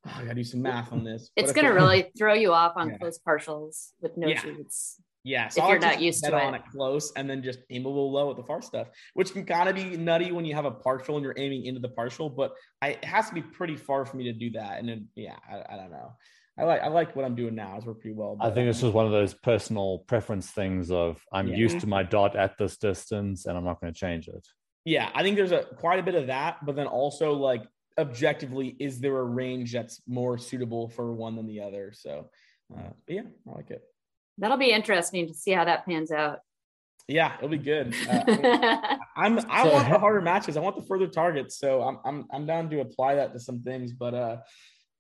oh, 0.07 0.13
I 0.15 0.21
gotta 0.21 0.35
do 0.35 0.43
some 0.43 0.61
math 0.61 0.91
on 0.91 1.03
this. 1.03 1.29
It's 1.35 1.51
gonna 1.51 1.73
really 1.73 2.11
throw 2.17 2.33
you 2.33 2.53
off 2.53 2.73
on 2.75 2.89
yeah. 2.91 2.97
close 2.97 3.19
partials 3.19 3.89
with 4.01 4.17
no 4.17 4.27
yeah. 4.27 4.39
shoots. 4.39 5.01
Yeah, 5.23 5.49
so 5.49 5.63
if 5.63 5.69
you're 5.69 5.79
not 5.79 6.01
used 6.01 6.23
to 6.23 6.35
it. 6.35 6.41
on 6.41 6.55
it 6.55 6.63
close 6.71 7.11
and 7.15 7.29
then 7.29 7.43
just 7.43 7.59
aim 7.69 7.85
a 7.85 7.87
little 7.87 8.11
low 8.11 8.31
at 8.31 8.37
the 8.37 8.43
far 8.43 8.61
stuff, 8.61 8.87
which 9.13 9.33
can 9.33 9.45
kind 9.45 9.69
of 9.69 9.75
be 9.75 9.95
nutty 9.95 10.31
when 10.31 10.45
you 10.45 10.55
have 10.55 10.65
a 10.65 10.71
partial 10.71 11.15
and 11.15 11.23
you're 11.23 11.35
aiming 11.37 11.65
into 11.65 11.79
the 11.79 11.89
partial. 11.89 12.27
But 12.27 12.53
I, 12.81 12.89
it 12.89 13.05
has 13.05 13.29
to 13.29 13.35
be 13.35 13.43
pretty 13.43 13.75
far 13.75 14.03
for 14.03 14.17
me 14.17 14.23
to 14.23 14.33
do 14.33 14.49
that. 14.51 14.79
And 14.79 14.89
then, 14.89 15.09
yeah, 15.15 15.35
I, 15.47 15.73
I 15.73 15.77
don't 15.77 15.91
know. 15.91 16.13
I 16.61 16.65
like 16.65 16.81
I 16.81 16.87
like 16.87 17.15
what 17.15 17.25
I'm 17.25 17.35
doing 17.35 17.55
now. 17.55 17.75
It's 17.75 17.85
worked 17.85 18.01
pretty 18.01 18.15
well. 18.15 18.35
But, 18.35 18.47
I 18.47 18.51
think 18.53 18.67
this 18.67 18.83
is 18.83 18.91
one 18.91 19.05
of 19.05 19.11
those 19.11 19.33
personal 19.33 19.99
preference 20.07 20.49
things 20.51 20.91
of 20.91 21.21
I'm 21.33 21.47
yeah. 21.47 21.57
used 21.57 21.79
to 21.81 21.87
my 21.87 22.03
dot 22.03 22.35
at 22.35 22.57
this 22.57 22.77
distance 22.77 23.45
and 23.45 23.57
I'm 23.57 23.65
not 23.65 23.81
going 23.81 23.91
to 23.91 23.99
change 23.99 24.27
it. 24.27 24.47
Yeah, 24.85 25.09
I 25.13 25.23
think 25.23 25.35
there's 25.35 25.51
a 25.51 25.63
quite 25.77 25.99
a 25.99 26.03
bit 26.03 26.15
of 26.15 26.27
that, 26.27 26.65
but 26.65 26.75
then 26.75 26.87
also 26.87 27.33
like 27.33 27.63
objectively, 27.97 28.75
is 28.79 28.99
there 28.99 29.17
a 29.17 29.23
range 29.23 29.73
that's 29.73 30.01
more 30.07 30.37
suitable 30.37 30.87
for 30.89 31.13
one 31.13 31.35
than 31.35 31.47
the 31.47 31.61
other? 31.61 31.91
So, 31.93 32.29
uh, 32.75 32.89
yeah, 33.07 33.23
I 33.47 33.55
like 33.55 33.71
it 33.71 33.83
that'll 34.41 34.57
be 34.57 34.71
interesting 34.71 35.27
to 35.27 35.33
see 35.33 35.51
how 35.51 35.63
that 35.65 35.85
pans 35.85 36.11
out. 36.11 36.39
Yeah, 37.07 37.35
it'll 37.37 37.49
be 37.49 37.57
good. 37.57 37.95
Uh, 38.09 38.23
I'm 39.15 39.39
I 39.49 39.67
want 39.67 39.89
the 39.89 39.99
harder 39.99 40.21
matches. 40.21 40.57
I 40.57 40.59
want 40.61 40.75
the 40.75 40.83
further 40.83 41.07
targets. 41.07 41.57
So 41.57 41.81
I'm 41.81 41.99
I'm 42.05 42.25
I'm 42.31 42.45
down 42.45 42.69
to 42.69 42.81
apply 42.81 43.15
that 43.15 43.33
to 43.33 43.39
some 43.39 43.61
things. 43.61 43.91
But 43.93 44.13
uh, 44.13 44.37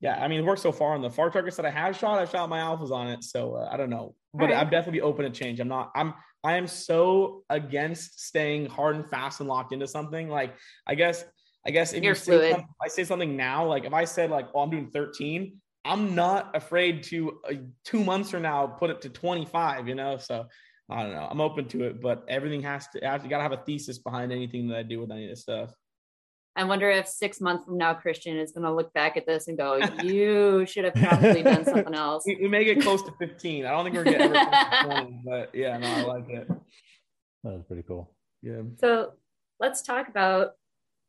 yeah, 0.01 0.21
I 0.21 0.27
mean, 0.27 0.39
it 0.39 0.45
worked 0.45 0.61
so 0.61 0.71
far 0.71 0.93
on 0.93 1.01
the 1.01 1.09
far 1.09 1.29
targets 1.29 1.55
that 1.57 1.65
I 1.65 1.69
have 1.69 1.97
shot. 1.97 2.19
I 2.19 2.25
shot 2.25 2.49
my 2.49 2.59
alphas 2.59 2.91
on 2.91 3.07
it. 3.07 3.23
So 3.23 3.55
uh, 3.55 3.69
I 3.71 3.77
don't 3.77 3.89
know, 3.89 4.15
but 4.33 4.49
right. 4.49 4.55
I'm 4.55 4.69
definitely 4.69 5.01
open 5.01 5.25
to 5.25 5.31
change. 5.31 5.59
I'm 5.59 5.67
not. 5.67 5.91
I'm 5.95 6.13
I 6.43 6.57
am 6.57 6.67
so 6.67 7.43
against 7.49 8.19
staying 8.19 8.65
hard 8.65 8.95
and 8.95 9.07
fast 9.09 9.39
and 9.39 9.47
locked 9.47 9.73
into 9.73 9.87
something. 9.87 10.27
Like 10.27 10.55
I 10.87 10.95
guess 10.95 11.23
I 11.65 11.71
guess 11.71 11.93
if 11.93 12.03
You're 12.03 12.13
you 12.13 12.19
say 12.19 12.65
I 12.81 12.87
say 12.87 13.03
something 13.03 13.37
now, 13.37 13.65
like 13.67 13.85
if 13.85 13.93
I 13.93 14.05
said 14.05 14.31
like, 14.31 14.47
oh, 14.55 14.61
I'm 14.61 14.71
doing 14.71 14.89
13, 14.89 15.57
I'm 15.85 16.15
not 16.15 16.55
afraid 16.55 17.03
to 17.03 17.39
uh, 17.49 17.53
two 17.85 18.03
months 18.03 18.31
from 18.31 18.43
now 18.43 18.67
put 18.67 18.89
it 18.89 19.01
to 19.01 19.09
25, 19.09 19.87
you 19.87 19.95
know? 19.95 20.17
So 20.17 20.45
I 20.89 21.03
don't 21.03 21.13
know. 21.13 21.27
I'm 21.29 21.41
open 21.41 21.67
to 21.69 21.83
it, 21.85 22.01
but 22.01 22.23
everything 22.27 22.61
has 22.63 22.87
to, 22.89 23.07
I 23.07 23.11
have 23.11 23.23
to, 23.23 23.29
gotta 23.29 23.43
have 23.43 23.51
a 23.51 23.63
thesis 23.65 23.97
behind 23.99 24.31
anything 24.31 24.67
that 24.69 24.77
I 24.77 24.83
do 24.83 24.99
with 24.99 25.11
any 25.11 25.25
of 25.25 25.29
this 25.29 25.41
stuff. 25.41 25.71
I 26.55 26.65
wonder 26.65 26.89
if 26.89 27.07
six 27.07 27.39
months 27.39 27.65
from 27.65 27.77
now, 27.77 27.93
Christian 27.93 28.37
is 28.37 28.51
going 28.51 28.65
to 28.65 28.73
look 28.73 28.91
back 28.93 29.15
at 29.15 29.25
this 29.25 29.47
and 29.47 29.57
go, 29.57 29.79
"You 30.03 30.65
should 30.65 30.83
have 30.83 30.95
probably 30.95 31.43
done 31.43 31.63
something 31.63 31.93
else." 31.93 32.23
We, 32.25 32.39
we, 32.41 32.47
may 32.49 32.65
get 32.65 32.81
close 32.81 33.01
to 33.03 33.13
15. 33.19 33.65
I 33.65 33.71
don't 33.71 33.85
think 33.85 33.95
we're 33.95 34.03
getting 34.03 34.33
to 34.33 34.83
20, 34.83 35.21
but 35.25 35.49
yeah, 35.53 35.77
no, 35.77 35.87
I 35.87 36.01
like 36.01 36.29
it. 36.29 36.47
That 37.43 37.53
was 37.53 37.63
pretty 37.67 37.83
cool. 37.83 38.13
Yeah. 38.41 38.61
So 38.79 39.13
let's 39.59 39.81
talk 39.81 40.09
about 40.09 40.51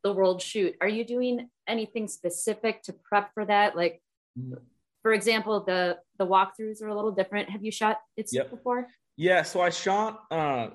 the 0.05 0.13
world 0.13 0.41
shoot. 0.41 0.77
Are 0.81 0.89
you 0.89 1.05
doing 1.05 1.49
anything 1.67 2.09
specific 2.09 2.83
to 2.85 2.93
prep 2.93 3.33
for 3.35 3.45
that? 3.45 3.77
Like, 3.77 4.01
for 5.03 5.13
example, 5.13 5.65
the 5.65 5.99
the 6.19 6.27
walkthroughs 6.27 6.83
are 6.83 6.89
a 6.89 6.95
little 6.95 7.13
different. 7.13 7.51
Have 7.51 7.65
you 7.65 7.73
shot 7.73 7.99
it 8.17 8.29
yep. 8.33 8.51
before? 8.51 8.87
Yeah, 9.17 9.43
so 9.43 9.61
I 9.61 9.71
shot 9.71 10.23
uh, 10.31 10.69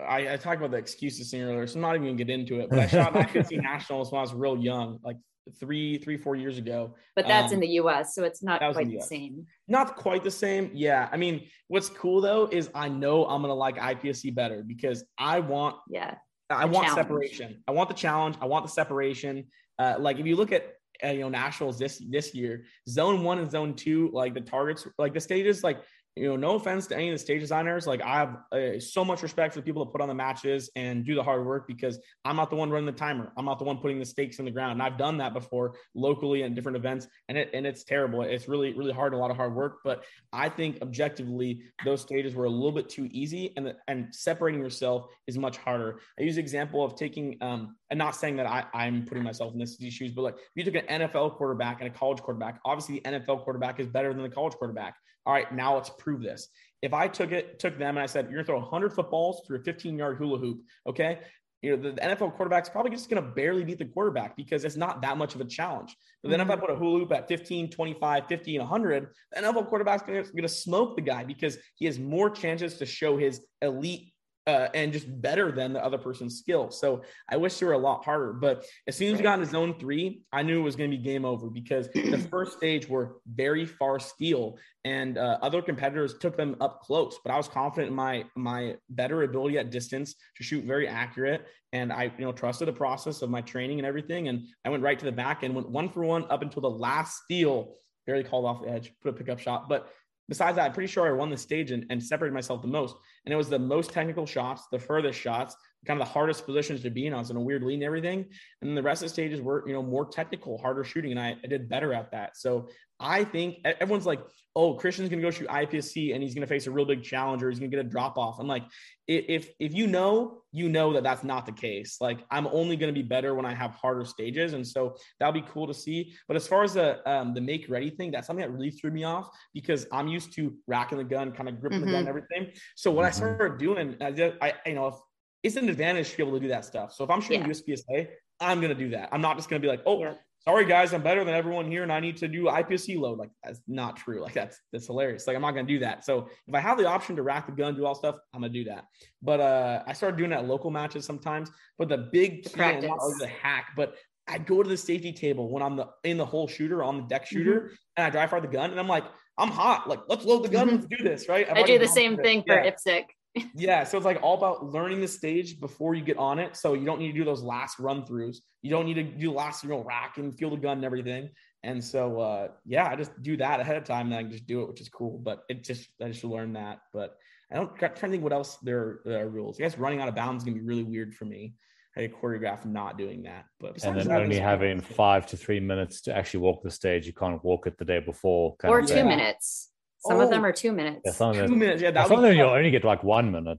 I, 0.00 0.32
I, 0.32 0.36
talked 0.36 0.58
about 0.58 0.72
the 0.72 0.76
excuses 0.76 1.30
thing 1.30 1.42
earlier, 1.42 1.66
so 1.66 1.76
I'm 1.76 1.82
not 1.82 1.94
even 1.94 2.08
gonna 2.08 2.16
get 2.16 2.30
into 2.30 2.60
it. 2.60 2.68
But 2.70 2.78
I 2.80 2.86
shot 2.86 3.14
IPSC 3.14 3.62
nationals 3.62 4.10
when 4.10 4.18
I 4.18 4.22
was 4.22 4.34
real 4.34 4.56
young, 4.56 4.98
like 5.04 5.16
three, 5.60 5.98
three, 5.98 6.16
four 6.16 6.36
years 6.36 6.58
ago. 6.58 6.94
But 7.14 7.26
that's 7.26 7.48
um, 7.48 7.54
in 7.54 7.60
the 7.60 7.68
US, 7.80 8.14
so 8.14 8.24
it's 8.24 8.42
not 8.42 8.60
quite 8.60 8.88
the, 8.88 8.96
the 8.96 9.02
same. 9.02 9.46
Not 9.68 9.96
quite 9.96 10.24
the 10.24 10.30
same. 10.30 10.70
Yeah. 10.74 11.08
I 11.12 11.16
mean, 11.16 11.46
what's 11.68 11.88
cool 11.88 12.20
though 12.20 12.48
is 12.50 12.70
I 12.74 12.88
know 12.88 13.26
I'm 13.26 13.42
gonna 13.42 13.54
like 13.54 13.76
IPSC 13.76 14.34
better 14.34 14.62
because 14.66 15.04
I 15.18 15.40
want 15.40 15.76
yeah, 15.88 16.16
I 16.50 16.64
want 16.64 16.88
challenge. 16.88 16.94
separation. 16.94 17.62
I 17.68 17.72
want 17.72 17.88
the 17.88 17.94
challenge. 17.94 18.36
I 18.40 18.46
want 18.46 18.64
the 18.64 18.72
separation. 18.72 19.46
Uh, 19.78 19.96
like 19.98 20.18
if 20.18 20.26
you 20.26 20.36
look 20.36 20.52
at 20.52 20.74
uh, 21.02 21.08
you 21.08 21.20
know 21.20 21.28
nationals 21.28 21.78
this 21.78 22.02
this 22.08 22.34
year, 22.34 22.64
zone 22.88 23.22
one 23.22 23.38
and 23.38 23.50
zone 23.50 23.74
two, 23.74 24.10
like 24.12 24.34
the 24.34 24.40
targets, 24.40 24.86
like 24.98 25.14
the 25.14 25.20
stages, 25.20 25.62
like 25.62 25.78
you 26.16 26.28
know, 26.28 26.36
no 26.36 26.54
offense 26.54 26.86
to 26.86 26.96
any 26.96 27.08
of 27.08 27.14
the 27.14 27.18
stage 27.18 27.40
designers. 27.40 27.88
Like 27.88 28.00
I 28.00 28.18
have 28.18 28.36
uh, 28.52 28.78
so 28.78 29.04
much 29.04 29.22
respect 29.22 29.52
for 29.52 29.60
the 29.60 29.64
people 29.64 29.84
that 29.84 29.90
put 29.90 30.00
on 30.00 30.06
the 30.06 30.14
matches 30.14 30.70
and 30.76 31.04
do 31.04 31.16
the 31.16 31.22
hard 31.22 31.44
work 31.44 31.66
because 31.66 31.98
I'm 32.24 32.36
not 32.36 32.50
the 32.50 32.56
one 32.56 32.70
running 32.70 32.86
the 32.86 32.92
timer. 32.92 33.32
I'm 33.36 33.44
not 33.44 33.58
the 33.58 33.64
one 33.64 33.78
putting 33.78 33.98
the 33.98 34.04
stakes 34.04 34.38
in 34.38 34.44
the 34.44 34.50
ground. 34.52 34.72
And 34.72 34.82
I've 34.82 34.96
done 34.96 35.18
that 35.18 35.34
before 35.34 35.74
locally 35.94 36.42
and 36.42 36.54
different 36.54 36.76
events, 36.76 37.08
and 37.28 37.36
it 37.36 37.50
and 37.52 37.66
it's 37.66 37.82
terrible. 37.82 38.22
It's 38.22 38.48
really 38.48 38.72
really 38.74 38.92
hard, 38.92 39.12
a 39.12 39.16
lot 39.16 39.32
of 39.32 39.36
hard 39.36 39.54
work. 39.54 39.78
But 39.82 40.04
I 40.32 40.48
think 40.48 40.78
objectively, 40.82 41.64
those 41.84 42.02
stages 42.02 42.34
were 42.34 42.44
a 42.44 42.50
little 42.50 42.72
bit 42.72 42.88
too 42.88 43.08
easy, 43.10 43.52
and 43.56 43.74
and 43.88 44.14
separating 44.14 44.60
yourself 44.60 45.06
is 45.26 45.36
much 45.36 45.56
harder. 45.56 45.98
I 46.18 46.22
use 46.22 46.36
the 46.36 46.40
example 46.40 46.84
of 46.84 46.94
taking, 46.94 47.38
um, 47.40 47.76
and 47.90 47.98
not 47.98 48.14
saying 48.14 48.36
that 48.36 48.46
I 48.46 48.64
I'm 48.72 49.04
putting 49.04 49.24
myself 49.24 49.52
in 49.52 49.58
this 49.58 49.76
shoes, 49.90 50.12
but 50.12 50.22
like 50.22 50.36
if 50.36 50.50
you 50.54 50.62
took 50.62 50.76
an 50.76 51.00
NFL 51.00 51.36
quarterback 51.36 51.80
and 51.80 51.92
a 51.92 51.92
college 51.92 52.20
quarterback, 52.20 52.60
obviously 52.64 53.00
the 53.00 53.10
NFL 53.10 53.42
quarterback 53.42 53.80
is 53.80 53.88
better 53.88 54.14
than 54.14 54.22
the 54.22 54.28
college 54.28 54.54
quarterback 54.54 54.94
all 55.26 55.32
right, 55.32 55.52
now 55.54 55.74
let's 55.74 55.90
prove 55.90 56.22
this. 56.22 56.48
If 56.82 56.92
I 56.92 57.08
took 57.08 57.32
it, 57.32 57.58
took 57.58 57.78
them, 57.78 57.96
and 57.96 58.02
I 58.02 58.06
said, 58.06 58.26
you're 58.26 58.42
gonna 58.42 58.44
throw 58.44 58.58
100 58.58 58.92
footballs 58.92 59.42
through 59.46 59.60
a 59.60 59.62
15 59.62 59.96
yard 59.96 60.18
hula 60.18 60.38
hoop, 60.38 60.60
okay? 60.86 61.20
You 61.62 61.76
know, 61.76 61.82
the, 61.82 61.92
the 61.92 62.00
NFL 62.00 62.34
quarterback's 62.34 62.68
probably 62.68 62.90
just 62.90 63.08
gonna 63.08 63.22
barely 63.22 63.64
beat 63.64 63.78
the 63.78 63.86
quarterback 63.86 64.36
because 64.36 64.64
it's 64.64 64.76
not 64.76 65.00
that 65.00 65.16
much 65.16 65.34
of 65.34 65.40
a 65.40 65.46
challenge. 65.46 65.96
But 66.22 66.30
then 66.30 66.40
mm-hmm. 66.40 66.50
if 66.50 66.52
I 66.52 66.56
mm-hmm. 66.56 66.66
put 66.66 66.74
a 66.74 66.78
hula 66.78 66.98
hoop 67.00 67.12
at 67.12 67.26
15, 67.26 67.70
25, 67.70 68.26
50, 68.26 68.56
and 68.56 68.68
100, 68.68 69.08
the 69.32 69.40
NFL 69.40 69.68
quarterback's 69.68 70.02
gonna, 70.02 70.24
gonna 70.24 70.48
smoke 70.48 70.96
the 70.96 71.02
guy 71.02 71.24
because 71.24 71.58
he 71.76 71.86
has 71.86 71.98
more 71.98 72.28
chances 72.28 72.76
to 72.78 72.86
show 72.86 73.16
his 73.16 73.40
elite 73.62 74.13
uh, 74.46 74.68
and 74.74 74.92
just 74.92 75.06
better 75.22 75.50
than 75.50 75.72
the 75.72 75.82
other 75.82 75.96
person's 75.96 76.38
skill. 76.38 76.70
So 76.70 77.02
I 77.28 77.36
wish 77.36 77.58
they 77.58 77.66
were 77.66 77.72
a 77.72 77.78
lot 77.78 78.04
harder. 78.04 78.32
But 78.32 78.66
as 78.86 78.96
soon 78.96 79.12
as 79.12 79.18
we 79.18 79.22
got 79.22 79.38
into 79.38 79.50
zone 79.50 79.78
three, 79.78 80.22
I 80.32 80.42
knew 80.42 80.60
it 80.60 80.62
was 80.62 80.76
going 80.76 80.90
to 80.90 80.96
be 80.96 81.02
game 81.02 81.24
over 81.24 81.48
because 81.48 81.88
the 81.88 82.18
first 82.30 82.56
stage 82.56 82.88
were 82.88 83.16
very 83.26 83.64
far 83.64 83.98
steel, 83.98 84.58
and 84.84 85.16
uh, 85.16 85.38
other 85.40 85.62
competitors 85.62 86.18
took 86.18 86.36
them 86.36 86.56
up 86.60 86.82
close. 86.82 87.18
But 87.24 87.32
I 87.32 87.36
was 87.36 87.48
confident 87.48 87.88
in 87.88 87.94
my 87.94 88.24
my 88.36 88.76
better 88.90 89.22
ability 89.22 89.58
at 89.58 89.70
distance 89.70 90.14
to 90.36 90.42
shoot 90.44 90.64
very 90.64 90.86
accurate, 90.86 91.46
and 91.72 91.90
I 91.92 92.04
you 92.18 92.24
know 92.24 92.32
trusted 92.32 92.68
the 92.68 92.72
process 92.72 93.22
of 93.22 93.30
my 93.30 93.40
training 93.40 93.78
and 93.78 93.86
everything. 93.86 94.28
And 94.28 94.46
I 94.64 94.68
went 94.68 94.82
right 94.82 94.98
to 94.98 95.04
the 95.06 95.12
back 95.12 95.42
and 95.42 95.54
went 95.54 95.70
one 95.70 95.88
for 95.88 96.04
one 96.04 96.26
up 96.30 96.42
until 96.42 96.62
the 96.62 96.70
last 96.70 97.22
steel. 97.24 97.74
Barely 98.06 98.24
called 98.24 98.44
off 98.44 98.62
the 98.62 98.68
edge, 98.68 98.92
put 99.00 99.08
a 99.08 99.12
pickup 99.14 99.38
shot, 99.38 99.66
but 99.66 99.90
besides 100.28 100.56
that, 100.56 100.66
I'm 100.66 100.72
pretty 100.72 100.92
sure 100.92 101.06
I 101.06 101.12
won 101.12 101.30
the 101.30 101.36
stage 101.36 101.70
and, 101.70 101.86
and 101.90 102.02
separated 102.02 102.34
myself 102.34 102.62
the 102.62 102.68
most. 102.68 102.96
And 103.24 103.32
it 103.32 103.36
was 103.36 103.48
the 103.48 103.58
most 103.58 103.90
technical 103.90 104.26
shots, 104.26 104.66
the 104.70 104.78
furthest 104.78 105.18
shots, 105.18 105.56
kind 105.86 106.00
of 106.00 106.06
the 106.06 106.12
hardest 106.12 106.46
positions 106.46 106.82
to 106.82 106.90
be 106.90 107.06
in. 107.06 107.14
I 107.14 107.18
was 107.18 107.30
in 107.30 107.36
a 107.36 107.40
weird 107.40 107.62
lead 107.62 107.74
and 107.74 107.82
everything. 107.82 108.26
And 108.60 108.70
then 108.70 108.74
the 108.74 108.82
rest 108.82 109.02
of 109.02 109.08
the 109.08 109.12
stages 109.12 109.40
were, 109.40 109.64
you 109.66 109.74
know, 109.74 109.82
more 109.82 110.06
technical, 110.06 110.58
harder 110.58 110.84
shooting. 110.84 111.10
And 111.10 111.20
I, 111.20 111.36
I 111.42 111.46
did 111.46 111.68
better 111.68 111.92
at 111.92 112.10
that. 112.12 112.36
So 112.36 112.68
I 113.04 113.22
think 113.22 113.58
everyone's 113.64 114.06
like, 114.06 114.20
oh, 114.56 114.74
Christian's 114.74 115.08
going 115.08 115.20
to 115.20 115.26
go 115.26 115.30
shoot 115.30 115.48
IPSC 115.48 116.14
and 116.14 116.22
he's 116.22 116.34
going 116.34 116.42
to 116.42 116.46
face 116.46 116.66
a 116.66 116.70
real 116.70 116.86
big 116.86 117.02
challenger. 117.02 117.50
He's 117.50 117.58
going 117.58 117.70
to 117.70 117.76
get 117.76 117.84
a 117.84 117.88
drop 117.88 118.16
off. 118.16 118.38
I'm 118.38 118.46
like, 118.46 118.64
if 119.06 119.50
if 119.58 119.74
you 119.74 119.86
know, 119.86 120.42
you 120.52 120.70
know 120.70 120.94
that 120.94 121.02
that's 121.02 121.22
not 121.22 121.44
the 121.44 121.52
case. 121.52 121.98
Like 122.00 122.20
I'm 122.30 122.46
only 122.46 122.76
going 122.76 122.92
to 122.92 122.98
be 122.98 123.06
better 123.06 123.34
when 123.34 123.44
I 123.44 123.52
have 123.52 123.72
harder 123.72 124.06
stages, 124.06 124.54
and 124.54 124.66
so 124.66 124.96
that'll 125.20 125.34
be 125.34 125.46
cool 125.48 125.66
to 125.66 125.74
see. 125.74 126.14
But 126.26 126.36
as 126.36 126.48
far 126.48 126.64
as 126.64 126.74
the 126.74 127.06
um, 127.10 127.34
the 127.34 127.40
make 127.42 127.68
ready 127.68 127.90
thing, 127.90 128.10
that's 128.10 128.26
something 128.26 128.44
that 128.44 128.50
really 128.50 128.70
threw 128.70 128.90
me 128.90 129.04
off 129.04 129.28
because 129.52 129.86
I'm 129.92 130.08
used 130.08 130.32
to 130.36 130.56
racking 130.66 130.98
the 130.98 131.04
gun, 131.04 131.32
kind 131.32 131.48
of 131.48 131.60
gripping 131.60 131.80
mm-hmm. 131.80 131.86
the 131.86 131.92
gun, 131.92 132.02
mm-hmm. 132.04 132.08
everything. 132.08 132.52
So 132.76 132.90
what 132.90 133.02
mm-hmm. 133.02 133.24
I 133.24 133.34
started 133.34 133.58
doing, 133.58 133.96
I 134.00 134.12
just, 134.12 134.34
I 134.40 134.54
you 134.64 134.74
know, 134.74 134.86
if, 134.86 134.94
it's 135.42 135.56
an 135.56 135.68
advantage 135.68 136.12
to 136.12 136.16
be 136.16 136.22
able 136.22 136.38
to 136.38 136.40
do 136.40 136.48
that 136.48 136.64
stuff. 136.64 136.94
So 136.94 137.04
if 137.04 137.10
I'm 137.10 137.20
shooting 137.20 137.42
yeah. 137.42 137.48
USPSA, 137.48 138.08
I'm 138.40 138.62
gonna 138.62 138.74
do 138.74 138.90
that. 138.90 139.10
I'm 139.12 139.20
not 139.20 139.36
just 139.36 139.50
gonna 139.50 139.60
be 139.60 139.68
like, 139.68 139.82
oh, 139.84 140.00
yeah 140.00 140.14
sorry 140.46 140.66
guys, 140.66 140.92
I'm 140.92 141.02
better 141.02 141.24
than 141.24 141.34
everyone 141.34 141.70
here 141.70 141.82
and 141.82 141.92
I 141.92 142.00
need 142.00 142.16
to 142.18 142.28
do 142.28 142.44
IPSC 142.44 142.98
load. 142.98 143.18
Like 143.18 143.30
that's 143.42 143.60
not 143.66 143.96
true. 143.96 144.20
Like 144.20 144.34
that's 144.34 144.60
that's 144.72 144.86
hilarious. 144.86 145.26
Like 145.26 145.36
I'm 145.36 145.42
not 145.42 145.52
gonna 145.52 145.66
do 145.66 145.78
that. 145.80 146.04
So 146.04 146.28
if 146.46 146.54
I 146.54 146.60
have 146.60 146.78
the 146.78 146.86
option 146.86 147.16
to 147.16 147.22
rack 147.22 147.46
the 147.46 147.52
gun, 147.52 147.74
do 147.74 147.86
all 147.86 147.94
stuff, 147.94 148.16
I'm 148.32 148.42
gonna 148.42 148.52
do 148.52 148.64
that. 148.64 148.84
But 149.22 149.40
uh 149.40 149.82
I 149.86 149.92
started 149.92 150.16
doing 150.16 150.30
that 150.30 150.40
at 150.40 150.46
local 150.46 150.70
matches 150.70 151.04
sometimes. 151.04 151.50
But 151.78 151.88
the 151.88 151.98
big 151.98 152.44
key, 152.44 152.60
not 152.60 152.84
always 152.84 153.20
a 153.22 153.26
hack, 153.26 153.72
but 153.76 153.96
I 154.26 154.38
go 154.38 154.62
to 154.62 154.68
the 154.68 154.76
safety 154.76 155.12
table 155.12 155.50
when 155.50 155.62
I'm 155.62 155.76
the 155.76 155.88
in 156.04 156.16
the 156.16 156.26
whole 156.26 156.48
shooter 156.48 156.82
on 156.82 156.96
the 156.96 157.02
deck 157.04 157.26
shooter 157.26 157.60
mm-hmm. 157.60 157.74
and 157.96 158.06
I 158.06 158.10
dry 158.10 158.26
fire 158.26 158.40
the 158.40 158.48
gun 158.48 158.70
and 158.70 158.80
I'm 158.80 158.88
like, 158.88 159.04
I'm 159.38 159.50
hot. 159.50 159.88
Like 159.88 160.00
let's 160.08 160.24
load 160.24 160.44
the 160.44 160.48
gun, 160.48 160.68
mm-hmm. 160.68 160.76
let's 160.76 160.86
do 160.86 161.04
this, 161.04 161.28
right? 161.28 161.48
I've 161.50 161.58
i 161.58 161.62
do 161.62 161.78
the 161.78 161.88
same 161.88 162.16
thing 162.16 162.42
for 162.46 162.54
yeah. 162.54 162.70
IPSC 162.70 163.06
yeah, 163.54 163.84
so 163.84 163.96
it's 163.96 164.04
like 164.04 164.20
all 164.22 164.36
about 164.36 164.72
learning 164.72 165.00
the 165.00 165.08
stage 165.08 165.58
before 165.58 165.94
you 165.94 166.04
get 166.04 166.18
on 166.18 166.38
it. 166.38 166.56
So 166.56 166.74
you 166.74 166.84
don't 166.84 166.98
need 166.98 167.12
to 167.12 167.18
do 167.18 167.24
those 167.24 167.42
last 167.42 167.78
run 167.78 168.04
throughs. 168.04 168.36
You 168.62 168.70
don't 168.70 168.86
need 168.86 168.94
to 168.94 169.02
do 169.02 169.32
last, 169.32 169.64
you 169.64 169.70
know, 169.70 169.82
rack 169.82 170.18
and 170.18 170.36
feel 170.36 170.50
the 170.50 170.56
gun 170.56 170.78
and 170.78 170.84
everything. 170.84 171.30
And 171.62 171.82
so, 171.82 172.20
uh, 172.20 172.48
yeah, 172.64 172.88
I 172.88 172.96
just 172.96 173.10
do 173.22 173.36
that 173.38 173.58
ahead 173.58 173.76
of 173.76 173.84
time 173.84 174.06
and 174.06 174.14
I 174.14 174.22
can 174.22 174.30
just 174.30 174.46
do 174.46 174.62
it, 174.62 174.68
which 174.68 174.80
is 174.80 174.88
cool. 174.88 175.18
But 175.18 175.42
it 175.48 175.64
just, 175.64 175.88
I 176.00 176.08
just 176.08 176.22
learned 176.22 176.56
that. 176.56 176.80
But 176.92 177.16
I 177.50 177.56
don't 177.56 177.74
try 177.76 177.88
to 177.88 178.08
think 178.08 178.22
what 178.22 178.32
else 178.32 178.58
there, 178.62 179.00
there 179.04 179.24
are 179.24 179.28
rules. 179.28 179.58
I 179.58 179.64
guess 179.64 179.78
running 179.78 180.00
out 180.00 180.08
of 180.08 180.14
bounds 180.14 180.42
is 180.42 180.44
going 180.44 180.56
to 180.56 180.60
be 180.60 180.66
really 180.66 180.84
weird 180.84 181.14
for 181.14 181.24
me. 181.24 181.54
I 181.96 182.02
had 182.02 182.12
choreograph 182.12 182.64
not 182.66 182.98
doing 182.98 183.22
that. 183.22 183.44
But 183.60 183.82
and 183.84 183.98
then 183.98 184.10
only 184.10 184.38
having 184.38 184.80
five 184.80 185.26
to 185.28 185.36
three 185.36 185.60
minutes 185.60 186.00
to 186.02 186.16
actually 186.16 186.40
walk 186.40 186.62
the 186.62 186.70
stage. 186.70 187.06
You 187.06 187.12
can't 187.12 187.42
walk 187.44 187.66
it 187.66 187.78
the 187.78 187.84
day 187.84 188.00
before. 188.00 188.56
or 188.64 188.82
two 188.82 189.04
minutes. 189.04 189.70
Some 190.06 190.18
oh, 190.18 190.20
of 190.20 190.30
them 190.30 190.42
oh. 190.42 190.48
are 190.48 190.52
two 190.52 190.72
minutes. 190.72 191.02
Yeah, 191.04 191.12
some 191.12 191.34
two 191.34 191.56
minutes. 191.56 191.80
Yeah, 191.80 191.90
that 191.92 192.08
some 192.08 192.18
of 192.18 192.22
them 192.22 192.36
you 192.36 192.44
only 192.44 192.70
get 192.70 192.84
like 192.84 193.02
one 193.02 193.30
minute. 193.30 193.58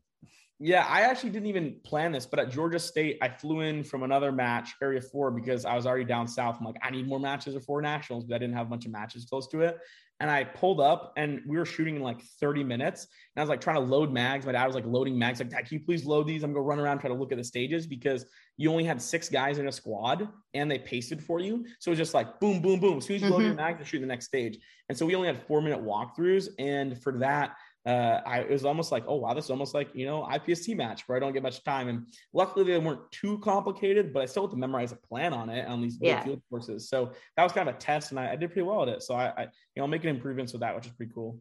Yeah, 0.59 0.85
I 0.87 1.01
actually 1.01 1.31
didn't 1.31 1.47
even 1.47 1.75
plan 1.83 2.13
this, 2.13 2.25
but 2.25 2.39
at 2.39 2.49
Georgia 2.49 2.79
State, 2.79 3.17
I 3.21 3.27
flew 3.27 3.59
in 3.59 3.83
from 3.83 4.03
another 4.03 4.31
match, 4.31 4.73
Area 4.81 5.01
Four, 5.01 5.31
because 5.31 5.65
I 5.65 5.75
was 5.75 5.85
already 5.85 6.05
down 6.05 6.27
south. 6.27 6.57
I'm 6.59 6.65
like, 6.65 6.77
I 6.81 6.91
need 6.91 7.07
more 7.07 7.19
matches 7.19 7.55
of 7.55 7.65
four 7.65 7.81
nationals, 7.81 8.23
but 8.23 8.35
I 8.35 8.37
didn't 8.37 8.55
have 8.55 8.67
a 8.67 8.69
bunch 8.69 8.85
of 8.85 8.91
matches 8.91 9.25
close 9.25 9.47
to 9.49 9.61
it. 9.61 9.77
And 10.19 10.31
I 10.31 10.45
pulled 10.45 10.79
up, 10.79 11.13
and 11.17 11.41
we 11.45 11.57
were 11.57 11.65
shooting 11.65 11.97
in 11.97 12.01
like 12.01 12.21
30 12.39 12.63
minutes. 12.63 13.03
And 13.03 13.41
I 13.41 13.43
was 13.43 13.49
like 13.49 13.59
trying 13.59 13.75
to 13.75 13.81
load 13.81 14.11
mags. 14.13 14.45
My 14.45 14.53
dad 14.53 14.65
was 14.65 14.75
like 14.75 14.85
loading 14.85 15.19
mags. 15.19 15.39
Like, 15.39 15.49
Dad, 15.49 15.67
can 15.67 15.77
you 15.77 15.83
please 15.83 16.05
load 16.05 16.25
these? 16.25 16.43
I'm 16.43 16.53
gonna 16.53 16.63
run 16.63 16.79
around 16.79 16.99
try 16.99 17.09
to 17.09 17.15
look 17.15 17.33
at 17.33 17.37
the 17.37 17.43
stages 17.43 17.85
because 17.85 18.25
you 18.55 18.71
only 18.71 18.85
had 18.85 19.01
six 19.01 19.27
guys 19.27 19.57
in 19.57 19.67
a 19.67 19.71
squad, 19.71 20.29
and 20.53 20.71
they 20.71 20.79
pasted 20.79 21.21
for 21.21 21.41
you. 21.41 21.65
So 21.79 21.89
it 21.89 21.93
was 21.93 21.99
just 21.99 22.13
like 22.13 22.39
boom, 22.39 22.61
boom, 22.61 22.79
boom. 22.79 22.99
As 22.99 23.05
soon 23.05 23.17
as 23.17 23.21
you 23.23 23.27
mm-hmm. 23.27 23.35
load 23.35 23.45
your 23.45 23.55
mags, 23.55 23.79
you 23.79 23.85
shoot 23.85 23.99
the 23.99 24.07
next 24.07 24.25
stage. 24.25 24.57
And 24.87 24.97
so 24.97 25.05
we 25.05 25.15
only 25.15 25.27
had 25.27 25.45
four 25.47 25.61
minute 25.61 25.83
walkthroughs, 25.83 26.47
and 26.59 27.01
for 27.01 27.11
that 27.19 27.57
uh, 27.85 28.21
I 28.25 28.39
it 28.39 28.49
was 28.49 28.65
almost 28.65 28.91
like, 28.91 29.03
oh 29.07 29.17
wow, 29.17 29.33
this 29.33 29.45
is 29.45 29.51
almost 29.51 29.73
like 29.73 29.89
you 29.93 30.05
know 30.05 30.27
IPSC 30.31 30.75
match 30.75 31.03
where 31.07 31.15
I 31.15 31.19
don't 31.19 31.33
get 31.33 31.43
much 31.43 31.63
time. 31.63 31.87
And 31.87 32.07
luckily 32.33 32.65
they 32.65 32.77
weren't 32.77 33.11
too 33.11 33.37
complicated, 33.39 34.11
but 34.11 34.23
I 34.23 34.25
still 34.25 34.43
had 34.43 34.51
to 34.51 34.57
memorize 34.57 34.91
a 34.91 34.95
plan 34.95 35.33
on 35.33 35.49
it 35.49 35.67
on 35.67 35.81
these 35.81 35.97
yeah. 36.01 36.23
field 36.23 36.41
courses. 36.49 36.89
So 36.89 37.11
that 37.37 37.43
was 37.43 37.51
kind 37.51 37.69
of 37.69 37.75
a 37.75 37.77
test, 37.77 38.11
and 38.11 38.19
I, 38.19 38.31
I 38.31 38.35
did 38.35 38.51
pretty 38.51 38.63
well 38.63 38.81
at 38.81 38.89
it. 38.89 39.03
So 39.03 39.13
I, 39.13 39.25
I, 39.37 39.41
you 39.43 39.81
know 39.81 39.87
making 39.87 40.09
improvements 40.09 40.51
with 40.51 40.61
that, 40.61 40.75
which 40.75 40.87
is 40.87 40.93
pretty 40.93 41.11
cool. 41.13 41.39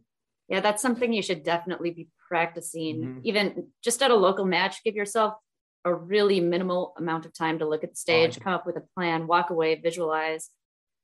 Yeah, 0.48 0.60
that's 0.60 0.82
something 0.82 1.12
you 1.12 1.22
should 1.22 1.42
definitely 1.42 1.90
be 1.90 2.08
practicing, 2.28 2.96
mm-hmm. 2.96 3.18
even 3.24 3.68
just 3.82 4.02
at 4.02 4.10
a 4.10 4.16
local 4.16 4.44
match. 4.44 4.84
Give 4.84 4.94
yourself 4.94 5.34
a 5.86 5.94
really 5.94 6.40
minimal 6.40 6.94
amount 6.98 7.24
of 7.26 7.32
time 7.32 7.58
to 7.58 7.68
look 7.68 7.84
at 7.84 7.90
the 7.90 7.96
stage, 7.96 8.38
oh, 8.38 8.44
come 8.44 8.52
up 8.52 8.66
with 8.66 8.76
a 8.76 8.84
plan, 8.94 9.26
walk 9.26 9.50
away, 9.50 9.74
visualize, 9.76 10.50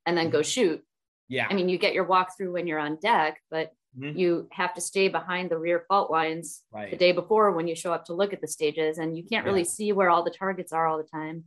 and 0.05 0.17
then 0.17 0.25
mm-hmm. 0.25 0.33
go 0.33 0.41
shoot. 0.41 0.83
Yeah. 1.27 1.47
I 1.49 1.53
mean, 1.53 1.69
you 1.69 1.77
get 1.77 1.93
your 1.93 2.05
walkthrough 2.05 2.51
when 2.51 2.67
you're 2.67 2.79
on 2.79 2.97
deck, 2.97 3.39
but 3.49 3.71
Mm-hmm. 3.97 4.17
You 4.17 4.47
have 4.51 4.73
to 4.75 4.81
stay 4.81 5.09
behind 5.09 5.49
the 5.49 5.57
rear 5.57 5.83
fault 5.87 6.09
lines 6.09 6.61
right. 6.71 6.91
the 6.91 6.97
day 6.97 7.11
before 7.11 7.51
when 7.51 7.67
you 7.67 7.75
show 7.75 7.91
up 7.93 8.05
to 8.05 8.13
look 8.13 8.33
at 8.33 8.41
the 8.41 8.47
stages, 8.47 8.97
and 8.97 9.17
you 9.17 9.23
can't 9.23 9.45
really 9.45 9.61
yeah. 9.61 9.69
see 9.69 9.91
where 9.91 10.09
all 10.09 10.23
the 10.23 10.31
targets 10.31 10.71
are 10.71 10.87
all 10.87 10.97
the 10.97 11.03
time. 11.03 11.45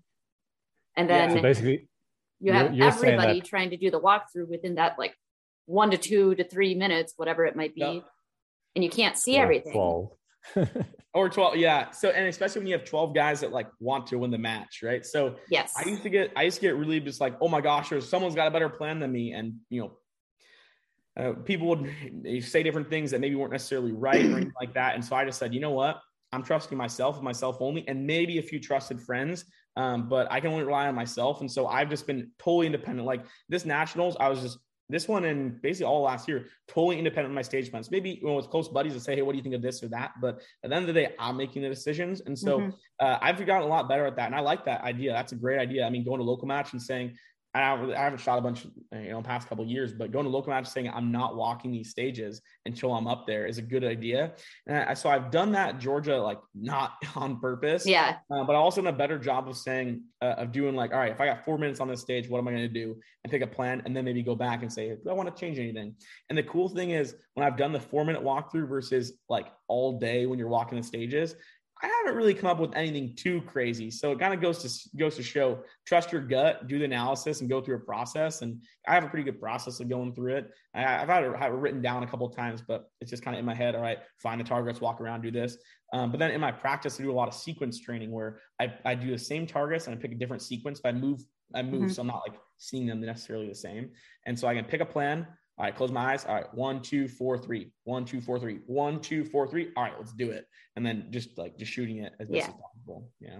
And 0.96 1.08
then 1.08 1.30
yeah. 1.30 1.36
so 1.36 1.42
basically, 1.42 1.88
you 2.40 2.52
have 2.52 2.74
you're, 2.74 2.84
you're 2.84 2.88
everybody 2.88 3.40
that... 3.40 3.48
trying 3.48 3.70
to 3.70 3.76
do 3.76 3.90
the 3.90 4.00
walkthrough 4.00 4.48
within 4.48 4.74
that 4.74 4.98
like 4.98 5.14
one 5.66 5.90
to 5.90 5.96
two 5.96 6.34
to 6.34 6.44
three 6.44 6.74
minutes, 6.74 7.14
whatever 7.16 7.46
it 7.46 7.56
might 7.56 7.74
be, 7.74 8.02
and 8.74 8.84
you 8.84 8.90
can't 8.90 9.16
see 9.16 9.36
everything. 9.36 9.72
12. 9.72 10.10
Or 11.14 11.28
12, 11.28 11.56
yeah. 11.56 11.92
So 11.92 12.10
and 12.10 12.26
especially 12.26 12.58
when 12.58 12.66
you 12.66 12.76
have 12.76 12.84
12 12.84 13.14
guys 13.14 13.40
that 13.40 13.52
like 13.52 13.68
want 13.78 14.08
to 14.08 14.18
win 14.18 14.32
the 14.32 14.38
match, 14.38 14.80
right? 14.82 15.06
So 15.06 15.36
yes, 15.48 15.72
I 15.78 15.88
used 15.88 16.02
to 16.02 16.10
get 16.10 16.32
I 16.34 16.42
used 16.42 16.56
to 16.56 16.60
get 16.60 16.74
really 16.74 16.98
just 16.98 17.20
like, 17.20 17.36
oh 17.40 17.46
my 17.46 17.60
gosh, 17.60 17.90
there's 17.90 18.08
someone's 18.08 18.34
got 18.34 18.48
a 18.48 18.50
better 18.50 18.68
plan 18.68 18.98
than 18.98 19.12
me. 19.12 19.32
And 19.32 19.54
you 19.70 19.82
know, 19.82 19.92
uh, 21.16 21.32
people 21.44 21.68
would 21.68 21.90
say 22.44 22.62
different 22.62 22.88
things 22.88 23.10
that 23.10 23.20
maybe 23.20 23.34
weren't 23.34 23.52
necessarily 23.52 23.92
right 23.92 24.24
or 24.24 24.36
anything 24.36 24.52
like 24.60 24.74
that. 24.74 24.94
And 24.94 25.04
so 25.04 25.16
I 25.16 25.24
just 25.24 25.38
said, 25.38 25.54
you 25.54 25.60
know 25.60 25.70
what? 25.70 26.00
I'm 26.32 26.42
trusting 26.42 26.76
myself, 26.76 27.16
and 27.16 27.24
myself 27.24 27.58
only, 27.60 27.86
and 27.86 28.04
maybe 28.04 28.38
a 28.38 28.42
few 28.42 28.58
trusted 28.58 29.00
friends. 29.00 29.44
Um, 29.76 30.08
but 30.08 30.30
I 30.30 30.40
can 30.40 30.50
only 30.50 30.64
rely 30.64 30.88
on 30.88 30.94
myself. 30.94 31.40
And 31.40 31.50
so 31.50 31.66
I've 31.66 31.90
just 31.90 32.06
been 32.06 32.30
totally 32.38 32.66
independent. 32.66 33.06
Like 33.06 33.24
this 33.48 33.64
nationals, 33.64 34.16
I 34.18 34.28
was 34.28 34.40
just 34.40 34.58
this 34.90 35.08
one 35.08 35.24
and 35.24 35.60
basically 35.62 35.86
all 35.86 36.02
last 36.02 36.28
year, 36.28 36.46
totally 36.68 36.98
independent 36.98 37.32
of 37.32 37.34
my 37.34 37.42
stage 37.42 37.70
plans. 37.70 37.90
Maybe 37.90 38.18
you 38.20 38.28
know, 38.28 38.34
with 38.34 38.50
close 38.50 38.68
buddies 38.68 38.92
to 38.92 39.00
say, 39.00 39.16
hey, 39.16 39.22
what 39.22 39.32
do 39.32 39.38
you 39.38 39.42
think 39.42 39.54
of 39.54 39.62
this 39.62 39.82
or 39.82 39.88
that? 39.88 40.12
But 40.20 40.42
at 40.62 40.70
the 40.70 40.76
end 40.76 40.88
of 40.88 40.94
the 40.94 41.00
day, 41.00 41.14
I'm 41.18 41.36
making 41.36 41.62
the 41.62 41.68
decisions. 41.68 42.20
And 42.20 42.38
so 42.38 42.58
mm-hmm. 42.58 42.70
uh, 43.00 43.18
I've 43.20 43.44
gotten 43.46 43.66
a 43.66 43.70
lot 43.70 43.88
better 43.88 44.06
at 44.06 44.16
that. 44.16 44.26
And 44.26 44.34
I 44.34 44.40
like 44.40 44.64
that 44.66 44.82
idea. 44.82 45.12
That's 45.12 45.32
a 45.32 45.36
great 45.36 45.58
idea. 45.58 45.86
I 45.86 45.90
mean, 45.90 46.04
going 46.04 46.18
to 46.18 46.24
local 46.24 46.46
match 46.46 46.72
and 46.72 46.82
saying, 46.82 47.16
I 47.54 47.60
haven't 47.60 48.20
shot 48.20 48.38
a 48.38 48.40
bunch, 48.40 48.66
you 48.92 49.10
know, 49.10 49.22
past 49.22 49.48
couple 49.48 49.64
years, 49.64 49.92
but 49.92 50.10
going 50.10 50.24
to 50.24 50.30
local 50.30 50.52
match 50.52 50.66
saying 50.66 50.90
I'm 50.92 51.12
not 51.12 51.36
walking 51.36 51.70
these 51.70 51.88
stages 51.88 52.42
until 52.66 52.92
I'm 52.92 53.06
up 53.06 53.28
there 53.28 53.46
is 53.46 53.58
a 53.58 53.62
good 53.62 53.84
idea. 53.84 54.32
And 54.66 54.78
I, 54.78 54.94
so 54.94 55.08
I've 55.08 55.30
done 55.30 55.52
that 55.52 55.78
Georgia, 55.78 56.20
like 56.20 56.40
not 56.54 56.94
on 57.14 57.38
purpose. 57.38 57.86
Yeah. 57.86 58.16
Uh, 58.28 58.42
but 58.42 58.54
I 58.54 58.56
also 58.56 58.82
done 58.82 58.92
a 58.92 58.96
better 58.96 59.18
job 59.18 59.48
of 59.48 59.56
saying, 59.56 60.02
uh, 60.20 60.34
of 60.36 60.50
doing 60.50 60.74
like, 60.74 60.92
all 60.92 60.98
right, 60.98 61.12
if 61.12 61.20
I 61.20 61.26
got 61.26 61.44
four 61.44 61.56
minutes 61.56 61.78
on 61.78 61.86
this 61.86 62.00
stage, 62.00 62.28
what 62.28 62.38
am 62.38 62.48
I 62.48 62.50
going 62.50 62.62
to 62.62 62.68
do? 62.68 62.96
And 63.22 63.30
take 63.30 63.42
a 63.42 63.46
plan 63.46 63.82
and 63.84 63.96
then 63.96 64.04
maybe 64.04 64.22
go 64.22 64.34
back 64.34 64.62
and 64.62 64.72
say, 64.72 64.88
do 64.88 65.08
I 65.08 65.12
want 65.12 65.34
to 65.34 65.40
change 65.40 65.58
anything? 65.60 65.94
And 66.30 66.36
the 66.36 66.42
cool 66.42 66.68
thing 66.68 66.90
is 66.90 67.14
when 67.34 67.46
I've 67.46 67.56
done 67.56 67.72
the 67.72 67.80
four 67.80 68.04
minute 68.04 68.22
walkthrough 68.22 68.68
versus 68.68 69.12
like 69.28 69.46
all 69.68 69.98
day 70.00 70.26
when 70.26 70.40
you're 70.40 70.48
walking 70.48 70.76
the 70.76 70.84
stages, 70.84 71.36
I 71.82 71.88
haven't 71.88 72.16
really 72.16 72.34
come 72.34 72.48
up 72.48 72.60
with 72.60 72.74
anything 72.76 73.14
too 73.16 73.42
crazy. 73.42 73.90
So 73.90 74.12
it 74.12 74.18
kind 74.18 74.32
of 74.32 74.40
goes 74.40 74.58
to 74.62 74.96
goes 74.96 75.16
to 75.16 75.22
show 75.22 75.60
trust 75.86 76.12
your 76.12 76.22
gut, 76.22 76.66
do 76.68 76.78
the 76.78 76.84
analysis, 76.84 77.40
and 77.40 77.50
go 77.50 77.60
through 77.60 77.76
a 77.76 77.80
process. 77.80 78.42
And 78.42 78.62
I 78.86 78.94
have 78.94 79.04
a 79.04 79.08
pretty 79.08 79.24
good 79.24 79.40
process 79.40 79.80
of 79.80 79.88
going 79.88 80.14
through 80.14 80.36
it. 80.36 80.50
I, 80.74 80.82
have 80.82 81.08
had 81.08 81.24
it, 81.24 81.36
have 81.36 81.52
it 81.52 81.56
written 81.56 81.82
down 81.82 82.02
a 82.02 82.06
couple 82.06 82.26
of 82.26 82.34
times, 82.34 82.62
but 82.66 82.88
it's 83.00 83.10
just 83.10 83.22
kind 83.22 83.34
of 83.34 83.40
in 83.40 83.44
my 83.44 83.54
head. 83.54 83.74
All 83.74 83.82
right, 83.82 83.98
find 84.22 84.40
the 84.40 84.44
targets, 84.44 84.80
walk 84.80 85.00
around, 85.00 85.22
do 85.22 85.30
this. 85.30 85.58
Um, 85.92 86.10
but 86.10 86.18
then 86.18 86.30
in 86.30 86.40
my 86.40 86.52
practice, 86.52 86.98
I 86.98 87.02
do 87.02 87.10
a 87.10 87.12
lot 87.12 87.28
of 87.28 87.34
sequence 87.34 87.78
training 87.80 88.10
where 88.10 88.40
I, 88.60 88.72
I 88.84 88.94
do 88.94 89.10
the 89.10 89.18
same 89.18 89.46
targets 89.46 89.86
and 89.86 89.96
I 89.96 90.00
pick 90.00 90.12
a 90.12 90.16
different 90.16 90.42
sequence, 90.42 90.80
but 90.80 90.94
I 90.94 90.98
move 90.98 91.20
I 91.54 91.62
move, 91.62 91.82
mm-hmm. 91.82 91.90
so 91.90 92.02
I'm 92.02 92.08
not 92.08 92.22
like 92.28 92.38
seeing 92.58 92.86
them 92.86 93.00
necessarily 93.00 93.48
the 93.48 93.54
same. 93.54 93.90
And 94.26 94.38
so 94.38 94.48
I 94.48 94.54
can 94.54 94.64
pick 94.64 94.80
a 94.80 94.86
plan, 94.86 95.26
all 95.56 95.64
right, 95.64 95.76
close 95.76 95.92
my 95.92 96.12
eyes. 96.12 96.24
All 96.24 96.34
right, 96.34 96.52
one, 96.52 96.82
two, 96.82 97.06
four, 97.06 97.38
three. 97.38 97.70
One, 97.84 98.04
two, 98.04 98.20
four, 98.20 98.40
three. 98.40 98.58
One, 98.66 99.00
two, 99.00 99.24
four, 99.24 99.46
three. 99.46 99.70
All 99.76 99.84
right, 99.84 99.92
let's 99.96 100.12
do 100.12 100.30
it. 100.30 100.46
And 100.74 100.84
then 100.84 101.06
just 101.10 101.38
like 101.38 101.56
just 101.56 101.70
shooting 101.70 101.98
it 101.98 102.12
as 102.18 102.26
best 102.26 102.36
yeah. 102.36 102.46
as 102.46 102.60
possible. 102.60 103.08
Yeah. 103.20 103.38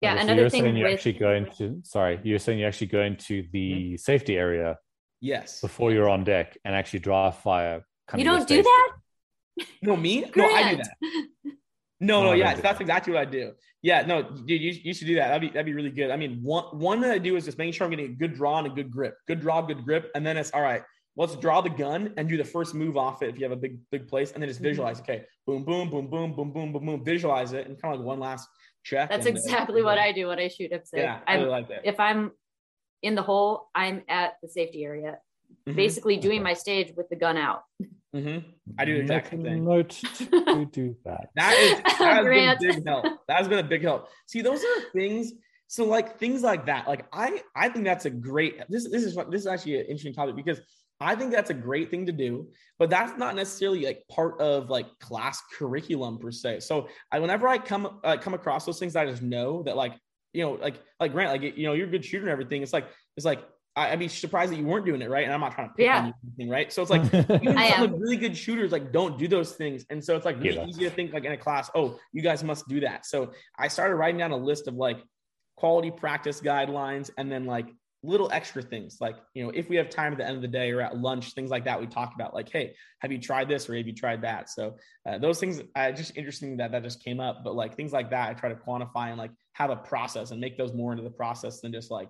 Yeah. 0.00 0.14
Okay, 0.14 0.22
another 0.22 0.40
you're 0.40 0.50
thing 0.50 0.62
saying 0.64 0.76
you're 0.76 0.88
actually 0.88 1.12
going 1.12 1.46
to 1.58 1.80
sorry, 1.84 2.18
you're 2.24 2.40
saying 2.40 2.58
you're 2.58 2.66
actually 2.66 2.88
going 2.88 3.16
to 3.16 3.44
the 3.52 3.72
mm-hmm. 3.72 3.96
safety 3.96 4.36
area. 4.36 4.78
Yes. 5.20 5.60
Before 5.60 5.92
you're 5.92 6.08
on 6.08 6.24
deck 6.24 6.58
and 6.64 6.74
actually 6.74 6.98
draw 6.98 7.28
a 7.28 7.32
fire. 7.32 7.86
You 8.16 8.24
don't 8.24 8.46
do 8.48 8.62
that? 8.62 8.90
No, 9.80 9.96
me? 9.96 10.28
No, 10.34 10.44
I 10.46 10.74
do 10.74 10.76
that. 10.78 10.96
No, 12.00 12.22
no, 12.22 12.30
no 12.30 12.32
yeah, 12.32 12.56
that's 12.56 12.80
exactly 12.80 13.12
what 13.14 13.22
I 13.22 13.30
do. 13.30 13.52
Yeah, 13.80 14.04
no, 14.04 14.22
dude, 14.22 14.60
you, 14.60 14.72
you 14.82 14.92
should 14.92 15.06
do 15.06 15.14
that. 15.14 15.28
That'd 15.28 15.40
be 15.40 15.48
that'd 15.48 15.64
be 15.64 15.72
really 15.72 15.90
good. 15.90 16.10
I 16.10 16.16
mean, 16.16 16.40
one 16.42 16.64
one 16.76 17.00
that 17.02 17.12
I 17.12 17.18
do 17.18 17.36
is 17.36 17.44
just 17.44 17.56
making 17.56 17.74
sure 17.74 17.84
I'm 17.84 17.90
getting 17.90 18.10
a 18.10 18.14
good 18.14 18.34
draw 18.34 18.58
and 18.58 18.66
a 18.66 18.70
good 18.70 18.90
grip, 18.90 19.14
good 19.28 19.40
draw, 19.40 19.62
good 19.62 19.84
grip, 19.84 20.10
and 20.16 20.26
then 20.26 20.36
it's 20.36 20.50
all 20.50 20.60
right 20.60 20.82
let's 21.16 21.36
draw 21.36 21.60
the 21.60 21.70
gun 21.70 22.12
and 22.16 22.28
do 22.28 22.36
the 22.36 22.44
first 22.44 22.74
move 22.74 22.96
off 22.96 23.22
it 23.22 23.30
if 23.30 23.38
you 23.38 23.44
have 23.44 23.52
a 23.52 23.56
big 23.56 23.78
big 23.90 24.08
place 24.08 24.32
and 24.32 24.42
then 24.42 24.48
just 24.48 24.60
mm-hmm. 24.60 24.68
visualize. 24.68 25.00
Okay 25.00 25.24
boom 25.46 25.64
boom 25.64 25.90
boom 25.90 26.08
boom 26.08 26.32
boom 26.32 26.52
boom 26.52 26.72
boom 26.72 26.86
boom 26.86 27.04
visualize 27.04 27.52
it 27.52 27.66
and 27.66 27.80
kind 27.80 27.94
of 27.94 28.00
like 28.00 28.06
one 28.06 28.20
last 28.20 28.48
check 28.82 29.10
that's 29.10 29.26
exactly 29.26 29.82
what 29.82 29.98
i 29.98 30.12
do 30.12 30.28
when 30.28 30.38
i 30.38 30.48
shoot 30.48 30.72
up 30.72 30.82
yeah 30.92 31.20
I 31.26 31.36
really 31.36 31.48
like 31.48 31.68
that. 31.68 31.82
if 31.84 31.98
i'm 32.00 32.32
in 33.02 33.14
the 33.14 33.22
hole 33.22 33.68
i'm 33.74 34.02
at 34.08 34.34
the 34.42 34.48
safety 34.48 34.84
area 34.84 35.18
mm-hmm. 35.66 35.76
basically 35.76 36.16
doing 36.16 36.42
my 36.42 36.54
stage 36.54 36.92
with 36.96 37.08
the 37.08 37.16
gun 37.16 37.36
out. 37.36 37.64
Mm-hmm. 38.14 38.48
i 38.78 38.84
do 38.84 38.94
the 38.94 39.00
exact 39.00 39.30
same 39.30 39.42
thing. 39.42 39.64
Note 39.64 39.90
to 39.90 40.66
do 40.72 40.96
that. 41.04 41.30
That 41.34 41.52
is 41.54 41.82
that 41.98 41.98
has 41.98 42.24
been 42.24 42.48
a 42.48 42.56
big 42.60 42.86
help. 42.86 43.04
That 43.26 43.38
has 43.38 43.48
been 43.48 43.58
a 43.58 43.68
big 43.68 43.82
help. 43.82 44.08
See 44.26 44.40
those 44.40 44.60
are 44.62 44.90
things 44.92 45.32
so 45.66 45.84
like 45.84 46.18
things 46.18 46.42
like 46.42 46.66
that. 46.66 46.86
Like 46.86 47.06
i 47.12 47.42
i 47.56 47.68
think 47.68 47.84
that's 47.84 48.04
a 48.04 48.10
great 48.10 48.58
this 48.68 48.88
this 48.88 49.02
is 49.02 49.16
this 49.30 49.40
is 49.40 49.46
actually 49.46 49.80
an 49.80 49.86
interesting 49.86 50.14
topic 50.14 50.36
because 50.36 50.60
I 51.00 51.14
think 51.16 51.32
that's 51.32 51.50
a 51.50 51.54
great 51.54 51.90
thing 51.90 52.06
to 52.06 52.12
do, 52.12 52.48
but 52.78 52.88
that's 52.88 53.18
not 53.18 53.34
necessarily 53.34 53.84
like 53.84 54.04
part 54.08 54.40
of 54.40 54.70
like 54.70 54.86
class 55.00 55.42
curriculum 55.58 56.18
per 56.18 56.30
se. 56.30 56.60
So 56.60 56.88
I, 57.10 57.18
whenever 57.18 57.48
I 57.48 57.58
come 57.58 58.00
uh, 58.04 58.16
come 58.16 58.34
across 58.34 58.64
those 58.64 58.78
things, 58.78 58.96
I 58.96 59.04
just 59.06 59.22
know 59.22 59.62
that 59.64 59.76
like 59.76 59.94
you 60.32 60.44
know 60.44 60.52
like 60.52 60.80
like 61.00 61.12
Grant, 61.12 61.30
like 61.42 61.56
you 61.56 61.66
know 61.66 61.72
you're 61.72 61.88
a 61.88 61.90
good 61.90 62.04
shooter 62.04 62.24
and 62.24 62.30
everything. 62.30 62.62
It's 62.62 62.72
like 62.72 62.86
it's 63.16 63.26
like 63.26 63.44
I, 63.76 63.90
would 63.90 63.98
be 63.98 64.08
surprised 64.08 64.52
that 64.52 64.56
you 64.56 64.64
weren't 64.64 64.86
doing 64.86 65.02
it 65.02 65.10
right, 65.10 65.24
and 65.24 65.32
I'm 65.32 65.40
not 65.40 65.52
trying 65.52 65.68
to 65.68 65.74
pick 65.74 65.86
yeah. 65.86 65.98
on 65.98 66.06
you 66.06 66.12
anything, 66.28 66.48
right? 66.48 66.72
So 66.72 66.80
it's 66.80 66.90
like 66.90 67.02
even 67.42 67.58
some 67.58 67.82
of 67.82 67.92
really 67.98 68.16
good 68.16 68.36
shooters 68.36 68.70
like 68.70 68.92
don't 68.92 69.18
do 69.18 69.26
those 69.26 69.52
things, 69.52 69.84
and 69.90 70.04
so 70.04 70.16
it's 70.16 70.24
like 70.24 70.38
really 70.40 70.56
yeah. 70.56 70.66
easy 70.66 70.84
to 70.84 70.90
think 70.90 71.12
like 71.12 71.24
in 71.24 71.32
a 71.32 71.36
class, 71.36 71.70
oh, 71.74 71.98
you 72.12 72.22
guys 72.22 72.44
must 72.44 72.68
do 72.68 72.80
that. 72.80 73.04
So 73.04 73.32
I 73.58 73.68
started 73.68 73.96
writing 73.96 74.18
down 74.18 74.30
a 74.30 74.36
list 74.36 74.68
of 74.68 74.74
like 74.74 75.02
quality 75.56 75.90
practice 75.90 76.40
guidelines, 76.40 77.10
and 77.18 77.30
then 77.30 77.46
like 77.46 77.66
little 78.04 78.30
extra 78.32 78.62
things 78.62 78.98
like 79.00 79.16
you 79.32 79.42
know 79.42 79.50
if 79.54 79.68
we 79.68 79.76
have 79.76 79.88
time 79.88 80.12
at 80.12 80.18
the 80.18 80.26
end 80.26 80.36
of 80.36 80.42
the 80.42 80.48
day 80.48 80.70
or 80.70 80.80
at 80.80 80.98
lunch 80.98 81.32
things 81.32 81.50
like 81.50 81.64
that 81.64 81.80
we 81.80 81.86
talk 81.86 82.12
about 82.14 82.34
like 82.34 82.50
hey 82.50 82.74
have 83.00 83.10
you 83.10 83.18
tried 83.18 83.48
this 83.48 83.68
or 83.68 83.76
have 83.76 83.86
you 83.86 83.94
tried 83.94 84.22
that? 84.22 84.48
So 84.48 84.76
uh, 85.06 85.18
those 85.18 85.40
things 85.40 85.60
uh, 85.74 85.92
just 85.92 86.16
interesting 86.16 86.56
that 86.58 86.72
that 86.72 86.82
just 86.82 87.02
came 87.02 87.20
up 87.20 87.42
but 87.44 87.54
like 87.54 87.76
things 87.76 87.92
like 87.92 88.10
that 88.10 88.30
i 88.30 88.34
try 88.34 88.48
to 88.48 88.54
quantify 88.54 89.08
and 89.08 89.18
like 89.18 89.30
have 89.52 89.70
a 89.70 89.76
process 89.76 90.30
and 90.30 90.40
make 90.40 90.56
those 90.58 90.72
more 90.72 90.92
into 90.92 91.04
the 91.04 91.10
process 91.10 91.60
than 91.60 91.72
just 91.72 91.90
like 91.90 92.08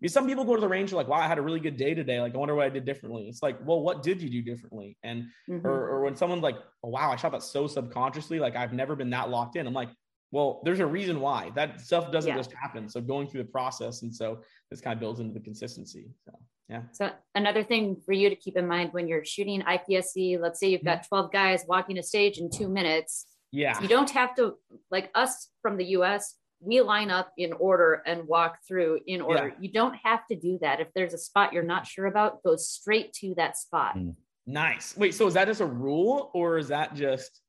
because 0.00 0.14
some 0.14 0.26
people 0.26 0.44
go 0.44 0.54
to 0.54 0.60
the 0.60 0.68
range 0.68 0.92
like 0.92 1.08
wow 1.08 1.18
i 1.18 1.28
had 1.28 1.38
a 1.38 1.42
really 1.42 1.60
good 1.60 1.76
day 1.76 1.94
today. 1.94 2.20
Like 2.20 2.34
i 2.34 2.38
wonder 2.38 2.54
what 2.54 2.66
i 2.66 2.70
did 2.70 2.84
differently. 2.84 3.28
It's 3.28 3.42
like 3.42 3.58
well 3.64 3.80
what 3.80 4.02
did 4.02 4.20
you 4.20 4.28
do 4.30 4.42
differently? 4.42 4.96
And 5.02 5.24
mm-hmm. 5.48 5.66
or, 5.66 5.88
or 5.88 6.04
when 6.04 6.16
someone's 6.16 6.42
like 6.42 6.56
oh 6.82 6.88
wow 6.88 7.10
i 7.10 7.16
shot 7.16 7.32
that 7.32 7.42
so 7.42 7.66
subconsciously 7.66 8.38
like 8.38 8.56
i've 8.56 8.72
never 8.72 8.96
been 8.96 9.10
that 9.10 9.30
locked 9.30 9.56
in. 9.56 9.66
I'm 9.66 9.74
like 9.74 9.90
well, 10.32 10.60
there's 10.64 10.80
a 10.80 10.86
reason 10.86 11.20
why 11.20 11.50
that 11.54 11.80
stuff 11.80 12.12
doesn't 12.12 12.30
yeah. 12.30 12.36
just 12.36 12.52
happen. 12.52 12.88
So 12.88 13.00
going 13.00 13.26
through 13.26 13.42
the 13.42 13.48
process, 13.50 14.02
and 14.02 14.14
so 14.14 14.40
this 14.70 14.80
kind 14.80 14.94
of 14.94 15.00
builds 15.00 15.20
into 15.20 15.34
the 15.34 15.40
consistency. 15.40 16.08
So 16.24 16.32
yeah. 16.70 16.82
So 16.92 17.10
another 17.34 17.64
thing 17.64 17.96
for 18.06 18.12
you 18.12 18.30
to 18.30 18.36
keep 18.36 18.56
in 18.56 18.66
mind 18.66 18.90
when 18.92 19.08
you're 19.08 19.24
shooting 19.24 19.62
IPSC, 19.62 20.40
let's 20.40 20.60
say 20.60 20.68
you've 20.68 20.84
got 20.84 20.98
mm-hmm. 20.98 21.16
12 21.16 21.32
guys 21.32 21.64
walking 21.66 21.98
a 21.98 22.02
stage 22.02 22.38
in 22.38 22.48
two 22.48 22.68
minutes. 22.68 23.26
Yeah. 23.50 23.80
You 23.82 23.88
don't 23.88 24.10
have 24.10 24.36
to 24.36 24.54
like 24.90 25.10
us 25.16 25.48
from 25.62 25.76
the 25.76 25.84
US. 25.96 26.36
We 26.60 26.80
line 26.80 27.10
up 27.10 27.32
in 27.36 27.52
order 27.54 28.02
and 28.06 28.28
walk 28.28 28.58
through 28.68 29.00
in 29.06 29.20
order. 29.20 29.48
Yeah. 29.48 29.54
You 29.60 29.72
don't 29.72 29.96
have 30.04 30.24
to 30.28 30.36
do 30.36 30.58
that. 30.60 30.78
If 30.78 30.88
there's 30.94 31.12
a 31.12 31.18
spot 31.18 31.52
you're 31.52 31.64
not 31.64 31.88
sure 31.88 32.06
about, 32.06 32.42
go 32.44 32.54
straight 32.54 33.12
to 33.14 33.34
that 33.36 33.56
spot. 33.56 33.96
Mm. 33.96 34.14
Nice. 34.46 34.96
Wait, 34.96 35.14
so 35.14 35.26
is 35.26 35.34
that 35.34 35.46
just 35.46 35.60
a 35.60 35.66
rule 35.66 36.30
or 36.34 36.56
is 36.58 36.68
that 36.68 36.94
just 36.94 37.40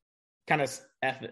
kind 0.48 0.62
of 0.62 0.80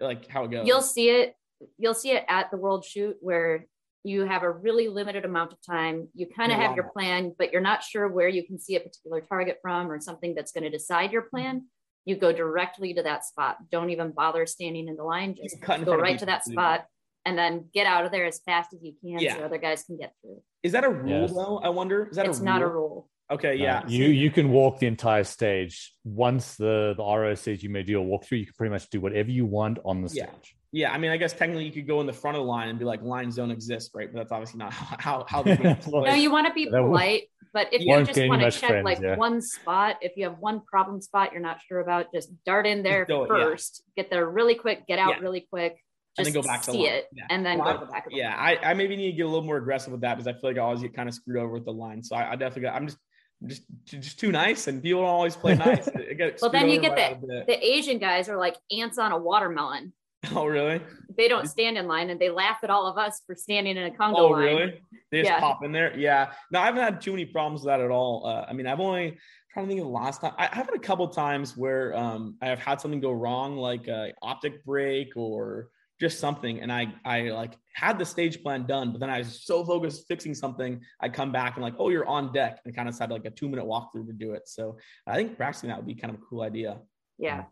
like 0.00 0.28
how 0.28 0.44
it 0.44 0.52
goes? 0.52 0.66
You'll 0.66 0.82
see 0.82 1.10
it 1.10 1.34
you'll 1.78 1.94
see 1.94 2.12
it 2.12 2.24
at 2.28 2.50
the 2.50 2.56
world 2.56 2.84
shoot 2.84 3.16
where 3.20 3.66
you 4.02 4.24
have 4.24 4.42
a 4.42 4.50
really 4.50 4.88
limited 4.88 5.24
amount 5.24 5.52
of 5.52 5.58
time. 5.64 6.08
You 6.14 6.26
kind 6.26 6.52
of 6.52 6.58
have 6.58 6.74
your 6.74 6.90
plan, 6.90 7.34
but 7.38 7.52
you're 7.52 7.60
not 7.60 7.82
sure 7.82 8.08
where 8.08 8.28
you 8.28 8.46
can 8.46 8.58
see 8.58 8.76
a 8.76 8.80
particular 8.80 9.20
target 9.20 9.58
from 9.60 9.90
or 9.90 10.00
something 10.00 10.34
that's 10.34 10.52
going 10.52 10.64
to 10.64 10.70
decide 10.70 11.12
your 11.12 11.22
plan. 11.22 11.66
You 12.06 12.16
go 12.16 12.32
directly 12.32 12.94
to 12.94 13.02
that 13.02 13.24
spot. 13.24 13.58
Don't 13.70 13.90
even 13.90 14.12
bother 14.12 14.46
standing 14.46 14.88
in 14.88 14.96
the 14.96 15.04
line. 15.04 15.36
Just 15.36 15.60
go 15.60 15.94
right 15.94 16.18
to 16.18 16.26
that 16.26 16.44
spot 16.44 16.86
and 17.26 17.36
then 17.36 17.66
get 17.74 17.86
out 17.86 18.06
of 18.06 18.12
there 18.12 18.24
as 18.24 18.40
fast 18.40 18.72
as 18.72 18.82
you 18.82 18.94
can 19.02 19.18
yeah. 19.20 19.36
so 19.36 19.44
other 19.44 19.58
guys 19.58 19.84
can 19.84 19.98
get 19.98 20.14
through. 20.22 20.42
Is 20.62 20.72
that 20.72 20.84
a 20.84 20.88
rule 20.88 21.22
yes. 21.22 21.32
though? 21.32 21.58
I 21.58 21.68
wonder. 21.68 22.08
Is 22.10 22.16
that 22.16 22.26
it's 22.26 22.40
a 22.40 22.44
not 22.44 22.62
a 22.62 22.66
rule. 22.66 23.08
Okay, 23.30 23.54
yeah. 23.54 23.86
you 23.86 24.06
you 24.06 24.30
can 24.30 24.50
walk 24.50 24.80
the 24.80 24.86
entire 24.86 25.24
stage. 25.24 25.94
Once 26.04 26.56
the 26.56 26.94
the 26.96 27.04
RO 27.04 27.34
says 27.34 27.62
you 27.62 27.70
may 27.70 27.82
do 27.82 28.00
a 28.00 28.04
walkthrough, 28.04 28.40
you 28.40 28.46
can 28.46 28.54
pretty 28.56 28.72
much 28.72 28.88
do 28.90 29.00
whatever 29.00 29.30
you 29.30 29.46
want 29.46 29.78
on 29.84 30.02
the 30.02 30.08
stage. 30.08 30.24
Yeah, 30.24 30.56
I 30.72 30.98
mean, 30.98 31.10
I 31.10 31.16
guess 31.16 31.32
technically 31.32 31.66
you 31.66 31.72
could 31.72 31.86
go 31.86 32.00
in 32.00 32.06
the 32.06 32.12
front 32.12 32.36
of 32.36 32.42
the 32.42 32.48
line 32.48 32.68
and 32.68 32.78
be 32.78 32.84
like, 32.84 33.02
lines 33.02 33.36
don't 33.36 33.50
exist, 33.50 33.90
right? 33.94 34.12
But 34.12 34.20
that's 34.20 34.32
obviously 34.32 34.58
not 34.58 34.72
how 34.72 35.24
how. 35.28 35.42
no, 35.86 36.14
you 36.14 36.30
want 36.30 36.46
to 36.46 36.52
be 36.52 36.66
polite, 36.66 37.24
but 37.52 37.72
if 37.72 37.82
you 37.82 38.04
just 38.04 38.28
want 38.28 38.42
to 38.42 38.50
check 38.50 38.70
friends, 38.70 38.84
like 38.84 39.00
yeah. 39.00 39.16
one 39.16 39.40
spot, 39.42 39.96
if 40.00 40.16
you 40.16 40.24
have 40.24 40.38
one 40.38 40.60
problem 40.60 41.00
spot 41.00 41.32
you're 41.32 41.40
not 41.40 41.60
sure 41.66 41.80
about, 41.80 42.12
just 42.14 42.30
dart 42.44 42.66
in 42.66 42.82
there 42.82 43.06
first, 43.06 43.82
yeah. 43.96 44.02
get 44.02 44.10
there 44.10 44.28
really 44.28 44.54
quick, 44.54 44.86
get 44.86 44.98
out 44.98 45.16
yeah. 45.16 45.22
really 45.22 45.46
quick, 45.50 45.76
just 46.16 46.26
and 46.28 46.34
then 46.34 46.42
go 46.42 46.46
back 46.46 46.62
to 46.62 46.72
see 46.72 46.86
it, 46.86 47.06
and 47.30 47.44
then 47.44 47.58
well, 47.58 47.72
go 47.72 47.80
to 47.80 47.86
the 47.86 47.92
back. 47.92 48.06
Of 48.06 48.12
the 48.12 48.18
yeah, 48.18 48.36
I, 48.36 48.56
I 48.62 48.74
maybe 48.74 48.96
need 48.96 49.10
to 49.10 49.16
get 49.16 49.26
a 49.26 49.28
little 49.28 49.44
more 49.44 49.56
aggressive 49.56 49.90
with 49.90 50.02
that 50.02 50.16
because 50.16 50.28
I 50.28 50.32
feel 50.32 50.50
like 50.50 50.58
I 50.58 50.60
always 50.60 50.82
get 50.82 50.94
kind 50.94 51.08
of 51.08 51.14
screwed 51.14 51.38
over 51.38 51.54
with 51.54 51.64
the 51.64 51.72
line. 51.72 52.02
So 52.02 52.14
I, 52.14 52.32
I 52.32 52.36
definitely 52.36 52.62
got, 52.62 52.74
I'm 52.74 52.86
just 52.86 52.98
just 53.46 53.62
just 53.86 54.20
too 54.20 54.30
nice 54.30 54.66
and 54.68 54.82
people 54.82 55.00
don't 55.00 55.08
always 55.08 55.34
play 55.34 55.54
nice. 55.54 55.88
well, 56.42 56.50
then 56.50 56.68
you 56.68 56.80
get 56.80 56.94
the 56.94 57.44
the 57.46 57.66
Asian 57.66 57.98
guys 57.98 58.28
are 58.28 58.36
like 58.36 58.56
ants 58.70 58.98
on 58.98 59.12
a 59.12 59.18
watermelon. 59.18 59.92
Oh, 60.36 60.46
really? 60.46 60.80
They 61.16 61.28
don't 61.28 61.48
stand 61.48 61.78
in 61.78 61.86
line 61.86 62.10
and 62.10 62.20
they 62.20 62.28
laugh 62.30 62.58
at 62.62 62.70
all 62.70 62.86
of 62.86 62.98
us 62.98 63.22
for 63.26 63.34
standing 63.34 63.76
in 63.76 63.84
a 63.84 63.90
Congo 63.90 64.18
oh, 64.20 64.28
line. 64.28 64.42
really? 64.44 64.82
They 65.10 65.22
just 65.22 65.30
Yeah. 65.30 65.40
pop 65.40 65.64
in 65.64 65.72
there. 65.72 65.96
Yeah. 65.98 66.32
No, 66.50 66.60
I 66.60 66.66
haven't 66.66 66.82
had 66.82 67.00
too 67.00 67.12
many 67.12 67.24
problems 67.24 67.62
with 67.62 67.66
that 67.68 67.80
at 67.80 67.90
all. 67.90 68.26
Uh, 68.26 68.44
I 68.48 68.52
mean, 68.52 68.66
I've 68.66 68.80
only 68.80 69.18
trying 69.52 69.66
to 69.66 69.68
think 69.68 69.80
of 69.80 69.86
the 69.86 69.92
last 69.92 70.20
time. 70.20 70.34
I, 70.38 70.44
I've 70.46 70.66
had 70.66 70.74
a 70.74 70.78
couple 70.78 71.08
times 71.08 71.56
where 71.56 71.96
um, 71.96 72.36
I 72.42 72.48
have 72.48 72.58
had 72.58 72.80
something 72.80 73.00
go 73.00 73.12
wrong, 73.12 73.56
like 73.56 73.88
a 73.88 74.12
optic 74.22 74.64
break 74.64 75.16
or 75.16 75.70
just 76.00 76.18
something, 76.18 76.60
and 76.60 76.72
I 76.72 76.94
I 77.04 77.22
like 77.30 77.56
had 77.74 77.98
the 77.98 78.06
stage 78.06 78.42
plan 78.42 78.66
done, 78.66 78.90
but 78.92 79.00
then 79.00 79.10
I 79.10 79.18
was 79.18 79.42
so 79.44 79.64
focused 79.64 80.06
fixing 80.08 80.34
something, 80.34 80.80
I 81.00 81.08
come 81.10 81.30
back 81.30 81.56
and 81.56 81.62
like, 81.62 81.74
oh, 81.78 81.90
you're 81.90 82.06
on 82.06 82.32
deck, 82.32 82.60
and 82.64 82.74
kind 82.74 82.88
of 82.88 82.98
had 82.98 83.10
like 83.10 83.26
a 83.26 83.30
two 83.30 83.48
minute 83.48 83.66
walkthrough 83.66 84.06
to 84.06 84.12
do 84.14 84.32
it. 84.32 84.48
So 84.48 84.78
I 85.06 85.16
think 85.16 85.36
practicing 85.36 85.68
that 85.68 85.76
would 85.78 85.86
be 85.86 85.94
kind 85.94 86.14
of 86.14 86.20
a 86.20 86.24
cool 86.24 86.42
idea. 86.42 86.78
Yeah. 87.18 87.42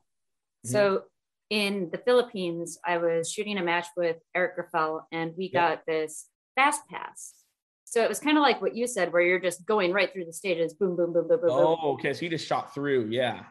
Mhm. 0.67 0.71
So 0.71 1.03
in 1.51 1.89
the 1.91 1.99
Philippines, 1.99 2.79
I 2.85 2.99
was 2.99 3.33
shooting 3.33 3.59
a 3.59 3.63
match 3.63 3.87
with 3.97 4.17
Eric 4.35 4.57
Grauffel 4.57 5.07
and 5.13 5.35
we 5.37 5.51
Yeah. 5.53 5.77
got 5.77 5.87
this 5.87 6.29
fast 6.55 6.87
pass. 6.89 7.35
So 7.85 8.03
it 8.03 8.09
was 8.09 8.21
kind 8.21 8.37
of 8.37 8.43
like 8.43 8.61
what 8.61 8.77
you 8.77 8.87
said, 8.87 9.13
where 9.13 9.23
you're 9.23 9.39
just 9.41 9.65
going 9.65 9.93
right 9.93 10.13
through 10.13 10.27
the 10.27 10.33
stages, 10.33 10.75
boom, 10.75 10.95
boom, 10.95 11.13
boom, 11.15 11.27
boom, 11.27 11.41
boom, 11.41 11.49
boom. 11.49 11.51
Oh, 11.81 11.93
okay. 11.95 12.13
So 12.13 12.25
you 12.25 12.31
just 12.31 12.47
shot 12.47 12.75
through. 12.75 13.09
Yeah. 13.11 13.45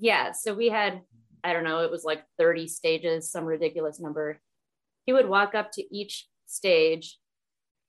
Yeah. 0.00 0.32
So 0.32 0.52
we 0.52 0.68
had, 0.68 1.02
I 1.44 1.52
don't 1.52 1.62
know, 1.62 1.80
it 1.84 1.90
was 1.92 2.02
like 2.04 2.24
30 2.38 2.66
stages, 2.66 3.30
some 3.30 3.44
ridiculous 3.44 4.00
number. 4.00 4.40
He 5.06 5.12
would 5.12 5.28
walk 5.28 5.54
up 5.54 5.70
to 5.72 5.94
each 5.94 6.26
stage, 6.46 7.18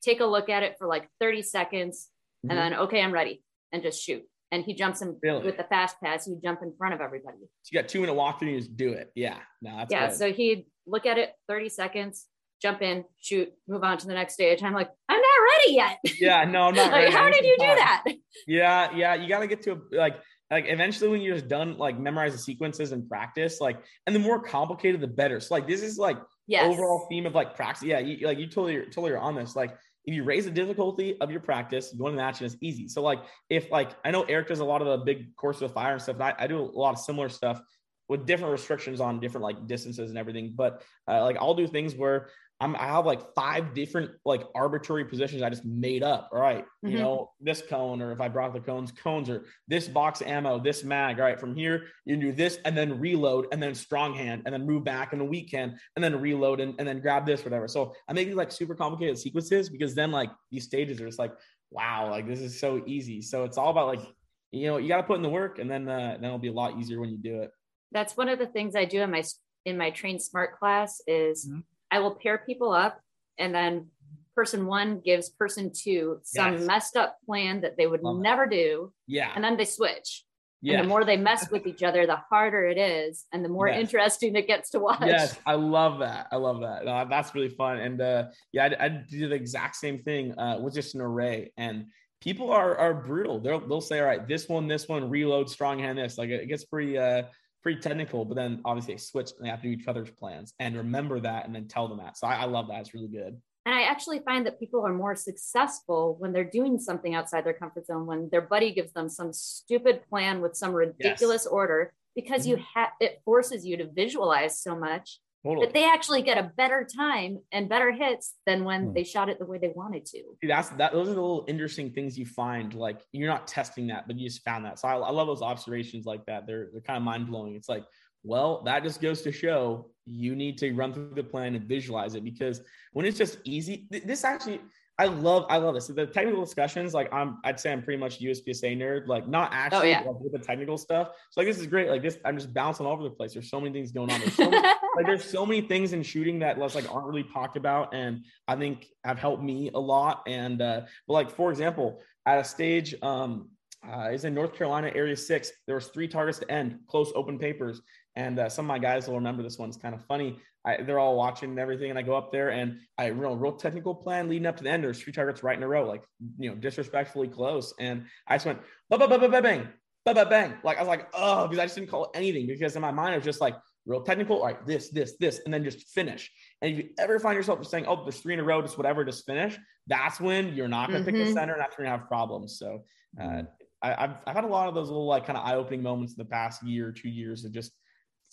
take 0.03 0.19
a 0.19 0.25
look 0.25 0.47
at 0.47 0.61
it 0.61 0.75
for 0.77 0.85
like 0.87 1.09
30 1.19 1.41
seconds, 1.41 2.11
Mhm. 2.45 2.49
and 2.51 2.59
then, 2.59 2.73
okay, 2.81 3.01
I'm 3.01 3.11
ready, 3.13 3.43
and 3.71 3.81
just 3.81 4.03
shoot. 4.03 4.29
And 4.51 4.63
he 4.63 4.73
jumps 4.73 5.01
in 5.01 5.17
Really? 5.21 5.43
with 5.43 5.57
the 5.57 5.63
fast 5.63 5.99
pass, 6.01 6.27
you 6.27 6.39
jump 6.43 6.61
in 6.61 6.73
front 6.77 6.93
of 6.93 7.01
everybody. 7.01 7.37
So 7.63 7.69
you 7.71 7.81
got 7.81 7.89
two 7.89 7.99
in 8.03 8.09
minute 8.09 8.17
walkthrough, 8.19 8.51
you 8.51 8.57
just 8.59 8.77
do 8.77 8.91
it. 8.93 9.11
Yeah. 9.15 9.37
No, 9.61 9.77
that's 9.77 9.91
yeah. 9.91 10.07
good. 10.09 10.17
So 10.17 10.31
he'd 10.31 10.65
look 10.85 11.05
at 11.05 11.17
it 11.17 11.31
30 11.49 11.69
seconds, 11.69 12.27
jump 12.61 12.81
in, 12.81 13.03
shoot, 13.19 13.49
move 13.67 13.83
on 13.83 13.97
to 13.97 14.07
the 14.07 14.13
next 14.13 14.35
stage. 14.35 14.61
I'm 14.63 14.73
like, 14.73 14.89
I'm 15.09 15.19
not 15.19 15.57
ready 15.57 15.73
yet. 15.75 15.97
yeah. 16.19 16.43
No, 16.45 16.63
I'm 16.67 16.75
not. 16.75 16.91
like, 16.91 17.05
ready. 17.05 17.11
How 17.11 17.29
did 17.29 17.43
you 17.43 17.55
do 17.59 17.65
time. 17.65 17.75
that? 17.77 18.03
Yeah, 18.47 18.95
yeah, 18.95 19.15
you 19.15 19.27
got 19.27 19.39
to 19.39 19.47
get 19.47 19.61
to 19.63 19.73
a, 19.73 19.77
like 19.97 20.17
like 20.51 20.65
eventually 20.67 21.09
when 21.09 21.21
you're 21.21 21.35
just 21.35 21.47
done 21.47 21.77
like 21.77 21.97
memorize 21.99 22.31
the 22.33 22.37
sequences 22.37 22.91
and 22.91 23.09
practice 23.09 23.59
like 23.59 23.79
and 24.05 24.15
the 24.15 24.19
more 24.19 24.39
complicated 24.39 25.01
the 25.01 25.07
better. 25.07 25.39
So 25.39 25.55
like 25.55 25.67
this 25.67 25.81
is 25.81 25.97
like 25.97 26.17
Yes. 26.47 26.71
overall 26.71 27.07
theme 27.09 27.25
of 27.25 27.33
like 27.33 27.55
practice. 27.55 27.81
Yeah, 27.81 27.97
you, 27.97 28.27
like 28.27 28.37
you 28.37 28.45
totally 28.45 28.79
totally 28.85 29.11
are 29.13 29.17
on 29.17 29.33
this. 29.33 29.55
Like 29.55 29.75
if 30.05 30.13
you 30.13 30.23
raise 30.23 30.45
the 30.45 30.51
difficulty 30.51 31.19
of 31.19 31.31
your 31.31 31.39
practice, 31.39 31.93
you 31.93 32.05
to 32.05 32.11
match 32.11 32.41
and 32.41 32.55
easy. 32.61 32.87
So 32.87 33.01
like 33.01 33.23
if 33.49 33.71
like 33.71 33.91
I 34.05 34.11
know 34.11 34.23
Eric 34.23 34.47
does 34.47 34.59
a 34.59 34.65
lot 34.65 34.81
of 34.81 34.87
the 34.87 35.05
big 35.05 35.35
courses 35.35 35.63
of 35.63 35.73
fire 35.73 35.93
and 35.93 36.01
stuff. 36.01 36.15
And 36.15 36.23
I, 36.23 36.35
I 36.39 36.47
do 36.47 36.59
a 36.59 36.63
lot 36.63 36.91
of 36.91 36.99
similar 36.99 37.29
stuff 37.29 37.61
with 38.07 38.25
different 38.25 38.51
restrictions 38.51 39.01
on 39.01 39.19
different 39.19 39.43
like 39.43 39.65
distances 39.67 40.09
and 40.09 40.19
everything. 40.19 40.53
But 40.55 40.83
uh, 41.07 41.23
like 41.23 41.37
I'll 41.37 41.55
do 41.55 41.67
things 41.67 41.95
where 41.95 42.29
I'm 42.61 42.75
I 42.77 42.85
have 42.85 43.05
like 43.05 43.33
five 43.35 43.73
different 43.73 44.11
like 44.23 44.43
arbitrary 44.55 45.03
positions 45.05 45.41
I 45.41 45.49
just 45.49 45.65
made 45.65 46.03
up. 46.03 46.29
All 46.31 46.39
right, 46.39 46.65
you 46.83 46.91
Mhm. 46.91 46.99
know 46.99 47.31
this 47.41 47.61
cone, 47.61 48.01
or 48.01 48.13
if 48.13 48.21
I 48.21 48.29
brought 48.29 48.53
the 48.53 48.61
cones, 48.61 48.91
cones, 48.93 49.29
or 49.29 49.45
this 49.67 49.87
box 49.89 50.21
ammo, 50.21 50.57
this 50.59 50.83
mag. 50.83 51.19
All 51.19 51.25
right, 51.25 51.39
from 51.39 51.53
here 51.53 51.87
you 52.05 52.15
do 52.15 52.31
this 52.31 52.57
and 52.63 52.75
then 52.77 52.97
reload 52.99 53.47
and 53.51 53.61
then 53.61 53.75
strong 53.75 54.13
hand 54.13 54.43
and 54.45 54.53
then 54.53 54.65
move 54.65 54.85
back 54.85 55.11
in 55.11 55.19
the 55.19 55.25
weak 55.25 55.51
hand 55.51 55.77
and 55.95 56.03
then 56.03 56.19
reload 56.21 56.61
and, 56.61 56.75
and 56.79 56.87
then 56.87 57.01
grab 57.01 57.25
this 57.25 57.43
whatever. 57.43 57.67
So 57.67 57.93
I 58.07 58.13
make 58.13 58.27
these 58.27 58.35
like 58.37 58.51
super 58.53 58.73
complicated 58.73 59.17
sequences 59.17 59.69
because 59.69 59.93
then 59.93 60.11
like 60.11 60.31
these 60.49 60.63
stages 60.63 61.01
are 61.01 61.05
just 61.07 61.19
like 61.19 61.33
wow, 61.71 62.09
like 62.09 62.25
this 62.25 62.39
is 62.39 62.57
so 62.57 62.81
easy. 62.85 63.21
So 63.21 63.43
it's 63.43 63.57
all 63.57 63.69
about 63.71 63.87
like 63.87 64.07
you 64.51 64.67
know 64.67 64.77
you 64.77 64.87
got 64.87 64.97
to 64.97 65.03
put 65.03 65.17
in 65.17 65.23
the 65.23 65.29
work 65.29 65.59
and 65.59 65.69
then 65.69 65.89
uh, 65.89 66.15
then 66.15 66.23
it'll 66.23 66.39
be 66.39 66.47
a 66.47 66.53
lot 66.53 66.79
easier 66.79 67.01
when 67.01 67.09
you 67.09 67.17
do 67.17 67.41
it. 67.41 67.51
That's 67.91 68.15
one 68.15 68.29
of 68.29 68.39
the 68.39 68.47
things 68.47 68.75
I 68.77 68.85
do 68.85 69.01
in 69.01 69.11
my 69.11 69.23
in 69.65 69.77
my 69.77 69.89
train 69.89 70.19
smart 70.19 70.57
class 70.57 71.01
is 71.05 71.49
Mhm. 71.49 71.63
I 71.95 71.99
will 71.99 72.15
pair 72.15 72.37
people 72.39 72.71
up 72.73 72.99
and 73.37 73.55
then 73.55 73.87
person 74.35 74.65
one 74.67 74.99
gives 74.99 75.29
person 75.29 75.71
two 75.73 76.19
some 76.23 76.53
Yes. 76.55 76.67
messed 76.67 76.97
up 76.97 77.17
plan 77.25 77.61
that 77.61 77.77
they 77.77 77.87
would 77.87 78.03
Love 78.03 78.17
it. 78.17 78.21
never 78.29 78.45
do 78.47 78.91
Yeah, 79.07 79.31
and 79.33 79.41
then 79.43 79.55
they 79.55 79.63
switch. 79.65 80.25
yeah. 80.61 80.73
And 80.73 80.83
the 80.83 80.89
more 80.89 81.05
they 81.05 81.15
mess 81.15 81.49
with 81.51 81.65
each 81.71 81.83
other, 81.83 82.05
the 82.05 82.17
harder 82.29 82.65
it 82.65 82.77
is 82.77 83.25
and 83.31 83.45
the 83.45 83.49
more 83.57 83.69
Yes. 83.69 83.79
interesting 83.79 84.35
it 84.35 84.45
gets 84.47 84.71
to 84.71 84.79
watch. 84.79 85.05
Yes, 85.05 85.39
I 85.45 85.55
love 85.55 85.99
that. 85.99 86.27
I 86.33 86.35
love 86.35 86.59
that. 86.67 86.83
No, 86.83 87.05
that's 87.09 87.33
really 87.33 87.53
fun. 87.63 87.77
And 87.77 88.01
uh, 88.01 88.25
yeah, 88.51 88.65
I, 88.77 88.85
I 88.85 88.89
do 88.89 89.29
the 89.29 89.35
exact 89.35 89.77
same 89.77 89.99
thing 90.03 90.37
uh, 90.37 90.59
with 90.61 90.73
just 90.73 90.95
an 90.95 91.01
array. 91.01 91.53
And 91.55 91.85
people 92.19 92.51
are 92.51 92.75
are 92.77 92.93
brutal. 92.93 93.39
They'll 93.39 93.65
they'll 93.65 93.79
say, 93.91 93.99
all 94.01 94.05
right, 94.11 94.27
this 94.27 94.49
one, 94.49 94.67
this 94.67 94.89
one, 94.89 95.09
reload, 95.09 95.49
strong 95.49 95.79
hand, 95.79 95.97
this. 95.97 96.17
Like 96.17 96.29
it 96.29 96.47
gets 96.47 96.65
pretty 96.65 96.97
uh 96.97 97.23
pretty 97.65 97.81
technical. 97.81 98.23
But 98.23 98.35
then 98.35 98.61
obviously 98.63 98.93
they 98.93 98.99
switch 98.99 99.31
and 99.35 99.45
they 99.45 99.49
have 99.49 99.61
to 99.63 99.67
do 99.67 99.73
each 99.73 99.87
other's 99.87 100.11
plans 100.11 100.53
and 100.59 100.77
remember 100.77 101.19
that 101.21 101.47
and 101.47 101.55
then 101.55 101.67
tell 101.67 101.87
them 101.87 101.97
that. 101.97 102.15
So 102.15 102.27
I, 102.27 102.35
I 102.35 102.45
love 102.45 102.67
that. 102.67 102.79
It's 102.79 102.93
really 102.93 103.07
good. 103.07 103.41
And 103.65 103.73
I 103.73 103.81
actually 103.81 104.19
find 104.19 104.45
that 104.45 104.59
people 104.59 104.85
are 104.85 104.93
more 104.93 105.15
successful 105.15 106.15
when 106.19 106.31
they're 106.31 106.43
doing 106.43 106.77
something 106.77 107.15
outside 107.15 107.43
their 107.43 107.53
comfort 107.53 107.87
zone, 107.87 108.05
when 108.05 108.29
their 108.31 108.41
buddy 108.41 108.71
gives 108.71 108.93
them 108.93 109.09
some 109.09 109.33
stupid 109.33 110.07
plan 110.07 110.41
with 110.41 110.55
some 110.55 110.73
ridiculous 110.73 111.47
order, 111.47 111.91
because 112.15 112.45
you 112.45 112.57
mm-hmm. 112.57 112.79
have 112.79 112.89
it 112.99 113.23
forces 113.25 113.65
you 113.65 113.77
to 113.77 113.87
visualize 113.87 114.61
so 114.61 114.75
much 114.75 115.19
Totally. 115.45 115.67
that 115.67 115.73
they 115.73 115.85
actually 115.85 116.23
get 116.23 116.37
a 116.39 116.51
better 116.57 116.85
time 116.97 117.39
and 117.51 117.69
better 117.69 117.91
hits 117.91 118.33
than 118.47 118.63
when 118.65 118.87
Hmm. 118.87 118.93
they 118.93 119.03
shot 119.03 119.29
it 119.29 119.37
the 119.37 119.45
way 119.45 119.59
they 119.59 119.71
wanted 119.75 120.03
to. 120.07 120.17
See, 120.41 120.47
that's 120.47 120.69
that 120.69 120.91
those 120.91 121.07
are 121.07 121.13
the 121.13 121.21
little 121.21 121.45
interesting 121.47 121.91
things 121.91 122.17
you 122.17 122.25
find 122.25 122.73
like 122.73 122.99
you're 123.11 123.29
not 123.29 123.47
testing 123.47 123.87
that 123.87 124.07
but 124.07 124.17
you 124.17 124.27
just 124.27 124.43
found 124.43 124.65
that 124.65 124.79
so 124.79 124.87
i, 124.87 124.95
I 124.95 125.11
love 125.11 125.27
those 125.27 125.41
observations 125.43 126.05
like 126.05 126.25
that 126.25 126.47
they're, 126.47 126.69
they're 126.71 126.81
kind 126.81 126.97
of 126.97 127.03
mind-blowing 127.03 127.55
it's 127.55 127.69
like 127.69 127.85
well 128.23 128.63
that 128.63 128.81
just 128.83 129.01
goes 129.01 129.21
to 129.21 129.31
show 129.31 129.91
you 130.07 130.35
need 130.35 130.57
to 130.57 130.73
run 130.73 130.93
through 130.93 131.11
the 131.15 131.23
plan 131.23 131.53
and 131.55 131.65
visualize 131.65 132.15
it 132.15 132.23
because 132.23 132.61
when 132.93 133.05
it's 133.05 133.17
just 133.17 133.37
easy 133.43 133.87
th- 133.91 134.03
this 134.03 134.23
actually 134.23 134.61
i 134.97 135.05
love 135.05 135.45
i 135.49 135.57
love 135.57 135.73
this 135.73 135.87
so 135.87 135.93
the 135.93 136.05
technical 136.05 136.43
discussions 136.43 136.93
like 136.93 137.11
i'm 137.13 137.37
i'd 137.43 137.59
say 137.59 137.71
i'm 137.71 137.81
pretty 137.81 137.99
much 137.99 138.19
uspsa 138.21 138.77
nerd 138.77 139.07
like 139.07 139.27
not 139.27 139.49
actually 139.51 139.89
yeah. 139.89 140.01
like, 140.01 140.19
with 140.19 140.31
the 140.31 140.39
technical 140.39 140.77
stuff. 140.77 141.09
So 141.29 141.41
like 141.41 141.47
this 141.47 141.59
is 141.59 141.67
great. 141.67 141.89
Like 141.89 142.01
this 142.01 142.17
i'm 142.25 142.37
just 142.37 142.53
bouncing 142.53 142.85
all 142.85 142.93
over 142.93 143.03
the 143.03 143.09
place. 143.09 143.33
There's 143.33 143.49
so 143.49 143.59
many 143.59 143.73
things 143.73 143.91
going 143.91 144.11
on. 144.11 144.19
There's 144.19 144.35
so 144.35 144.49
many 144.49 144.67
like 144.95 145.05
there's 145.05 145.23
so 145.23 145.45
many 145.45 145.61
things 145.61 145.93
in 145.93 146.03
shooting 146.03 146.39
that 146.39 146.57
let's 146.57 146.75
like 146.75 146.91
aren't 146.93 147.07
really 147.07 147.23
talked 147.23 147.57
about 147.57 147.93
and 147.93 148.25
i 148.47 148.55
think 148.55 148.87
have 149.03 149.19
helped 149.19 149.43
me 149.43 149.71
a 149.73 149.79
lot. 149.79 150.23
And 150.27 150.61
uh 150.61 150.81
but 151.07 151.13
like 151.13 151.31
for 151.31 151.51
example 151.51 152.01
at 152.25 152.39
a 152.39 152.43
stage 152.43 152.95
um 153.01 153.49
uh, 153.87 154.09
is 154.11 154.25
in 154.25 154.33
North 154.33 154.55
Carolina, 154.55 154.91
Area 154.95 155.15
Six. 155.15 155.51
There 155.67 155.75
was 155.75 155.89
three 155.89 156.07
targets 156.07 156.39
to 156.39 156.51
end, 156.51 156.79
close 156.87 157.11
open 157.13 157.37
papers, 157.37 157.81
and 158.15 158.39
uh, 158.39 158.49
some 158.49 158.65
of 158.65 158.67
my 158.67 158.79
guys 158.79 159.07
will 159.07 159.15
remember 159.15 159.43
this 159.43 159.57
one's 159.57 159.77
kind 159.77 159.93
of 159.93 160.03
funny. 160.05 160.39
I, 160.65 160.81
they're 160.81 160.99
all 160.99 161.15
watching 161.15 161.51
and 161.51 161.59
everything, 161.59 161.89
and 161.89 161.99
I 161.99 162.01
go 162.01 162.15
up 162.15 162.31
there 162.31 162.49
and 162.49 162.79
I 162.97 163.09
know 163.09 163.33
real 163.33 163.53
technical 163.53 163.93
plan 163.93 164.29
leading 164.29 164.47
up 164.47 164.57
to 164.57 164.63
the 164.63 164.69
end. 164.71 164.83
There's 164.83 165.01
three 165.01 165.13
targets 165.13 165.43
right 165.43 165.57
in 165.57 165.63
a 165.63 165.67
row, 165.67 165.87
like 165.87 166.03
you 166.39 166.49
know 166.49 166.55
disrespectfully 166.55 167.27
close, 167.27 167.73
and 167.79 168.05
I 168.27 168.35
just 168.35 168.45
went 168.45 168.59
ba 168.89 168.97
ba 168.97 169.07
ba 169.07 169.19
ba 169.19 169.29
ba 169.29 169.41
bang, 169.41 169.67
ba 170.05 170.13
ba 170.13 170.25
bang. 170.25 170.55
Like 170.63 170.77
I 170.77 170.81
was 170.81 170.87
like, 170.87 171.07
oh, 171.13 171.47
because 171.47 171.59
I 171.59 171.65
just 171.65 171.75
didn't 171.75 171.89
call 171.89 172.11
anything 172.15 172.47
because 172.47 172.75
in 172.75 172.81
my 172.81 172.91
mind 172.91 173.13
I 173.13 173.17
was 173.17 173.25
just 173.25 173.41
like 173.41 173.55
real 173.85 174.01
technical. 174.01 174.37
All 174.39 174.45
right, 174.45 174.65
this, 174.65 174.89
this, 174.89 175.15
this, 175.19 175.41
and 175.45 175.53
then 175.53 175.63
just 175.63 175.87
finish. 175.89 176.31
And 176.61 176.71
if 176.71 176.77
you 176.79 176.89
ever 176.97 177.19
find 177.19 177.35
yourself 177.35 177.59
just 177.59 177.69
saying, 177.69 177.85
oh, 177.87 178.03
there's 178.03 178.19
three 178.19 178.33
in 178.33 178.39
a 178.39 178.43
row, 178.43 178.61
just 178.61 178.77
whatever, 178.77 179.05
just 179.05 179.25
finish, 179.25 179.57
that's 179.85 180.19
when 180.19 180.55
you're 180.55 180.67
not 180.67 180.89
going 180.89 181.03
to 181.03 181.11
pick 181.11 181.19
the 181.19 181.29
Mhm. 181.29 181.33
center 181.33 181.53
and 181.53 181.61
that's 181.61 181.77
when 181.77 181.85
you 181.85 181.91
have 181.91 182.07
problems. 182.07 182.57
So 182.57 182.83
uh, 183.21 183.43
I, 183.83 184.03
I've, 184.03 184.15
I've 184.25 184.35
had 184.35 184.43
a 184.43 184.47
lot 184.47 184.67
of 184.67 184.73
those 184.73 184.87
little 184.87 185.05
like 185.05 185.27
kind 185.27 185.37
of 185.37 185.45
eye-opening 185.45 185.83
moments 185.83 186.13
in 186.13 186.17
the 186.17 186.25
past 186.25 186.63
year, 186.63 186.91
two 186.91 187.09
years 187.09 187.45
of 187.45 187.51
just 187.51 187.71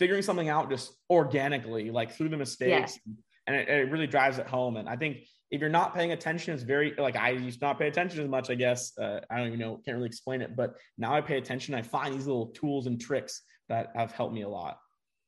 figuring 0.02 0.20
something 0.20 0.48
out 0.48 0.68
just 0.68 0.94
organically, 1.10 1.92
like 1.92 2.10
through 2.10 2.28
the 2.28 2.36
mistakes. 2.36 2.98
And 3.46 3.54
it, 3.54 3.68
it 3.68 3.92
really 3.92 4.08
drives 4.08 4.38
it 4.38 4.48
home. 4.48 4.76
And 4.76 4.88
I 4.88 4.96
think 4.96 5.18
if 5.52 5.60
you're 5.60 5.70
not 5.70 5.94
paying 5.94 6.10
attention, 6.10 6.54
it's 6.54 6.64
very 6.64 6.92
like 6.98 7.14
I 7.14 7.30
used 7.30 7.60
to 7.60 7.66
not 7.66 7.78
pay 7.78 7.86
attention 7.86 8.20
as 8.20 8.28
much, 8.28 8.50
I 8.50 8.56
guess. 8.56 8.98
Uh, 8.98 9.20
I 9.30 9.36
don't 9.38 9.46
even 9.46 9.60
know, 9.60 9.80
can't 9.84 9.96
really 9.96 10.08
explain 10.08 10.42
it, 10.42 10.56
but 10.56 10.74
now 10.98 11.14
I 11.14 11.20
pay 11.20 11.38
attention. 11.38 11.72
I 11.76 11.82
find 11.82 12.12
these 12.12 12.26
little 12.26 12.48
tools 12.48 12.88
and 12.88 13.00
tricks 13.00 13.42
that 13.68 13.92
have 13.94 14.10
helped 14.10 14.34
me 14.34 14.42
a 14.42 14.48
lot. 14.48 14.76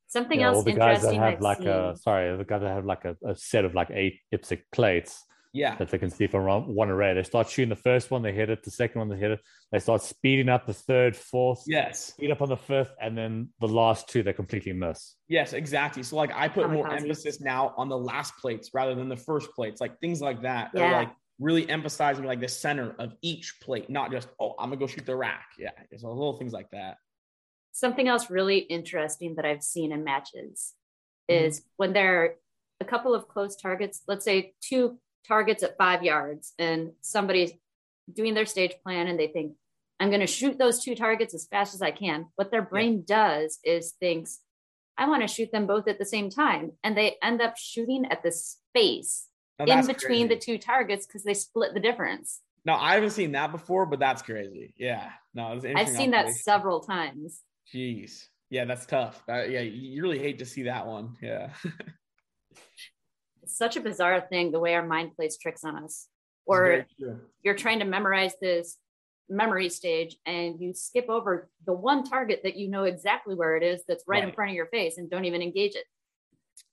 Something 0.08 0.40
Yeah, 0.40 0.48
else 0.48 0.56
all 0.56 0.62
the 0.64 0.72
guys 0.72 1.02
that 1.02 1.14
have 1.14 1.34
I've 1.34 1.40
like 1.40 1.58
seen. 1.58 1.68
a 1.68 1.96
sorry, 1.96 2.36
the 2.36 2.44
guys 2.44 2.62
that 2.62 2.74
have 2.74 2.84
like 2.84 3.04
a, 3.04 3.16
a 3.24 3.36
set 3.36 3.64
of 3.64 3.76
like 3.76 3.90
eight 3.92 4.18
IPSC 4.34 4.62
plates 4.72 5.22
Yeah. 5.54 5.76
that 5.76 5.88
they 5.88 5.98
can 5.98 6.10
see 6.10 6.26
from 6.26 6.46
one- 6.46 6.74
one 6.74 6.90
array. 6.90 7.14
They 7.14 7.22
start 7.22 7.48
shooting 7.48 7.68
the 7.68 7.76
first 7.76 8.10
one, 8.10 8.22
they 8.22 8.32
hit 8.32 8.50
it. 8.50 8.64
The 8.64 8.72
second 8.72 8.98
one, 8.98 9.08
they 9.08 9.16
hit 9.16 9.30
it. 9.30 9.40
They 9.70 9.78
start 9.78 10.02
speeding 10.02 10.48
up 10.48 10.66
the 10.66 10.74
third, 10.74 11.16
fourth, 11.16 11.62
Yes. 11.66 12.06
speed 12.06 12.32
up 12.32 12.42
on 12.42 12.48
the 12.48 12.56
fifth, 12.56 12.92
and 13.00 13.16
then 13.16 13.50
the 13.60 13.68
last 13.68 14.08
two 14.08 14.24
they 14.24 14.32
completely 14.32 14.72
miss. 14.72 15.14
Yes, 15.28 15.52
exactly. 15.52 16.02
So 16.02 16.16
like 16.16 16.32
I 16.34 16.48
put 16.48 16.70
more 16.70 16.92
emphasis 16.92 17.40
now 17.40 17.72
on 17.76 17.88
the 17.88 17.96
last 17.96 18.36
plates 18.38 18.70
rather 18.74 18.96
than 18.96 19.08
the 19.08 19.16
first 19.16 19.52
plates, 19.54 19.80
like 19.80 19.98
things 20.00 20.20
like 20.20 20.42
that. 20.42 20.72
They're 20.74 20.90
Yeah. 20.90 20.98
like 20.98 21.12
really 21.38 21.68
emphasizing 21.70 22.24
like 22.24 22.40
the 22.40 22.48
center 22.48 22.94
of 22.98 23.14
each 23.22 23.58
plate, 23.62 23.88
not 23.88 24.10
just 24.10 24.28
oh 24.40 24.54
I'm 24.58 24.70
gonna 24.70 24.76
go 24.80 24.88
shoot 24.88 25.06
the 25.06 25.16
rack. 25.16 25.46
Yeah, 25.56 25.70
so 25.96 26.08
little 26.08 26.36
things 26.36 26.52
like 26.52 26.70
that. 26.70 26.98
Something 27.70 28.08
else 28.08 28.28
really 28.28 28.58
interesting 28.58 29.36
that 29.36 29.44
I've 29.44 29.62
seen 29.62 29.92
in 29.92 30.02
matches 30.04 30.74
Mhm. 31.30 31.40
is 31.46 31.64
when 31.76 31.92
there 31.92 32.22
are 32.24 32.36
a 32.80 32.84
couple 32.84 33.14
of 33.14 33.28
close 33.28 33.54
targets, 33.56 34.02
let's 34.08 34.24
say 34.24 34.54
two 34.60 34.98
targets 35.26 35.62
at 35.62 35.78
five 35.78 36.02
yards, 36.02 36.52
and 36.58 36.92
somebody's 37.00 37.52
doing 38.12 38.34
their 38.34 38.46
stage 38.46 38.74
plan 38.82 39.06
and 39.06 39.18
they 39.18 39.28
think, 39.28 39.54
I'm 40.00 40.10
going 40.10 40.20
to 40.20 40.26
shoot 40.26 40.58
those 40.58 40.82
two 40.82 40.94
targets 40.94 41.34
as 41.34 41.46
fast 41.46 41.74
as 41.74 41.80
I 41.80 41.90
can. 41.90 42.26
What 42.36 42.50
their 42.50 42.62
brain 42.62 43.04
does 43.06 43.58
is 43.64 43.92
thinks, 44.00 44.40
I 44.98 45.08
want 45.08 45.22
to 45.22 45.28
shoot 45.28 45.50
them 45.52 45.66
both 45.66 45.88
at 45.88 45.98
the 45.98 46.04
same 46.04 46.30
time. 46.30 46.72
And 46.82 46.96
they 46.96 47.16
end 47.22 47.40
up 47.40 47.56
shooting 47.56 48.06
at 48.10 48.22
the 48.22 48.32
space 48.32 49.28
in 49.58 49.86
between 49.86 50.26
crazy. 50.26 50.28
the 50.28 50.36
two 50.36 50.58
targets 50.58 51.06
because 51.06 51.24
they 51.24 51.34
split 51.34 51.74
the 51.74 51.80
difference. 51.80 52.40
No, 52.64 52.74
I 52.74 52.94
haven't 52.94 53.10
seen 53.10 53.32
that 53.32 53.52
before, 53.52 53.86
but 53.86 53.98
that's 53.98 54.22
crazy. 54.22 54.74
Yeah. 54.76 55.10
No, 55.34 55.60
I've 55.76 55.88
seen 55.88 56.12
that 56.12 56.30
several 56.30 56.80
times. 56.80 57.40
Jeez. 57.72 58.26
Yeah, 58.50 58.64
that's 58.64 58.86
tough. 58.86 59.22
Uh, 59.28 59.42
yeah, 59.42 59.60
you 59.60 60.02
really 60.02 60.18
hate 60.18 60.38
to 60.38 60.46
see 60.46 60.64
that 60.64 60.86
one. 60.86 61.16
Yeah. 61.20 61.50
it's 63.44 63.56
such 63.56 63.76
a 63.76 63.80
bizarre 63.80 64.22
thing 64.22 64.50
the 64.50 64.58
way 64.58 64.74
our 64.74 64.86
mind 64.86 65.14
plays 65.14 65.36
tricks 65.36 65.64
on 65.64 65.76
us. 65.76 66.08
Or 66.46 66.86
you're 67.42 67.54
trying 67.54 67.78
to 67.78 67.84
memorize 67.84 68.32
this 68.40 68.76
memory 69.28 69.70
stage 69.70 70.16
and 70.26 70.60
you 70.60 70.74
skip 70.74 71.08
over 71.08 71.48
the 71.64 71.72
one 71.72 72.04
target 72.04 72.40
that 72.44 72.56
you 72.56 72.68
know 72.68 72.84
exactly 72.84 73.34
where 73.34 73.56
it 73.56 73.62
is 73.62 73.82
that's 73.88 74.04
right, 74.06 74.20
right. 74.20 74.28
in 74.28 74.34
front 74.34 74.50
of 74.50 74.54
your 74.54 74.66
face 74.66 74.98
and 74.98 75.08
don't 75.08 75.24
even 75.24 75.40
engage 75.40 75.74
it. 75.74 75.84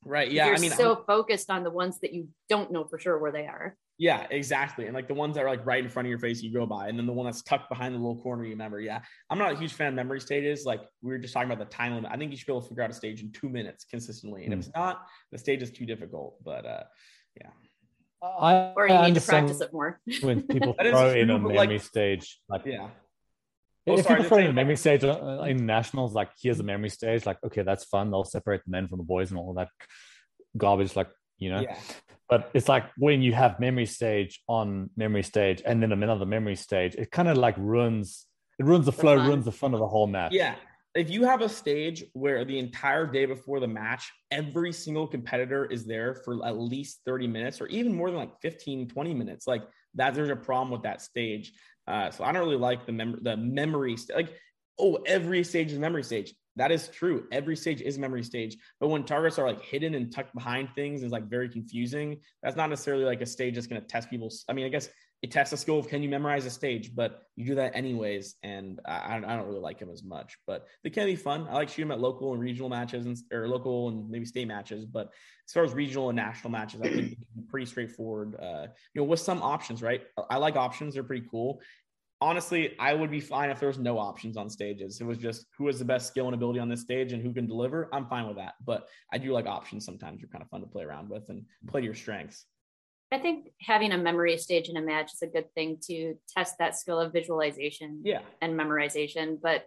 Right. 0.04 0.30
Yeah. 0.30 0.48
You're 0.48 0.56
I 0.56 0.60
mean, 0.60 0.72
so 0.72 0.96
I'm, 0.96 1.06
focused 1.06 1.50
on 1.50 1.64
the 1.64 1.72
ones 1.72 2.00
that 2.02 2.14
you 2.14 2.28
don't 2.50 2.72
know 2.72 2.86
for 2.86 3.00
sure 3.00 3.18
where 3.18 3.32
they 3.32 3.46
are. 3.46 3.76
Yeah, 4.02 4.26
exactly. 4.32 4.88
And 4.88 4.96
like 4.96 5.08
the 5.08 5.14
ones 5.14 5.36
that 5.36 5.44
are 5.44 5.48
like 5.48 5.64
right 5.64 5.84
in 5.84 5.88
front 5.88 6.08
of 6.08 6.10
your 6.10 6.18
face, 6.18 6.42
you 6.42 6.52
go 6.52 6.66
by, 6.66 6.88
and 6.88 6.98
then 6.98 7.06
the 7.06 7.14
one 7.14 7.28
that's 7.28 7.44
tucked 7.44 7.70
behind 7.70 7.94
the 7.94 8.00
little 8.00 8.20
corner, 8.20 8.44
you 8.44 8.50
remember. 8.50 8.82
Yeah, 8.82 9.00
I'm 9.30 9.38
not 9.38 9.52
a 9.52 9.56
huge 9.56 9.74
fan 9.74 9.90
of 9.90 9.94
memory 9.94 10.20
stages. 10.20 10.66
Like 10.66 10.82
we 11.04 11.12
were 11.12 11.20
just 11.20 11.36
talking 11.36 11.52
about 11.52 11.64
the 11.64 11.72
time 11.72 11.94
limit. 11.94 12.10
I 12.12 12.18
think 12.18 12.32
you 12.32 12.38
should 12.38 12.48
be 12.48 12.52
able 12.52 12.64
to 12.64 12.68
figure 12.68 12.82
out 12.82 12.90
a 12.90 12.94
stage 12.94 13.22
in 13.22 13.32
two 13.32 13.48
minutes 13.48 13.86
consistently. 13.86 14.46
And 14.46 14.56
mm. 14.56 14.58
if 14.58 14.66
it's 14.66 14.76
not, 14.76 15.06
the 15.32 15.38
stage 15.38 15.62
is 15.62 15.70
too 15.70 15.86
difficult. 15.86 16.44
But 16.44 16.66
uh, 16.66 16.84
yeah. 17.40 17.50
I, 18.24 18.74
or 18.76 18.88
you 18.88 18.96
I 18.96 19.06
need 19.06 19.14
to 19.14 19.22
practice 19.22 19.62
it 19.62 19.72
more. 19.72 20.00
when 20.22 20.42
people 20.48 20.74
throw 20.82 21.12
in 21.12 21.30
a 21.30 21.38
memory 21.38 21.56
like, 21.56 21.82
stage, 21.82 22.40
like 22.50 22.64
yeah. 22.66 22.88
Oh, 23.86 24.00
if 24.00 24.06
sorry, 24.06 24.24
people 24.24 24.30
throw 24.30 24.46
in 24.46 24.50
a 24.50 24.54
memory 24.54 24.78
stage 24.78 25.04
uh, 25.04 25.44
in 25.44 25.68
nationals, 25.68 26.16
like 26.16 26.32
here's 26.42 26.60
a 26.60 26.64
memory 26.64 26.90
stage, 26.90 27.28
like 27.28 27.38
okay, 27.46 27.62
that's 27.62 27.84
fun. 27.84 28.10
They'll 28.10 28.24
separate 28.24 28.64
the 28.66 28.72
men 28.72 28.88
from 28.88 28.98
the 28.98 29.04
boys 29.04 29.30
and 29.30 29.40
all 29.40 29.54
that 29.54 29.70
garbage. 30.58 30.96
Like 30.96 31.10
you 31.38 31.52
know. 31.52 31.60
Yeah. 31.60 31.78
But 32.32 32.50
it's 32.54 32.70
like 32.70 32.86
when 32.98 33.22
you 33.22 33.34
have 33.34 33.60
memory 33.60 33.86
stage 33.86 34.42
on 34.48 34.90
memory 34.96 35.22
stage 35.22 35.62
and 35.66 35.84
then 35.84 35.92
another 35.92 36.26
memory 36.26 36.56
stage, 36.56 36.96
it 36.96 37.12
kind 37.12 37.28
of 37.28 37.38
like 37.38 37.56
ruins 37.58 38.26
it 38.58 38.66
ruins 38.66 38.86
the 38.86 38.94
flow, 38.94 39.16
ruins 39.16 39.44
the 39.44 39.52
fun 39.52 39.74
of 39.74 39.82
the 39.82 39.88
whole 39.88 40.08
match. 40.08 40.32
Yeah. 40.32 40.56
If 40.96 41.10
you 41.10 41.26
have 41.26 41.42
a 41.42 41.50
stage 41.50 42.06
where 42.14 42.46
the 42.46 42.58
entire 42.58 43.06
day 43.06 43.26
before 43.26 43.60
the 43.60 43.68
match, 43.68 44.10
every 44.30 44.72
single 44.72 45.08
competitor 45.08 45.66
is 45.66 45.86
there 45.86 46.16
for 46.16 46.46
at 46.46 46.58
least 46.58 47.02
30 47.06 47.28
minutes 47.28 47.60
or 47.60 47.68
even 47.68 47.94
more 47.94 48.10
than 48.10 48.20
like 48.20 48.40
15, 48.42 48.88
20 48.88 49.14
minutes, 49.14 49.46
like 49.46 49.64
that, 49.96 50.14
there's 50.14 50.30
a 50.30 50.36
problem 50.36 50.72
with 50.72 50.84
that 50.84 51.02
stage. 51.02 51.52
Uh, 51.86 52.12
so 52.12 52.24
I 52.24 52.32
don't 52.32 52.44
really 52.44 52.56
like 52.56 52.86
the 52.86 52.94
mem- 52.94 53.20
the 53.22 53.36
memory 53.36 53.98
st- 53.98 54.16
like 54.16 54.34
oh 54.80 55.00
every 55.06 55.44
stage 55.44 55.74
is 55.74 55.80
memory 55.80 56.04
stage. 56.04 56.34
That 56.58 56.72
is 56.72 56.90
true. 56.90 57.28
Every 57.32 57.56
stage 57.56 57.82
is 57.82 57.98
memory 57.98 58.24
stage. 58.24 58.58
But 58.80 58.90
when 58.90 59.04
targets 59.04 59.40
are 59.40 59.48
like 59.48 59.62
hidden 59.62 59.96
and 59.96 60.12
tucked 60.12 60.34
behind 60.34 60.70
things 60.76 61.04
is 61.04 61.12
like 61.12 61.30
very 61.30 61.50
confusing. 61.50 62.20
That's 62.44 62.58
not 62.58 62.70
necessarily 62.70 63.06
like 63.06 63.22
a 63.22 63.26
stage 63.26 63.56
that's 63.56 63.68
going 63.68 63.82
to 63.82 63.88
test 63.88 64.10
people's. 64.10 64.44
I 64.50 64.54
mean, 64.54 64.66
I 64.66 64.70
guess 64.70 64.90
it 65.22 65.30
tests 65.30 65.52
the 65.52 65.58
skill 65.58 65.78
of 65.78 65.88
can 65.88 66.02
you 66.02 66.10
memorize 66.10 66.46
a 66.48 66.50
stage, 66.50 66.96
but 66.96 67.22
you 67.36 67.46
do 67.46 67.56
that 67.56 67.76
anyways. 67.76 68.36
And 68.42 68.80
I, 68.86 69.18
I 69.18 69.20
don't 69.20 69.46
really 69.46 69.60
like 69.60 69.78
them 69.78 69.92
as 69.92 70.04
much, 70.04 70.36
but 70.48 70.66
they 70.84 70.90
can 70.90 71.06
be 71.06 71.16
fun. 71.16 71.48
I 71.48 71.54
like 71.54 71.70
shooting 71.70 71.90
them 71.90 71.92
at 71.92 72.02
local 72.02 72.34
and 72.34 72.42
regional 72.42 72.70
matches 72.70 73.06
and 73.06 73.16
or 73.32 73.48
local 73.48 73.90
and 73.90 74.10
maybe 74.10 74.26
state 74.26 74.48
matches. 74.48 74.86
But 74.86 75.12
as 75.48 75.54
far 75.54 75.64
as 75.64 75.74
regional 75.74 76.10
and 76.10 76.16
national 76.16 76.50
matches, 76.50 76.82
I 76.82 76.90
think 76.90 77.18
pretty 77.50 77.68
straightforward. 77.68 78.36
Uh, 78.42 78.68
you 78.94 79.02
know, 79.02 79.04
with 79.04 79.20
some 79.20 79.44
options, 79.44 79.84
right? 79.84 80.02
I 80.30 80.38
like 80.38 80.56
options; 80.56 80.96
they're 80.96 81.04
pretty 81.04 81.28
cool 81.30 81.62
honestly, 82.22 82.76
I 82.80 82.94
would 82.94 83.10
be 83.10 83.20
fine 83.20 83.50
if 83.50 83.60
there 83.60 83.68
was 83.68 83.80
no 83.80 83.98
options 83.98 84.38
on 84.38 84.50
stages. 84.50 85.02
It 85.02 85.06
was 85.06 85.18
just 85.18 85.48
who 85.58 85.68
has 85.68 85.80
the 85.80 85.86
best 85.86 86.08
skill 86.08 86.28
and 86.28 86.36
ability 86.36 86.60
on 86.60 86.70
this 86.70 86.82
stage 86.82 87.12
and 87.12 87.22
who 87.22 87.34
can 87.34 87.48
deliver. 87.48 87.90
I'm 87.92 88.06
fine 88.06 88.28
with 88.28 88.38
that. 88.38 88.54
But 88.64 88.88
I 89.12 89.18
do 89.18 89.32
like 89.32 89.48
options 89.48 89.84
sometimes. 89.84 90.22
They're 90.22 90.30
kind 90.30 90.44
of 90.44 90.50
fun 90.50 90.62
to 90.62 90.68
play 90.68 90.84
around 90.84 91.10
with 91.10 91.28
and 91.30 91.44
play 91.68 91.82
to 91.82 91.86
your 91.86 91.96
strengths. 91.96 92.46
I 93.12 93.20
think 93.20 93.50
having 93.60 93.92
a 93.92 93.98
memory 93.98 94.38
stage 94.38 94.70
in 94.70 94.78
a 94.78 94.82
match 94.82 95.12
is 95.14 95.22
a 95.22 95.28
good 95.28 95.54
thing 95.54 95.80
to 95.88 96.16
test 96.34 96.58
that 96.60 96.78
skill 96.78 97.00
of 97.00 97.12
visualization 97.12 98.02
yeah. 98.06 98.20
and 98.42 98.58
memorization. 98.58 99.38
But 99.42 99.66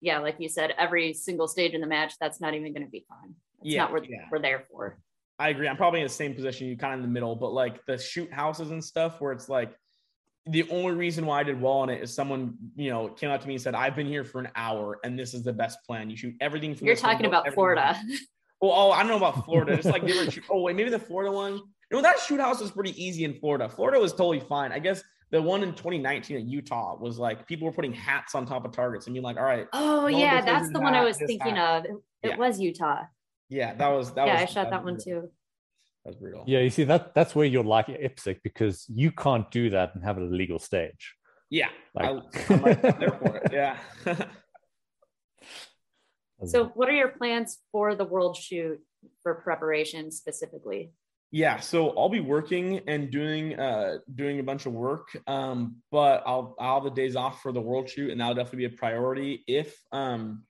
yeah, 0.00 0.20
like 0.20 0.36
you 0.38 0.48
said, 0.48 0.72
every 0.78 1.12
single 1.12 1.48
stage 1.48 1.72
in 1.72 1.82
the 1.82 1.86
match, 1.86 2.14
that's 2.18 2.40
not 2.40 2.54
even 2.54 2.72
going 2.72 2.86
to 2.86 2.90
be 2.90 3.04
fun. 3.08 3.34
It's 3.62 3.74
yeah, 3.74 3.82
not 3.82 3.92
what 3.92 4.08
yeah. 4.08 4.24
we're 4.30 4.40
there 4.40 4.64
for. 4.70 4.98
I 5.38 5.50
agree. 5.50 5.68
I'm 5.68 5.76
probably 5.76 6.00
in 6.00 6.06
the 6.06 6.12
same 6.12 6.34
position, 6.34 6.68
you 6.68 6.78
kind 6.78 6.94
of 6.94 7.00
in 7.00 7.02
the 7.02 7.12
middle, 7.12 7.36
but 7.36 7.52
like 7.52 7.84
the 7.84 7.98
shoot 7.98 8.32
houses 8.32 8.70
and 8.70 8.82
stuff 8.82 9.20
where 9.20 9.32
it's 9.32 9.50
like 9.50 9.74
the 10.48 10.68
only 10.70 10.92
reason 10.92 11.26
why 11.26 11.40
I 11.40 11.42
did 11.42 11.60
well 11.60 11.74
on 11.74 11.90
it 11.90 12.02
is 12.02 12.14
someone, 12.14 12.56
you 12.76 12.90
know, 12.90 13.08
came 13.08 13.30
up 13.30 13.40
to 13.40 13.48
me 13.48 13.54
and 13.54 13.62
said, 13.62 13.74
I've 13.74 13.96
been 13.96 14.06
here 14.06 14.24
for 14.24 14.38
an 14.38 14.48
hour 14.54 14.98
and 15.02 15.18
this 15.18 15.34
is 15.34 15.42
the 15.42 15.52
best 15.52 15.78
plan. 15.84 16.08
You 16.08 16.16
shoot 16.16 16.34
everything 16.40 16.74
from 16.74 16.86
You're 16.86 16.96
talking 16.96 17.26
about 17.26 17.52
Florida. 17.52 17.96
Well, 18.60 18.72
oh, 18.72 18.90
I 18.90 19.00
don't 19.00 19.08
know 19.08 19.16
about 19.16 19.44
Florida. 19.44 19.72
It's 19.72 19.86
like 19.86 20.06
different. 20.06 20.32
Shoot- 20.32 20.44
oh, 20.48 20.62
wait, 20.62 20.76
maybe 20.76 20.90
the 20.90 20.98
Florida 20.98 21.32
one. 21.32 21.54
You 21.54 21.96
know, 21.96 22.02
that 22.02 22.18
shoot 22.20 22.40
house 22.40 22.60
was 22.60 22.70
pretty 22.70 23.00
easy 23.02 23.24
in 23.24 23.34
Florida. 23.34 23.68
Florida 23.68 23.98
was 23.98 24.12
totally 24.12 24.40
fine. 24.40 24.72
I 24.72 24.78
guess 24.78 25.02
the 25.30 25.42
one 25.42 25.62
in 25.62 25.70
2019 25.70 26.36
at 26.36 26.42
Utah 26.44 26.96
was 26.96 27.18
like 27.18 27.46
people 27.46 27.66
were 27.66 27.72
putting 27.72 27.92
hats 27.92 28.34
on 28.34 28.46
top 28.46 28.64
of 28.64 28.72
targets 28.72 29.06
and 29.06 29.14
being 29.14 29.24
like, 29.24 29.36
all 29.36 29.44
right. 29.44 29.66
Oh, 29.72 30.06
yeah, 30.06 30.40
that's 30.42 30.70
the 30.70 30.80
one 30.80 30.94
I 30.94 31.04
was 31.04 31.18
thinking 31.18 31.56
hat. 31.56 31.86
of. 31.86 31.96
It, 32.22 32.30
yeah. 32.30 32.36
was 32.36 32.60
Utah. 32.60 33.02
Yeah, 33.48 33.74
that 33.74 33.88
was 33.88 34.12
that 34.14 34.26
yeah, 34.26 34.40
was, 34.40 34.42
I 34.42 34.44
shot 34.46 34.64
that, 34.64 34.70
that 34.70 34.84
one 34.84 34.98
too. 35.02 35.28
That's 36.06 36.18
brutal. 36.18 36.44
Yeah, 36.46 36.60
you 36.60 36.70
see 36.70 36.84
that 36.84 37.14
that's 37.14 37.34
where 37.34 37.46
you're 37.46 37.64
like 37.64 37.88
IPSC 37.88 38.38
because 38.44 38.86
you 38.88 39.10
can't 39.10 39.50
do 39.50 39.70
that 39.70 39.96
and 39.96 40.04
have 40.04 40.18
it 40.18 40.22
a 40.22 40.26
legal 40.26 40.60
stage. 40.60 41.16
Yeah, 41.50 41.68
like, 41.94 42.06
I, 42.50 42.54
am 42.54 42.62
like, 42.62 42.82
there 42.82 43.10
for 43.10 43.36
it. 43.36 43.52
Yeah. 43.52 43.76
so, 46.46 46.66
what 46.74 46.88
are 46.88 46.92
your 46.92 47.08
plans 47.08 47.58
for 47.72 47.96
the 47.96 48.04
world 48.04 48.36
shoot 48.36 48.78
for 49.24 49.34
preparation 49.34 50.12
specifically? 50.12 50.92
Yeah, 51.32 51.58
so 51.58 51.90
I'll 51.98 52.08
be 52.08 52.20
working 52.20 52.82
and 52.86 53.10
doing 53.10 53.58
uh 53.58 53.98
doing 54.14 54.38
a 54.38 54.44
bunch 54.44 54.66
of 54.66 54.74
work. 54.74 55.08
Um, 55.26 55.82
but 55.90 56.22
I'll 56.24 56.54
I'll 56.60 56.74
have 56.74 56.84
the 56.84 56.90
days 56.90 57.16
off 57.16 57.42
for 57.42 57.50
the 57.50 57.60
world 57.60 57.90
shoot, 57.90 58.12
and 58.12 58.20
that'll 58.20 58.34
definitely 58.34 58.68
be 58.68 58.74
a 58.74 58.78
priority. 58.78 59.42
If 59.48 59.76
um 59.90 60.44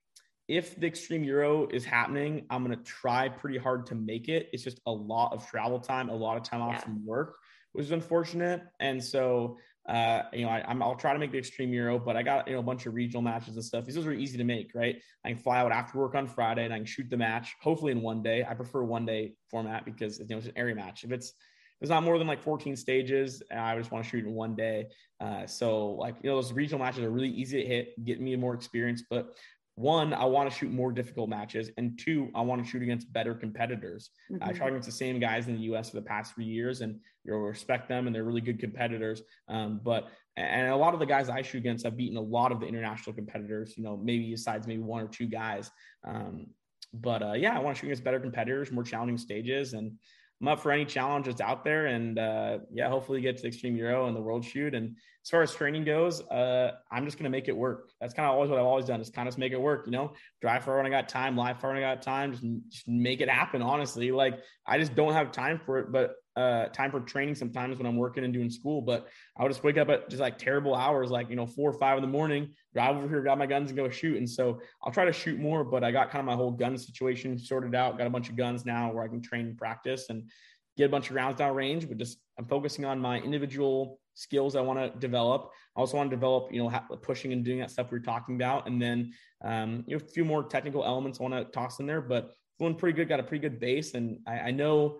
if 0.48 0.78
the 0.78 0.86
Extreme 0.86 1.24
Euro 1.24 1.66
is 1.68 1.84
happening, 1.84 2.46
I'm 2.50 2.64
going 2.64 2.76
to 2.76 2.84
try 2.84 3.28
pretty 3.28 3.58
hard 3.58 3.86
to 3.86 3.94
make 3.94 4.28
it. 4.28 4.48
It's 4.52 4.62
just 4.62 4.80
a 4.86 4.92
lot 4.92 5.32
of 5.32 5.48
travel 5.48 5.80
time, 5.80 6.08
a 6.08 6.14
lot 6.14 6.36
of 6.36 6.44
time 6.44 6.62
off 6.62 6.74
yeah. 6.74 6.80
from 6.80 7.04
work, 7.04 7.36
which 7.72 7.86
is 7.86 7.90
unfortunate. 7.90 8.62
And 8.78 9.02
so, 9.02 9.58
uh, 9.88 10.22
you 10.32 10.44
know, 10.44 10.50
I, 10.50 10.72
will 10.72 10.94
try 10.94 11.12
to 11.12 11.18
make 11.18 11.32
the 11.32 11.38
Extreme 11.38 11.72
Euro, 11.72 11.98
but 11.98 12.16
I 12.16 12.22
got, 12.22 12.46
you 12.46 12.54
know, 12.54 12.60
a 12.60 12.62
bunch 12.62 12.86
of 12.86 12.94
regional 12.94 13.22
matches 13.22 13.56
and 13.56 13.64
stuff. 13.64 13.86
These 13.86 13.96
are 13.98 14.12
easy 14.12 14.38
to 14.38 14.44
make, 14.44 14.70
right? 14.74 14.96
I 15.24 15.30
can 15.30 15.38
fly 15.38 15.58
out 15.58 15.72
after 15.72 15.98
work 15.98 16.14
on 16.14 16.28
Friday 16.28 16.64
and 16.64 16.72
I 16.72 16.78
can 16.78 16.86
shoot 16.86 17.10
the 17.10 17.16
match, 17.16 17.56
hopefully 17.60 17.90
in 17.90 18.00
one 18.00 18.22
day. 18.22 18.44
I 18.48 18.54
prefer 18.54 18.84
one 18.84 19.04
day 19.04 19.34
format 19.50 19.84
because, 19.84 20.20
you 20.20 20.26
know, 20.28 20.38
it's 20.38 20.46
an 20.46 20.52
area 20.54 20.76
match. 20.76 21.02
If 21.02 21.10
it's, 21.10 21.32
it's 21.80 21.90
not 21.90 22.04
more 22.04 22.18
than 22.18 22.26
like 22.26 22.40
14 22.40 22.74
stages, 22.74 23.42
I 23.54 23.76
just 23.76 23.90
want 23.90 24.04
to 24.04 24.10
shoot 24.10 24.24
in 24.24 24.32
one 24.32 24.54
day. 24.54 24.86
Uh, 25.20 25.46
so 25.46 25.88
like, 25.90 26.16
you 26.22 26.30
know, 26.30 26.36
those 26.36 26.52
regional 26.52 26.82
matches 26.82 27.04
are 27.04 27.10
really 27.10 27.28
easy 27.28 27.60
to 27.60 27.68
hit, 27.68 28.04
get 28.04 28.20
me 28.20 28.34
more 28.36 28.54
experience, 28.54 29.02
but 29.10 29.36
one, 29.76 30.14
I 30.14 30.24
want 30.24 30.50
to 30.50 30.56
shoot 30.56 30.72
more 30.72 30.90
difficult 30.90 31.28
matches, 31.28 31.70
and 31.76 31.98
two, 31.98 32.30
I 32.34 32.40
want 32.40 32.64
to 32.64 32.68
shoot 32.68 32.82
against 32.82 33.12
better 33.12 33.34
competitors. 33.34 34.08
Mm-hmm. 34.32 34.42
I 34.42 34.54
shot 34.54 34.68
against 34.68 34.86
the 34.86 34.92
same 34.92 35.20
guys 35.20 35.48
in 35.48 35.54
the 35.54 35.62
U.S. 35.64 35.90
for 35.90 35.96
the 35.96 36.02
past 36.02 36.34
three 36.34 36.46
years, 36.46 36.80
and 36.80 36.98
you'll 37.24 37.40
respect 37.40 37.86
them, 37.86 38.06
and 38.06 38.16
they're 38.16 38.24
really 38.24 38.40
good 38.40 38.58
competitors. 38.58 39.22
Um, 39.48 39.80
but 39.84 40.08
and 40.38 40.68
a 40.68 40.76
lot 40.76 40.94
of 40.94 41.00
the 41.00 41.06
guys 41.06 41.28
I 41.28 41.42
shoot 41.42 41.58
against 41.58 41.84
have 41.84 41.96
beaten 41.96 42.16
a 42.16 42.22
lot 42.22 42.52
of 42.52 42.60
the 42.60 42.66
international 42.66 43.14
competitors. 43.14 43.74
You 43.76 43.84
know, 43.84 43.98
maybe 43.98 44.30
besides 44.30 44.66
maybe 44.66 44.82
one 44.82 45.02
or 45.02 45.08
two 45.08 45.26
guys. 45.26 45.70
Um, 46.06 46.46
but 46.94 47.22
uh, 47.22 47.32
yeah, 47.34 47.54
I 47.54 47.58
want 47.58 47.76
to 47.76 47.80
shoot 47.80 47.88
against 47.88 48.04
better 48.04 48.20
competitors, 48.20 48.72
more 48.72 48.82
challenging 48.82 49.18
stages, 49.18 49.74
and 49.74 49.92
I'm 50.40 50.48
up 50.48 50.60
for 50.60 50.70
any 50.70 50.84
challenge 50.84 51.26
that's 51.26 51.40
out 51.40 51.64
there. 51.64 51.86
And 51.86 52.18
uh, 52.18 52.58
yeah, 52.72 52.88
hopefully 52.88 53.20
get 53.20 53.36
to 53.36 53.42
the 53.42 53.48
Extreme 53.48 53.76
Euro 53.76 54.06
and 54.06 54.16
the 54.16 54.20
World 54.20 54.44
Shoot. 54.44 54.74
And 54.74 54.96
as 55.24 55.30
far 55.30 55.42
as 55.42 55.54
training 55.54 55.84
goes, 55.84 56.20
uh, 56.22 56.72
I'm 56.90 57.04
just 57.04 57.18
gonna 57.18 57.30
make 57.30 57.48
it 57.48 57.56
work. 57.56 57.90
That's 58.00 58.12
kind 58.12 58.28
of 58.28 58.34
always 58.34 58.50
what 58.50 58.58
I've 58.58 58.66
always 58.66 58.84
done. 58.84 59.00
Is 59.00 59.10
kind 59.10 59.28
of 59.28 59.38
make 59.38 59.52
it 59.52 59.60
work. 59.60 59.86
You 59.86 59.92
know, 59.92 60.12
drive 60.42 60.64
far 60.64 60.76
when 60.76 60.86
I 60.86 60.90
got 60.90 61.08
time, 61.08 61.36
live 61.36 61.60
far 61.60 61.70
when 61.70 61.82
I 61.82 61.94
got 61.94 62.02
time. 62.02 62.32
Just, 62.32 62.44
just 62.68 62.88
make 62.88 63.20
it 63.20 63.30
happen. 63.30 63.62
Honestly, 63.62 64.12
like 64.12 64.40
I 64.66 64.78
just 64.78 64.94
don't 64.94 65.14
have 65.14 65.32
time 65.32 65.60
for 65.64 65.78
it. 65.78 65.90
But 65.90 66.16
uh, 66.36 66.66
time 66.66 66.90
for 66.90 67.00
training 67.00 67.34
sometimes 67.34 67.78
when 67.78 67.86
I'm 67.86 67.96
working 67.96 68.24
and 68.24 68.32
doing 68.32 68.50
school, 68.50 68.82
but 68.82 69.08
I 69.36 69.42
would 69.42 69.50
just 69.50 69.64
wake 69.64 69.78
up 69.78 69.88
at 69.88 70.10
just 70.10 70.20
like 70.20 70.38
terrible 70.38 70.74
hours, 70.74 71.10
like, 71.10 71.30
you 71.30 71.36
know, 71.36 71.46
four 71.46 71.70
or 71.70 71.78
five 71.78 71.96
in 71.96 72.02
the 72.02 72.08
morning, 72.08 72.50
drive 72.74 72.96
over 72.96 73.08
here, 73.08 73.22
grab 73.22 73.38
my 73.38 73.46
guns 73.46 73.70
and 73.70 73.76
go 73.76 73.88
shoot. 73.88 74.18
And 74.18 74.28
so 74.28 74.60
I'll 74.82 74.92
try 74.92 75.06
to 75.06 75.12
shoot 75.12 75.40
more, 75.40 75.64
but 75.64 75.82
I 75.82 75.90
got 75.90 76.10
kind 76.10 76.20
of 76.20 76.26
my 76.26 76.34
whole 76.34 76.50
gun 76.50 76.76
situation 76.76 77.38
sorted 77.38 77.74
out. 77.74 77.96
Got 77.96 78.06
a 78.06 78.10
bunch 78.10 78.28
of 78.28 78.36
guns 78.36 78.66
now 78.66 78.92
where 78.92 79.02
I 79.02 79.08
can 79.08 79.22
train 79.22 79.46
and 79.46 79.56
practice 79.56 80.06
and 80.10 80.28
get 80.76 80.84
a 80.84 80.88
bunch 80.90 81.08
of 81.08 81.16
rounds 81.16 81.38
down 81.38 81.54
range, 81.54 81.88
but 81.88 81.96
just 81.96 82.18
I'm 82.38 82.44
focusing 82.44 82.84
on 82.84 83.00
my 83.00 83.18
individual 83.18 83.98
skills 84.12 84.56
I 84.56 84.60
want 84.60 84.78
to 84.78 84.98
develop. 84.98 85.50
I 85.74 85.80
also 85.80 85.96
want 85.96 86.10
to 86.10 86.16
develop, 86.16 86.52
you 86.52 86.62
know, 86.62 86.70
pushing 87.02 87.32
and 87.32 87.44
doing 87.44 87.60
that 87.60 87.70
stuff 87.70 87.90
we 87.90 87.96
are 87.96 88.02
talking 88.02 88.34
about. 88.34 88.66
And 88.66 88.80
then, 88.80 89.12
um, 89.42 89.84
you 89.86 89.96
know, 89.96 90.04
a 90.04 90.08
few 90.08 90.24
more 90.24 90.44
technical 90.44 90.84
elements 90.84 91.18
I 91.18 91.22
want 91.22 91.34
to 91.34 91.44
toss 91.44 91.80
in 91.80 91.86
there, 91.86 92.00
but 92.00 92.32
feeling 92.58 92.74
pretty 92.74 92.96
good, 92.96 93.08
got 93.08 93.20
a 93.20 93.22
pretty 93.22 93.42
good 93.46 93.60
base. 93.60 93.94
And 93.94 94.18
I, 94.26 94.38
I 94.38 94.50
know 94.50 94.98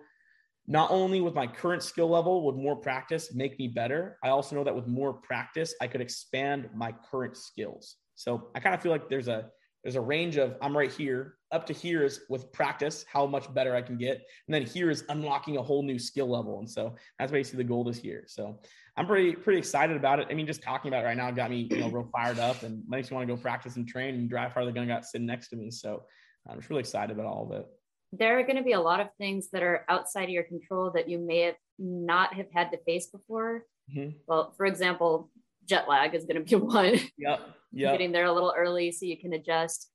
not 0.67 0.91
only 0.91 1.21
with 1.21 1.33
my 1.33 1.47
current 1.47 1.81
skill 1.81 2.09
level 2.09 2.45
would 2.45 2.55
more 2.55 2.75
practice 2.75 3.33
make 3.33 3.57
me 3.59 3.67
better 3.67 4.17
i 4.23 4.29
also 4.29 4.55
know 4.55 4.63
that 4.63 4.75
with 4.75 4.87
more 4.87 5.13
practice 5.13 5.73
i 5.81 5.87
could 5.87 6.01
expand 6.01 6.69
my 6.75 6.93
current 7.09 7.35
skills 7.37 7.95
so 8.15 8.49
i 8.55 8.59
kind 8.59 8.75
of 8.75 8.81
feel 8.81 8.91
like 8.91 9.09
there's 9.09 9.27
a 9.27 9.49
there's 9.87 9.95
a 9.95 10.01
range 10.01 10.35
of 10.35 10.57
I'm 10.61 10.75
right 10.75 10.91
here. 10.91 11.35
Up 11.53 11.65
to 11.67 11.73
here 11.73 12.03
is 12.03 12.19
with 12.27 12.51
practice, 12.51 13.05
how 13.09 13.25
much 13.25 13.53
better 13.53 13.73
I 13.73 13.81
can 13.81 13.97
get. 13.97 14.15
And 14.45 14.53
then 14.53 14.63
here 14.63 14.89
is 14.89 15.05
unlocking 15.07 15.55
a 15.55 15.63
whole 15.63 15.81
new 15.81 15.97
skill 15.97 16.27
level. 16.27 16.59
And 16.59 16.69
so 16.69 16.95
that's 17.17 17.31
basically 17.31 17.63
the 17.63 17.69
goal 17.69 17.85
this 17.85 18.03
year. 18.03 18.25
So 18.27 18.59
I'm 18.97 19.07
pretty 19.07 19.31
pretty 19.33 19.59
excited 19.59 19.95
about 19.95 20.19
it. 20.19 20.27
I 20.29 20.33
mean, 20.33 20.45
just 20.45 20.61
talking 20.61 20.89
about 20.89 21.05
it 21.05 21.07
right 21.07 21.15
now 21.15 21.31
got 21.31 21.51
me, 21.51 21.69
you 21.71 21.77
know, 21.77 21.89
real 21.89 22.09
fired 22.11 22.37
up 22.37 22.63
and 22.63 22.83
makes 22.89 23.09
me 23.09 23.15
want 23.15 23.29
to 23.29 23.33
go 23.33 23.41
practice 23.41 23.77
and 23.77 23.87
train 23.87 24.15
and 24.15 24.29
drive 24.29 24.51
harder 24.51 24.65
the 24.65 24.73
gun 24.73 24.87
got 24.87 25.05
sitting 25.05 25.25
next 25.25 25.47
to 25.49 25.55
me. 25.55 25.71
So 25.71 26.03
I'm 26.49 26.57
just 26.57 26.69
really 26.69 26.81
excited 26.81 27.17
about 27.17 27.27
all 27.27 27.49
of 27.49 27.57
it. 27.57 27.65
There 28.13 28.39
are 28.39 28.43
going 28.43 28.57
to 28.57 28.63
be 28.63 28.73
a 28.73 28.79
lot 28.79 28.99
of 28.99 29.09
things 29.17 29.49
that 29.51 29.63
are 29.63 29.85
outside 29.89 30.25
of 30.25 30.29
your 30.29 30.43
control 30.43 30.91
that 30.91 31.09
you 31.09 31.19
may 31.19 31.41
have 31.41 31.55
not 31.77 32.33
have 32.33 32.47
had 32.53 32.71
to 32.71 32.77
face 32.85 33.07
before. 33.07 33.65
Mm-hmm. 33.93 34.17
Well, 34.27 34.53
for 34.55 34.65
example, 34.65 35.29
jet 35.67 35.87
lag 35.87 36.15
is 36.15 36.25
going 36.25 36.43
to 36.43 36.49
be 36.49 36.55
one. 36.65 36.99
Yep. 37.17 37.41
Yep. 37.73 37.93
Getting 37.93 38.11
there 38.11 38.25
a 38.25 38.33
little 38.33 38.53
early 38.57 38.91
so 38.91 39.05
you 39.05 39.17
can 39.17 39.33
adjust. 39.33 39.89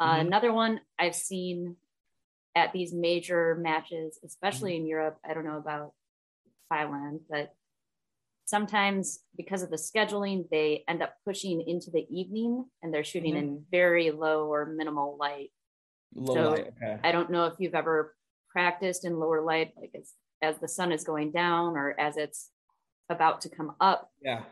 Uh, 0.00 0.12
mm-hmm. 0.14 0.26
Another 0.28 0.52
one 0.52 0.80
I've 0.98 1.14
seen 1.14 1.76
at 2.54 2.72
these 2.72 2.92
major 2.92 3.56
matches, 3.60 4.18
especially 4.24 4.72
mm-hmm. 4.72 4.82
in 4.82 4.88
Europe. 4.88 5.18
I 5.28 5.34
don't 5.34 5.44
know 5.44 5.58
about 5.58 5.92
Thailand, 6.72 7.20
but 7.28 7.52
sometimes 8.46 9.20
because 9.36 9.62
of 9.62 9.70
the 9.70 9.76
scheduling, 9.76 10.48
they 10.50 10.84
end 10.88 11.02
up 11.02 11.14
pushing 11.26 11.60
into 11.66 11.90
the 11.90 12.06
evening 12.10 12.64
and 12.82 12.92
they're 12.92 13.04
shooting 13.04 13.34
mm-hmm. 13.34 13.56
in 13.56 13.64
very 13.70 14.10
low 14.10 14.46
or 14.46 14.66
minimal 14.66 15.16
light. 15.20 15.50
Low 16.14 16.34
so 16.34 16.50
light. 16.50 16.72
Okay. 16.82 16.98
I 17.02 17.12
don't 17.12 17.30
know 17.30 17.44
if 17.46 17.54
you've 17.58 17.74
ever 17.74 18.14
practiced 18.50 19.04
in 19.04 19.18
lower 19.18 19.42
light, 19.42 19.72
like 19.76 19.92
as, 19.94 20.12
as 20.42 20.58
the 20.58 20.68
sun 20.68 20.92
is 20.92 21.04
going 21.04 21.32
down 21.32 21.76
or 21.76 21.98
as 21.98 22.16
it's 22.16 22.50
about 23.08 23.40
to 23.42 23.48
come 23.48 23.74
up. 23.80 24.10
Yeah. 24.22 24.42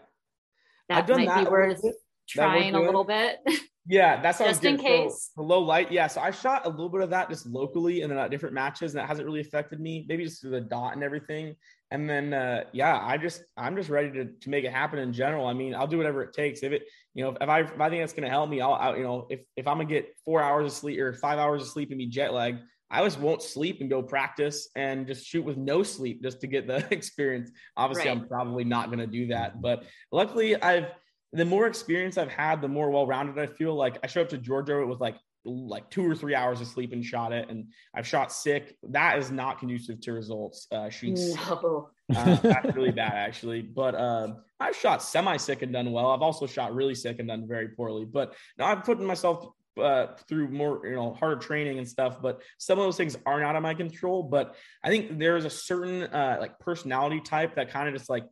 That 0.88 1.08
might 1.08 1.26
that 1.26 1.44
be 1.44 1.50
worth 1.50 1.82
trying 2.28 2.74
a 2.74 2.80
little 2.80 3.04
bit. 3.04 3.38
Yeah, 3.88 4.20
that's 4.20 4.38
just 4.38 4.64
in 4.64 4.78
case. 4.78 5.30
So, 5.34 5.42
low 5.42 5.60
light. 5.60 5.92
Yeah, 5.92 6.08
so 6.08 6.20
I 6.20 6.32
shot 6.32 6.66
a 6.66 6.68
little 6.68 6.88
bit 6.88 7.02
of 7.02 7.10
that 7.10 7.28
just 7.28 7.46
locally 7.46 8.02
and 8.02 8.10
then 8.10 8.18
at 8.18 8.30
different 8.30 8.54
matches, 8.54 8.94
and 8.94 9.00
that 9.00 9.08
hasn't 9.08 9.26
really 9.26 9.40
affected 9.40 9.80
me. 9.80 10.04
Maybe 10.08 10.24
just 10.24 10.40
through 10.40 10.50
the 10.52 10.60
dot 10.60 10.94
and 10.94 11.04
everything. 11.04 11.54
And 11.92 12.10
then 12.10 12.34
uh, 12.34 12.64
yeah, 12.72 12.98
I 13.00 13.16
just 13.16 13.44
I'm 13.56 13.76
just 13.76 13.88
ready 13.88 14.10
to, 14.12 14.24
to 14.24 14.50
make 14.50 14.64
it 14.64 14.72
happen 14.72 14.98
in 14.98 15.12
general. 15.12 15.46
I 15.46 15.52
mean, 15.52 15.74
I'll 15.74 15.86
do 15.86 15.98
whatever 15.98 16.22
it 16.22 16.32
takes. 16.32 16.64
If 16.64 16.72
it 16.72 16.82
you 17.14 17.24
know 17.24 17.36
if 17.40 17.48
I 17.48 17.60
if 17.60 17.80
I 17.80 17.88
think 17.88 18.02
that's 18.02 18.12
gonna 18.12 18.28
help 18.28 18.50
me, 18.50 18.60
I'll, 18.60 18.74
I'll 18.74 18.96
you 18.96 19.04
know 19.04 19.28
if 19.30 19.40
if 19.56 19.68
I'm 19.68 19.76
gonna 19.76 19.88
get 19.88 20.16
four 20.24 20.42
hours 20.42 20.66
of 20.66 20.72
sleep 20.72 20.98
or 20.98 21.12
five 21.12 21.38
hours 21.38 21.62
of 21.62 21.68
sleep 21.68 21.90
and 21.90 21.98
be 21.98 22.06
jet 22.06 22.32
lag, 22.32 22.56
I 22.90 23.04
just 23.04 23.20
won't 23.20 23.40
sleep 23.40 23.80
and 23.80 23.88
go 23.88 24.02
practice 24.02 24.68
and 24.74 25.06
just 25.06 25.24
shoot 25.24 25.44
with 25.44 25.56
no 25.56 25.84
sleep 25.84 26.22
just 26.22 26.40
to 26.40 26.48
get 26.48 26.66
the 26.66 26.84
experience. 26.90 27.52
Obviously, 27.76 28.08
right. 28.08 28.18
I'm 28.18 28.26
probably 28.26 28.64
not 28.64 28.90
gonna 28.90 29.06
do 29.06 29.28
that, 29.28 29.60
but 29.62 29.84
luckily 30.10 30.60
I've 30.60 30.88
the 31.36 31.44
more 31.44 31.66
experience 31.66 32.16
I've 32.16 32.30
had, 32.30 32.62
the 32.62 32.68
more 32.68 32.90
well-rounded 32.90 33.38
I 33.38 33.46
feel. 33.46 33.74
Like 33.74 33.98
I 34.02 34.06
showed 34.06 34.22
up 34.22 34.28
to 34.30 34.38
Georgia 34.38 34.84
with 34.86 35.00
like 35.00 35.16
like 35.44 35.88
two 35.90 36.04
or 36.04 36.14
three 36.14 36.34
hours 36.34 36.60
of 36.60 36.66
sleep 36.66 36.92
and 36.92 37.04
shot 37.04 37.32
it, 37.32 37.48
and 37.48 37.66
I've 37.94 38.06
shot 38.06 38.32
sick. 38.32 38.76
That 38.88 39.18
is 39.18 39.30
not 39.30 39.60
conducive 39.60 40.00
to 40.00 40.12
results. 40.12 40.66
Uh, 40.72 40.88
shooting 40.88 41.34
no. 41.36 41.90
uh, 42.14 42.36
that's 42.36 42.74
really 42.74 42.90
bad 42.90 43.12
actually. 43.12 43.62
But 43.62 43.94
uh, 43.94 44.34
I've 44.58 44.74
shot 44.76 45.02
semi-sick 45.02 45.62
and 45.62 45.72
done 45.72 45.92
well. 45.92 46.10
I've 46.10 46.22
also 46.22 46.46
shot 46.46 46.74
really 46.74 46.94
sick 46.94 47.18
and 47.18 47.28
done 47.28 47.46
very 47.46 47.68
poorly. 47.68 48.04
But 48.04 48.34
now 48.58 48.66
I'm 48.66 48.82
putting 48.82 49.06
myself 49.06 49.46
uh, 49.80 50.06
through 50.28 50.48
more, 50.48 50.84
you 50.86 50.96
know, 50.96 51.12
harder 51.12 51.36
training 51.36 51.78
and 51.78 51.86
stuff. 51.86 52.20
But 52.20 52.42
some 52.58 52.78
of 52.78 52.84
those 52.84 52.96
things 52.96 53.16
are 53.26 53.40
not 53.40 53.56
of 53.56 53.62
my 53.62 53.74
control. 53.74 54.22
But 54.24 54.56
I 54.82 54.88
think 54.88 55.18
there's 55.18 55.44
a 55.44 55.50
certain 55.50 56.02
uh, 56.04 56.38
like 56.40 56.58
personality 56.58 57.20
type 57.20 57.56
that 57.56 57.70
kind 57.70 57.88
of 57.88 57.94
just 57.94 58.10
like, 58.10 58.24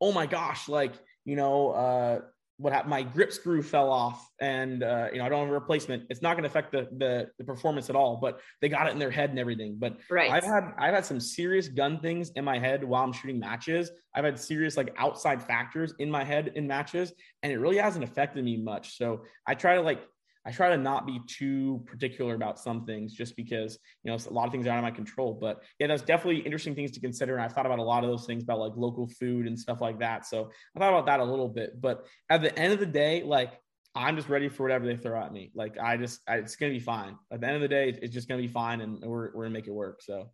oh 0.00 0.12
my 0.12 0.26
gosh, 0.26 0.68
like 0.68 0.92
you 1.24 1.36
know, 1.36 1.70
uh, 1.70 2.20
what 2.58 2.72
happened, 2.72 2.90
my 2.90 3.02
grip 3.02 3.32
screw 3.32 3.62
fell 3.62 3.90
off 3.90 4.28
and 4.40 4.82
uh, 4.82 5.08
you 5.12 5.18
know 5.18 5.24
I 5.24 5.28
don't 5.28 5.40
have 5.40 5.48
a 5.48 5.52
replacement. 5.52 6.04
It's 6.10 6.20
not 6.20 6.34
going 6.34 6.42
to 6.42 6.48
affect 6.48 6.72
the, 6.72 6.88
the, 6.98 7.30
the 7.38 7.44
performance 7.44 7.88
at 7.88 7.94
all. 7.96 8.18
But 8.20 8.40
they 8.60 8.68
got 8.68 8.88
it 8.88 8.92
in 8.92 8.98
their 8.98 9.12
head 9.12 9.30
and 9.30 9.38
everything. 9.38 9.76
But 9.78 9.96
right. 10.10 10.30
I've 10.30 10.44
had 10.44 10.74
I've 10.76 10.94
had 10.94 11.06
some 11.06 11.20
serious 11.20 11.68
gun 11.68 12.00
things 12.00 12.30
in 12.30 12.44
my 12.44 12.58
head 12.58 12.82
while 12.82 13.04
I'm 13.04 13.12
shooting 13.12 13.38
matches. 13.38 13.90
I've 14.14 14.24
had 14.24 14.38
serious 14.38 14.76
like 14.76 14.92
outside 14.98 15.40
factors 15.40 15.94
in 16.00 16.10
my 16.10 16.24
head 16.24 16.52
in 16.56 16.66
matches, 16.66 17.12
and 17.44 17.52
it 17.52 17.58
really 17.58 17.76
hasn't 17.76 18.04
affected 18.04 18.44
me 18.44 18.56
much. 18.56 18.98
So 18.98 19.22
I 19.46 19.54
try 19.54 19.76
to 19.76 19.80
like 19.80 20.00
I 20.48 20.50
try 20.50 20.70
to 20.70 20.78
not 20.78 21.06
be 21.06 21.20
too 21.26 21.84
particular 21.84 22.34
about 22.34 22.58
some 22.58 22.86
things 22.86 23.12
just 23.12 23.36
because, 23.36 23.78
you 24.02 24.10
know, 24.10 24.16
a 24.16 24.32
lot 24.32 24.46
of 24.46 24.52
things 24.52 24.66
are 24.66 24.70
out 24.70 24.78
of 24.78 24.82
my 24.82 24.90
control. 24.90 25.36
But 25.38 25.62
yeah, 25.78 25.88
that's 25.88 26.00
definitely 26.00 26.40
interesting 26.40 26.74
things 26.74 26.90
to 26.92 27.00
consider. 27.00 27.34
And 27.34 27.44
I've 27.44 27.52
thought 27.52 27.66
about 27.66 27.78
a 27.78 27.82
lot 27.82 28.02
of 28.02 28.08
those 28.08 28.24
things 28.24 28.44
about 28.44 28.58
like 28.58 28.72
local 28.74 29.06
food 29.08 29.46
and 29.46 29.58
stuff 29.58 29.82
like 29.82 29.98
that. 29.98 30.24
So 30.24 30.50
I 30.74 30.78
thought 30.78 30.88
about 30.88 31.04
that 31.04 31.20
a 31.20 31.24
little 31.24 31.50
bit. 31.50 31.78
But 31.78 32.06
at 32.30 32.40
the 32.40 32.58
end 32.58 32.72
of 32.72 32.80
the 32.80 32.86
day, 32.86 33.22
like 33.22 33.60
I'm 33.94 34.16
just 34.16 34.30
ready 34.30 34.48
for 34.48 34.62
whatever 34.62 34.86
they 34.86 34.96
throw 34.96 35.20
at 35.20 35.34
me. 35.34 35.50
Like 35.54 35.76
I 35.78 35.98
just, 35.98 36.20
I, 36.26 36.36
it's 36.36 36.56
going 36.56 36.72
to 36.72 36.78
be 36.78 36.82
fine. 36.82 37.18
At 37.30 37.42
the 37.42 37.46
end 37.46 37.56
of 37.56 37.62
the 37.62 37.68
day, 37.68 37.90
it's 38.00 38.14
just 38.14 38.26
going 38.26 38.40
to 38.40 38.46
be 38.46 38.50
fine 38.50 38.80
and 38.80 39.00
we're, 39.02 39.26
we're 39.26 39.44
going 39.44 39.52
to 39.52 39.58
make 39.58 39.66
it 39.66 39.74
work. 39.74 40.00
So 40.02 40.30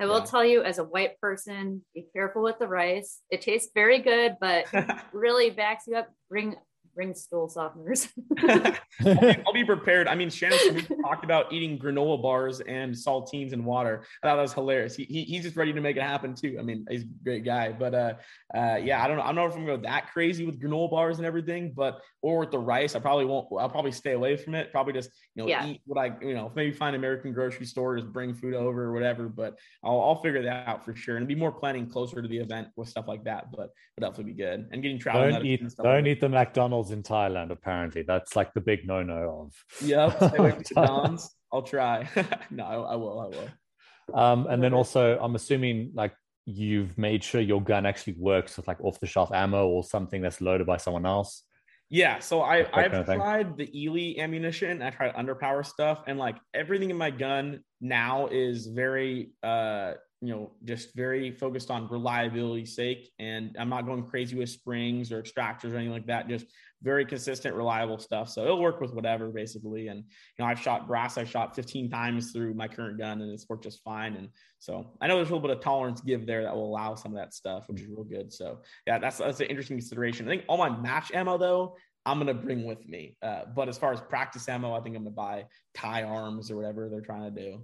I 0.00 0.06
will 0.06 0.20
yeah. 0.20 0.24
tell 0.24 0.44
you, 0.44 0.62
as 0.62 0.78
a 0.78 0.84
white 0.84 1.20
person, 1.20 1.84
be 1.94 2.06
careful 2.14 2.42
with 2.42 2.58
the 2.58 2.68
rice. 2.68 3.20
It 3.30 3.42
tastes 3.42 3.70
very 3.74 3.98
good, 3.98 4.36
but 4.40 4.66
really 5.12 5.50
backs 5.50 5.84
you 5.88 5.96
up. 5.96 6.08
Bring 6.30 6.54
bring 6.98 7.14
stool 7.14 7.48
softeners. 7.48 8.08
I'll, 9.06 9.14
be, 9.14 9.42
I'll, 9.46 9.52
be, 9.52 9.64
prepared. 9.64 10.08
I 10.08 10.16
mean, 10.16 10.30
Shannon 10.30 10.84
talked 11.04 11.22
about 11.22 11.52
eating 11.52 11.78
granola 11.78 12.20
bars 12.20 12.58
and 12.58 12.92
saltines 12.92 13.52
and 13.52 13.64
water. 13.64 14.02
I 14.20 14.26
thought 14.26 14.34
that 14.34 14.42
was 14.42 14.52
hilarious. 14.52 14.96
He, 14.96 15.04
he, 15.04 15.22
he's 15.22 15.44
just 15.44 15.54
ready 15.54 15.72
to 15.72 15.80
make 15.80 15.96
it 15.96 16.02
happen 16.02 16.34
too. 16.34 16.56
I 16.58 16.62
mean, 16.62 16.84
he's 16.90 17.02
a 17.02 17.06
great 17.22 17.44
guy. 17.44 17.70
But 17.70 17.94
uh, 17.94 18.14
uh, 18.52 18.78
yeah, 18.82 19.04
I 19.04 19.06
don't 19.06 19.16
know. 19.16 19.22
I 19.22 19.26
don't 19.26 19.36
know 19.36 19.46
if 19.46 19.54
I'm 19.54 19.64
gonna 19.64 19.76
go 19.76 19.82
that 19.84 20.10
crazy 20.12 20.44
with 20.44 20.60
granola 20.60 20.90
bars 20.90 21.18
and 21.18 21.26
everything, 21.26 21.72
but 21.72 22.00
or 22.20 22.40
with 22.40 22.50
the 22.50 22.58
rice, 22.58 22.96
I 22.96 22.98
probably 22.98 23.26
won't. 23.26 23.46
I'll 23.56 23.68
probably 23.68 23.92
stay 23.92 24.12
away 24.12 24.36
from 24.36 24.56
it. 24.56 24.72
Probably 24.72 24.92
just 24.92 25.10
you 25.36 25.44
know 25.44 25.48
yeah. 25.48 25.66
eat 25.66 25.80
what 25.86 26.04
I 26.04 26.16
you 26.20 26.34
know 26.34 26.50
maybe 26.56 26.72
find 26.72 26.96
American 26.96 27.32
grocery 27.32 27.66
store, 27.66 27.96
just 27.96 28.12
bring 28.12 28.34
food 28.34 28.54
over 28.54 28.86
or 28.86 28.92
whatever. 28.92 29.28
But 29.28 29.56
I'll, 29.84 30.00
I'll 30.00 30.20
figure 30.20 30.42
that 30.42 30.66
out 30.66 30.84
for 30.84 30.96
sure 30.96 31.16
and 31.16 31.28
be 31.28 31.36
more 31.36 31.52
planning 31.52 31.88
closer 31.88 32.20
to 32.20 32.26
the 32.26 32.38
event 32.38 32.68
with 32.74 32.88
stuff 32.88 33.06
like 33.06 33.22
that. 33.24 33.52
But 33.52 33.70
but 33.96 34.00
definitely 34.00 34.32
be 34.32 34.42
good 34.42 34.68
and 34.72 34.82
getting 34.82 34.98
travel. 34.98 35.30
Don't 35.30 35.46
eat. 35.46 35.60
Don't 35.76 35.86
like 35.86 36.06
eat 36.06 36.20
the 36.20 36.28
McDonald's 36.28 36.87
in 36.90 37.02
Thailand, 37.02 37.50
apparently. 37.50 38.02
That's 38.02 38.36
like 38.36 38.52
the 38.54 38.60
big 38.60 38.86
no 38.86 39.02
no 39.02 39.46
of. 39.46 39.86
Yep. 39.86 40.76
I'll 41.52 41.62
try. 41.62 42.08
no, 42.50 42.64
I, 42.64 42.74
I, 42.74 42.96
will. 42.96 43.20
I 43.20 43.26
will. 43.26 44.18
Um, 44.20 44.46
and 44.48 44.62
then 44.62 44.74
also, 44.74 45.18
I'm 45.18 45.34
assuming 45.34 45.92
like 45.94 46.14
you've 46.44 46.96
made 46.96 47.22
sure 47.22 47.40
your 47.40 47.62
gun 47.62 47.86
actually 47.86 48.14
works 48.14 48.56
with 48.56 48.66
like 48.68 48.80
off 48.82 48.98
the 49.00 49.06
shelf 49.06 49.32
ammo 49.32 49.66
or 49.66 49.84
something 49.84 50.22
that's 50.22 50.40
loaded 50.40 50.66
by 50.66 50.76
someone 50.76 51.06
else. 51.06 51.44
Yeah, 51.90 52.18
so 52.18 52.42
I 52.42 52.66
I've 52.74 53.06
tried 53.06 53.56
the 53.56 53.70
Ely 53.74 54.20
ammunition. 54.22 54.82
I 54.82 54.90
tried 54.90 55.14
underpower 55.14 55.64
stuff, 55.64 56.02
and 56.06 56.18
like 56.18 56.36
everything 56.52 56.90
in 56.90 56.98
my 56.98 57.10
gun 57.10 57.60
now 57.80 58.26
is 58.26 58.66
very 58.66 59.30
uh 59.42 59.94
you 60.20 60.34
know, 60.34 60.50
just 60.64 60.94
very 60.96 61.30
focused 61.30 61.70
on 61.70 61.88
reliability 61.88 62.66
sake. 62.66 63.10
And 63.18 63.54
I'm 63.58 63.68
not 63.68 63.86
going 63.86 64.04
crazy 64.04 64.36
with 64.36 64.48
springs 64.48 65.12
or 65.12 65.22
extractors 65.22 65.72
or 65.72 65.76
anything 65.76 65.92
like 65.92 66.06
that. 66.06 66.28
Just 66.28 66.46
very 66.82 67.04
consistent, 67.04 67.54
reliable 67.54 67.98
stuff. 67.98 68.28
So 68.28 68.44
it'll 68.44 68.60
work 68.60 68.80
with 68.80 68.92
whatever 68.92 69.28
basically. 69.28 69.88
And, 69.88 69.98
you 70.00 70.04
know, 70.38 70.46
I've 70.46 70.60
shot 70.60 70.86
brass, 70.86 71.18
I 71.18 71.24
shot 71.24 71.56
15 71.56 71.90
times 71.90 72.32
through 72.32 72.54
my 72.54 72.68
current 72.68 72.98
gun 72.98 73.20
and 73.20 73.32
it's 73.32 73.48
worked 73.48 73.64
just 73.64 73.82
fine. 73.82 74.14
And 74.14 74.28
so 74.58 74.92
I 75.00 75.06
know 75.06 75.16
there's 75.16 75.30
a 75.30 75.34
little 75.34 75.46
bit 75.46 75.56
of 75.56 75.62
tolerance 75.62 76.00
give 76.00 76.26
there 76.26 76.42
that 76.44 76.54
will 76.54 76.66
allow 76.66 76.94
some 76.94 77.12
of 77.12 77.18
that 77.18 77.34
stuff, 77.34 77.68
which 77.68 77.80
is 77.80 77.88
real 77.88 78.04
good. 78.04 78.32
So 78.32 78.60
yeah, 78.86 78.98
that's, 78.98 79.18
that's 79.18 79.40
an 79.40 79.46
interesting 79.46 79.78
consideration. 79.78 80.26
I 80.26 80.30
think 80.30 80.44
all 80.48 80.58
my 80.58 80.70
match 80.70 81.10
ammo 81.12 81.36
though, 81.38 81.76
I'm 82.06 82.18
gonna 82.18 82.32
bring 82.32 82.64
with 82.64 82.86
me. 82.88 83.16
Uh, 83.22 83.42
but 83.54 83.68
as 83.68 83.76
far 83.76 83.92
as 83.92 84.00
practice 84.00 84.48
ammo, 84.48 84.72
I 84.72 84.80
think 84.80 84.96
I'm 84.96 85.02
gonna 85.02 85.10
buy 85.10 85.44
Thai 85.74 86.04
Arms 86.04 86.50
or 86.50 86.56
whatever 86.56 86.88
they're 86.88 87.02
trying 87.02 87.34
to 87.34 87.42
do. 87.42 87.62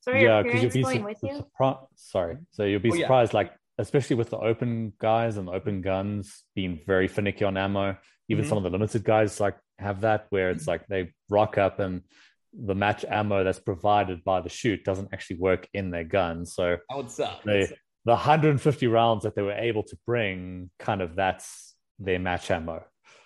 So 0.00 0.12
yeah, 0.12 0.42
because 0.42 0.62
you'll 0.62 0.72
be 0.72 0.82
going 0.82 0.98
su- 0.98 1.04
with 1.04 1.18
you? 1.22 1.46
Sorry, 1.94 2.38
so 2.50 2.64
you'll 2.64 2.80
be 2.80 2.90
oh, 2.92 2.96
surprised, 2.96 3.32
yeah. 3.32 3.38
like 3.38 3.52
especially 3.80 4.16
with 4.16 4.30
the 4.30 4.38
open 4.38 4.92
guys 4.98 5.36
and 5.36 5.48
the 5.48 5.52
open 5.52 5.80
guns 5.80 6.44
being 6.54 6.80
very 6.86 7.08
finicky 7.08 7.44
on 7.44 7.56
ammo. 7.56 7.96
Even 8.28 8.44
mm-hmm. 8.44 8.48
some 8.48 8.58
of 8.58 8.64
the 8.64 8.70
limited 8.70 9.02
guys 9.04 9.40
like 9.40 9.56
have 9.78 10.02
that 10.02 10.26
where 10.30 10.50
it's 10.50 10.66
like 10.66 10.86
they 10.86 11.12
rock 11.28 11.58
up 11.58 11.80
and 11.80 12.02
the 12.52 12.74
match 12.74 13.04
ammo 13.08 13.44
that's 13.44 13.60
provided 13.60 14.22
by 14.24 14.40
the 14.40 14.48
shoot 14.48 14.84
doesn't 14.84 15.08
actually 15.12 15.36
work 15.36 15.68
in 15.72 15.90
their 15.90 16.04
gun. 16.04 16.44
So 16.44 16.76
that 16.88 16.96
would 16.96 17.10
suck. 17.10 17.42
They, 17.44 17.66
the 18.04 18.12
150 18.12 18.86
rounds 18.86 19.24
that 19.24 19.34
they 19.34 19.42
were 19.42 19.52
able 19.52 19.82
to 19.84 19.96
bring, 20.06 20.70
kind 20.78 21.00
of 21.00 21.16
that's 21.16 21.74
their 21.98 22.18
match 22.18 22.50
ammo. 22.50 22.84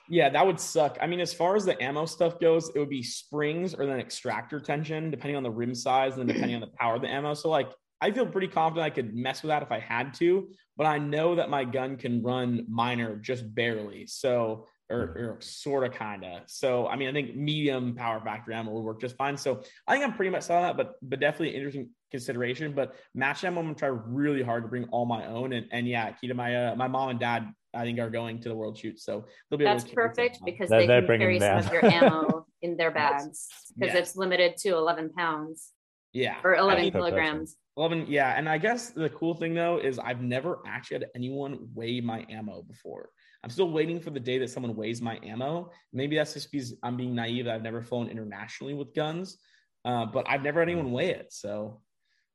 Yeah, 0.09 0.29
that 0.29 0.47
would 0.47 0.61
suck. 0.61 0.99
I 1.01 1.07
mean, 1.07 1.21
as 1.21 1.33
far 1.33 1.57
as 1.57 1.65
the 1.65 1.83
ammo 1.83 2.05
stuff 2.05 2.39
goes, 2.39 2.71
it 2.75 2.79
would 2.79 2.91
be 2.91 3.03
springs 3.03 3.75
or 3.75 3.87
then 3.87 3.99
extractor 3.99 4.61
tension, 4.61 5.11
depending 5.11 5.37
on 5.37 5.43
the 5.43 5.51
rim 5.51 5.75
size 5.75 6.17
and 6.17 6.29
then 6.29 6.35
depending 6.35 6.57
on 6.57 6.61
the 6.61 6.77
power 6.79 6.97
of 6.97 7.03
the 7.03 7.09
ammo. 7.09 7.33
So, 7.33 7.49
like, 7.49 7.71
I 8.05 8.11
feel 8.11 8.27
pretty 8.27 8.49
confident 8.49 8.85
I 8.85 8.91
could 8.91 9.15
mess 9.15 9.43
with 9.43 9.49
that 9.49 9.63
if 9.63 9.73
I 9.73 9.79
had 9.79 10.13
to, 10.15 10.51
but 10.77 10.85
I 10.85 10.99
know 10.99 11.37
that 11.37 11.49
my 11.49 11.65
gun 11.65 11.97
can 11.97 12.23
run 12.23 12.67
minor 12.69 13.17
just 13.17 13.55
barely. 13.55 14.07
So, 14.07 14.67
or, 14.91 14.99
or 14.99 15.39
sort 15.41 15.85
of 15.85 15.93
kind 15.93 16.23
of. 16.23 16.43
So, 16.45 16.87
I 16.87 16.97
mean, 16.97 17.09
I 17.09 17.13
think 17.13 17.35
medium 17.35 17.95
power 17.95 18.21
factor 18.21 18.53
ammo 18.53 18.73
would 18.73 18.85
work 18.85 19.01
just 19.01 19.17
fine. 19.17 19.39
So, 19.39 19.63
I 19.89 19.95
think 19.95 20.05
I'm 20.05 20.13
pretty 20.13 20.31
much 20.31 20.43
set 20.43 20.59
on 20.59 20.63
that, 20.65 20.77
but 20.77 20.97
but 21.01 21.19
definitely 21.19 21.51
an 21.51 21.55
interesting 21.55 21.89
consideration. 22.11 22.75
But 22.75 22.95
match 23.15 23.43
ammo, 23.43 23.61
I'm 23.61 23.67
gonna 23.69 23.75
try 23.75 23.89
really 23.89 24.43
hard 24.43 24.65
to 24.65 24.69
bring 24.69 24.85
all 24.91 25.07
my 25.07 25.25
own. 25.25 25.55
And 25.55 25.67
and 25.73 25.89
yeah, 25.89 26.13
Kita, 26.13 26.35
my 26.35 26.55
uh, 26.55 26.77
my 26.77 26.89
mom 26.89 27.09
and 27.09 27.19
dad 27.19 27.55
I 27.73 27.85
think 27.85 27.99
are 28.01 28.11
going 28.11 28.39
to 28.41 28.51
the 28.51 28.55
World 28.55 28.77
Shoot. 28.77 29.01
So 29.01 29.25
they'll 29.49 29.59
be 29.59 29.65
that's 29.65 29.85
perfect 29.85 30.41
because 30.45 30.69
they're, 30.69 30.87
they 30.87 31.07
can 31.07 31.19
carry 31.19 31.41
some 31.41 31.57
of 31.57 31.73
your 31.73 31.85
ammo 31.99 32.47
in 32.61 32.77
their 32.77 32.91
bags 32.91 33.49
because 33.79 33.95
yes. 33.95 34.09
it's 34.09 34.17
limited 34.17 34.59
to 34.59 34.75
11 34.75 35.15
pounds. 35.15 35.71
Yeah. 36.13 36.37
Or 36.45 36.55
11 36.55 36.93
kilograms. 36.93 37.57
11, 37.77 38.07
yeah. 38.09 38.35
And 38.37 38.49
I 38.49 38.59
guess 38.59 38.91
the 38.91 39.09
cool 39.11 39.35
thing 39.35 39.55
though 39.55 39.79
is 39.79 39.99
I've 39.99 40.23
never 40.23 40.61
actually 40.67 40.99
had 40.99 41.07
anyone 41.15 41.69
weigh 41.75 42.01
my 42.01 42.25
ammo 42.31 42.63
before. 42.63 43.09
I'm 43.43 43.51
still 43.51 43.71
waiting 43.71 44.01
for 44.01 44.11
the 44.11 44.21
day 44.21 44.39
that 44.39 44.51
someone 44.51 44.77
weighs 44.77 45.03
my 45.03 45.19
ammo. 45.23 45.71
Maybe 45.93 46.17
that's 46.17 46.35
just 46.35 46.51
because 46.51 46.75
I'm 46.83 46.97
being 46.97 47.15
naive. 47.15 47.49
I've 47.49 47.63
never 47.63 47.83
flown 47.83 48.09
internationally 48.09 48.75
with 48.75 48.95
guns, 48.95 49.39
uh, 49.85 50.07
but 50.07 50.25
I've 50.29 50.43
never 50.43 50.61
had 50.61 50.69
anyone 50.69 50.93
weigh 50.93 51.11
it. 51.11 51.33
So 51.33 51.81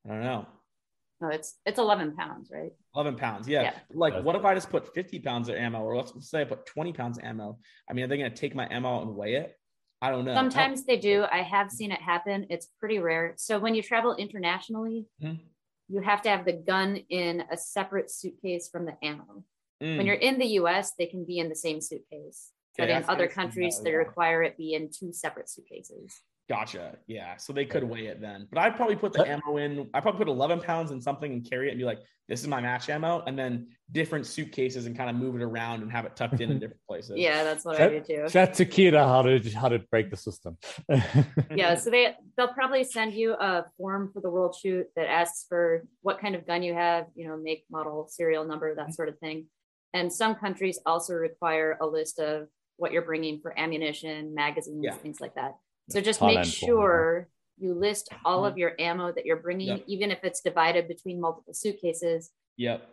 I 0.05 0.09
don't 0.09 0.23
know. 0.23 0.45
No, 1.21 1.27
it's 1.29 1.55
it's 1.65 1.79
11 1.79 2.15
pounds, 2.15 2.49
right? 2.53 2.71
11 2.95 3.15
pounds. 3.15 3.47
Yeah. 3.47 3.63
yeah. 3.63 3.73
Like, 3.93 4.23
what 4.23 4.35
if 4.35 4.45
I 4.45 4.53
just 4.53 4.69
put 4.69 4.93
50 4.93 5.19
pounds 5.19 5.49
of 5.49 5.55
ammo, 5.55 5.81
or 5.81 5.97
let's 5.97 6.29
say 6.29 6.41
I 6.41 6.45
put 6.45 6.65
20 6.65 6.93
pounds 6.93 7.17
of 7.17 7.25
ammo? 7.25 7.57
I 7.89 7.93
mean, 7.93 8.05
are 8.05 8.07
they 8.07 8.17
going 8.17 8.31
to 8.31 8.37
take 8.37 8.55
my 8.55 8.67
ammo 8.71 9.01
and 9.01 9.15
weigh 9.15 9.35
it? 9.35 9.58
I 10.01 10.11
don't 10.11 10.25
know. 10.25 10.33
Sometimes 10.33 10.85
they 10.85 10.97
do. 10.97 11.25
I 11.31 11.41
have 11.41 11.71
seen 11.71 11.91
it 11.91 12.01
happen. 12.01 12.47
It's 12.49 12.67
pretty 12.79 12.99
rare. 12.99 13.33
So 13.37 13.59
when 13.59 13.75
you 13.75 13.81
travel 13.81 14.15
internationally, 14.15 15.05
mm-hmm. 15.21 15.41
you 15.89 16.01
have 16.01 16.21
to 16.21 16.29
have 16.29 16.45
the 16.45 16.53
gun 16.53 16.97
in 17.09 17.43
a 17.51 17.57
separate 17.57 18.09
suitcase 18.09 18.69
from 18.69 18.85
the 18.85 18.93
ammo. 19.03 19.43
Mm. 19.83 19.97
When 19.97 20.05
you're 20.05 20.15
in 20.15 20.37
the 20.39 20.47
US, 20.61 20.93
they 20.97 21.05
can 21.05 21.25
be 21.25 21.39
in 21.39 21.49
the 21.49 21.55
same 21.55 21.81
suitcase. 21.81 22.51
But 22.77 22.89
in 22.89 23.03
other 23.09 23.27
countries, 23.27 23.81
they 23.83 23.93
require 23.93 24.41
it 24.41 24.57
be 24.57 24.73
in 24.73 24.89
two 24.89 25.11
separate 25.11 25.49
suitcases. 25.49 26.21
Gotcha. 26.49 26.97
Yeah. 27.05 27.37
So 27.37 27.53
they 27.53 27.65
could 27.65 27.83
weigh 27.83 28.07
it 28.07 28.19
then. 28.19 28.47
But 28.51 28.59
I'd 28.59 28.75
probably 28.75 28.95
put 28.95 29.13
the 29.13 29.25
ammo 29.27 29.57
in. 29.57 29.87
I 29.93 29.99
probably 29.99 30.17
put 30.17 30.27
11 30.27 30.61
pounds 30.61 30.89
in 30.89 30.99
something 30.99 31.31
and 31.31 31.47
carry 31.47 31.67
it 31.67 31.71
and 31.71 31.77
be 31.77 31.85
like, 31.85 31.99
this 32.27 32.41
is 32.41 32.47
my 32.47 32.59
match 32.59 32.89
ammo. 32.89 33.21
And 33.27 33.37
then 33.37 33.67
different 33.91 34.25
suitcases 34.25 34.87
and 34.87 34.97
kind 34.97 35.11
of 35.11 35.15
move 35.15 35.35
it 35.35 35.43
around 35.43 35.83
and 35.83 35.91
have 35.91 36.05
it 36.05 36.15
tucked 36.15 36.41
in 36.41 36.49
in 36.49 36.59
different 36.59 36.81
places. 36.87 37.13
Yeah, 37.17 37.43
that's 37.43 37.65
what 37.65 37.77
chat, 37.77 37.91
I 37.91 37.99
do 37.99 38.03
too. 38.03 38.29
Chat 38.29 38.55
to 38.55 38.65
Kita 38.65 38.97
how 38.97 39.21
to 39.21 39.39
how 39.51 39.69
to 39.69 39.77
break 39.91 40.09
the 40.09 40.17
system. 40.17 40.57
yeah. 41.55 41.75
So 41.75 41.91
they 41.91 42.15
they'll 42.35 42.53
probably 42.53 42.83
send 42.83 43.13
you 43.13 43.33
a 43.33 43.65
form 43.77 44.09
for 44.11 44.19
the 44.19 44.29
world 44.31 44.55
shoot 44.59 44.87
that 44.95 45.07
asks 45.07 45.45
for 45.47 45.85
what 46.01 46.19
kind 46.19 46.33
of 46.33 46.47
gun 46.47 46.63
you 46.63 46.73
have, 46.73 47.05
you 47.13 47.27
know, 47.27 47.37
make, 47.37 47.65
model, 47.69 48.07
serial 48.09 48.43
number, 48.43 48.73
that 48.73 48.81
mm-hmm. 48.81 48.91
sort 48.93 49.09
of 49.09 49.19
thing. 49.19 49.45
And 49.93 50.11
some 50.11 50.33
countries 50.33 50.79
also 50.83 51.13
require 51.13 51.77
a 51.79 51.85
list 51.85 52.19
of 52.19 52.47
what 52.77 52.91
you're 52.91 53.03
bringing 53.03 53.39
for 53.39 53.57
ammunition, 53.59 54.33
magazines, 54.33 54.81
yeah. 54.83 54.93
things 54.93 55.21
like 55.21 55.35
that. 55.35 55.53
So 55.89 56.01
just 56.01 56.21
make 56.21 56.45
sure 56.45 57.27
you 57.57 57.73
list 57.73 58.09
all 58.23 58.39
mm-hmm. 58.39 58.51
of 58.51 58.57
your 58.57 58.73
ammo 58.79 59.11
that 59.11 59.25
you're 59.25 59.37
bringing, 59.37 59.67
yep. 59.67 59.83
even 59.87 60.11
if 60.11 60.23
it's 60.23 60.41
divided 60.41 60.87
between 60.87 61.19
multiple 61.19 61.53
suitcases. 61.53 62.31
Yep. 62.57 62.87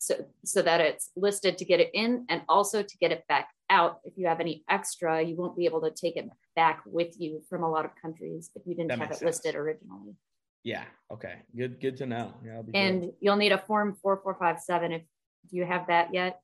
So, 0.00 0.26
so 0.44 0.62
that 0.62 0.80
it's 0.80 1.10
listed 1.16 1.58
to 1.58 1.64
get 1.64 1.80
it 1.80 1.90
in 1.92 2.24
and 2.28 2.42
also 2.48 2.82
to 2.82 2.98
get 2.98 3.10
it 3.10 3.24
back 3.28 3.48
out. 3.68 3.98
If 4.04 4.14
you 4.16 4.26
have 4.28 4.40
any 4.40 4.64
extra, 4.68 5.20
you 5.22 5.36
won't 5.36 5.56
be 5.56 5.64
able 5.64 5.80
to 5.82 5.90
take 5.90 6.16
it 6.16 6.28
back 6.54 6.82
with 6.86 7.20
you 7.20 7.42
from 7.48 7.64
a 7.64 7.70
lot 7.70 7.84
of 7.84 7.90
countries 8.00 8.50
if 8.54 8.62
you 8.64 8.74
didn't 8.74 8.88
that 8.88 8.98
have 9.00 9.10
it 9.10 9.18
sense. 9.18 9.26
listed 9.26 9.54
originally. 9.56 10.14
Yeah. 10.62 10.84
Okay. 11.12 11.34
Good. 11.56 11.80
Good 11.80 11.96
to 11.98 12.06
know. 12.06 12.32
Yeah. 12.44 12.62
And 12.74 13.00
good. 13.02 13.14
you'll 13.20 13.36
need 13.36 13.52
a 13.52 13.58
form 13.58 13.96
four 14.00 14.20
four 14.22 14.36
five 14.38 14.60
seven. 14.60 14.92
If 14.92 15.02
do 15.50 15.56
you 15.56 15.64
have 15.64 15.86
that 15.88 16.12
yet? 16.12 16.40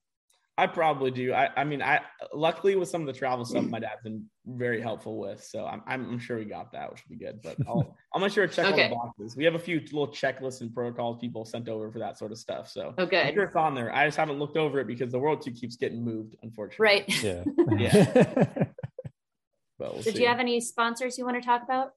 I 0.57 0.69
probably 0.69 1.11
do. 1.11 1.33
I, 1.33 1.49
I 1.57 1.65
mean, 1.65 1.83
I 1.83 2.01
luckily 2.33 2.77
with 2.77 2.89
some 2.89 3.01
of 3.01 3.09
the 3.09 3.13
travel 3.13 3.45
stuff, 3.45 3.65
my 3.65 3.81
dad's 3.81 4.03
been 4.05 4.25
very 4.47 4.81
helpful 4.81 5.19
with, 5.19 5.43
so 5.43 5.67
I'm, 5.67 5.83
I'm 5.87 6.19
sure 6.21 6.39
we 6.39 6.45
got 6.45 6.71
that, 6.73 6.93
which 6.93 7.03
would 7.03 7.19
be 7.19 7.25
good. 7.25 7.41
But 7.43 7.57
I'll, 7.67 7.97
I'll 8.15 8.21
make 8.21 8.33
sure 8.33 8.47
to 8.47 8.55
check 8.55 8.67
okay. 8.67 8.85
all 8.85 8.89
the 8.89 8.95
boxes. 8.95 9.37
We 9.37 9.45
have 9.45 9.57
a 9.57 9.59
few 9.59 9.81
little 9.81 10.07
checklists 10.07 10.61
and 10.61 10.73
protocols 10.73 11.19
people 11.21 11.45
sent 11.45 11.69
over 11.69 11.91
for 11.91 11.99
that 11.99 12.19
sort 12.19 12.31
of 12.31 12.39
stuff. 12.39 12.71
So 12.71 12.95
oh, 12.97 13.03
okay, 13.03 13.23
I'm 13.23 13.35
sure 13.35 13.45
it's 13.45 13.57
on 13.57 13.75
there. 13.75 13.93
I 13.93 14.07
just 14.07 14.17
haven't 14.17 14.39
looked 14.39 14.57
over 14.57 14.79
it 14.79 14.87
because 14.87 15.11
the 15.11 15.19
world 15.19 15.43
too 15.43 15.51
keeps 15.51 15.75
getting 15.75 16.05
moved, 16.05 16.37
unfortunately. 16.43 16.85
Right. 16.85 17.23
Yeah. 17.23 17.43
yeah. 17.77 18.05
but 19.79 19.93
we'll 19.93 20.03
Did 20.03 20.15
see. 20.15 20.23
you 20.23 20.29
have 20.29 20.39
any 20.39 20.61
sponsors 20.61 21.19
you 21.19 21.25
want 21.25 21.43
to 21.43 21.45
talk 21.45 21.65
about? 21.65 21.95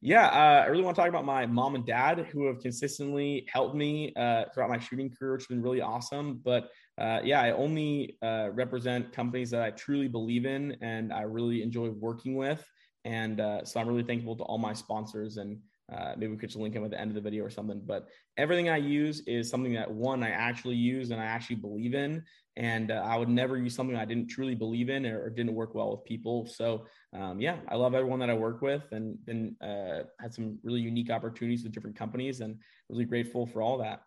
Yeah, 0.00 0.26
uh, 0.26 0.64
I 0.64 0.66
really 0.66 0.84
want 0.84 0.94
to 0.94 1.00
talk 1.00 1.08
about 1.08 1.24
my 1.24 1.44
mom 1.46 1.74
and 1.74 1.84
dad 1.84 2.28
who 2.30 2.46
have 2.46 2.60
consistently 2.60 3.48
helped 3.52 3.74
me 3.74 4.12
uh, 4.14 4.44
throughout 4.54 4.70
my 4.70 4.78
shooting 4.78 5.10
career, 5.10 5.32
which 5.32 5.42
has 5.42 5.46
been 5.48 5.62
really 5.62 5.80
awesome. 5.80 6.40
But 6.44 6.70
uh, 6.98 7.20
yeah, 7.24 7.40
I 7.40 7.50
only 7.50 8.16
uh, 8.22 8.50
represent 8.52 9.12
companies 9.12 9.50
that 9.50 9.62
I 9.62 9.70
truly 9.72 10.06
believe 10.06 10.46
in 10.46 10.76
and 10.82 11.12
I 11.12 11.22
really 11.22 11.62
enjoy 11.62 11.90
working 11.90 12.36
with. 12.36 12.64
And 13.04 13.40
uh, 13.40 13.64
so 13.64 13.80
I'm 13.80 13.88
really 13.88 14.04
thankful 14.04 14.36
to 14.36 14.44
all 14.44 14.58
my 14.58 14.72
sponsors 14.72 15.36
and 15.36 15.58
uh, 15.92 16.12
maybe 16.16 16.32
we 16.32 16.36
could 16.36 16.50
just 16.50 16.60
link 16.60 16.74
them 16.74 16.84
at 16.84 16.90
the 16.90 17.00
end 17.00 17.10
of 17.10 17.14
the 17.14 17.20
video 17.20 17.44
or 17.44 17.50
something. 17.50 17.80
But 17.84 18.08
everything 18.36 18.68
I 18.68 18.76
use 18.76 19.20
is 19.26 19.48
something 19.48 19.72
that 19.74 19.90
one 19.90 20.22
I 20.22 20.30
actually 20.30 20.76
use 20.76 21.10
and 21.10 21.20
I 21.20 21.24
actually 21.24 21.56
believe 21.56 21.94
in, 21.94 22.22
and 22.56 22.90
uh, 22.90 23.02
I 23.04 23.16
would 23.16 23.28
never 23.28 23.56
use 23.56 23.74
something 23.74 23.96
I 23.96 24.04
didn't 24.04 24.28
truly 24.28 24.54
believe 24.54 24.90
in 24.90 25.06
or, 25.06 25.24
or 25.24 25.30
didn't 25.30 25.54
work 25.54 25.74
well 25.74 25.92
with 25.92 26.04
people. 26.04 26.46
So 26.46 26.86
um, 27.18 27.40
yeah, 27.40 27.56
I 27.68 27.76
love 27.76 27.94
everyone 27.94 28.18
that 28.20 28.30
I 28.30 28.34
work 28.34 28.60
with, 28.60 28.82
and 28.92 29.18
then 29.26 29.56
uh, 29.62 30.04
had 30.20 30.34
some 30.34 30.58
really 30.62 30.80
unique 30.80 31.10
opportunities 31.10 31.62
with 31.62 31.72
different 31.72 31.96
companies, 31.96 32.40
and 32.40 32.58
really 32.88 33.04
grateful 33.04 33.46
for 33.46 33.62
all 33.62 33.78
that. 33.78 34.02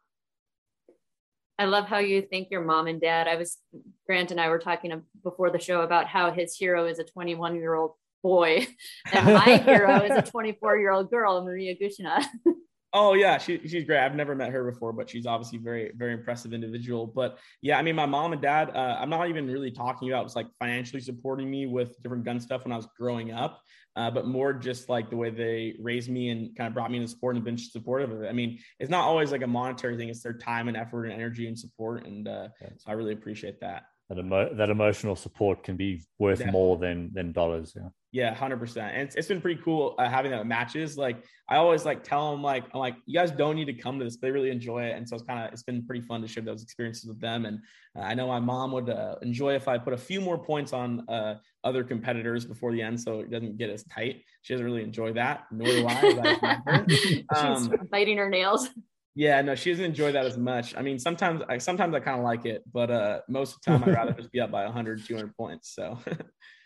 I 1.58 1.66
love 1.66 1.86
how 1.86 2.00
you 2.00 2.24
think 2.24 2.48
your 2.50 2.64
mom 2.64 2.88
and 2.88 3.00
dad. 3.00 3.28
I 3.28 3.36
was 3.36 3.60
Grant 4.08 4.32
and 4.32 4.42
I 4.42 4.50
were 4.50 4.58
talking 4.58 5.00
before 5.24 5.52
the 5.52 5.60
show 5.60 5.82
about 5.82 6.08
how 6.08 6.32
his 6.32 6.56
hero 6.56 6.88
is 6.88 6.98
a 6.98 7.04
21 7.04 7.56
year 7.56 7.76
old 7.76 7.92
boy, 8.22 8.68
and 9.12 9.26
my 9.26 9.58
hero 9.58 10.02
is 10.04 10.12
a 10.12 10.22
24 10.30 10.78
year 10.78 10.92
old 10.92 11.10
girl, 11.10 11.44
Maria 11.44 11.76
Gushchina. 11.76 12.26
Oh 12.94 13.14
yeah, 13.14 13.38
she, 13.38 13.66
she's 13.68 13.86
great. 13.86 14.00
I've 14.00 14.16
never 14.16 14.36
met 14.36 14.52
her 14.52 14.70
before, 14.70 14.92
but 14.92 15.10
she's 15.10 15.26
obviously 15.26 15.60
very 15.60 15.94
very 15.96 16.14
impressive 16.14 16.52
individual. 16.52 17.08
But 17.08 17.38
yeah, 17.62 17.78
I 17.78 17.82
mean, 17.84 17.96
my 17.96 18.06
mom 18.06 18.34
and 18.34 18.42
dad. 18.42 18.72
Uh, 18.76 18.98
I'm 19.00 19.10
not 19.10 19.30
even 19.30 19.50
really 19.50 19.72
talking 19.72 20.10
about 20.10 20.26
was 20.26 20.36
like 20.36 20.48
financially 20.60 21.02
supporting 21.02 21.50
me 21.50 21.68
with 21.68 22.02
different 22.02 22.26
gun 22.26 22.40
stuff 22.40 22.66
when 22.66 22.74
I 22.74 22.76
was 22.76 22.88
growing 22.98 23.32
up, 23.32 23.62
uh, 23.96 24.12
but 24.12 24.28
more 24.28 24.52
just 24.52 24.90
like 24.90 25.10
the 25.10 25.16
way 25.16 25.30
they 25.30 25.76
raised 25.80 26.10
me 26.10 26.32
and 26.32 26.54
kind 26.58 26.68
of 26.68 26.74
brought 26.74 26.92
me 26.92 26.98
into 26.98 27.08
sport 27.08 27.38
and 27.38 27.46
been 27.46 27.58
supportive 27.58 28.12
of 28.12 28.24
it. 28.24 28.28
I 28.28 28.34
mean, 28.34 28.60
it's 28.78 28.92
not 28.92 29.06
always 29.06 29.32
like 29.32 29.44
a 29.44 29.48
monetary 29.48 29.96
thing; 29.96 30.10
it's 30.10 30.22
their 30.22 30.34
time 30.34 30.68
and 30.68 30.76
effort 30.76 31.06
and 31.06 31.14
energy 31.14 31.48
and 31.48 31.58
support, 31.58 32.06
and 32.06 32.28
uh, 32.28 32.50
so 32.60 32.92
I 32.92 32.92
really 32.92 33.14
appreciate 33.14 33.62
that 33.62 33.84
that 34.10 34.20
emo- 34.20 34.54
that 34.54 34.70
emotional 34.70 35.16
support 35.16 35.64
can 35.64 35.78
be 35.78 36.04
worth 36.20 36.40
Definitely. 36.40 36.60
more 36.60 36.78
than 36.78 37.12
than 37.14 37.32
dollars. 37.32 37.74
Yeah. 37.74 37.88
Yeah, 38.14 38.34
hundred 38.34 38.58
percent. 38.60 38.94
And 38.94 39.04
it's, 39.04 39.16
it's 39.16 39.28
been 39.30 39.40
pretty 39.40 39.62
cool 39.64 39.96
uh, 39.98 40.10
having 40.10 40.32
that 40.32 40.46
matches. 40.46 40.98
Like 40.98 41.24
I 41.48 41.56
always 41.56 41.86
like 41.86 42.04
tell 42.04 42.32
them 42.32 42.44
like 42.44 42.66
I'm 42.74 42.80
like 42.80 42.96
you 43.06 43.18
guys 43.18 43.32
don't 43.32 43.56
need 43.56 43.66
to 43.66 43.74
come 43.74 44.00
to 44.00 44.06
this. 44.06 44.18
They 44.18 44.32
really 44.32 44.50
enjoy 44.50 44.84
it, 44.84 44.98
and 44.98 45.08
so 45.08 45.16
it's 45.16 45.24
kind 45.24 45.46
of 45.46 45.54
it's 45.54 45.64
been 45.64 45.86
pretty 45.86 46.02
fun 46.02 46.22
to 46.22 46.28
share 46.28 46.44
those 46.44 46.62
experiences 46.62 47.06
with 47.06 47.22
them. 47.22 47.46
And 47.46 47.60
uh, 47.96 48.02
I 48.02 48.14
know 48.14 48.28
my 48.28 48.40
mom 48.40 48.74
would 48.74 48.90
uh, 48.90 49.16
enjoy 49.22 49.56
if 49.56 49.70
I 49.70 49.78
put 49.78 49.94
a 49.94 49.98
few 49.98 50.20
more 50.20 50.38
points 50.38 50.74
on 50.74 51.08
uh, 51.08 51.36
other 51.64 51.86
competitors 51.86 52.46
before 52.46 52.74
the 52.74 52.82
end, 52.82 53.00
so 53.00 53.22
it 53.22 53.32
doesn't 53.32 53.58
get 53.58 53.70
as 53.70 53.86
tight. 53.86 54.24
She 54.42 54.54
doesn't 54.54 54.66
really 54.66 54.84
enjoy 54.84 55.14
that, 55.14 55.46
nor 55.50 55.68
do 55.68 55.88
I. 55.88 56.60
um, 57.36 57.70
She's 57.70 57.90
biting 57.90 58.18
her 58.18 58.30
nails. 58.30 58.70
Yeah, 59.16 59.42
no, 59.42 59.56
she 59.56 59.72
doesn't 59.72 59.86
enjoy 59.86 60.12
that 60.14 60.26
as 60.26 60.38
much. 60.38 60.76
I 60.76 60.82
mean, 60.82 60.98
sometimes 60.98 61.42
I 61.48 61.58
sometimes 61.60 61.94
I 61.96 62.00
kind 62.02 62.18
of 62.18 62.24
like 62.24 62.46
it, 62.46 62.64
but 62.72 62.92
uh 62.92 63.22
most 63.28 63.56
of 63.56 63.62
the 63.62 63.72
time 63.72 63.84
I'd 63.84 63.96
rather 63.96 64.14
just 64.18 64.32
be 64.32 64.40
up 64.42 64.52
by 64.52 64.64
100, 64.64 65.06
200 65.06 65.36
points. 65.36 65.74
So 65.74 65.98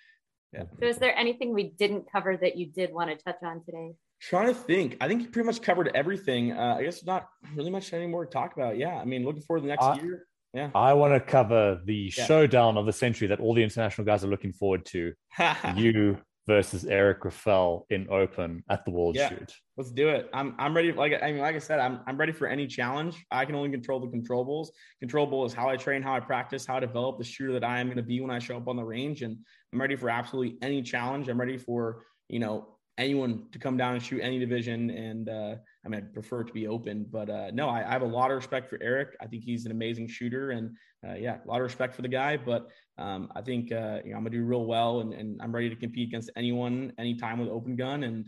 yeah. 0.55 0.63
So 0.79 0.85
is 0.85 0.97
there 0.97 1.17
anything 1.17 1.53
we 1.53 1.63
didn't 1.63 2.11
cover 2.11 2.37
that 2.37 2.57
you 2.57 2.67
did 2.67 2.93
want 2.93 3.09
to 3.09 3.17
touch 3.23 3.41
on 3.43 3.63
today? 3.63 3.93
Trying 4.21 4.47
to 4.47 4.53
think. 4.53 4.97
I 5.01 5.07
think 5.07 5.21
you 5.21 5.27
pretty 5.27 5.45
much 5.45 5.61
covered 5.61 5.91
everything. 5.93 6.53
Uh, 6.53 6.77
I 6.79 6.83
guess 6.83 7.03
not 7.03 7.27
really 7.55 7.69
much 7.69 7.93
anymore 7.93 8.25
to 8.25 8.31
talk 8.31 8.55
about. 8.55 8.77
Yeah. 8.77 8.95
I 8.95 9.05
mean, 9.05 9.25
looking 9.25 9.41
forward 9.41 9.61
to 9.61 9.63
the 9.63 9.69
next 9.69 9.83
uh, 9.83 9.97
year. 10.01 10.25
Yeah. 10.53 10.69
I 10.73 10.93
want 10.93 11.13
to 11.13 11.19
cover 11.19 11.81
the 11.83 12.11
yeah. 12.15 12.25
showdown 12.25 12.77
of 12.77 12.85
the 12.85 12.93
century 12.93 13.27
that 13.27 13.41
all 13.41 13.53
the 13.53 13.63
international 13.63 14.05
guys 14.05 14.23
are 14.23 14.29
looking 14.29 14.53
forward 14.53 14.85
to. 14.87 15.13
you 15.75 16.17
versus 16.47 16.85
Eric 16.85 17.21
Grauffel 17.21 17.85
in 17.89 18.07
open 18.09 18.63
at 18.69 18.85
the 18.85 18.91
World 18.91 19.15
yeah, 19.15 19.29
Shoot. 19.29 19.53
Let's 19.77 19.91
do 19.91 20.09
it. 20.09 20.29
I'm 20.33 20.55
I'm 20.57 20.75
ready. 20.75 20.91
Like 20.91 21.13
I 21.21 21.31
mean, 21.31 21.41
like 21.41 21.55
I 21.55 21.59
said, 21.59 21.79
I'm 21.79 22.01
I'm 22.07 22.17
ready 22.17 22.31
for 22.31 22.47
any 22.47 22.67
challenge. 22.67 23.25
I 23.31 23.45
can 23.45 23.55
only 23.55 23.69
control 23.71 23.99
the 23.99 24.07
controllables. 24.07 24.67
Controllable 24.99 25.45
is 25.45 25.53
how 25.53 25.69
I 25.69 25.75
train, 25.75 26.01
how 26.01 26.13
I 26.13 26.19
practice, 26.19 26.65
how 26.65 26.77
I 26.77 26.79
develop 26.79 27.17
the 27.17 27.23
shooter 27.23 27.53
that 27.53 27.63
I 27.63 27.79
am 27.79 27.87
going 27.87 27.97
to 27.97 28.03
be 28.03 28.21
when 28.21 28.31
I 28.31 28.39
show 28.39 28.57
up 28.57 28.67
on 28.67 28.75
the 28.75 28.83
range. 28.83 29.21
And 29.23 29.37
I'm 29.75 29.81
ready 29.81 29.97
for 29.97 30.09
absolutely 30.09 30.57
any 30.61 30.81
challenge. 30.81 31.27
I'm 31.27 31.37
ready 31.37 31.57
for 31.57 32.03
you 32.29 32.39
know 32.39 32.77
anyone 32.97 33.47
to 33.51 33.59
come 33.59 33.75
down 33.75 33.93
and 33.93 34.01
shoot 34.01 34.21
any 34.21 34.39
division. 34.39 34.89
And 34.89 35.27
uh, 35.27 35.55
I 35.85 35.89
mean, 35.89 35.97
I'd 35.97 36.13
prefer 36.13 36.41
it 36.41 36.47
to 36.47 36.53
be 36.53 36.65
open, 36.65 37.05
but 37.11 37.29
uh, 37.29 37.51
no, 37.51 37.67
I, 37.67 37.85
I, 37.85 37.91
have 37.91 38.01
a 38.01 38.07
lot 38.07 38.31
of 38.31 38.37
respect 38.37 38.69
for 38.69 38.79
Eric. 38.81 39.17
I 39.19 39.27
think 39.27 39.43
he's 39.43 39.65
an 39.65 39.71
amazing 39.71 40.07
shooter, 40.07 40.51
and 40.51 40.77
uh, 41.05 41.15
yeah, 41.15 41.39
a 41.43 41.47
lot 41.49 41.57
of 41.57 41.63
respect 41.63 41.93
for 41.93 42.03
the 42.03 42.07
guy. 42.07 42.37
But 42.37 42.69
um, 42.97 43.29
I 43.35 43.41
think 43.41 43.73
uh, 43.73 43.99
you 44.05 44.11
know 44.11 44.17
I'm 44.17 44.23
gonna 44.23 44.29
do 44.29 44.45
real 44.45 44.65
well, 44.65 45.01
and, 45.01 45.11
and 45.11 45.41
I'm 45.41 45.53
ready 45.53 45.69
to 45.69 45.75
compete 45.75 46.07
against 46.07 46.31
anyone, 46.37 46.93
anytime 46.97 47.37
with 47.37 47.49
open 47.49 47.75
gun, 47.75 48.03
and 48.03 48.23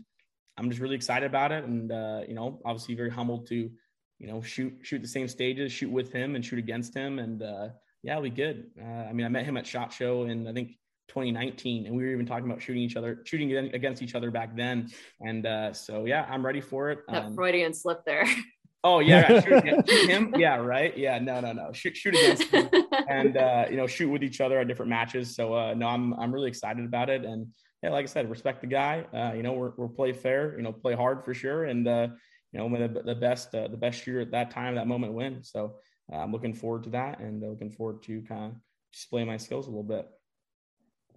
I'm 0.58 0.68
just 0.68 0.82
really 0.82 0.96
excited 0.96 1.24
about 1.24 1.50
it. 1.50 1.64
And 1.64 1.90
uh, 1.90 2.20
you 2.28 2.34
know, 2.34 2.60
obviously 2.66 2.94
very 2.94 3.10
humbled 3.10 3.46
to 3.46 3.70
you 4.18 4.26
know 4.26 4.42
shoot 4.42 4.74
shoot 4.82 5.00
the 5.00 5.08
same 5.08 5.28
stages, 5.28 5.72
shoot 5.72 5.90
with 5.90 6.12
him, 6.12 6.34
and 6.34 6.44
shoot 6.44 6.58
against 6.58 6.94
him, 6.94 7.18
and 7.18 7.42
uh, 7.42 7.68
yeah, 8.02 8.18
we 8.18 8.28
good. 8.28 8.66
I 8.78 9.14
mean, 9.14 9.24
I 9.24 9.30
met 9.30 9.46
him 9.46 9.56
at 9.56 9.66
Shot 9.66 9.94
Show, 9.94 10.24
and 10.24 10.46
I 10.46 10.52
think 10.52 10.72
2019 11.08 11.86
and 11.86 11.96
we 11.96 12.04
were 12.04 12.10
even 12.10 12.26
talking 12.26 12.46
about 12.46 12.62
shooting 12.62 12.82
each 12.82 12.96
other 12.96 13.22
shooting 13.24 13.52
against 13.74 14.02
each 14.02 14.14
other 14.14 14.30
back 14.30 14.56
then. 14.56 14.88
And 15.20 15.46
uh, 15.46 15.72
so 15.72 16.04
yeah 16.04 16.26
i'm 16.30 16.44
ready 16.44 16.60
for 16.60 16.90
it. 16.90 17.00
That 17.08 17.26
um, 17.26 17.34
freudian 17.34 17.74
slip 17.74 18.04
there. 18.04 18.26
Oh 18.84 19.00
yeah 19.00 19.40
shoot, 19.40 19.64
shoot, 19.88 20.08
him? 20.08 20.32
Yeah 20.38 20.54
right? 20.54 20.96
Yeah 20.96 21.18
no 21.18 21.40
no 21.40 21.52
no. 21.52 21.72
Shoot 21.72 21.96
shoot 21.96 22.14
against 22.14 22.44
him. 22.44 22.68
And 23.08 23.36
uh, 23.36 23.64
you 23.68 23.76
know 23.76 23.88
shoot 23.88 24.08
with 24.08 24.22
each 24.22 24.40
other 24.40 24.60
at 24.60 24.68
different 24.68 24.88
matches. 24.88 25.34
So 25.34 25.52
uh, 25.52 25.74
no 25.74 25.88
i'm 25.88 26.14
i'm 26.14 26.32
really 26.32 26.48
excited 26.48 26.84
about 26.84 27.10
it. 27.10 27.24
And 27.24 27.48
yeah, 27.82 27.90
like 27.90 28.04
I 28.04 28.06
said, 28.06 28.28
respect 28.30 28.60
the 28.60 28.66
guy. 28.66 29.04
Uh, 29.14 29.34
you 29.34 29.42
know, 29.42 29.52
we're 29.52 29.72
we're 29.76 29.88
play 29.88 30.12
fair. 30.12 30.56
You 30.56 30.62
know, 30.62 30.72
play 30.72 30.94
hard 30.94 31.24
for 31.24 31.32
sure, 31.32 31.64
and 31.64 31.86
uh, 31.86 32.08
you 32.52 32.58
know, 32.58 32.88
the, 32.88 33.02
the 33.02 33.14
best 33.14 33.54
uh, 33.54 33.68
the 33.68 33.76
best 33.76 34.02
shooter 34.02 34.20
at 34.20 34.32
that 34.32 34.50
time, 34.50 34.74
that 34.74 34.88
moment, 34.88 35.12
win. 35.12 35.44
So 35.44 35.76
I'm 36.12 36.32
looking 36.32 36.54
forward 36.54 36.84
to 36.84 36.90
that, 36.90 37.20
and 37.20 37.40
looking 37.40 37.70
forward 37.70 38.02
to 38.04 38.22
kind 38.22 38.44
of 38.46 38.52
display 38.92 39.24
my 39.24 39.36
skills 39.36 39.66
a 39.66 39.70
little 39.70 39.84
bit. 39.84 40.08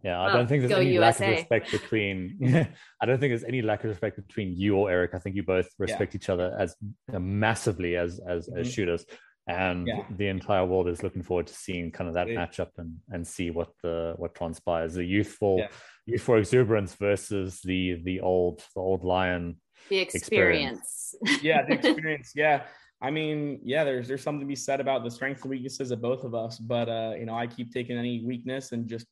Yeah, 0.04 0.20
I 0.20 0.34
don't 0.34 0.47
think 0.47 0.62
there's 0.62 0.80
any 0.80 0.93
USA. 0.93 0.99
lack 0.99 1.22
of 1.22 1.38
respect 1.38 1.72
between. 1.72 2.38
I 3.02 3.06
don't 3.06 3.20
think 3.20 3.32
there's 3.32 3.43
any 3.43 3.62
lack 3.62 3.84
of 3.84 3.91
respect 3.91 4.16
between 4.16 4.56
you 4.56 4.76
or 4.76 4.89
Eric. 4.89 5.12
I 5.14 5.20
think 5.20 5.36
you 5.36 5.43
both 5.43 5.70
respect 5.78 6.14
yeah. 6.14 6.18
each 6.18 6.30
other 6.30 6.56
as 6.58 6.76
uh, 7.14 7.20
massively 7.20 7.95
as 7.95 8.20
as, 8.28 8.47
mm-hmm. 8.47 8.60
as 8.60 8.74
shooters, 8.74 9.06
and 9.47 9.88
yeah. 9.88 10.04
the 10.10 10.28
entire 10.28 10.66
world 10.66 10.88
is 10.88 11.04
looking 11.04 11.22
forward 11.22 11.47
to 11.47 11.54
seeing 11.54 11.91
kind 11.91 12.08
of 12.08 12.16
that 12.16 12.28
matchup 12.28 12.70
and 12.78 12.97
and 13.10 13.28
see 13.28 13.52
what 13.52 13.70
the 13.84 14.14
what 14.18 14.34
transpires. 14.34 14.95
The 14.95 15.06
youthful 15.06 15.58
yeah. 15.60 15.68
youthful 16.08 16.38
exuberance 16.38 16.95
versus 16.95 17.62
the 17.64 18.02
the 18.04 18.22
old 18.22 18.64
the 18.74 18.82
old 18.82 19.04
lion. 19.04 19.58
The 19.89 19.99
experience. 19.99 21.16
experience. 21.22 21.43
yeah, 21.43 21.66
the 21.66 21.74
experience. 21.89 22.32
Yeah. 22.36 22.64
I 23.04 23.10
mean, 23.10 23.60
yeah, 23.64 23.84
there's 23.84 24.08
there's 24.08 24.24
something 24.24 24.41
to 24.41 24.47
be 24.47 24.56
said 24.56 24.80
about 24.80 25.04
the 25.04 25.12
strengths 25.12 25.41
and 25.41 25.49
weaknesses 25.49 25.91
of 25.91 26.02
both 26.02 26.24
of 26.24 26.36
us, 26.36 26.60
but 26.60 26.88
uh, 26.88 27.14
you 27.18 27.26
know, 27.26 27.36
I 27.36 27.47
keep 27.47 27.74
taking 27.74 27.97
any 27.97 28.24
weakness 28.26 28.72
and 28.74 28.88
just 28.88 29.08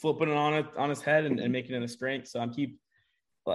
flipping 0.00 0.28
it 0.28 0.36
on 0.36 0.54
it 0.54 0.66
on 0.76 0.90
his 0.90 1.00
head 1.00 1.24
and, 1.24 1.40
and 1.40 1.52
making 1.52 1.74
it 1.74 1.82
a 1.82 1.88
strength. 1.88 2.28
So 2.28 2.40
I'm 2.40 2.52
keep, 2.52 2.78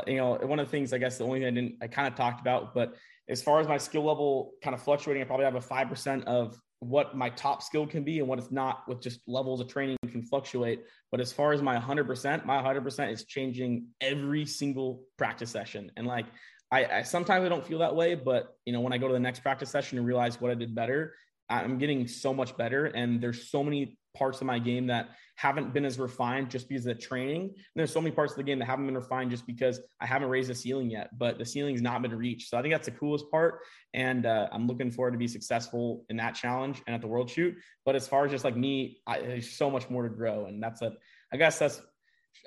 you 0.08 0.18
know, 0.18 0.38
one 0.41 0.60
of 0.60 0.68
the 0.68 0.72
things 0.72 0.94
I 0.94 0.98
guess 0.98 1.18
the 1.18 1.24
only 1.26 1.39
thing 1.39 1.48
I 1.48 1.52
didn't 1.52 1.76
I 1.82 1.88
kind 1.88 2.08
of 2.08 2.16
talked 2.16 2.41
about, 2.41 2.74
but 2.74 2.96
as 3.30 3.41
far 3.41 3.60
as 3.60 3.68
my 3.68 3.78
skill 3.78 4.04
level 4.04 4.54
kind 4.62 4.74
of 4.74 4.82
fluctuating, 4.82 5.22
I 5.22 5.26
probably 5.26 5.46
have 5.46 5.56
a 5.56 5.62
five 5.62 5.89
percent 5.89 6.26
of 6.28 6.60
what 6.84 7.16
my 7.16 7.30
top 7.30 7.64
skill 7.64 7.88
can 7.88 8.04
be 8.04 8.20
and 8.20 8.28
what 8.28 8.39
it's 8.39 8.52
not 8.52 8.88
with 8.88 9.02
just 9.02 9.22
levels 9.28 9.62
of 9.62 9.68
training 9.68 9.98
can 10.10 10.22
fluctuate. 10.22 10.84
But 11.12 11.22
as 11.22 11.32
far 11.32 11.54
as 11.54 11.62
my 11.62 11.78
100%, 11.80 12.46
my 12.46 12.62
100% 12.62 13.12
is 13.12 13.26
changing 13.26 13.88
every 14.02 14.46
single 14.46 15.04
practice 15.18 15.50
session. 15.50 15.91
And 15.96 16.06
like, 16.06 16.26
I, 16.72 16.86
I, 16.86 17.02
sometimes 17.04 17.46
I 17.46 17.50
don't 17.50 17.66
feel 17.66 17.80
that 17.80 17.96
way, 17.96 18.16
but 18.16 18.56
you 18.66 18.74
know, 18.74 18.82
when 18.82 18.94
I 18.94 18.98
go 18.98 19.08
to 19.08 19.14
the 19.14 19.20
next 19.20 19.39
practice 19.39 19.70
session 19.70 19.98
and 19.98 20.08
realize 20.08 20.41
what 20.41 20.52
I 20.52 20.56
did 20.56 20.76
better, 20.76 21.16
I'm 21.50 21.78
getting 21.78 22.08
so 22.08 22.34
much 22.34 22.58
better. 22.58 22.86
And 22.86 23.22
there's 23.22 23.50
so 23.50 23.64
many 23.64 23.98
parts 24.14 24.41
of 24.41 24.47
my 24.47 24.59
game 24.59 24.88
that 24.88 25.09
haven't 25.36 25.74
been 25.74 25.86
as 25.86 25.97
refined 25.97 26.49
just 26.49 26.70
because 26.70 26.86
of 26.86 26.95
the 26.95 27.01
training. 27.01 27.41
And 27.41 27.55
there's 27.76 27.91
so 27.91 27.99
many 27.99 28.16
parts 28.16 28.34
of 28.34 28.38
the 28.38 28.43
game 28.43 28.59
that 28.59 28.66
haven't 28.66 28.86
been 28.86 28.95
refined 28.95 29.32
just 29.32 29.47
because 29.47 29.80
I 29.99 30.05
haven't 30.05 30.30
raised 30.30 30.49
the 30.49 30.55
ceiling 30.55 30.91
yet, 30.91 31.18
but 31.18 31.39
the 31.39 31.45
ceiling's 31.45 31.82
not 31.82 32.01
been 32.01 32.16
reached. 32.16 32.49
So 32.49 32.57
I 32.57 32.61
think 32.61 32.74
that's 32.74 32.86
the 32.86 32.91
coolest 32.91 33.32
part. 33.32 33.61
And 33.93 34.26
uh, 34.26 34.47
I'm 34.51 34.68
looking 34.68 34.91
forward 34.91 35.11
to 35.11 35.18
be 35.18 35.28
successful 35.28 36.05
in 36.09 36.18
that 36.18 36.36
challenge 36.36 36.82
and 36.86 36.95
at 36.95 37.01
the 37.01 37.07
world 37.07 37.30
shoot. 37.30 37.55
But 37.86 37.95
as 37.95 38.07
far 38.07 38.26
as 38.26 38.32
just 38.32 38.43
like 38.43 38.55
me, 38.55 39.01
I, 39.07 39.20
there's 39.20 39.49
so 39.49 39.72
much 39.72 39.89
more 39.89 40.03
to 40.03 40.09
grow. 40.09 40.45
And 40.45 40.61
that's 40.61 40.82
a, 40.82 40.93
I 41.32 41.38
guess 41.38 41.57
that's, 41.57 41.82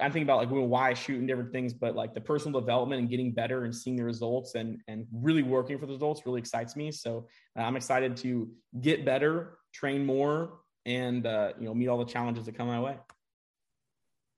I'm 0.00 0.12
thinking 0.12 0.24
about 0.24 0.38
like 0.38 0.48
why 0.50 0.90
I 0.90 0.94
shoot 0.94 1.18
and 1.18 1.26
different 1.26 1.52
things, 1.52 1.72
but 1.72 1.96
like 1.96 2.12
the 2.12 2.20
personal 2.20 2.60
development 2.60 3.00
and 3.00 3.10
getting 3.10 3.32
better 3.32 3.64
and 3.64 3.74
seeing 3.74 3.96
the 3.96 4.04
results 4.04 4.54
and 4.54 4.80
and 4.88 5.06
really 5.12 5.42
working 5.42 5.78
for 5.78 5.86
the 5.86 5.92
results 5.92 6.22
really 6.26 6.40
excites 6.40 6.76
me. 6.76 6.90
So 6.90 7.28
uh, 7.58 7.62
I'm 7.62 7.76
excited 7.76 8.16
to 8.18 8.50
get 8.80 9.06
better, 9.06 9.58
train 9.72 10.04
more, 10.04 10.58
and 10.86 11.26
uh, 11.26 11.52
you 11.58 11.66
know 11.66 11.74
meet 11.74 11.88
all 11.88 11.98
the 11.98 12.10
challenges 12.10 12.46
that 12.46 12.56
come 12.56 12.68
my 12.68 12.80
way. 12.80 12.96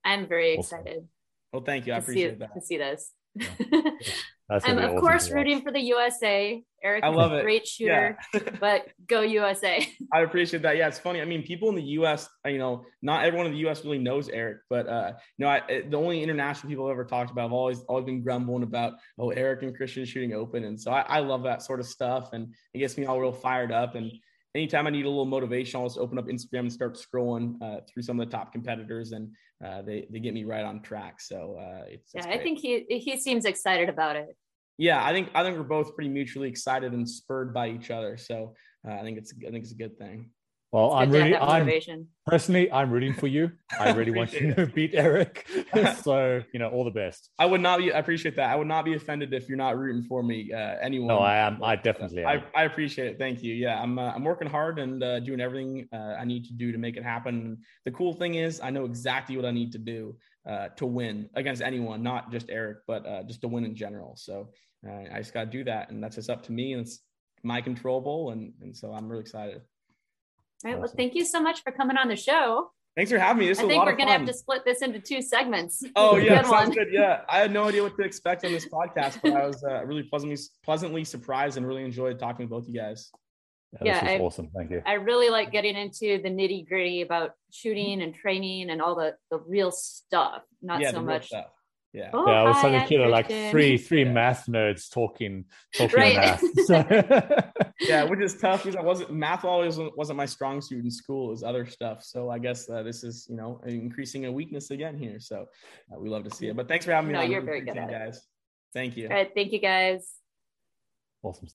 I'm 0.05 0.27
very 0.27 0.55
excited. 0.55 1.07
Well, 1.53 1.63
thank 1.63 1.87
you. 1.87 1.93
I 1.93 1.99
appreciate 1.99 2.33
see, 2.33 2.39
that. 2.39 2.55
To 2.55 2.61
see 2.61 2.79
this. 2.79 3.13
I'm 4.51 4.79
of 4.79 5.01
course 5.01 5.31
rooting 5.31 5.61
for 5.61 5.71
the 5.71 5.81
USA. 5.81 6.63
Eric 6.83 7.05
I 7.05 7.09
love 7.09 7.33
it. 7.33 7.43
great 7.43 7.67
shooter, 7.67 8.17
yeah. 8.33 8.41
but 8.61 8.87
go 9.07 9.21
USA. 9.21 9.87
I 10.13 10.21
appreciate 10.21 10.63
that. 10.63 10.77
Yeah, 10.77 10.89
it's 10.89 10.99
funny. 10.99 11.21
I 11.21 11.27
mean, 11.27 11.43
people 11.43 11.69
in 11.69 11.75
the 11.75 11.83
US, 11.83 12.29
you 12.47 12.57
know, 12.57 12.85
not 13.03 13.27
everyone 13.27 13.47
in 13.47 13.53
the 13.53 13.69
US 13.69 13.85
really 13.85 13.99
knows 13.99 14.31
Eric, 14.31 14.59
but 14.71 14.89
uh, 14.89 15.13
you 15.37 15.45
know, 15.45 15.51
I, 15.51 15.83
the 15.89 15.99
only 15.99 16.23
international 16.23 16.71
people 16.71 16.87
I've 16.87 16.93
ever 16.93 17.05
talked 17.05 17.31
about, 17.31 17.47
I've 17.47 17.53
always 17.53 17.81
always 17.81 18.07
been 18.07 18.23
grumbling 18.23 18.63
about, 18.63 18.95
oh, 19.19 19.31
Eric 19.31 19.63
and 19.63 19.77
Christian 19.77 20.07
shooting 20.07 20.33
open, 20.33 20.65
and 20.65 20.81
so 20.81 20.93
I, 20.93 21.01
I 21.01 21.19
love 21.19 21.43
that 21.43 21.63
sort 21.63 21.81
of 21.81 21.87
stuff, 21.87 22.33
and 22.33 22.55
it 22.73 22.79
gets 22.79 22.97
me 22.97 23.05
all 23.05 23.21
real 23.21 23.33
fired 23.33 23.73
up. 23.73 23.97
And 23.97 24.11
anytime 24.59 24.87
I 24.87 24.91
need 24.91 25.05
a 25.05 25.09
little 25.09 25.25
motivation, 25.25 25.81
I'll 25.81 25.87
just 25.87 25.99
open 25.99 26.19
up 26.19 26.27
Instagram 26.27 26.61
and 26.61 26.73
start 26.73 26.99
scrolling 26.99 27.55
uh, 27.63 27.81
through 27.89 28.03
some 28.03 28.19
of 28.19 28.29
the 28.29 28.37
top 28.37 28.53
competitors, 28.53 29.13
and 29.13 29.31
uh, 29.65 29.83
they 29.83 30.07
they 30.11 30.19
get 30.19 30.35
me 30.35 30.45
right 30.45 30.65
on 30.65 30.83
track. 30.83 31.21
So 31.21 31.57
uh, 31.59 31.85
it's, 31.87 32.11
yeah, 32.15 32.27
I 32.29 32.39
think 32.39 32.59
he 32.59 32.85
he 32.89 33.19
seems 33.19 33.45
excited 33.45 33.89
about 33.89 34.17
it. 34.17 34.37
Yeah, 34.77 35.05
I 35.05 35.13
think 35.13 35.31
I 35.35 35.43
think 35.43 35.57
we're 35.57 35.63
both 35.63 35.95
pretty 35.95 36.11
mutually 36.11 36.49
excited 36.49 36.93
and 36.93 37.09
spurred 37.09 37.55
by 37.55 37.69
each 37.71 37.91
other. 37.91 38.17
So 38.17 38.55
uh, 38.87 38.95
I 38.95 39.03
think 39.03 39.19
it's 39.19 39.33
I 39.47 39.51
think 39.51 39.63
it's 39.65 39.73
a 39.73 39.77
good 39.77 39.97
thing. 39.99 40.31
Well, 40.71 40.93
I'm 40.93 41.11
really, 41.11 41.35
I'm 41.35 42.07
personally, 42.27 42.71
I'm 42.71 42.91
rooting 42.91 43.15
for 43.15 43.27
you. 43.27 43.53
I 43.81 43.93
really 43.95 44.11
want 44.11 44.35
you 44.35 44.53
to 44.53 44.67
beat 44.67 44.91
Eric. 44.93 45.49
so, 46.03 46.43
you 46.53 46.59
know, 46.59 46.69
all 46.69 46.85
the 46.85 46.91
best. 46.91 47.31
I 47.39 47.47
would 47.47 47.63
not 47.63 47.79
be, 47.79 47.91
I 47.91 47.99
appreciate 47.99 48.37
that. 48.37 48.51
I 48.51 48.57
would 48.57 48.67
not 48.67 48.85
be 48.85 48.93
offended 48.93 49.33
if 49.33 49.49
you're 49.49 49.57
not 49.57 49.79
rooting 49.79 50.03
for 50.03 50.23
me, 50.23 50.53
uh, 50.53 50.77
anyone. 50.83 51.09
No, 51.09 51.21
I 51.21 51.39
am. 51.39 51.65
I 51.65 51.77
definitely 51.77 52.23
am. 52.23 52.43
I, 52.55 52.61
I 52.61 52.65
appreciate 52.65 53.09
it. 53.09 53.19
Thank 53.19 53.43
you. 53.43 53.55
Yeah, 53.55 53.81
I'm, 53.81 53.99
uh, 53.99 54.13
I'm 54.15 54.25
working 54.25 54.47
hard 54.47 54.79
and 54.79 55.03
uh, 55.03 55.21
doing 55.21 55.41
everything 55.41 55.89
uh, 55.91 56.17
I 56.19 56.27
need 56.27 56.45
to 56.47 56.53
do 56.53 56.71
to 56.71 56.77
make 56.77 56.99
it 56.99 57.03
happen. 57.03 57.57
The 57.87 57.91
cool 57.93 58.13
thing 58.13 58.35
is, 58.35 58.61
I 58.61 58.69
know 58.69 58.85
exactly 58.85 59.37
what 59.37 59.47
I 59.47 59.53
need 59.53 59.73
to 59.73 59.79
do 59.79 60.17
uh, 60.47 60.69
to 60.77 60.85
win 60.85 61.31
against 61.35 61.63
anyone, 61.63 62.03
not 62.03 62.31
just 62.31 62.51
Eric, 62.51 62.79
but 62.87 63.07
uh, 63.07 63.23
just 63.23 63.41
to 63.41 63.49
win 63.49 63.65
in 63.65 63.75
general. 63.75 64.17
So 64.17 64.51
I 64.87 65.19
just 65.19 65.33
got 65.33 65.45
to 65.45 65.51
do 65.51 65.65
that. 65.65 65.91
And 65.91 66.05
that's 66.05 66.17
just 66.17 66.29
up 66.29 66.43
to 66.45 66.53
me 66.53 66.75
and 66.75 66.83
it's 66.83 67.01
my 67.43 67.63
controllable. 67.63 68.33
And, 68.33 68.53
and 68.61 68.77
so 68.77 68.93
I'm 68.93 69.09
really 69.09 69.23
excited. 69.23 69.63
All 70.65 70.73
right. 70.73 70.81
Well, 70.81 70.93
thank 70.95 71.15
you 71.15 71.25
so 71.25 71.41
much 71.41 71.63
for 71.63 71.73
coming 71.73 71.97
on 71.97 72.09
the 72.09 72.17
show. 72.17 72.71
Thanks 72.97 73.13
for 73.13 73.19
having 73.19 73.39
me. 73.39 73.47
This 73.47 73.61
I 73.61 73.69
think 73.69 73.85
we're 73.85 73.95
going 73.95 74.09
to 74.09 74.13
have 74.13 74.27
to 74.27 74.35
split 74.35 74.65
this 74.65 74.83
into 74.83 74.99
two 74.99 75.23
segments. 75.23 75.85
Oh 75.95 76.17
yeah, 76.17 76.43
sounds 76.43 76.51
one. 76.51 76.71
good. 76.73 76.89
Yeah, 76.91 77.21
I 77.29 77.39
had 77.39 77.53
no 77.53 77.69
idea 77.69 77.83
what 77.83 77.97
to 77.97 78.03
expect 78.03 78.45
on 78.45 78.51
this 78.51 78.67
podcast, 78.73 79.21
but 79.23 79.35
I 79.35 79.47
was 79.47 79.63
uh, 79.63 79.85
really 79.85 80.03
pleasantly 80.03 80.37
pleasantly 80.65 81.05
surprised 81.05 81.57
and 81.57 81.67
really 81.67 81.85
enjoyed 81.85 82.19
talking 82.19 82.47
to 82.47 82.51
both 82.51 82.67
you 82.67 82.75
guys. 82.75 83.11
Yeah, 83.83 84.05
yeah 84.05 84.11
I, 84.13 84.19
awesome. 84.19 84.51
Thank 84.57 84.73
you. 84.73 84.83
I 84.85 84.95
really 84.95 85.31
like 85.31 85.53
getting 85.53 85.77
into 85.77 86.21
the 86.21 86.29
nitty 86.29 86.67
gritty 86.67 87.03
about 87.03 87.33
shooting 87.53 88.03
and 88.03 88.15
training 88.15 88.71
and 88.71 88.83
all 88.83 88.97
the 88.97 89.15
the 89.31 89.39
real 89.39 89.71
stuff, 89.71 90.43
not 90.61 90.81
yeah, 90.81 90.91
so 90.91 91.01
much 91.01 91.29
stuff. 91.29 91.47
Yeah. 91.93 92.11
Oh, 92.13 92.29
yeah, 92.29 92.41
I 92.41 92.43
was 92.45 92.57
talking 92.57 92.87
to 92.87 92.95
you 92.95 93.09
like 93.09 93.29
three 93.51 93.79
three 93.79 94.05
yeah. 94.05 94.13
math 94.13 94.47
nerds 94.47 94.91
talking 94.93 95.47
talking 95.75 95.99
right. 95.99 96.17
math. 96.17 96.43
So. 96.67 96.85
yeah, 97.81 98.05
which 98.11 98.21
is 98.21 98.37
tough 98.37 98.65
because 98.65 98.77
I 98.77 98.83
wasn't 98.83 99.13
math 99.13 99.45
always 99.45 99.79
wasn't 99.97 100.19
my 100.19 100.27
strong 100.27 100.61
suit 100.61 100.85
in 100.85 100.91
school. 100.91 101.33
Is 101.33 101.43
other 101.43 101.65
stuff. 101.67 102.05
So 102.05 102.29
I 102.31 102.39
guess 102.39 102.69
uh, 102.69 102.83
this 102.83 103.05
is 103.05 103.27
you 103.31 103.37
know 103.37 103.61
increasing 103.67 104.27
a 104.27 104.33
weakness 104.33 104.71
again 104.71 104.99
here. 104.99 105.19
So 105.19 105.47
uh, 105.91 105.99
we 105.99 106.11
love 106.11 106.25
to 106.25 106.31
see 106.31 106.49
it. 106.49 106.57
But 106.57 106.69
thanks 106.69 106.85
for 106.85 106.93
having 106.93 107.09
me. 107.09 107.15
No, 107.15 107.21
on. 107.21 107.31
you're 107.31 107.43
very 107.43 107.63
good, 107.63 107.75
guys. 107.75 108.21
Thank 108.75 108.97
you. 108.99 109.09
All 109.09 109.17
right, 109.17 109.31
thank 109.35 109.53
you 109.53 109.61
guys. 109.61 110.13
Awesome. 111.23 111.47